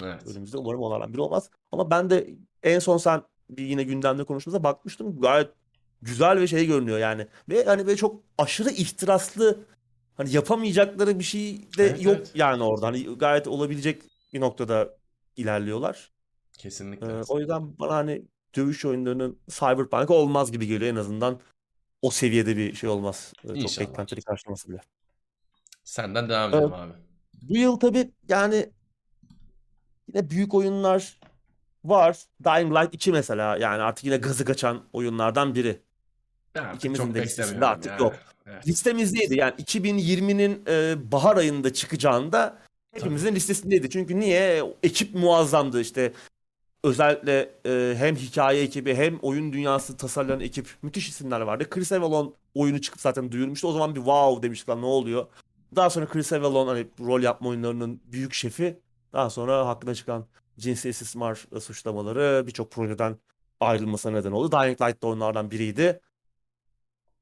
Evet. 0.02 0.26
önümüzde. 0.26 0.58
Umarım 0.58 0.80
onlardan 0.80 1.12
biri 1.12 1.20
olmaz. 1.20 1.50
Ama 1.72 1.90
ben 1.90 2.10
de 2.10 2.30
en 2.62 2.78
son 2.78 2.96
sen 2.96 3.22
bir 3.50 3.64
yine 3.64 3.82
gündemde 3.82 4.24
konuştuğumuzda 4.24 4.64
bakmıştım. 4.64 5.20
Gayet 5.20 5.50
güzel 6.02 6.40
ve 6.40 6.46
şey 6.46 6.66
görünüyor 6.66 6.98
yani. 6.98 7.26
Ve 7.48 7.64
hani 7.64 7.86
böyle 7.86 7.96
çok 7.96 8.22
aşırı 8.38 8.70
ihtiraslı 8.70 9.58
hani 10.16 10.34
yapamayacakları 10.34 11.18
bir 11.18 11.24
şey 11.24 11.58
de 11.78 11.86
Evet, 11.86 12.02
yok 12.02 12.16
evet. 12.16 12.30
yani 12.34 12.62
orada. 12.62 12.86
Hani 12.86 13.18
gayet 13.18 13.48
olabilecek 13.48 14.02
bir 14.32 14.40
noktada 14.40 14.96
ilerliyorlar. 15.36 16.12
Kesinlikle. 16.58 17.06
Ee, 17.12 17.22
o 17.28 17.38
yüzden 17.38 17.78
bana 17.78 17.94
hani 17.94 18.22
dövüş 18.56 18.84
oyunlarının 18.84 19.38
Cyberpunk 19.48 20.10
olmaz 20.10 20.52
gibi 20.52 20.66
geliyor 20.66 20.92
en 20.92 20.96
azından. 20.96 21.40
O 22.02 22.10
seviyede 22.10 22.56
bir 22.56 22.74
şey 22.74 22.88
olmaz. 22.88 23.32
Ee, 23.44 23.48
Çok 23.48 23.56
İnşallah. 23.56 23.88
beklentileri 23.88 24.24
karşılaması 24.24 24.68
bile. 24.68 24.80
Senden 25.84 26.28
devam 26.28 26.54
edelim 26.54 26.72
abi. 26.74 26.92
Bu 27.42 27.56
yıl 27.56 27.76
tabii 27.76 28.10
yani 28.28 28.70
yine 30.08 30.30
büyük 30.30 30.54
oyunlar 30.54 31.20
var. 31.84 32.24
Dying 32.44 32.72
Light 32.76 32.94
2 32.94 33.12
mesela 33.12 33.56
yani 33.56 33.82
artık 33.82 34.04
yine 34.04 34.16
gazı 34.16 34.44
kaçan 34.44 34.84
oyunlardan 34.92 35.54
biri. 35.54 35.82
Artık 36.60 36.76
İkimizin 36.76 37.14
de 37.14 37.22
listesinde 37.22 37.66
artık 37.66 37.90
ya. 37.92 37.96
yok. 37.96 38.14
Evet. 38.46 38.66
Listemizdeydi 38.68 39.38
yani 39.38 39.54
2020'nin 39.54 40.62
e, 40.68 40.96
bahar 41.12 41.36
ayında 41.36 41.72
çıkacağında 41.72 42.58
hepimizin 42.94 43.34
listesindeydi. 43.34 43.90
Çünkü 43.90 44.20
niye? 44.20 44.62
Ekip 44.82 45.14
muazzamdı 45.14 45.80
işte. 45.80 46.12
Özellikle 46.84 47.50
e, 47.66 47.94
hem 47.98 48.16
hikaye 48.16 48.62
ekibi 48.62 48.94
hem 48.94 49.18
oyun 49.18 49.52
dünyası 49.52 49.96
tasarlayan 49.96 50.40
ekip 50.40 50.68
müthiş 50.82 51.08
isimler 51.08 51.40
vardı. 51.40 51.70
Chris 51.70 51.92
Avellon 51.92 52.34
oyunu 52.54 52.80
çıkıp 52.80 53.00
zaten 53.00 53.32
duyurmuştu. 53.32 53.68
O 53.68 53.72
zaman 53.72 53.94
bir 53.94 54.00
wow 54.00 54.42
demiştik 54.42 54.68
lan 54.68 54.82
ne 54.82 54.86
oluyor. 54.86 55.26
Daha 55.76 55.90
sonra 55.90 56.06
Chris 56.06 56.32
Avellon 56.32 56.66
hani 56.66 56.86
rol 57.00 57.22
yapma 57.22 57.48
oyunlarının 57.48 58.00
büyük 58.12 58.34
şefi. 58.34 58.78
Daha 59.12 59.30
sonra 59.30 59.66
hakkında 59.66 59.94
çıkan 59.94 60.26
cinsel 60.58 60.90
istismar 60.90 61.46
suçlamaları 61.60 62.46
birçok 62.46 62.70
projeden 62.70 63.16
ayrılmasına 63.60 64.12
neden 64.12 64.32
oldu. 64.32 64.52
Dying 64.52 64.82
Light 64.82 65.02
da 65.02 65.06
onlardan 65.06 65.50
biriydi. 65.50 66.00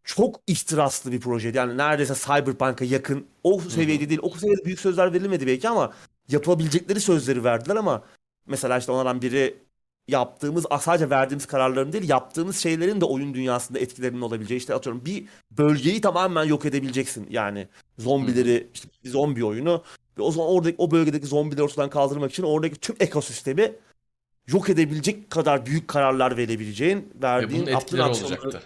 Çok 0.04 0.40
ihtiraslı 0.46 1.12
bir 1.12 1.20
projeydi. 1.20 1.56
Yani 1.56 1.76
neredeyse 1.76 2.14
Cyberpunk'a 2.14 2.84
yakın. 2.84 3.26
O 3.44 3.60
seviyede 3.60 4.08
değil. 4.08 4.20
O 4.22 4.30
seviyede 4.30 4.64
büyük 4.64 4.80
sözler 4.80 5.12
verilmedi 5.12 5.46
belki 5.46 5.68
ama 5.68 5.92
yapabilecekleri 6.28 7.00
sözleri 7.00 7.44
verdiler 7.44 7.76
ama 7.76 8.02
mesela 8.46 8.78
işte 8.78 8.92
onlardan 8.92 9.22
biri 9.22 9.56
yaptığımız 10.08 10.66
sadece 10.80 11.10
verdiğimiz 11.10 11.46
kararların 11.46 11.92
değil 11.92 12.08
yaptığımız 12.08 12.56
şeylerin 12.56 13.00
de 13.00 13.04
oyun 13.04 13.34
dünyasında 13.34 13.78
etkilerinin 13.78 14.20
olabileceği 14.20 14.58
işte 14.58 14.74
atıyorum 14.74 15.04
bir 15.04 15.24
bölgeyi 15.50 16.00
tamamen 16.00 16.44
yok 16.44 16.64
edebileceksin 16.64 17.26
yani 17.30 17.68
zombileri 17.98 18.68
işte 18.74 18.88
bir 19.04 19.10
zombi 19.10 19.44
oyunu 19.44 19.82
ve 20.18 20.22
o 20.22 20.30
zaman 20.30 20.50
oradaki 20.50 20.74
o 20.78 20.90
bölgedeki 20.90 21.26
zombileri 21.26 21.62
ortadan 21.62 21.90
kaldırmak 21.90 22.30
için 22.30 22.42
oradaki 22.42 22.80
tüm 22.80 22.96
ekosistemi 23.00 23.72
yok 24.46 24.68
edebilecek 24.70 25.30
kadar 25.30 25.66
büyük 25.66 25.88
kararlar 25.88 26.36
verebileceğin 26.36 27.12
Ve 27.14 27.22
verdiğin 27.22 27.62
bunun 27.62 27.72
yaptığın 27.72 27.98
etkileri 27.98 28.24
olacaktı. 28.24 28.62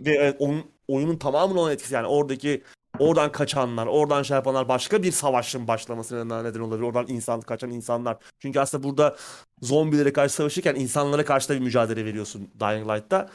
ve 0.00 0.10
evet, 0.10 0.36
oyun, 0.38 0.73
oyunun 0.88 1.16
tamamının 1.16 1.58
olan 1.58 1.72
etkisi 1.72 1.94
yani 1.94 2.06
oradaki 2.06 2.62
oradan 2.98 3.32
kaçanlar, 3.32 3.86
oradan 3.86 4.22
şey 4.22 4.34
yapanlar 4.34 4.68
başka 4.68 5.02
bir 5.02 5.12
savaşın 5.12 5.68
başlamasına 5.68 6.42
neden 6.42 6.60
olabilir. 6.60 6.86
Oradan 6.86 7.06
insan 7.08 7.40
kaçan 7.40 7.70
insanlar. 7.70 8.16
Çünkü 8.38 8.60
aslında 8.60 8.82
burada 8.84 9.16
zombilere 9.62 10.12
karşı 10.12 10.34
savaşırken 10.34 10.74
insanlara 10.74 11.24
karşı 11.24 11.48
da 11.48 11.54
bir 11.54 11.60
mücadele 11.60 12.04
veriyorsun 12.04 12.50
Dying 12.60 12.90
Light'ta. 12.90 13.28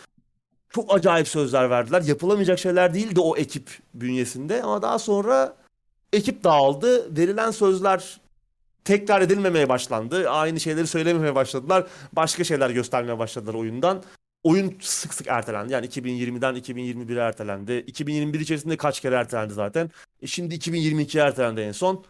Çok 0.69 0.95
acayip 0.95 1.27
sözler 1.27 1.69
verdiler. 1.69 2.01
Yapılamayacak 2.01 2.59
şeyler 2.59 2.93
değildi 2.93 3.19
o 3.19 3.37
ekip 3.37 3.69
bünyesinde 3.93 4.63
ama 4.63 4.81
daha 4.81 4.99
sonra 4.99 5.55
ekip 6.13 6.43
dağıldı. 6.43 7.17
Verilen 7.17 7.51
sözler 7.51 8.19
tekrar 8.85 9.21
edilmemeye 9.21 9.69
başlandı. 9.69 10.29
Aynı 10.29 10.59
şeyleri 10.59 10.87
söylememeye 10.87 11.35
başladılar. 11.35 11.87
Başka 12.13 12.43
şeyler 12.43 12.69
göstermeye 12.69 13.19
başladılar 13.19 13.53
oyundan. 13.53 14.03
Oyun 14.43 14.77
sık 14.81 15.13
sık 15.13 15.27
ertelendi. 15.27 15.73
Yani 15.73 15.85
2020'den 15.85 16.55
2021'e 16.55 17.19
ertelendi. 17.19 17.77
2021 17.87 18.39
içerisinde 18.39 18.77
kaç 18.77 18.99
kere 18.99 19.15
ertelendi 19.15 19.53
zaten. 19.53 19.91
E 20.21 20.27
şimdi 20.27 20.55
2022'ye 20.55 21.23
ertelendi 21.23 21.61
en 21.61 21.71
son. 21.71 22.05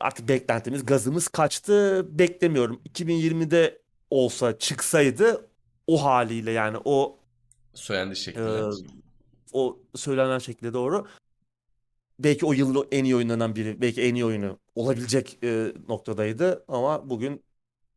Artık 0.00 0.28
beklentimiz, 0.28 0.86
gazımız 0.86 1.28
kaçtı. 1.28 2.06
Beklemiyorum. 2.18 2.82
2020'de 2.88 3.82
olsa 4.10 4.58
çıksaydı 4.58 5.48
o 5.86 6.04
haliyle 6.04 6.50
yani 6.50 6.78
o 6.84 7.18
Söylendiği 7.74 8.16
şekilde. 8.16 8.44
ee, 8.44 8.62
o 9.52 9.78
söylenen 9.94 10.38
şekilde 10.38 10.72
doğru. 10.72 11.06
Belki 12.18 12.46
o 12.46 12.52
yılın 12.52 12.88
en 12.92 13.04
iyi 13.04 13.16
oyunlarından 13.16 13.56
biri, 13.56 13.80
belki 13.80 14.02
en 14.02 14.14
iyi 14.14 14.24
oyunu 14.24 14.58
olabilecek 14.74 15.38
e, 15.44 15.72
noktadaydı 15.88 16.64
ama 16.68 17.10
bugün 17.10 17.44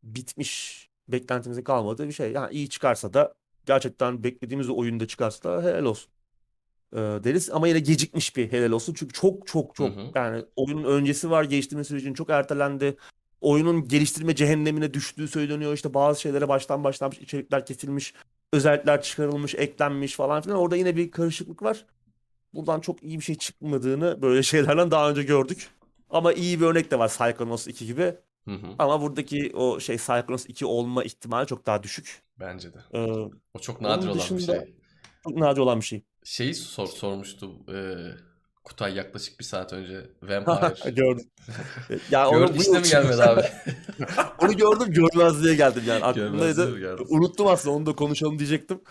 bitmiş, 0.03 0.89
beklentimizin 1.07 1.63
kalmadığı 1.63 2.07
bir 2.07 2.13
şey. 2.13 2.31
Yani 2.31 2.53
iyi 2.53 2.69
çıkarsa 2.69 3.13
da 3.13 3.33
gerçekten 3.65 4.23
beklediğimiz 4.23 4.69
oyunda 4.69 5.07
çıkarsa 5.07 5.49
da 5.49 5.63
helal 5.63 5.85
olsun 5.85 6.11
e, 6.93 6.97
deriz. 6.97 7.49
Ama 7.49 7.67
yine 7.67 7.79
gecikmiş 7.79 8.35
bir 8.35 8.51
helal 8.51 8.71
olsun. 8.71 8.93
Çünkü 8.93 9.13
çok 9.13 9.47
çok 9.47 9.75
çok 9.75 9.95
Hı 9.95 9.99
hı. 9.99 10.11
yani 10.15 10.45
oyunun 10.55 10.83
öncesi 10.83 11.29
var, 11.29 11.43
geliştirme 11.43 11.83
sürecinin 11.83 12.13
çok 12.13 12.29
ertelendi. 12.29 12.97
Oyunun 13.41 13.87
geliştirme 13.87 14.35
cehennemine 14.35 14.93
düştüğü 14.93 15.27
söyleniyor. 15.27 15.73
İşte 15.73 15.93
bazı 15.93 16.21
şeylere 16.21 16.47
baştan 16.47 16.83
başlanmış 16.83 17.19
içerikler 17.19 17.65
kesilmiş. 17.65 18.13
özellikler 18.53 19.01
çıkarılmış, 19.01 19.55
eklenmiş 19.55 20.15
falan 20.15 20.41
filan. 20.41 20.57
Orada 20.57 20.75
yine 20.75 20.95
bir 20.95 21.11
karışıklık 21.11 21.63
var. 21.63 21.85
Buradan 22.53 22.79
çok 22.79 23.03
iyi 23.03 23.19
bir 23.19 23.23
şey 23.23 23.35
çıkmadığını 23.35 24.21
böyle 24.21 24.43
şeylerden 24.51 24.91
daha 24.91 25.09
önce 25.09 25.23
gördük. 25.23 25.69
Ama 26.09 26.33
iyi 26.33 26.61
bir 26.61 26.65
örnek 26.65 26.91
de 26.91 26.99
var 26.99 27.09
Psychonauts 27.09 27.67
2 27.67 27.85
gibi. 27.85 28.15
Hı 28.45 28.51
hı. 28.51 28.67
Ama 28.79 29.01
buradaki 29.01 29.51
o 29.55 29.79
şey 29.79 29.97
Psychonauts 29.97 30.45
2 30.47 30.65
olma 30.65 31.03
ihtimali 31.03 31.47
çok 31.47 31.65
daha 31.65 31.83
düşük. 31.83 32.21
Bence 32.39 32.73
de. 32.73 32.77
Ee, 32.93 32.99
O 33.53 33.59
çok 33.61 33.81
nadir 33.81 34.07
olan 34.07 34.37
bir 34.37 34.43
şey. 34.43 34.75
çok 35.23 35.35
nadir 35.37 35.61
olan 35.61 35.79
bir 35.79 35.85
şey. 35.85 36.03
Şeyi 36.23 36.53
sor, 36.55 36.87
sormuştu 36.87 37.51
e, 37.73 37.77
Kutay 38.63 38.95
yaklaşık 38.95 39.39
bir 39.39 39.45
saat 39.45 39.73
önce. 39.73 40.09
Vampire. 40.23 40.91
Gördüm. 40.91 41.25
ya 42.11 42.29
Gördün 42.29 42.59
işte 42.59 42.79
mi 42.79 42.87
gelmedi 42.87 43.23
abi? 43.23 43.41
Onu 44.41 44.57
gördüm 44.57 44.93
görmezliğe 44.93 45.55
geldim 45.55 45.83
yani. 45.87 46.03
Aklımdaydı. 46.05 46.95
Unuttum 47.09 47.47
aslında 47.47 47.75
onu 47.75 47.85
da 47.85 47.95
konuşalım 47.95 48.39
diyecektim. 48.39 48.81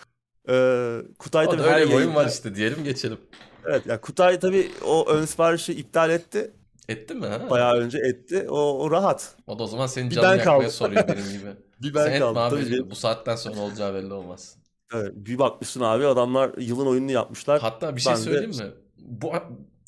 Ee, 0.49 1.01
Kutay 1.19 1.47
O 1.47 1.49
tabii 1.49 1.61
öyle 1.61 1.89
bir 1.89 1.93
oyun 1.93 2.15
var 2.15 2.27
işte 2.27 2.55
diyelim 2.55 2.83
geçelim. 2.83 3.17
Evet 3.65 3.85
ya 3.85 4.01
Kutay 4.01 4.39
tabii 4.39 4.71
o 4.85 5.09
ön 5.09 5.25
siparişi 5.25 5.73
iptal 5.73 6.09
etti. 6.09 6.51
Etti 6.89 7.13
mi 7.15 7.25
ha? 7.25 7.49
Bayağı 7.49 7.75
önce 7.77 7.97
etti. 7.97 8.45
O, 8.49 8.57
o 8.57 8.91
rahat. 8.91 9.35
O 9.47 9.59
da 9.59 9.63
o 9.63 9.67
zaman 9.67 9.87
senin 9.87 10.09
canını 10.09 10.37
yakmaya 10.37 10.43
kaldım. 10.57 10.69
soruyor 10.71 11.07
benim 11.07 11.31
gibi. 11.39 11.49
Bir 11.81 11.93
Sen 11.93 12.05
ben 12.11 12.19
kaldım. 12.19 12.37
abi, 12.41 12.55
Tabii 12.55 12.71
benim- 12.71 12.91
bu 12.91 12.95
saatten 12.95 13.35
sonra 13.35 13.59
olacağı 13.59 13.93
belli 13.93 14.13
olmaz. 14.13 14.57
Evet, 14.93 15.11
bir 15.15 15.39
bakmışsın 15.39 15.81
abi 15.81 16.05
adamlar 16.05 16.57
yılın 16.57 16.85
oyununu 16.85 17.11
yapmışlar. 17.11 17.61
Hatta 17.61 17.95
bir 17.95 18.01
şey 18.01 18.13
Ben 18.13 18.19
de- 18.19 18.23
söyleyeyim 18.23 18.49
mi? 18.57 18.71
Bu 18.99 19.31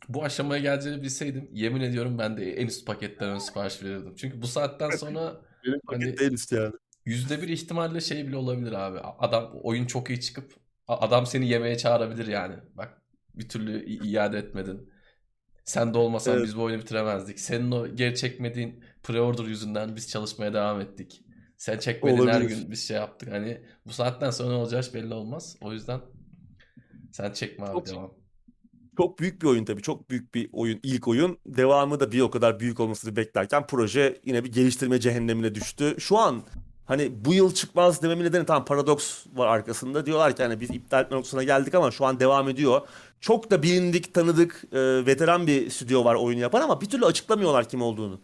bu 0.09 0.23
aşamaya 0.23 0.61
geleceğini 0.61 1.01
bilseydim 1.03 1.49
yemin 1.53 1.81
ediyorum 1.81 2.17
ben 2.19 2.37
de 2.37 2.51
en 2.53 2.67
üst 2.67 2.85
paketten 2.87 3.29
ön 3.29 3.37
sipariş 3.37 3.83
verirdim. 3.83 4.15
Çünkü 4.15 4.41
bu 4.41 4.47
saatten 4.47 4.89
sonra 4.89 5.41
Benim 5.65 5.79
hani- 5.87 6.17
değil 6.17 6.31
üstü 6.31 6.55
yani. 6.55 6.73
yüzde 7.05 7.41
bir 7.41 7.47
ihtimalle 7.47 8.01
şey 8.01 8.27
bile 8.27 8.37
olabilir 8.37 8.71
abi. 8.71 8.99
Adam 8.99 9.51
oyun 9.63 9.85
çok 9.85 10.09
iyi 10.09 10.21
çıkıp 10.21 10.53
adam 10.87 11.25
seni 11.25 11.47
yemeğe 11.49 11.77
çağırabilir 11.77 12.27
yani. 12.27 12.55
Bak 12.73 13.01
bir 13.35 13.49
türlü 13.49 13.85
iade 13.85 14.37
etmedin. 14.37 14.89
Sen 15.67 15.93
de 15.93 15.97
olmasan 15.97 16.33
Evet. 16.35 16.45
biz 16.45 16.57
bu 16.57 16.63
oyunu 16.63 16.81
bitiremezdik. 16.81 17.39
Senin 17.39 17.71
o 17.71 17.87
geri 17.95 18.15
çekmediğin 18.15 18.83
pre-order 19.03 19.47
yüzünden 19.47 19.95
biz 19.95 20.09
çalışmaya 20.09 20.53
devam 20.53 20.81
ettik. 20.81 21.21
Sen 21.57 21.77
çekmedin 21.79 22.17
her 22.17 22.21
Olabilir. 22.23 22.49
gün 22.49 22.71
biz 22.71 22.87
şey 22.87 22.97
yaptık. 22.97 23.31
Hani 23.31 23.61
bu 23.85 23.93
saatten 23.93 24.29
sonra 24.31 24.49
ne 24.49 24.55
olacağı 24.55 24.81
hiç 24.81 24.93
belli 24.93 25.13
olmaz. 25.13 25.55
O 25.61 25.73
yüzden 25.73 26.01
sen 27.11 27.31
çekme 27.31 27.65
abi 27.65 27.73
Çok- 27.73 27.87
devam. 27.87 28.13
Çok 28.97 29.19
büyük 29.19 29.41
bir 29.41 29.47
oyun 29.47 29.65
tabii. 29.65 29.81
Çok 29.81 30.09
büyük 30.09 30.35
bir 30.35 30.49
oyun. 30.53 30.79
ilk 30.83 31.07
oyun. 31.07 31.37
Devamı 31.45 31.99
da 31.99 32.11
bir 32.11 32.21
o 32.21 32.31
kadar 32.31 32.59
büyük 32.59 32.79
olmasını 32.79 33.15
beklerken 33.15 33.67
proje 33.67 34.21
yine 34.25 34.43
bir 34.43 34.51
geliştirme 34.51 34.99
cehennemine 34.99 35.55
düştü. 35.55 35.95
Şu 35.99 36.17
an 36.17 36.43
hani 36.87 37.25
bu 37.25 37.33
yıl 37.33 37.53
çıkmaz 37.53 38.01
dememin 38.01 38.25
nedeni 38.25 38.45
tam 38.45 38.65
paradoks 38.65 39.25
var 39.35 39.47
arkasında. 39.47 40.05
Diyorlar 40.05 40.35
ki 40.35 40.43
hani 40.43 40.59
biz 40.59 40.69
iptal 40.69 41.03
etme 41.03 41.17
noktasına 41.17 41.43
geldik 41.43 41.75
ama 41.75 41.91
şu 41.91 42.05
an 42.05 42.19
devam 42.19 42.49
ediyor. 42.49 42.81
Çok 43.21 43.51
da 43.51 43.63
bilindik, 43.63 44.13
tanıdık, 44.13 44.63
e, 44.71 45.05
veteran 45.05 45.47
bir 45.47 45.69
stüdyo 45.69 46.05
var 46.05 46.15
oyunu 46.15 46.41
yapan 46.41 46.61
ama 46.61 46.81
bir 46.81 46.85
türlü 46.85 47.05
açıklamıyorlar 47.05 47.69
kim 47.69 47.81
olduğunu. 47.81 48.19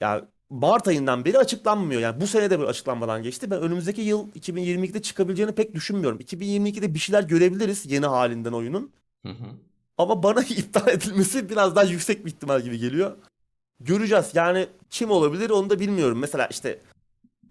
Ya 0.00 0.28
Mart 0.50 0.88
ayından 0.88 1.24
beri 1.24 1.38
açıklanmıyor. 1.38 2.00
Yani 2.00 2.20
bu 2.20 2.26
sene 2.26 2.50
de 2.50 2.60
bir 2.60 2.64
açıklanmadan 2.64 3.22
geçti. 3.22 3.50
Ben 3.50 3.60
önümüzdeki 3.60 4.00
yıl 4.00 4.28
2022'de 4.30 5.02
çıkabileceğini 5.02 5.52
pek 5.54 5.74
düşünmüyorum. 5.74 6.18
2022'de 6.20 6.94
bir 6.94 6.98
şeyler 6.98 7.22
görebiliriz 7.22 7.92
yeni 7.92 8.06
halinden 8.06 8.52
oyunun. 8.52 8.92
Hı 9.26 9.32
hı. 9.32 9.44
Ama 9.98 10.22
bana 10.22 10.42
iptal 10.48 10.88
edilmesi 10.88 11.48
biraz 11.48 11.76
daha 11.76 11.84
yüksek 11.84 12.24
bir 12.26 12.30
ihtimal 12.30 12.60
gibi 12.60 12.78
geliyor. 12.78 13.16
Göreceğiz. 13.80 14.30
Yani 14.34 14.66
kim 14.90 15.10
olabilir 15.10 15.50
onu 15.50 15.70
da 15.70 15.80
bilmiyorum. 15.80 16.18
Mesela 16.18 16.46
işte 16.46 16.80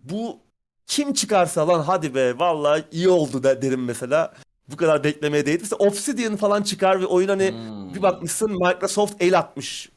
bu 0.09 0.39
kim 0.87 1.13
çıkarsa 1.13 1.67
lan 1.67 1.81
hadi 1.81 2.15
be 2.15 2.39
vallahi 2.39 2.83
iyi 2.91 3.09
oldu 3.09 3.43
da 3.43 3.61
derim 3.61 3.85
mesela. 3.85 4.33
Bu 4.71 4.77
kadar 4.77 5.03
beklemeye 5.03 5.45
değdi. 5.45 5.57
Mesela 5.61 5.77
Obsidian 5.85 6.35
falan 6.35 6.63
çıkar 6.63 7.01
ve 7.01 7.05
oyun 7.05 7.27
hani 7.27 7.51
Hmm. 7.51 7.93
bir 7.95 8.01
bakmışsın 8.01 8.51
Microsoft 8.51 9.13
el 9.19 9.37
atmış 9.37 9.89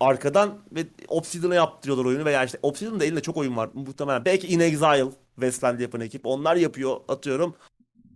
arkadan 0.00 0.58
ve 0.72 0.86
Obsidian'a 1.08 1.54
yaptırıyorlar 1.54 2.04
oyunu 2.04 2.24
veya 2.24 2.44
işte 2.44 2.58
Obsidian'ın 2.62 3.00
da 3.00 3.04
elinde 3.04 3.22
çok 3.22 3.36
oyun 3.36 3.56
var 3.56 3.68
muhtemelen. 3.74 4.24
Belki 4.24 4.46
In 4.46 4.60
Exile, 4.60 5.04
Westland 5.34 5.80
yapan 5.80 6.00
ekip. 6.00 6.26
Onlar 6.26 6.56
yapıyor 6.56 6.96
atıyorum. 7.08 7.54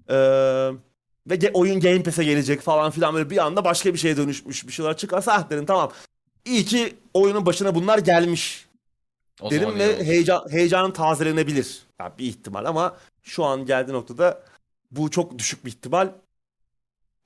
Ee, 0.09 0.15
ve 1.31 1.35
ge- 1.35 1.53
oyun 1.53 1.81
Game 1.81 2.03
Pass'e 2.03 2.25
gelecek 2.25 2.61
falan 2.61 2.91
filan 2.91 3.15
böyle 3.15 3.31
bir 3.31 3.39
anda 3.47 3.65
başka 3.65 3.93
bir 3.95 3.99
şeye 3.99 4.17
dönüşmüş 4.17 4.67
bir 4.67 4.73
şeyler 4.73 4.97
çıkarsa 4.97 5.33
ah 5.33 5.51
derim 5.51 5.67
tamam. 5.67 5.91
İyi 6.45 6.65
ki 6.65 6.95
oyunun 7.15 7.47
başına 7.47 7.75
bunlar 7.75 7.99
gelmiş 7.99 8.67
O 9.40 9.51
iyi 9.51 9.61
ve 9.61 10.05
heyecan, 10.05 10.51
heyecanım 10.51 10.93
tazelenebilir. 10.93 11.82
Ya 12.01 12.15
bir 12.19 12.27
ihtimal 12.27 12.65
ama 12.65 12.97
şu 13.23 13.44
an 13.44 13.66
geldiği 13.66 13.93
noktada 13.93 14.43
bu 14.90 15.11
çok 15.11 15.39
düşük 15.39 15.65
bir 15.65 15.70
ihtimal 15.70 16.12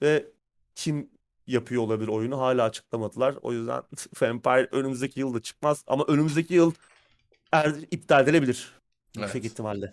ve 0.02 0.26
kim 0.74 1.10
yapıyor 1.46 1.82
olabilir 1.82 2.08
oyunu 2.08 2.40
hala 2.40 2.62
açıklamadılar. 2.64 3.34
O 3.42 3.52
yüzden 3.52 3.82
Vampire 4.22 4.68
önümüzdeki 4.72 5.20
yıl 5.20 5.34
da 5.34 5.42
çıkmaz 5.42 5.84
ama 5.86 6.04
önümüzdeki 6.08 6.54
yıl 6.54 6.72
er, 7.52 7.74
iptal 7.90 8.22
edilebilir 8.24 8.72
yüksek 9.16 9.42
Evet. 9.42 9.52
ihtimalle. 9.52 9.92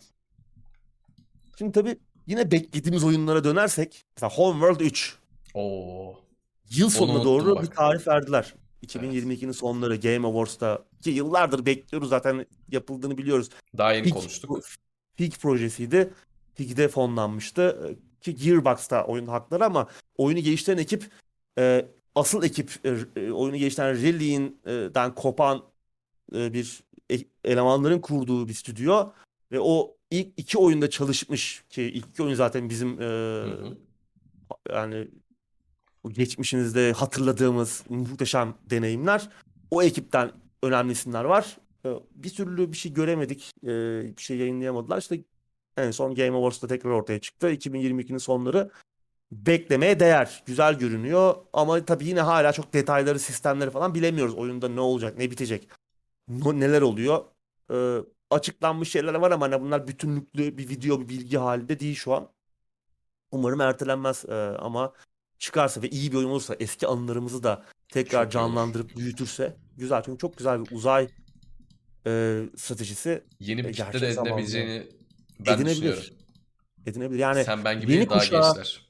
Şimdi 1.57 1.71
tabii 1.71 1.97
yine 2.27 2.51
beklediğimiz 2.51 3.03
oyunlara 3.03 3.43
dönersek 3.43 4.05
mesela 4.17 4.29
Homeworld 4.29 4.79
3 4.79 5.17
Oo. 5.53 6.19
yıl 6.69 6.89
sonuna 6.89 7.23
doğru 7.23 7.55
bak. 7.55 7.63
bir 7.63 7.67
tarih 7.69 8.07
verdiler. 8.07 8.53
2022'nin 8.87 9.51
sonları 9.51 9.95
Game 9.95 10.27
Awards'ta 10.27 10.85
ki 11.03 11.09
yıllardır 11.09 11.65
bekliyoruz 11.65 12.09
zaten 12.09 12.45
yapıldığını 12.71 13.17
biliyoruz. 13.17 13.49
Daha 13.77 13.93
yeni 13.93 14.03
Fig, 14.03 14.13
konuştuk. 14.13 14.59
Fig 15.15 15.33
projesiydi. 15.33 16.13
Fig'de 16.53 16.87
fonlanmıştı. 16.87 17.95
Ki 18.21 18.35
Gearbox'ta 18.35 19.05
oyun 19.05 19.27
hakları 19.27 19.65
ama 19.65 19.87
oyunu 20.17 20.39
geliştiren 20.39 20.77
ekip 20.77 21.09
e, 21.57 21.85
asıl 22.15 22.43
ekip 22.43 22.71
e, 22.85 22.95
e, 23.15 23.31
oyunu 23.31 23.57
geliştiren 23.57 23.95
Rally'den 23.95 25.15
kopan 25.15 25.63
e, 26.35 26.53
bir 26.53 26.83
e- 27.11 27.25
elemanların 27.43 27.99
kurduğu 27.99 28.47
bir 28.47 28.53
stüdyo 28.53 29.09
ve 29.51 29.59
o 29.59 29.95
ilk 30.11 30.27
iki 30.37 30.57
oyunda 30.57 30.89
çalışmış 30.89 31.63
ki 31.69 31.81
ilk 31.83 32.05
iki 32.05 32.23
oyun 32.23 32.35
zaten 32.35 32.69
bizim 32.69 33.01
e, 33.01 33.05
Hı 33.05 33.43
hı. 33.43 33.77
yani 34.69 35.07
bu 36.03 36.11
geçmişimizde 36.11 36.91
hatırladığımız 36.91 37.84
muhteşem 37.90 38.53
deneyimler. 38.69 39.30
O 39.72 39.84
ekipten 39.84 40.32
önemli 40.64 40.91
isimler 40.91 41.23
var. 41.23 41.57
Ee, 41.86 41.90
Bir 42.15 42.30
türlü 42.30 42.72
bir 42.72 42.78
şey 42.78 42.94
göremedik. 42.94 43.52
Ee, 43.64 43.68
Bir 44.18 44.22
şey 44.22 44.38
yayınlayamadılar. 44.38 44.98
İşte 44.98 45.23
en 45.78 45.91
son 45.91 46.15
Game 46.15 46.38
Awards'ta 46.38 46.68
tekrar 46.68 46.90
ortaya 46.90 47.19
çıktı. 47.19 47.52
2022'nin 47.52 48.18
sonları 48.18 48.72
beklemeye 49.32 49.99
değer. 49.99 50.44
Güzel 50.45 50.80
görünüyor 50.80 51.36
ama 51.53 51.86
tabii 51.86 52.06
yine 52.06 52.22
hala 52.22 52.53
çok 52.53 52.73
detayları, 52.73 53.19
sistemleri 53.19 53.69
falan 53.69 53.95
bilemiyoruz. 53.95 54.36
Oyunda 54.36 54.69
ne 54.69 54.80
olacak, 54.80 55.18
ne 55.18 55.32
bitecek, 55.32 55.68
neler 56.28 56.82
oluyor. 56.82 57.26
Ee, 57.73 57.98
açıklanmış 58.30 58.91
şeyler 58.91 59.14
var 59.14 59.32
ama 59.32 59.45
hani 59.45 59.61
bunlar 59.61 59.88
bütünlüklü 59.88 60.57
bir 60.57 60.69
video, 60.69 61.02
bir 61.02 61.10
bilgi 61.10 61.38
halinde 61.38 61.80
değil 61.80 61.95
şu 61.95 62.14
an. 62.14 62.30
Umarım 63.32 63.61
ertelenmez 63.61 64.26
ama 64.60 64.94
çıkarsa 65.45 65.81
ve 65.81 65.89
iyi 65.89 66.11
bir 66.11 66.18
oyun 66.18 66.30
olursa 66.30 66.55
eski 66.59 66.88
anılarımızı 66.88 67.43
da 67.43 67.63
tekrar 67.89 68.23
Çok 68.23 68.31
iyi 68.31 68.34
canlandırıp 68.34 68.95
büyütürse 68.97 69.55
güzel. 69.77 70.03
Çünkü 70.05 70.18
çok 70.18 70.38
güzel 70.38 70.65
bir 70.65 70.76
uzay 70.76 71.07
e, 72.07 72.41
stratejisi 72.57 73.23
Yeni 73.39 73.63
bir 73.63 73.69
E, 73.69 73.72
kitle 73.72 74.01
de 74.01 74.07
edinebileceğini 74.09 74.88
ben 75.39 75.53
edinebilir. 75.53 75.76
düşünüyorum. 75.76 76.03
edinebilir. 76.85 77.19
Yani 77.19 77.43
Sen 77.43 77.63
ben 77.65 77.80
gibi 77.81 77.91
yeni 77.93 78.09
daha 78.09 78.19
kuşağı- 78.19 78.41
gençler. 78.55 78.81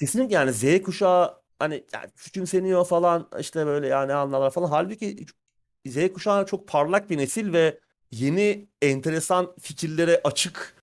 kesinlikle 0.00 0.34
yani 0.34 0.52
Z 0.52 0.82
kuşağı 0.82 1.34
hani 1.58 1.84
yani 1.92 2.10
küçümseniyor 2.16 2.86
falan 2.86 3.28
işte 3.40 3.66
böyle 3.66 3.86
yani 3.86 4.12
anlarlar 4.14 4.50
falan. 4.50 4.68
Halbuki 4.68 5.26
Z 5.86 6.12
kuşağı 6.12 6.46
çok 6.46 6.68
parlak 6.68 7.10
bir 7.10 7.18
nesil 7.18 7.52
ve 7.52 7.78
yeni 8.10 8.68
enteresan 8.82 9.54
fikirlere 9.60 10.20
açık 10.24 10.74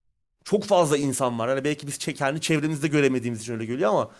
çok 0.43 0.63
fazla 0.63 0.97
insan 0.97 1.39
var. 1.39 1.49
Hani 1.49 1.63
belki 1.63 1.87
biz 1.87 1.97
kendi 1.97 2.41
çevremizde 2.41 2.87
göremediğimiz 2.87 3.41
için 3.41 3.53
öyle 3.53 3.65
geliyor 3.65 3.89
ama 3.89 4.11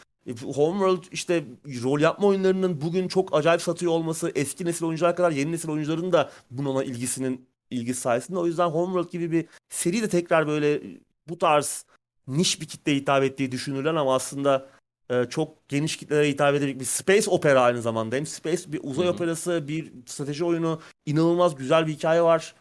Homeworld 0.56 1.04
işte 1.12 1.44
rol 1.84 2.00
yapma 2.00 2.28
oyunlarının 2.28 2.82
bugün 2.82 3.08
çok 3.08 3.36
acayip 3.36 3.62
satıyor 3.62 3.92
olması 3.92 4.32
eski 4.36 4.66
nesil 4.66 4.86
oyuncular 4.86 5.16
kadar 5.16 5.32
yeni 5.32 5.52
nesil 5.52 5.70
oyuncuların 5.70 6.14
da 6.14 6.32
bununla 6.52 6.84
ilgisinin 6.84 7.46
ilgisi 7.72 8.02
sayesinde. 8.02 8.40
O 8.40 8.46
yüzden 8.46 8.68
Homeworld 8.68 9.12
gibi 9.12 9.32
bir 9.32 9.46
seri 9.70 10.02
de 10.02 10.10
tekrar 10.10 10.48
böyle 10.48 10.82
bu 11.30 11.38
tarz 11.38 11.86
niş 12.28 12.62
bir 12.62 12.66
kitleye 12.66 12.98
hitap 12.98 13.24
ettiği 13.24 13.52
düşünülen 13.52 13.96
ama 13.96 14.16
aslında 14.16 14.68
e, 15.10 15.26
çok 15.30 15.70
geniş 15.70 15.98
kitlelere 15.98 16.30
hitap 16.30 16.56
edecek 16.56 16.80
bir 16.80 16.86
space 16.86 17.30
opera 17.30 17.62
aynı 17.62 17.82
zamanda. 17.82 18.16
Hem 18.16 18.26
space 18.26 18.74
bir 18.74 18.80
uzay 18.84 19.06
Hı 19.06 19.10
hı. 19.10 19.14
operası, 19.14 19.68
bir 19.68 19.92
strateji 20.06 20.46
oyunu, 20.46 20.80
inanılmaz 21.06 21.56
güzel 21.56 21.88
bir 21.88 21.94
hikaye 21.94 22.22
var. 22.22 22.56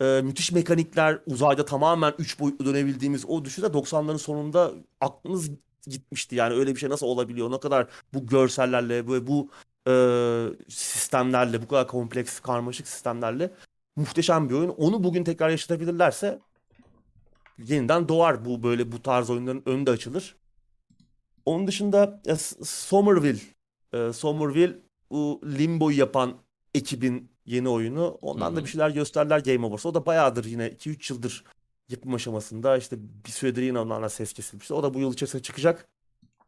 E, 0.00 0.20
müthiş 0.22 0.52
mekanikler, 0.52 1.18
uzayda 1.26 1.64
tamamen 1.64 2.14
3 2.18 2.40
boyutlu 2.40 2.66
dönebildiğimiz 2.66 3.24
o 3.26 3.44
düşünce 3.44 3.68
90'ların 3.68 4.18
sonunda 4.18 4.72
aklınız 5.00 5.50
gitmişti. 5.88 6.36
Yani 6.36 6.54
öyle 6.54 6.74
bir 6.74 6.80
şey 6.80 6.90
nasıl 6.90 7.06
olabiliyor? 7.06 7.50
Ne 7.50 7.60
kadar 7.60 7.86
bu 8.14 8.26
görsellerle 8.26 9.06
ve 9.06 9.26
bu 9.26 9.50
e, 9.88 9.92
sistemlerle, 10.68 11.62
bu 11.62 11.68
kadar 11.68 11.86
kompleks, 11.88 12.40
karmaşık 12.40 12.88
sistemlerle 12.88 13.50
muhteşem 13.96 14.48
bir 14.48 14.54
oyun. 14.54 14.68
Onu 14.68 15.04
bugün 15.04 15.24
tekrar 15.24 15.50
yaşatabilirlerse 15.50 16.38
yeniden 17.58 18.08
doğar 18.08 18.44
bu 18.44 18.62
böyle 18.62 18.92
bu 18.92 19.02
tarz 19.02 19.30
oyunların 19.30 19.62
önü 19.66 19.86
de 19.86 19.90
açılır. 19.90 20.36
Onun 21.44 21.66
dışında 21.66 22.22
e, 22.26 22.36
Somerville, 22.64 23.40
e, 23.92 24.12
Somerville 24.12 24.78
bu 25.10 25.40
Limbo'yu 25.44 25.98
yapan 25.98 26.34
ekibin 26.74 27.30
yeni 27.46 27.68
oyunu. 27.68 28.18
Ondan 28.22 28.52
Hı 28.52 28.56
da 28.56 28.64
bir 28.64 28.68
şeyler 28.68 28.90
gösterdiler 28.90 29.38
Game 29.38 29.66
Awards. 29.66 29.86
O 29.86 29.94
da 29.94 30.06
bayağıdır 30.06 30.44
yine 30.44 30.66
2-3 30.68 31.12
yıldır 31.12 31.44
yapım 31.88 32.14
aşamasında. 32.14 32.76
İşte 32.76 32.96
bir 33.26 33.30
süredir 33.30 33.62
yine 33.62 33.78
onlarla 33.78 34.08
ses 34.08 34.32
kesilmişti. 34.32 34.74
O 34.74 34.82
da 34.82 34.94
bu 34.94 35.00
yıl 35.00 35.12
içerisinde 35.12 35.42
çıkacak. 35.42 35.88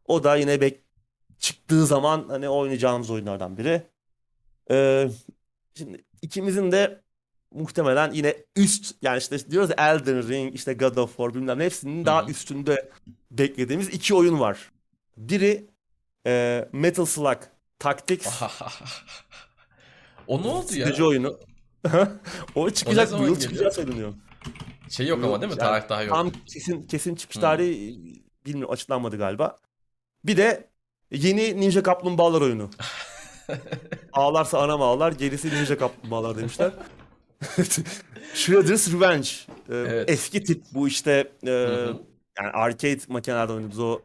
O 0.06 0.24
da 0.24 0.36
yine 0.36 0.60
bek 0.60 0.80
çıktığı 1.38 1.86
zaman 1.86 2.24
hani 2.28 2.48
oynayacağımız 2.48 3.10
oyunlardan 3.10 3.58
biri. 3.58 3.82
Ee, 4.70 5.10
şimdi 5.74 6.04
ikimizin 6.22 6.72
de 6.72 7.00
muhtemelen 7.54 8.12
yine 8.12 8.36
üst 8.56 8.94
yani 9.02 9.18
işte 9.18 9.50
diyoruz 9.50 9.70
ya 9.70 9.76
Elden 9.94 10.28
Ring, 10.28 10.54
işte 10.54 10.74
God 10.74 10.96
of 10.96 11.10
War 11.16 11.34
bilmem 11.34 11.58
ne 11.58 11.64
hepsinin 11.64 12.02
Hı 12.02 12.06
daha 12.06 12.26
üstünde 12.26 12.90
beklediğimiz 13.30 13.88
iki 13.88 14.14
oyun 14.14 14.40
var. 14.40 14.70
Biri 15.16 15.66
e, 16.26 16.68
Metal 16.72 17.04
Slug 17.04 17.38
Tactics 17.78 18.42
o 20.26 20.42
ne 20.42 20.46
oldu 20.46 20.74
ya? 20.74 21.06
oyunu. 21.06 21.38
o 22.54 22.70
çıkacak 22.70 23.18
bu 23.18 23.24
yıl 23.24 23.40
çıkacağı 23.40 23.72
söyleniyor. 23.72 24.14
Şey 24.88 25.06
yok 25.06 25.24
ama 25.24 25.40
değil 25.40 25.52
mi? 25.52 25.58
Yani 25.60 25.70
Tarih 25.70 25.88
daha 25.88 26.02
yok. 26.02 26.14
Tam 26.14 26.30
kesin 26.46 26.82
kesin 26.82 27.14
çıkış 27.14 27.36
tarihi 27.36 28.22
bilmiyorum 28.46 28.72
açıklanmadı 28.72 29.18
galiba. 29.18 29.56
Bir 30.24 30.36
de 30.36 30.70
yeni 31.10 31.60
Ninja 31.60 31.82
Kaplumbağalar 31.82 32.40
oyunu. 32.40 32.70
Ağlarsa 34.12 34.58
anam 34.58 34.82
ağlar, 34.82 35.12
gerisi 35.12 35.48
Ninja 35.50 35.78
Kaplumbağalar 35.78 36.38
demişler. 36.38 36.72
Shredder's 38.34 38.92
Revenge. 38.92 39.28
Ee, 39.68 39.74
Evet. 39.74 40.10
Eski 40.10 40.44
tip 40.44 40.62
bu 40.74 40.88
işte 40.88 41.32
e, 41.46 41.50
yani 42.38 42.50
arcade 42.52 43.00
makinelerde 43.08 43.52
oynadığımız 43.52 43.78
o 43.78 44.00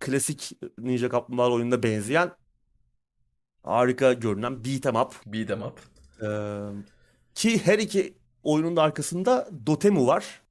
klasik 0.00 0.52
Ninja 0.78 1.08
Kaplumbağalar 1.08 1.50
oyununa 1.50 1.82
benzeyen 1.82 2.30
harika 3.62 4.12
görünen 4.12 4.64
beat 4.64 4.86
'em 4.86 4.96
up. 4.96 5.14
Beat 5.26 5.50
'em 5.50 5.62
up. 5.62 5.80
Ee, 6.22 6.26
ki 7.34 7.66
her 7.66 7.78
iki 7.78 8.14
oyunun 8.44 8.76
da 8.76 8.82
arkasında 8.82 9.48
Dotemu 9.66 10.06
var. 10.06 10.42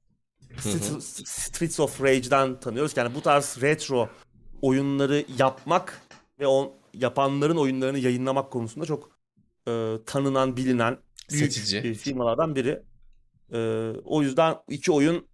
Streets, 1.24 1.80
of 1.80 2.02
Rage'den 2.02 2.60
tanıyoruz. 2.60 2.96
Yani 2.96 3.14
bu 3.14 3.20
tarz 3.20 3.58
retro 3.62 4.08
oyunları 4.62 5.24
yapmak 5.38 6.02
ve 6.40 6.46
o 6.46 6.76
yapanların 6.94 7.56
oyunlarını 7.56 7.98
yayınlamak 7.98 8.50
konusunda 8.50 8.86
çok 8.86 9.10
e, 9.68 9.94
tanınan, 10.06 10.56
bilinen 10.56 10.98
büyük 11.30 11.52
Seçici. 11.52 11.94
firmalardan 11.94 12.56
biri. 12.56 12.82
E, 13.52 13.90
o 14.04 14.22
yüzden 14.22 14.56
iki 14.68 14.92
oyun 14.92 15.26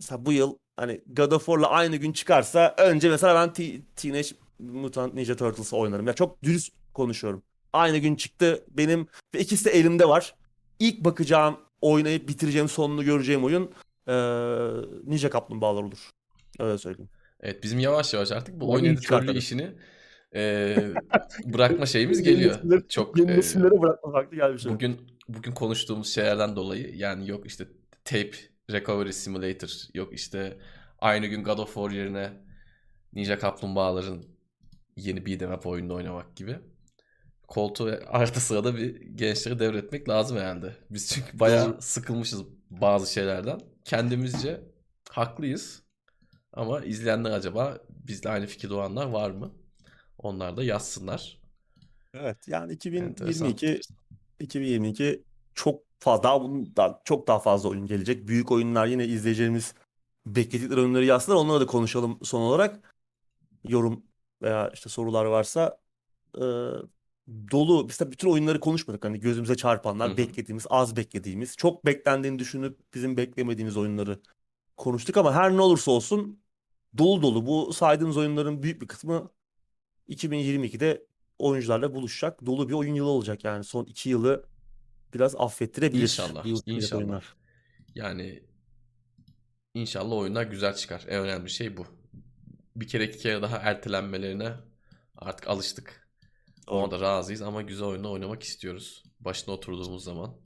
mesela 0.00 0.26
bu 0.26 0.32
yıl 0.32 0.58
hani 0.76 1.00
God 1.06 1.32
of 1.32 1.46
War'la 1.46 1.70
aynı 1.70 1.96
gün 1.96 2.12
çıkarsa 2.12 2.74
önce 2.78 3.10
mesela 3.10 3.34
ben 3.34 3.52
T- 3.52 3.82
Teenage 3.96 4.28
Mutant 4.58 5.14
Ninja 5.14 5.36
Turtles 5.36 5.72
oynarım. 5.72 6.06
Ya 6.06 6.12
çok 6.12 6.42
dürüst 6.42 6.72
konuşuyorum. 6.94 7.42
Aynı 7.72 7.98
gün 7.98 8.16
çıktı 8.16 8.64
benim 8.70 9.06
ve 9.34 9.40
ikisi 9.40 9.64
de 9.64 9.70
elimde 9.70 10.08
var. 10.08 10.34
İlk 10.78 11.04
bakacağım, 11.04 11.56
oynayıp 11.92 12.28
bitireceğim, 12.28 12.68
sonunu 12.68 13.04
göreceğim 13.04 13.44
oyun 13.44 13.70
e, 14.08 14.14
Ninja 15.04 15.30
Kaplumbağalar 15.30 15.82
olur. 15.82 16.10
Öyle 16.60 16.78
söyleyeyim. 16.78 17.10
Evet 17.40 17.62
bizim 17.62 17.78
yavaş 17.78 18.14
yavaş 18.14 18.32
artık 18.32 18.60
bu 18.60 18.70
oyun 18.72 18.84
editörlüğü 18.84 19.38
işini 19.38 19.72
e, 20.34 20.76
bırakma 21.44 21.86
şeyimiz 21.86 22.26
Yeni 22.26 22.36
geliyor. 22.36 22.54
nesilleri- 22.54 22.88
Çok 22.88 23.18
Yeni 23.18 23.36
nesillere 23.36 23.82
bırakma 23.82 24.12
vakti 24.12 24.36
gelmiş. 24.36 24.66
bugün 24.66 24.96
bugün 25.28 25.52
konuştuğumuz 25.52 26.14
şeylerden 26.14 26.56
dolayı 26.56 26.96
yani 26.96 27.28
yok 27.30 27.46
işte 27.46 27.64
tape 28.04 28.30
recovery 28.70 29.12
simulator 29.12 29.68
yok 29.94 30.14
işte 30.14 30.58
aynı 30.98 31.26
gün 31.26 31.44
God 31.44 31.58
of 31.58 31.74
War 31.74 31.90
yerine 31.90 32.32
Ninja 33.12 33.38
Kaplumbağaların 33.38 34.24
yeni 34.96 35.26
beat'em 35.26 35.52
up 35.52 35.66
oyununu 35.66 35.94
oynamak 35.94 36.36
gibi. 36.36 36.56
Koltuğu 37.54 38.00
arka 38.08 38.40
sırada 38.40 38.76
bir 38.76 39.00
gençleri 39.00 39.58
devretmek 39.58 40.08
lazım 40.08 40.36
herhalde. 40.36 40.76
Biz 40.90 41.08
çünkü 41.08 41.40
bayağı 41.40 41.82
sıkılmışız 41.82 42.42
bazı 42.70 43.12
şeylerden. 43.12 43.60
Kendimizce 43.84 44.60
haklıyız. 45.10 45.82
Ama 46.52 46.80
izleyenler 46.80 47.30
acaba 47.30 47.78
bizle 47.88 48.30
aynı 48.30 48.46
fikirde 48.46 48.74
olanlar 48.74 49.06
var 49.06 49.30
mı? 49.30 49.52
Onlar 50.18 50.56
da 50.56 50.64
yazsınlar. 50.64 51.40
Evet 52.14 52.48
yani 52.48 52.72
Enteresan. 52.72 53.48
2022 53.48 53.80
2022 54.40 55.24
çok 55.54 55.82
fazla 55.98 56.22
daha 56.22 56.40
bundan 56.42 57.00
çok 57.04 57.26
daha 57.26 57.38
fazla 57.38 57.68
oyun 57.68 57.86
gelecek. 57.86 58.28
Büyük 58.28 58.52
oyunlar 58.52 58.86
yine 58.86 59.06
izleyeceğimiz 59.06 59.74
bekledikleri 60.26 60.80
oyunları 60.80 61.04
yazsınlar. 61.04 61.36
Onları 61.36 61.60
da 61.60 61.66
konuşalım 61.66 62.18
son 62.22 62.40
olarak. 62.40 62.94
Yorum 63.64 64.02
veya 64.42 64.70
işte 64.74 64.88
sorular 64.88 65.24
varsa 65.24 65.78
e, 66.38 66.44
dolu. 67.28 67.88
De 67.88 68.10
bütün 68.10 68.30
oyunları 68.30 68.60
konuşmadık. 68.60 69.04
Hani 69.04 69.20
gözümüze 69.20 69.56
çarpanlar, 69.56 70.12
Hı 70.12 70.16
beklediğimiz, 70.16 70.66
az 70.70 70.96
beklediğimiz, 70.96 71.56
çok 71.56 71.86
beklendiğini 71.86 72.38
düşünüp 72.38 72.78
bizim 72.94 73.16
beklemediğimiz 73.16 73.76
oyunları 73.76 74.20
konuştuk 74.76 75.16
ama 75.16 75.34
her 75.34 75.52
ne 75.56 75.60
olursa 75.60 75.90
olsun 75.90 76.40
dolu 76.98 77.22
dolu. 77.22 77.46
Bu 77.46 77.72
saydığımız 77.72 78.16
oyunların 78.16 78.62
büyük 78.62 78.82
bir 78.82 78.86
kısmı 78.86 79.30
2022'de 80.08 81.06
oyuncularla 81.38 81.94
buluşacak. 81.94 82.46
Dolu 82.46 82.68
bir 82.68 82.74
oyun 82.74 82.94
yılı 82.94 83.08
olacak 83.08 83.44
yani. 83.44 83.64
Son 83.64 83.84
iki 83.84 84.08
yılı 84.10 84.44
biraz 85.14 85.36
affettirebilir. 85.36 86.02
İnşallah, 86.02 86.46
inşallah. 86.66 87.00
oyunlar. 87.00 87.34
Yani 87.94 88.42
inşallah 89.74 90.16
oyunlar 90.16 90.42
güzel 90.42 90.74
çıkar. 90.74 91.04
En 91.08 91.20
önemli 91.20 91.50
şey 91.50 91.76
bu. 91.76 91.86
Bir 92.76 92.88
kere 92.88 93.04
iki 93.04 93.18
kere 93.18 93.42
daha 93.42 93.56
ertelenmelerine 93.56 94.52
artık 95.16 95.48
alıştık. 95.48 96.03
Ona 96.66 96.90
da 96.90 97.00
razıyız 97.00 97.42
ama 97.42 97.62
güzel 97.62 97.86
oyunu 97.88 98.12
oynamak 98.12 98.42
istiyoruz. 98.42 99.02
Başına 99.20 99.54
oturduğumuz 99.54 100.04
zaman 100.04 100.36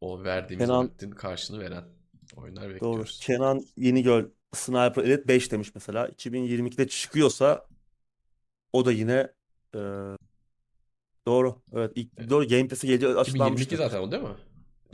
o 0.00 0.24
verdiğimiz 0.24 0.66
Kenan- 0.66 0.84
vaktin 0.88 1.10
karşılığını 1.10 1.62
veren 1.62 1.84
oyunlar 2.36 2.64
Doğru. 2.64 2.74
bekliyoruz. 2.74 3.20
Kenan 3.22 3.60
Yenigöl 3.76 4.24
Sniper 4.54 5.04
Elite 5.04 5.28
5 5.28 5.52
demiş 5.52 5.70
mesela. 5.74 6.08
2022'de 6.08 6.88
çıkıyorsa 6.88 7.66
o 8.72 8.84
da 8.84 8.92
yine 8.92 9.32
e, 9.74 9.78
doğru. 11.26 11.62
Evet. 11.72 11.92
ilk 11.94 12.10
Evet. 12.16 12.30
doğru 12.30 12.48
Game 12.48 12.68
Pass'e 12.68 12.86
geliyor 12.86 13.10
2022 13.10 13.20
açıklanmıştı. 13.20 13.76
zaten 13.76 14.00
o 14.00 14.12
değil 14.12 14.22
mi? 14.22 14.28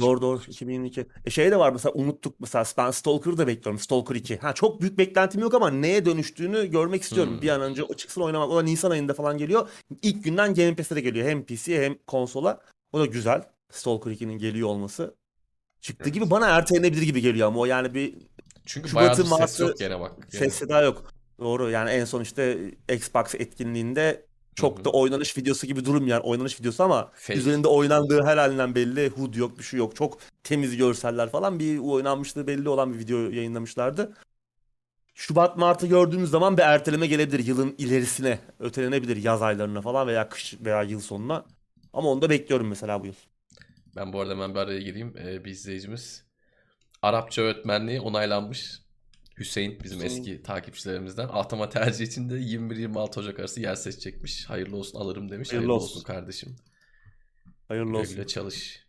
Doğru 0.00 0.20
doğru 0.22 0.40
2022. 0.48 1.06
E 1.26 1.30
şey 1.30 1.50
de 1.50 1.58
var 1.58 1.72
mesela 1.72 1.92
unuttuk 1.94 2.40
mesela 2.40 2.64
ben 2.78 2.90
Stalker'ı 2.90 3.38
da 3.38 3.46
bekliyorum. 3.46 3.78
Stalker 3.78 4.14
2. 4.14 4.36
Ha 4.36 4.52
çok 4.52 4.80
büyük 4.80 4.98
beklentim 4.98 5.40
yok 5.40 5.54
ama 5.54 5.70
neye 5.70 6.04
dönüştüğünü 6.06 6.66
görmek 6.70 7.02
istiyorum. 7.02 7.32
Hmm. 7.34 7.42
Bir 7.42 7.48
an 7.48 7.60
önce 7.60 7.82
o 7.82 7.94
çıksın 7.94 8.20
oynamak. 8.20 8.50
O 8.50 8.56
da 8.56 8.62
Nisan 8.62 8.90
ayında 8.90 9.14
falan 9.14 9.38
geliyor. 9.38 9.68
İlk 10.02 10.24
günden 10.24 10.54
Game 10.54 10.74
Pass'e 10.76 10.96
de 10.96 11.00
geliyor. 11.00 11.28
Hem 11.28 11.44
PC'ye 11.46 11.82
hem 11.82 11.94
konsola. 12.06 12.60
O 12.92 13.00
da 13.00 13.06
güzel. 13.06 13.42
Stalker 13.70 14.10
2'nin 14.10 14.38
geliyor 14.38 14.68
olması. 14.68 15.14
Çıktığı 15.80 16.04
Evet. 16.04 16.14
gibi 16.14 16.30
bana 16.30 16.46
ertelenebilir 16.48 17.02
gibi 17.02 17.20
geliyor 17.20 17.48
ama 17.48 17.60
o 17.60 17.64
yani 17.64 17.94
bir 17.94 18.14
Çünkü 18.66 18.88
Şubat'ın 18.88 19.06
bayağıdır 19.06 19.22
ses 19.22 19.30
Mart'ı- 19.30 19.62
yok 19.62 19.78
gene 19.78 20.00
bak. 20.00 20.12
Gene. 20.32 20.40
ses 20.44 20.54
seda 20.54 20.82
yok. 20.82 21.12
Doğru 21.40 21.70
yani 21.70 21.90
en 21.90 22.04
son 22.04 22.20
işte 22.20 22.58
Xbox 22.94 23.34
etkinliğinde 23.34 24.26
çok 24.54 24.76
Hı 24.76 24.80
hı. 24.80 24.84
da 24.84 24.90
oynanış 24.90 25.38
videosu 25.38 25.66
gibi 25.66 25.84
durmayan 25.84 26.22
oynanış 26.22 26.60
videosu 26.60 26.82
ama 26.82 27.10
Fake. 27.14 27.38
üzerinde 27.38 27.68
oynandığı 27.68 28.24
her 28.24 28.36
halinden 28.36 28.74
belli. 28.74 29.08
HUD 29.10 29.34
yok 29.34 29.58
bir 29.58 29.62
şey 29.62 29.78
yok. 29.78 29.96
Çok 29.96 30.18
temiz 30.44 30.76
görseller 30.76 31.30
falan 31.30 31.58
bir 31.58 31.78
oynanmışlığı 31.78 32.46
belli 32.46 32.68
olan 32.68 32.94
bir 32.94 32.98
video 32.98 33.18
yayınlamışlardı. 33.18 34.12
Şubat 35.14 35.56
Mart'ı 35.56 35.86
gördüğümüz 35.86 36.30
zaman 36.30 36.56
bir 36.56 36.62
erteleme 36.62 37.06
gelebilir. 37.06 37.46
Yılın 37.46 37.74
ilerisine 37.78 38.38
ötelenebilir 38.58 39.16
yaz 39.16 39.42
aylarına 39.42 39.80
falan 39.80 40.06
veya 40.06 40.28
kış 40.28 40.54
veya 40.60 40.82
yıl 40.82 41.00
sonuna. 41.00 41.44
Ama 41.92 42.08
onu 42.08 42.22
da 42.22 42.30
bekliyorum 42.30 42.68
mesela 42.68 43.02
bu 43.02 43.06
yıl. 43.06 43.14
Ben 43.96 44.12
bu 44.12 44.20
arada 44.20 44.32
hemen 44.32 44.54
bir 44.54 44.58
araya 44.60 44.80
gireyim. 44.80 45.14
Ee, 45.18 45.44
bir 45.44 45.50
izleyicimiz 45.50 46.24
Arapça 47.02 47.42
öğretmenliği 47.42 48.00
onaylanmış. 48.00 48.82
Hüseyin 49.40 49.84
bizim 49.84 50.02
Hüseyin. 50.02 50.02
eski 50.02 50.42
takipçilerimizden. 50.42 51.28
Atama 51.32 51.68
tercih 51.68 52.06
için 52.06 52.30
de 52.30 52.34
21-26 52.40 53.20
Ocak 53.20 53.40
arası 53.40 53.60
yer 53.60 53.74
seçecekmiş. 53.74 54.44
Hayırlı 54.50 54.76
olsun 54.76 54.98
alırım 55.00 55.30
demiş. 55.30 55.52
Hayırlı 55.52 55.72
Hayırlı, 55.72 55.74
olsun. 55.74 56.00
olsun. 56.00 56.02
kardeşim. 56.02 56.56
Hayırlı 57.68 57.96
Güle 57.96 57.96
olsun. 57.98 58.14
güle 58.16 58.26
çalış. 58.26 58.86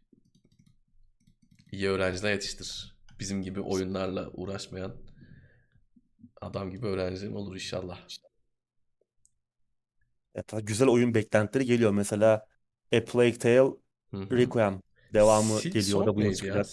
İyi 1.71 1.89
öğrenciler 1.89 2.31
yetiştir. 2.31 2.95
Bizim 3.19 3.43
gibi 3.43 3.61
oyunlarla 3.61 4.29
uğraşmayan 4.33 4.95
adam 6.41 6.71
gibi 6.71 6.85
öğrencilerin 6.87 7.35
olur 7.35 7.55
inşallah. 7.55 7.99
Evet, 10.35 10.53
güzel 10.67 10.87
oyun 10.87 11.13
beklentileri 11.13 11.65
geliyor. 11.65 11.91
Mesela 11.91 12.45
A 12.93 13.03
Plague 13.05 13.37
Tale 13.37 13.71
Hı 14.11 14.17
hı. 14.17 14.29
Requiem 14.31 14.81
devamı 15.13 15.59
Silk 15.59 15.73
geliyor. 15.73 16.01
O 16.01 16.05
da 16.05 16.15
bu 16.15 16.21
yıl 16.21 16.33
çıkacak. 16.33 16.65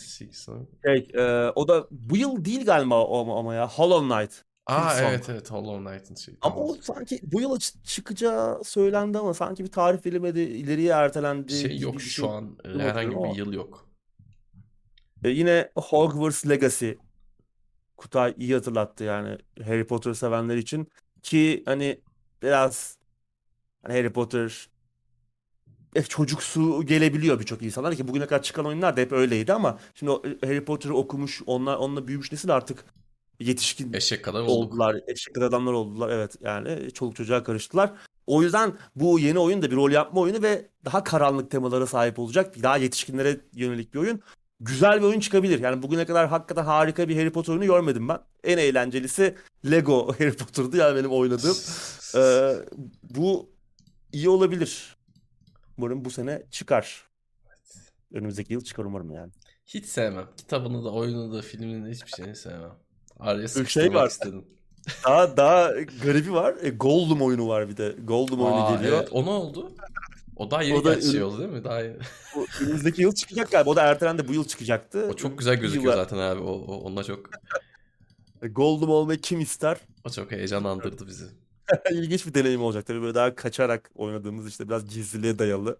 Şey, 0.84 1.08
e, 1.14 1.52
o 1.54 1.68
da 1.68 1.86
bu 1.90 2.16
yıl 2.16 2.44
değil 2.44 2.64
galiba 2.64 3.04
o- 3.04 3.38
ama 3.38 3.54
ya. 3.54 3.68
Hollow 3.68 4.08
Knight. 4.16 4.44
Aa 4.66 4.90
Silk 4.90 4.98
Song. 5.00 5.12
evet 5.14 5.28
evet 5.28 5.50
Hollow 5.50 5.90
Knight'ın 5.90 6.14
şeyi. 6.14 6.38
Ama 6.40 6.54
Tamam. 6.54 6.70
o 6.70 6.76
sanki 6.82 7.20
bu 7.22 7.40
yıl 7.40 7.50
çı- 7.50 7.82
çıkacağı 7.82 8.64
söylendi 8.64 9.18
ama 9.18 9.34
sanki 9.34 9.64
bir 9.64 9.70
tarih 9.72 10.06
verilmedi. 10.06 10.40
ileriye 10.40 10.92
ertelendi 10.92 11.52
Şey 11.60 11.78
yok 11.78 12.00
şu 12.00 12.10
şey. 12.10 12.28
an 12.30 12.58
e, 12.64 12.68
herhangi 12.78 13.10
bir 13.10 13.16
ama. 13.16 13.28
yıl 13.36 13.52
yok. 13.52 13.88
E, 15.24 15.28
yine 15.28 15.70
Hogwarts 15.76 16.48
Legacy 16.48 16.90
Kutay 17.96 18.34
iyi 18.38 18.54
hatırlattı 18.54 19.04
yani 19.04 19.38
Harry 19.64 19.86
Potter 19.86 20.14
sevenler 20.14 20.56
için 20.56 20.88
ki 21.22 21.62
hani 21.66 22.00
biraz 22.42 22.98
hani 23.82 23.94
Harry 23.94 24.12
Potter 24.12 24.68
çocuksu 26.08 26.86
gelebiliyor 26.86 27.40
birçok 27.40 27.62
insanlar 27.62 27.94
ki 27.94 28.08
bugüne 28.08 28.26
kadar 28.26 28.42
çıkan 28.42 28.66
oyunlar 28.66 28.96
da 28.96 29.00
hep 29.00 29.12
öyleydi 29.12 29.52
ama 29.52 29.78
şimdi 29.94 30.12
e, 30.42 30.46
Harry 30.46 30.64
Potter'ı 30.64 30.94
okumuş, 30.94 31.42
onlar 31.46 31.76
onunla 31.76 32.08
büyümüş 32.08 32.32
nesil 32.32 32.50
artık 32.54 32.84
yetişkin 33.40 33.92
Eşek 33.92 34.24
kadar 34.24 34.40
olduk. 34.40 34.50
oldular. 34.50 34.96
Eşek 35.06 35.34
kadar 35.34 35.46
adamlar 35.46 35.72
oldular. 35.72 36.08
Evet 36.08 36.36
yani 36.40 36.90
çoluk 36.94 37.16
çocuğa 37.16 37.44
karıştılar. 37.44 37.92
O 38.26 38.42
yüzden 38.42 38.72
bu 38.96 39.18
yeni 39.18 39.38
oyun 39.38 39.62
da 39.62 39.70
bir 39.70 39.76
rol 39.76 39.90
yapma 39.90 40.20
oyunu 40.20 40.42
ve 40.42 40.66
daha 40.84 41.04
karanlık 41.04 41.50
temalara 41.50 41.86
sahip 41.86 42.18
olacak. 42.18 42.62
Daha 42.62 42.76
yetişkinlere 42.76 43.40
yönelik 43.54 43.94
bir 43.94 43.98
oyun. 43.98 44.20
Güzel 44.60 44.98
bir 44.98 45.06
oyun 45.06 45.20
çıkabilir. 45.20 45.60
Yani 45.60 45.82
bugüne 45.82 46.06
kadar 46.06 46.28
hakikaten 46.28 46.64
harika 46.64 47.08
bir 47.08 47.16
Harry 47.16 47.30
Potter 47.30 47.52
oyunu 47.52 47.66
görmedim 47.66 48.08
ben. 48.08 48.18
En 48.44 48.58
eğlencelisi 48.58 49.34
Lego 49.70 50.12
Harry 50.18 50.36
Potter'dı 50.36 50.76
yani 50.76 50.96
benim 50.96 51.10
oynadığım. 51.10 51.56
Ee, 52.14 52.54
bu 53.02 53.50
iyi 54.12 54.28
olabilir. 54.28 54.96
Umarım 55.78 56.04
bu 56.04 56.10
sene 56.10 56.42
çıkar. 56.50 57.02
Önümüzdeki 58.14 58.52
yıl 58.52 58.60
çıkar 58.64 58.84
umarım 58.84 59.10
yani. 59.10 59.32
Hiç 59.66 59.86
sevmem. 59.86 60.26
Kitabını 60.36 60.84
da, 60.84 60.90
oyununu 60.92 61.34
da, 61.34 61.42
filmini 61.42 61.86
de 61.86 61.90
hiçbir 61.90 62.10
şeyini 62.10 62.36
sevmem. 62.36 62.72
Araya 63.18 63.38
şey 63.38 63.48
sıkıştırmak 63.48 63.94
var. 63.94 64.08
istedim. 64.08 64.44
Daha 65.04 65.36
daha 65.36 65.70
garibi 66.04 66.32
var. 66.32 66.54
E, 66.62 66.70
Gollum 66.70 67.22
oyunu 67.22 67.48
var 67.48 67.68
bir 67.68 67.76
de. 67.76 67.96
Gollum 68.04 68.40
oyunu 68.40 68.64
Aa, 68.66 68.74
geliyor. 68.76 68.98
evet. 68.98 69.08
O 69.12 69.24
ne 69.26 69.30
oldu? 69.30 69.72
O 70.36 70.50
daha 70.50 70.62
yeni 70.62 70.78
O 70.78 70.84
da 70.84 71.00
şey 71.00 71.22
oldu 71.22 71.38
değil 71.38 71.50
mi? 71.50 71.64
Daha 71.64 71.80
yeni. 71.80 71.96
Bu 72.36 72.46
önümüzdeki 72.62 73.02
yıl 73.02 73.14
çıkacak 73.14 73.50
galiba. 73.50 73.70
O 73.70 73.76
da 73.76 73.82
ertelendi. 73.82 74.28
Bu 74.28 74.32
yıl 74.34 74.44
çıkacaktı. 74.44 75.08
O 75.10 75.16
çok 75.16 75.38
güzel 75.38 75.56
gözüküyor 75.56 75.94
Yıllar- 75.94 76.02
zaten 76.04 76.18
abi. 76.18 76.40
O, 76.40 76.52
o 76.52 76.74
onunla 76.80 77.04
çok 77.04 77.30
E, 78.42 78.48
Gollum 78.48 78.90
olmayı 78.90 79.20
kim 79.20 79.40
ister? 79.40 79.76
o 80.04 80.10
çok 80.10 80.32
heyecanlandırdı 80.32 81.06
bizi. 81.06 81.24
İlginç 81.92 82.26
bir 82.26 82.34
deneyim 82.34 82.62
olacak. 82.62 82.86
Tabii 82.86 83.02
böyle 83.02 83.14
daha 83.14 83.34
kaçarak 83.34 83.90
oynadığımız 83.94 84.48
işte 84.48 84.68
biraz 84.68 84.88
gizliliğe 84.88 85.38
dayalı 85.38 85.78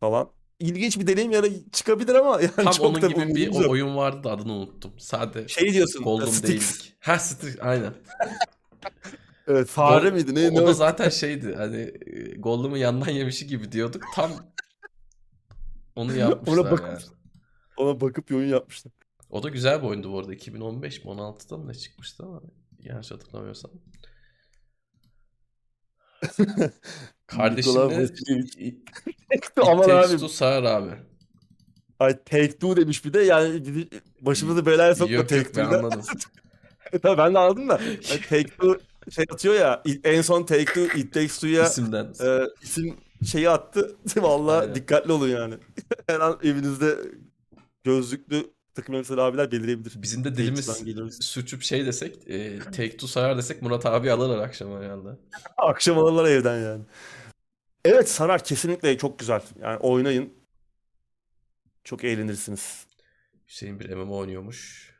falan. 0.00 0.30
İlginç 0.60 0.98
bir 0.98 1.06
deneyim 1.06 1.30
yani 1.32 1.52
çıkabilir 1.72 2.14
ama 2.14 2.40
yani 2.40 2.50
Tam 2.56 2.72
çok 2.72 2.86
onun 2.86 3.02
da 3.02 3.06
gibi 3.08 3.34
bir 3.34 3.52
yok. 3.54 3.70
oyun 3.70 3.96
vardı 3.96 4.24
da 4.24 4.30
adını 4.32 4.52
unuttum. 4.52 4.92
Sade 4.98 5.48
Şey 5.48 5.72
diyorsun. 5.72 6.26
Styx. 6.26 6.42
değildik. 6.42 6.96
Ha 7.00 7.18
Styx 7.18 7.56
aynen. 7.60 7.94
Evet, 9.46 9.68
fare 9.68 10.08
Gol- 10.08 10.14
miydi? 10.14 10.34
Ne, 10.34 10.50
o, 10.50 10.54
ne 10.54 10.60
o? 10.60 10.66
da 10.66 10.72
zaten 10.72 11.08
şeydi 11.08 11.54
hani 11.54 11.76
e, 12.06 12.34
Gollum'u 12.36 12.76
yandan 12.76 13.10
yemişi 13.10 13.46
gibi 13.46 13.72
diyorduk. 13.72 14.02
Tam 14.14 14.30
onu 15.96 16.12
yapmışlar 16.16 16.70
bakıp- 16.70 16.86
yani. 16.88 16.98
Ona 17.76 18.00
bakıp 18.00 18.30
oyun 18.32 18.48
yapmışlar. 18.48 18.92
O 19.30 19.42
da 19.42 19.48
güzel 19.48 19.82
bir 19.82 19.86
oyundu 19.88 20.12
bu 20.12 20.18
arada. 20.18 20.34
2015 20.34 21.04
mi 21.04 21.10
16'da 21.10 21.56
mı 21.56 21.68
ne 21.68 21.74
çıkmıştı 21.74 22.22
ama 22.22 22.40
yanlış 22.82 23.10
hatırlamıyorsam. 23.10 23.70
Vasiljevic. 27.36 28.56
It 29.34 29.50
Aman 29.62 29.86
Takes 29.86 30.10
abi. 30.10 30.16
Two 30.16 30.28
sağır 30.28 30.62
abi. 30.64 30.90
Ay 31.98 32.18
take 32.24 32.52
two 32.52 32.76
demiş 32.76 33.04
bir 33.04 33.12
de 33.12 33.20
yani 33.20 33.62
başımızı 34.20 34.66
belaya 34.66 34.94
sokma 34.94 35.14
Yok 35.14 35.28
take 35.28 35.36
yok 35.40 35.46
ben 35.56 35.64
two'da. 35.64 35.78
anladım. 35.78 36.02
Tabii 37.02 37.18
ben 37.18 37.34
de 37.34 37.38
anladım 37.38 37.68
da. 37.68 37.80
Yani 38.10 38.20
take 38.28 38.44
two 38.44 38.78
şey 39.10 39.24
atıyor 39.30 39.54
ya 39.54 39.82
en 40.04 40.22
son 40.22 40.42
take 40.42 40.64
two 40.64 40.98
it 40.98 41.14
takes 41.14 41.34
two'ya 41.36 41.66
İsimden. 41.66 42.04
e, 42.24 42.40
isim 42.62 42.96
şeyi 43.26 43.50
attı. 43.50 43.96
Vallahi 44.16 44.60
Aynen. 44.60 44.74
dikkatli 44.74 45.12
olun 45.12 45.28
yani. 45.28 45.54
Her 46.06 46.20
an 46.20 46.38
evinizde 46.42 46.96
gözlüklü 47.84 48.44
takım 48.74 48.94
elbiseli 48.94 49.20
abiler 49.20 49.52
belirebilir. 49.52 50.02
Bizim 50.02 50.24
de 50.24 50.36
dilimiz 50.36 50.66
sürçüp 51.20 51.62
şey 51.62 51.86
desek, 51.86 52.30
e, 52.30 52.58
Take 52.58 52.90
Two 52.90 53.06
sarar 53.06 53.36
desek 53.36 53.62
Murat 53.62 53.86
abi 53.86 54.12
alırlar 54.12 54.38
akşam 54.38 54.82
herhalde. 54.82 55.08
Akşam 55.56 55.98
alırlar 55.98 56.24
evden 56.30 56.58
yani. 56.58 56.84
Evet 57.84 58.08
sarar 58.10 58.44
kesinlikle 58.44 58.98
çok 58.98 59.18
güzel. 59.18 59.42
Yani 59.60 59.78
oynayın. 59.78 60.34
Çok 61.84 62.04
eğlenirsiniz. 62.04 62.86
Hüseyin 63.48 63.80
bir 63.80 63.90
MMO 63.94 64.16
oynuyormuş. 64.16 64.90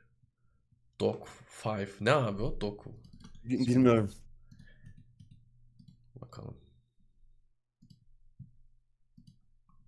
Dog 1.01 1.27
5. 1.67 1.89
Ne 2.01 2.13
abi 2.13 2.43
o? 2.43 2.61
Dog. 2.61 2.87
Bi- 3.45 3.59
Bilmiyorum. 3.67 4.11
Bakalım. 6.15 6.57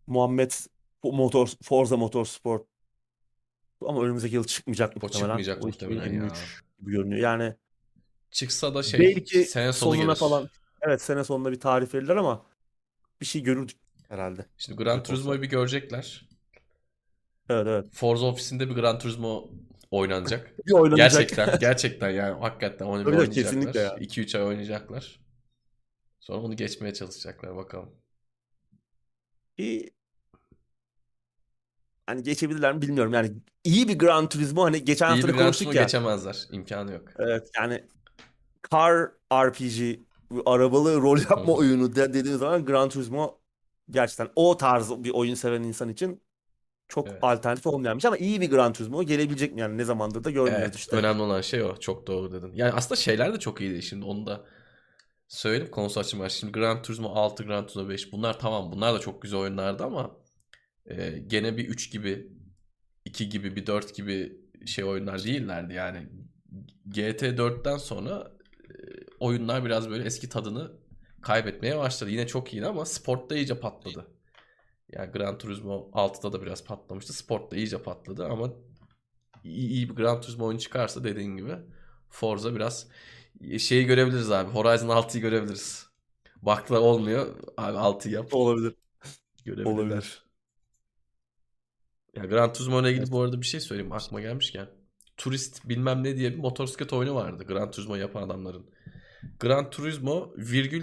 Muhammed 0.06 0.52
Motor 1.04 1.48
Forza 1.62 1.96
Motorsport 1.96 2.66
ama 3.86 4.02
önümüzdeki 4.04 4.34
yıl 4.34 4.44
çıkmayacak 4.44 4.96
O 4.96 5.00
muhtemelen. 5.02 5.40
çıkmayacak 5.40 5.62
O 5.62 5.66
muhtemelen 5.66 6.00
ya. 6.00 6.06
2023 6.06 6.62
gibi 6.80 6.90
görünüyor. 6.92 7.20
Yani 7.20 7.54
Çıksa 8.30 8.74
da 8.74 8.82
şey 8.82 9.00
belki 9.00 9.44
sene 9.44 9.72
sonu 9.72 9.96
sonuna 9.96 10.14
gelir. 10.14 10.14
falan 10.14 10.50
evet 10.82 11.02
sene 11.02 11.24
sonunda 11.24 11.52
bir 11.52 11.60
tarih 11.60 11.94
verirler 11.94 12.16
ama 12.16 12.46
bir 13.20 13.26
şey 13.26 13.42
görürdük 13.42 13.76
herhalde. 14.08 14.46
Şimdi 14.58 14.84
Gran 14.84 14.96
Yok. 14.96 15.04
Turismo'yu 15.04 15.42
bir 15.42 15.48
görecekler. 15.48 16.28
Evet 17.48 17.66
evet. 17.66 17.86
Forza 17.92 18.26
ofisinde 18.26 18.68
bir 18.70 18.74
Gran 18.74 18.98
Turismo 18.98 19.50
oynanacak. 19.90 20.54
Bir 20.66 20.72
oynanacak. 20.72 21.12
Gerçekten 21.12 21.58
gerçekten 21.60 22.10
yani 22.10 22.40
hakikaten 22.40 22.86
onu 22.86 23.06
bir 23.06 23.12
Öyle, 23.12 23.18
oynayacaklar. 23.18 23.44
kesinlikle 23.44 23.80
ya. 23.80 23.96
2-3 24.00 24.34
ay 24.38 24.42
oynayacaklar. 24.44 25.20
Sonra 26.20 26.38
onu 26.40 26.56
geçmeye 26.56 26.94
çalışacaklar 26.94 27.56
bakalım. 27.56 27.90
Bir 29.58 29.90
hani 32.06 32.22
geçebilirler 32.22 32.74
mi 32.74 32.82
bilmiyorum. 32.82 33.12
Yani 33.14 33.32
iyi 33.64 33.88
bir 33.88 33.98
Gran 33.98 34.28
Turismo 34.28 34.64
hani 34.64 34.84
geçen 34.84 35.06
İyi 35.06 35.10
hafta 35.10 35.28
bir 35.28 35.32
da 35.32 35.36
Gran 35.36 35.44
konuştuk 35.44 35.74
ya. 35.74 35.82
geçemezler. 35.82 36.38
İmkanı 36.52 36.92
yok. 36.92 37.04
Evet 37.18 37.50
yani 37.58 37.84
car 38.72 39.08
RPG 39.34 40.00
arabalı 40.46 40.96
rol 41.02 41.18
yapma 41.30 41.52
oyunu 41.52 41.94
de- 41.96 42.08
dediğimiz 42.14 42.38
zaman 42.40 42.64
Gran 42.64 42.88
Turismo 42.88 43.38
gerçekten 43.90 44.28
o 44.36 44.56
tarz 44.56 44.90
bir 44.90 45.10
oyun 45.10 45.34
seven 45.34 45.62
insan 45.62 45.88
için 45.88 46.22
çok 46.88 47.08
Evet. 47.08 47.18
alternatif 47.22 47.66
olmayan 47.66 47.96
bir 47.96 48.02
şey 48.02 48.08
ama 48.08 48.16
iyi 48.16 48.40
bir 48.40 48.50
Gran 48.50 48.72
Turismo 48.72 49.02
gelebilecek 49.02 49.54
mi 49.54 49.60
yani 49.60 49.78
ne 49.78 49.84
zamandır 49.84 50.24
da 50.24 50.30
görmüyoruz 50.30 50.62
Evet, 50.64 50.76
işte. 50.76 50.96
önemli 50.96 51.22
olan 51.22 51.40
şey 51.40 51.62
o. 51.62 51.76
Çok 51.76 52.06
doğru 52.06 52.32
dedin. 52.32 52.52
Yani 52.54 52.72
aslında 52.72 52.96
şeyler 52.96 53.34
de 53.34 53.38
çok 53.38 53.60
iyiydi. 53.60 53.82
Şimdi 53.82 54.04
onu 54.04 54.26
da 54.26 54.44
söyleyeyim 55.28 55.70
konusu 55.70 56.00
açılmaz. 56.00 56.32
Şimdi 56.32 56.52
Gran 56.52 56.82
Turismo 56.82 57.08
6, 57.14 57.44
Gran 57.44 57.66
Turismo 57.66 57.88
5 57.88 58.12
bunlar 58.12 58.38
tamam. 58.38 58.72
Bunlar 58.72 58.94
da 58.94 58.98
çok 58.98 59.22
güzel 59.22 59.40
oyunlardı 59.40 59.84
ama 59.84 60.10
e, 60.86 61.18
gene 61.26 61.56
bir 61.56 61.68
3 61.68 61.92
gibi, 61.92 62.32
2 63.04 63.28
gibi, 63.28 63.56
bir 63.56 63.66
4 63.66 63.94
gibi 63.94 64.42
şey 64.66 64.84
oyunlar 64.84 65.24
değillerdi. 65.24 65.74
Yani 65.74 66.08
GT4'ten 66.88 67.76
sonra 67.76 68.32
e, 68.64 68.72
oyunlar 69.20 69.64
biraz 69.64 69.90
böyle 69.90 70.04
eski 70.04 70.28
tadını 70.28 70.72
kaybetmeye 71.22 71.78
başladı. 71.78 72.10
Yine 72.10 72.26
çok 72.26 72.52
iyiydi 72.52 72.66
ama 72.66 72.84
sportta 72.84 73.36
iyice 73.36 73.60
patladı. 73.60 74.06
Yani 74.92 75.12
Gran 75.12 75.38
Turismo 75.38 75.90
6'da 75.92 76.32
da 76.32 76.42
biraz 76.42 76.64
patlamıştı. 76.64 77.12
Sportta 77.12 77.56
iyice 77.56 77.82
patladı 77.82 78.26
ama 78.26 78.52
iyi, 79.44 79.68
iyi 79.68 79.90
bir 79.90 79.94
Gran 79.94 80.20
Turismo 80.20 80.46
oyunu 80.46 80.60
çıkarsa 80.60 81.04
dediğin 81.04 81.36
gibi 81.36 81.52
Forza 82.08 82.54
biraz 82.54 82.88
şeyi 83.58 83.86
görebiliriz 83.86 84.30
abi. 84.30 84.50
Horizon 84.50 84.88
6'yı 84.88 85.22
görebiliriz. 85.22 85.86
Bakla 86.42 86.80
olmuyor. 86.80 87.36
Abi 87.56 87.76
6'yı 87.76 88.14
yap. 88.14 88.34
Olabilir. 88.34 88.74
Görebilirler. 89.44 89.72
Olabilir. 89.72 90.24
Ya 92.16 92.24
Gran 92.24 92.52
Turismo 92.52 92.80
ile 92.80 92.90
ilgili 92.90 93.10
bu 93.10 93.20
arada 93.20 93.40
bir 93.40 93.46
şey 93.46 93.60
söyleyeyim 93.60 93.92
aklıma 93.92 94.20
gelmişken. 94.20 94.68
Turist 95.16 95.68
bilmem 95.68 96.04
ne 96.04 96.16
diye 96.16 96.32
bir 96.32 96.38
motosiklet 96.38 96.92
oyunu 96.92 97.14
vardı 97.14 97.44
Gran 97.44 97.70
Turismo 97.70 97.96
yapan 97.96 98.22
adamların. 98.22 98.66
Gran 99.40 99.70
Turismo 99.70 100.34
virgül 100.36 100.82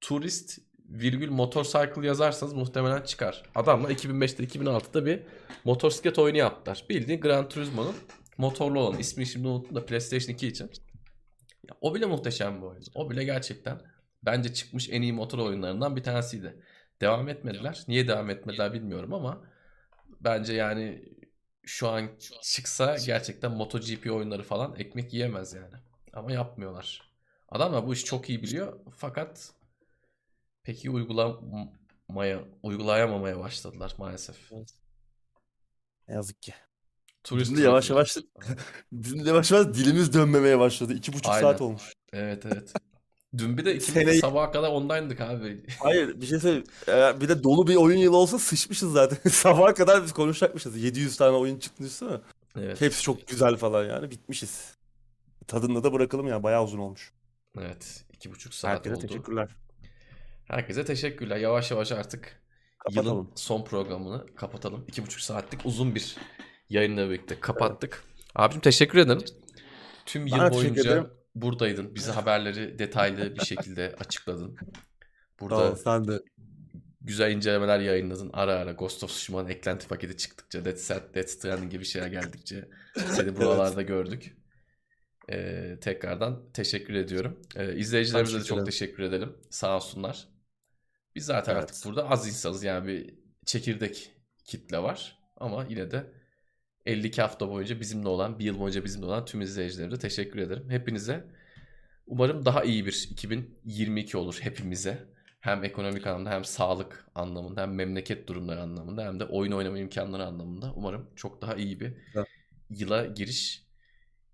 turist 0.00 0.58
virgül 0.88 1.30
motorcycle 1.30 2.06
yazarsanız 2.06 2.52
muhtemelen 2.52 3.02
çıkar. 3.02 3.42
Adamlar 3.54 3.90
2005'te 3.90 4.44
2006'da 4.44 5.06
bir 5.06 5.22
motosiklet 5.64 6.18
oyunu 6.18 6.38
yaptılar. 6.38 6.84
Bildiğin 6.90 7.20
Gran 7.20 7.48
Turismo'nun 7.48 7.94
motorlu 8.38 8.80
olan 8.80 8.98
ismini 8.98 9.26
şimdi 9.26 9.48
unuttum 9.48 9.74
da 9.74 9.86
PlayStation 9.86 10.34
2 10.34 10.46
için. 10.46 10.70
Ya, 11.68 11.76
o 11.80 11.94
bile 11.94 12.06
muhteşem 12.06 12.56
bir 12.56 12.66
oyun. 12.66 12.82
O 12.94 13.10
bile 13.10 13.24
gerçekten 13.24 13.80
bence 14.22 14.54
çıkmış 14.54 14.88
en 14.90 15.02
iyi 15.02 15.12
motor 15.12 15.38
oyunlarından 15.38 15.96
bir 15.96 16.02
tanesiydi. 16.02 16.56
Devam 17.00 17.28
etmediler. 17.28 17.84
Niye 17.88 18.08
devam 18.08 18.30
etmediler 18.30 18.72
bilmiyorum 18.72 19.14
ama 19.14 19.51
bence 20.24 20.52
yani 20.54 21.04
şu 21.64 21.88
an 21.88 22.10
çıksa 22.42 22.96
gerçekten 23.06 23.52
MotoGP 23.52 24.10
oyunları 24.12 24.42
falan 24.42 24.74
ekmek 24.76 25.12
yiyemez 25.12 25.54
yani. 25.54 25.74
Ama 26.12 26.32
yapmıyorlar. 26.32 27.12
Adamlar 27.48 27.86
bu 27.86 27.92
işi 27.92 28.04
çok 28.04 28.30
iyi 28.30 28.42
biliyor 28.42 28.80
fakat 28.96 29.52
pek 30.62 30.84
iyi 30.84 30.90
uygulamaya, 30.90 32.44
uygulayamamaya 32.62 33.38
başladılar 33.38 33.94
maalesef. 33.98 34.52
Ne 36.08 36.14
yazık 36.14 36.42
ki. 36.42 36.54
Turist 37.24 37.56
de 37.56 37.60
yavaş 37.60 37.90
yavaş 37.90 38.16
yavaş 39.14 39.50
yavaş 39.50 39.66
dilimiz 39.66 40.14
dönmemeye 40.14 40.58
başladı. 40.58 40.94
İki 40.94 41.12
buçuk 41.12 41.32
Aynen. 41.32 41.40
saat 41.40 41.60
olmuş. 41.60 41.92
Evet 42.12 42.46
evet. 42.46 42.72
Dün 43.38 43.58
bir 43.58 43.64
de 43.64 43.74
ikimiz 43.74 44.02
Seneyi- 44.02 44.20
sabaha 44.20 44.50
kadar 44.50 44.68
online'dık 44.70 45.20
abi. 45.20 45.64
Hayır 45.78 46.20
bir 46.20 46.26
şey 46.26 46.38
söyleyeyim. 46.40 46.66
Bir 47.20 47.28
de 47.28 47.42
dolu 47.44 47.66
bir 47.66 47.76
oyun 47.76 47.98
yılı 47.98 48.16
olsa 48.16 48.38
sıçmışız 48.38 48.92
zaten. 48.92 49.18
Sabaha 49.30 49.74
kadar 49.74 50.02
biz 50.04 50.12
konuşacakmışız. 50.12 50.76
700 50.82 51.16
tane 51.16 51.36
oyun 51.36 51.58
çıktı 51.58 51.84
üstüne. 51.84 52.16
Evet. 52.58 52.80
Hepsi 52.80 53.02
çok 53.02 53.28
güzel 53.28 53.56
falan 53.56 53.84
yani. 53.84 54.10
Bitmişiz. 54.10 54.74
tadında 55.46 55.84
da 55.84 55.92
bırakalım 55.92 56.26
ya. 56.28 56.42
Bayağı 56.42 56.64
uzun 56.64 56.78
olmuş. 56.78 57.12
Evet. 57.60 58.04
iki 58.12 58.30
buçuk 58.32 58.54
saat 58.54 58.74
Herkese 58.76 58.94
oldu. 58.96 59.06
teşekkürler. 59.06 59.48
Herkese 60.44 60.84
teşekkürler. 60.84 61.36
Yavaş 61.36 61.70
yavaş 61.70 61.92
artık 61.92 62.40
Kapatalım. 62.78 63.06
yılın 63.18 63.30
son 63.34 63.64
programını 63.64 64.26
kapatalım. 64.34 64.84
İki 64.88 65.02
buçuk 65.06 65.20
saatlik 65.20 65.60
uzun 65.66 65.94
bir 65.94 66.16
yayınla 66.70 67.10
birlikte 67.10 67.40
kapattık. 67.40 68.04
Abicim 68.34 68.60
teşekkür 68.60 68.98
ederim. 68.98 69.22
Tüm 70.06 70.26
yıl 70.26 70.38
Ben 70.38 70.48
teşekkür 70.50 70.64
boyunca 70.74 70.82
ederim. 70.90 71.06
Buradaydın. 71.34 71.94
Bize 71.94 72.12
haberleri 72.12 72.78
detaylı 72.78 73.34
bir 73.36 73.44
şekilde 73.44 73.94
açıkladın. 74.00 74.56
Burada 75.40 75.76
sen 75.76 76.08
de. 76.08 76.20
güzel 77.00 77.32
incelemeler 77.32 77.80
yayınladın. 77.80 78.30
Ara 78.32 78.52
ara 78.54 78.72
Ghost 78.72 79.04
of 79.04 79.10
Tsushima'nın 79.10 79.48
eklenti 79.48 79.88
paketi 79.88 80.16
çıktıkça, 80.16 80.64
Death, 80.64 80.78
Set- 80.78 81.14
Death 81.14 81.28
Stranding 81.28 81.72
gibi 81.72 81.84
şeyler 81.84 82.08
geldikçe 82.08 82.68
seni 83.06 83.36
buralarda 83.36 83.82
gördük. 83.82 84.36
Ee, 85.32 85.78
tekrardan 85.80 86.52
teşekkür 86.52 86.94
ediyorum. 86.94 87.42
Ee, 87.56 87.74
izleyicilerimize 87.76 88.40
de 88.40 88.44
çok 88.44 88.66
teşekkür 88.66 89.02
edelim. 89.02 89.36
Sağ 89.50 89.76
olsunlar. 89.76 90.28
Biz 91.14 91.24
zaten 91.24 91.52
Evet. 91.52 91.62
artık 91.62 91.84
burada 91.84 92.10
az 92.10 92.28
insanız. 92.28 92.64
Yani 92.64 92.86
bir 92.88 93.14
çekirdek 93.46 94.12
kitle 94.44 94.78
var. 94.78 95.18
Ama 95.36 95.64
yine 95.68 95.90
de 95.90 96.12
52 96.86 97.22
hafta 97.22 97.48
boyunca 97.48 97.80
bizimle 97.80 98.08
olan, 98.08 98.38
bir 98.38 98.44
yıl 98.44 98.58
boyunca 98.58 98.84
bizimle 98.84 99.06
olan 99.06 99.24
tüm 99.24 99.40
izleyicilerimize 99.40 100.00
teşekkür 100.00 100.38
ederim. 100.38 100.70
Hepinize 100.70 101.24
umarım 102.06 102.44
daha 102.44 102.64
iyi 102.64 102.86
bir 102.86 103.08
2022 103.10 104.16
olur 104.16 104.38
hepimize. 104.40 105.08
Hem 105.40 105.64
ekonomik 105.64 106.06
anlamda 106.06 106.30
hem 106.30 106.44
sağlık 106.44 107.06
anlamında 107.14 107.62
hem 107.62 107.74
memleket 107.74 108.28
durumları 108.28 108.60
anlamında 108.62 109.04
hem 109.04 109.20
de 109.20 109.24
oyun 109.24 109.52
oynama 109.52 109.78
imkanları 109.78 110.24
anlamında. 110.26 110.72
Umarım 110.76 111.10
çok 111.16 111.42
daha 111.42 111.54
iyi 111.56 111.80
bir 111.80 111.94
Evet. 112.14 112.28
yıla 112.70 113.06
giriş 113.06 113.66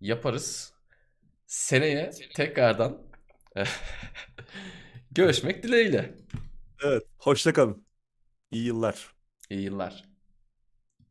yaparız. 0.01 0.75
Seneye 1.47 2.11
tekrardan 2.35 3.03
görüşmek 5.11 5.63
dileğiyle. 5.63 6.15
Evet. 6.85 7.03
Hoşça 7.19 7.53
kalın. 7.53 7.87
İyi 8.51 8.67
yıllar. 8.67 9.15
İyi 9.51 9.61
yıllar. 9.63 10.08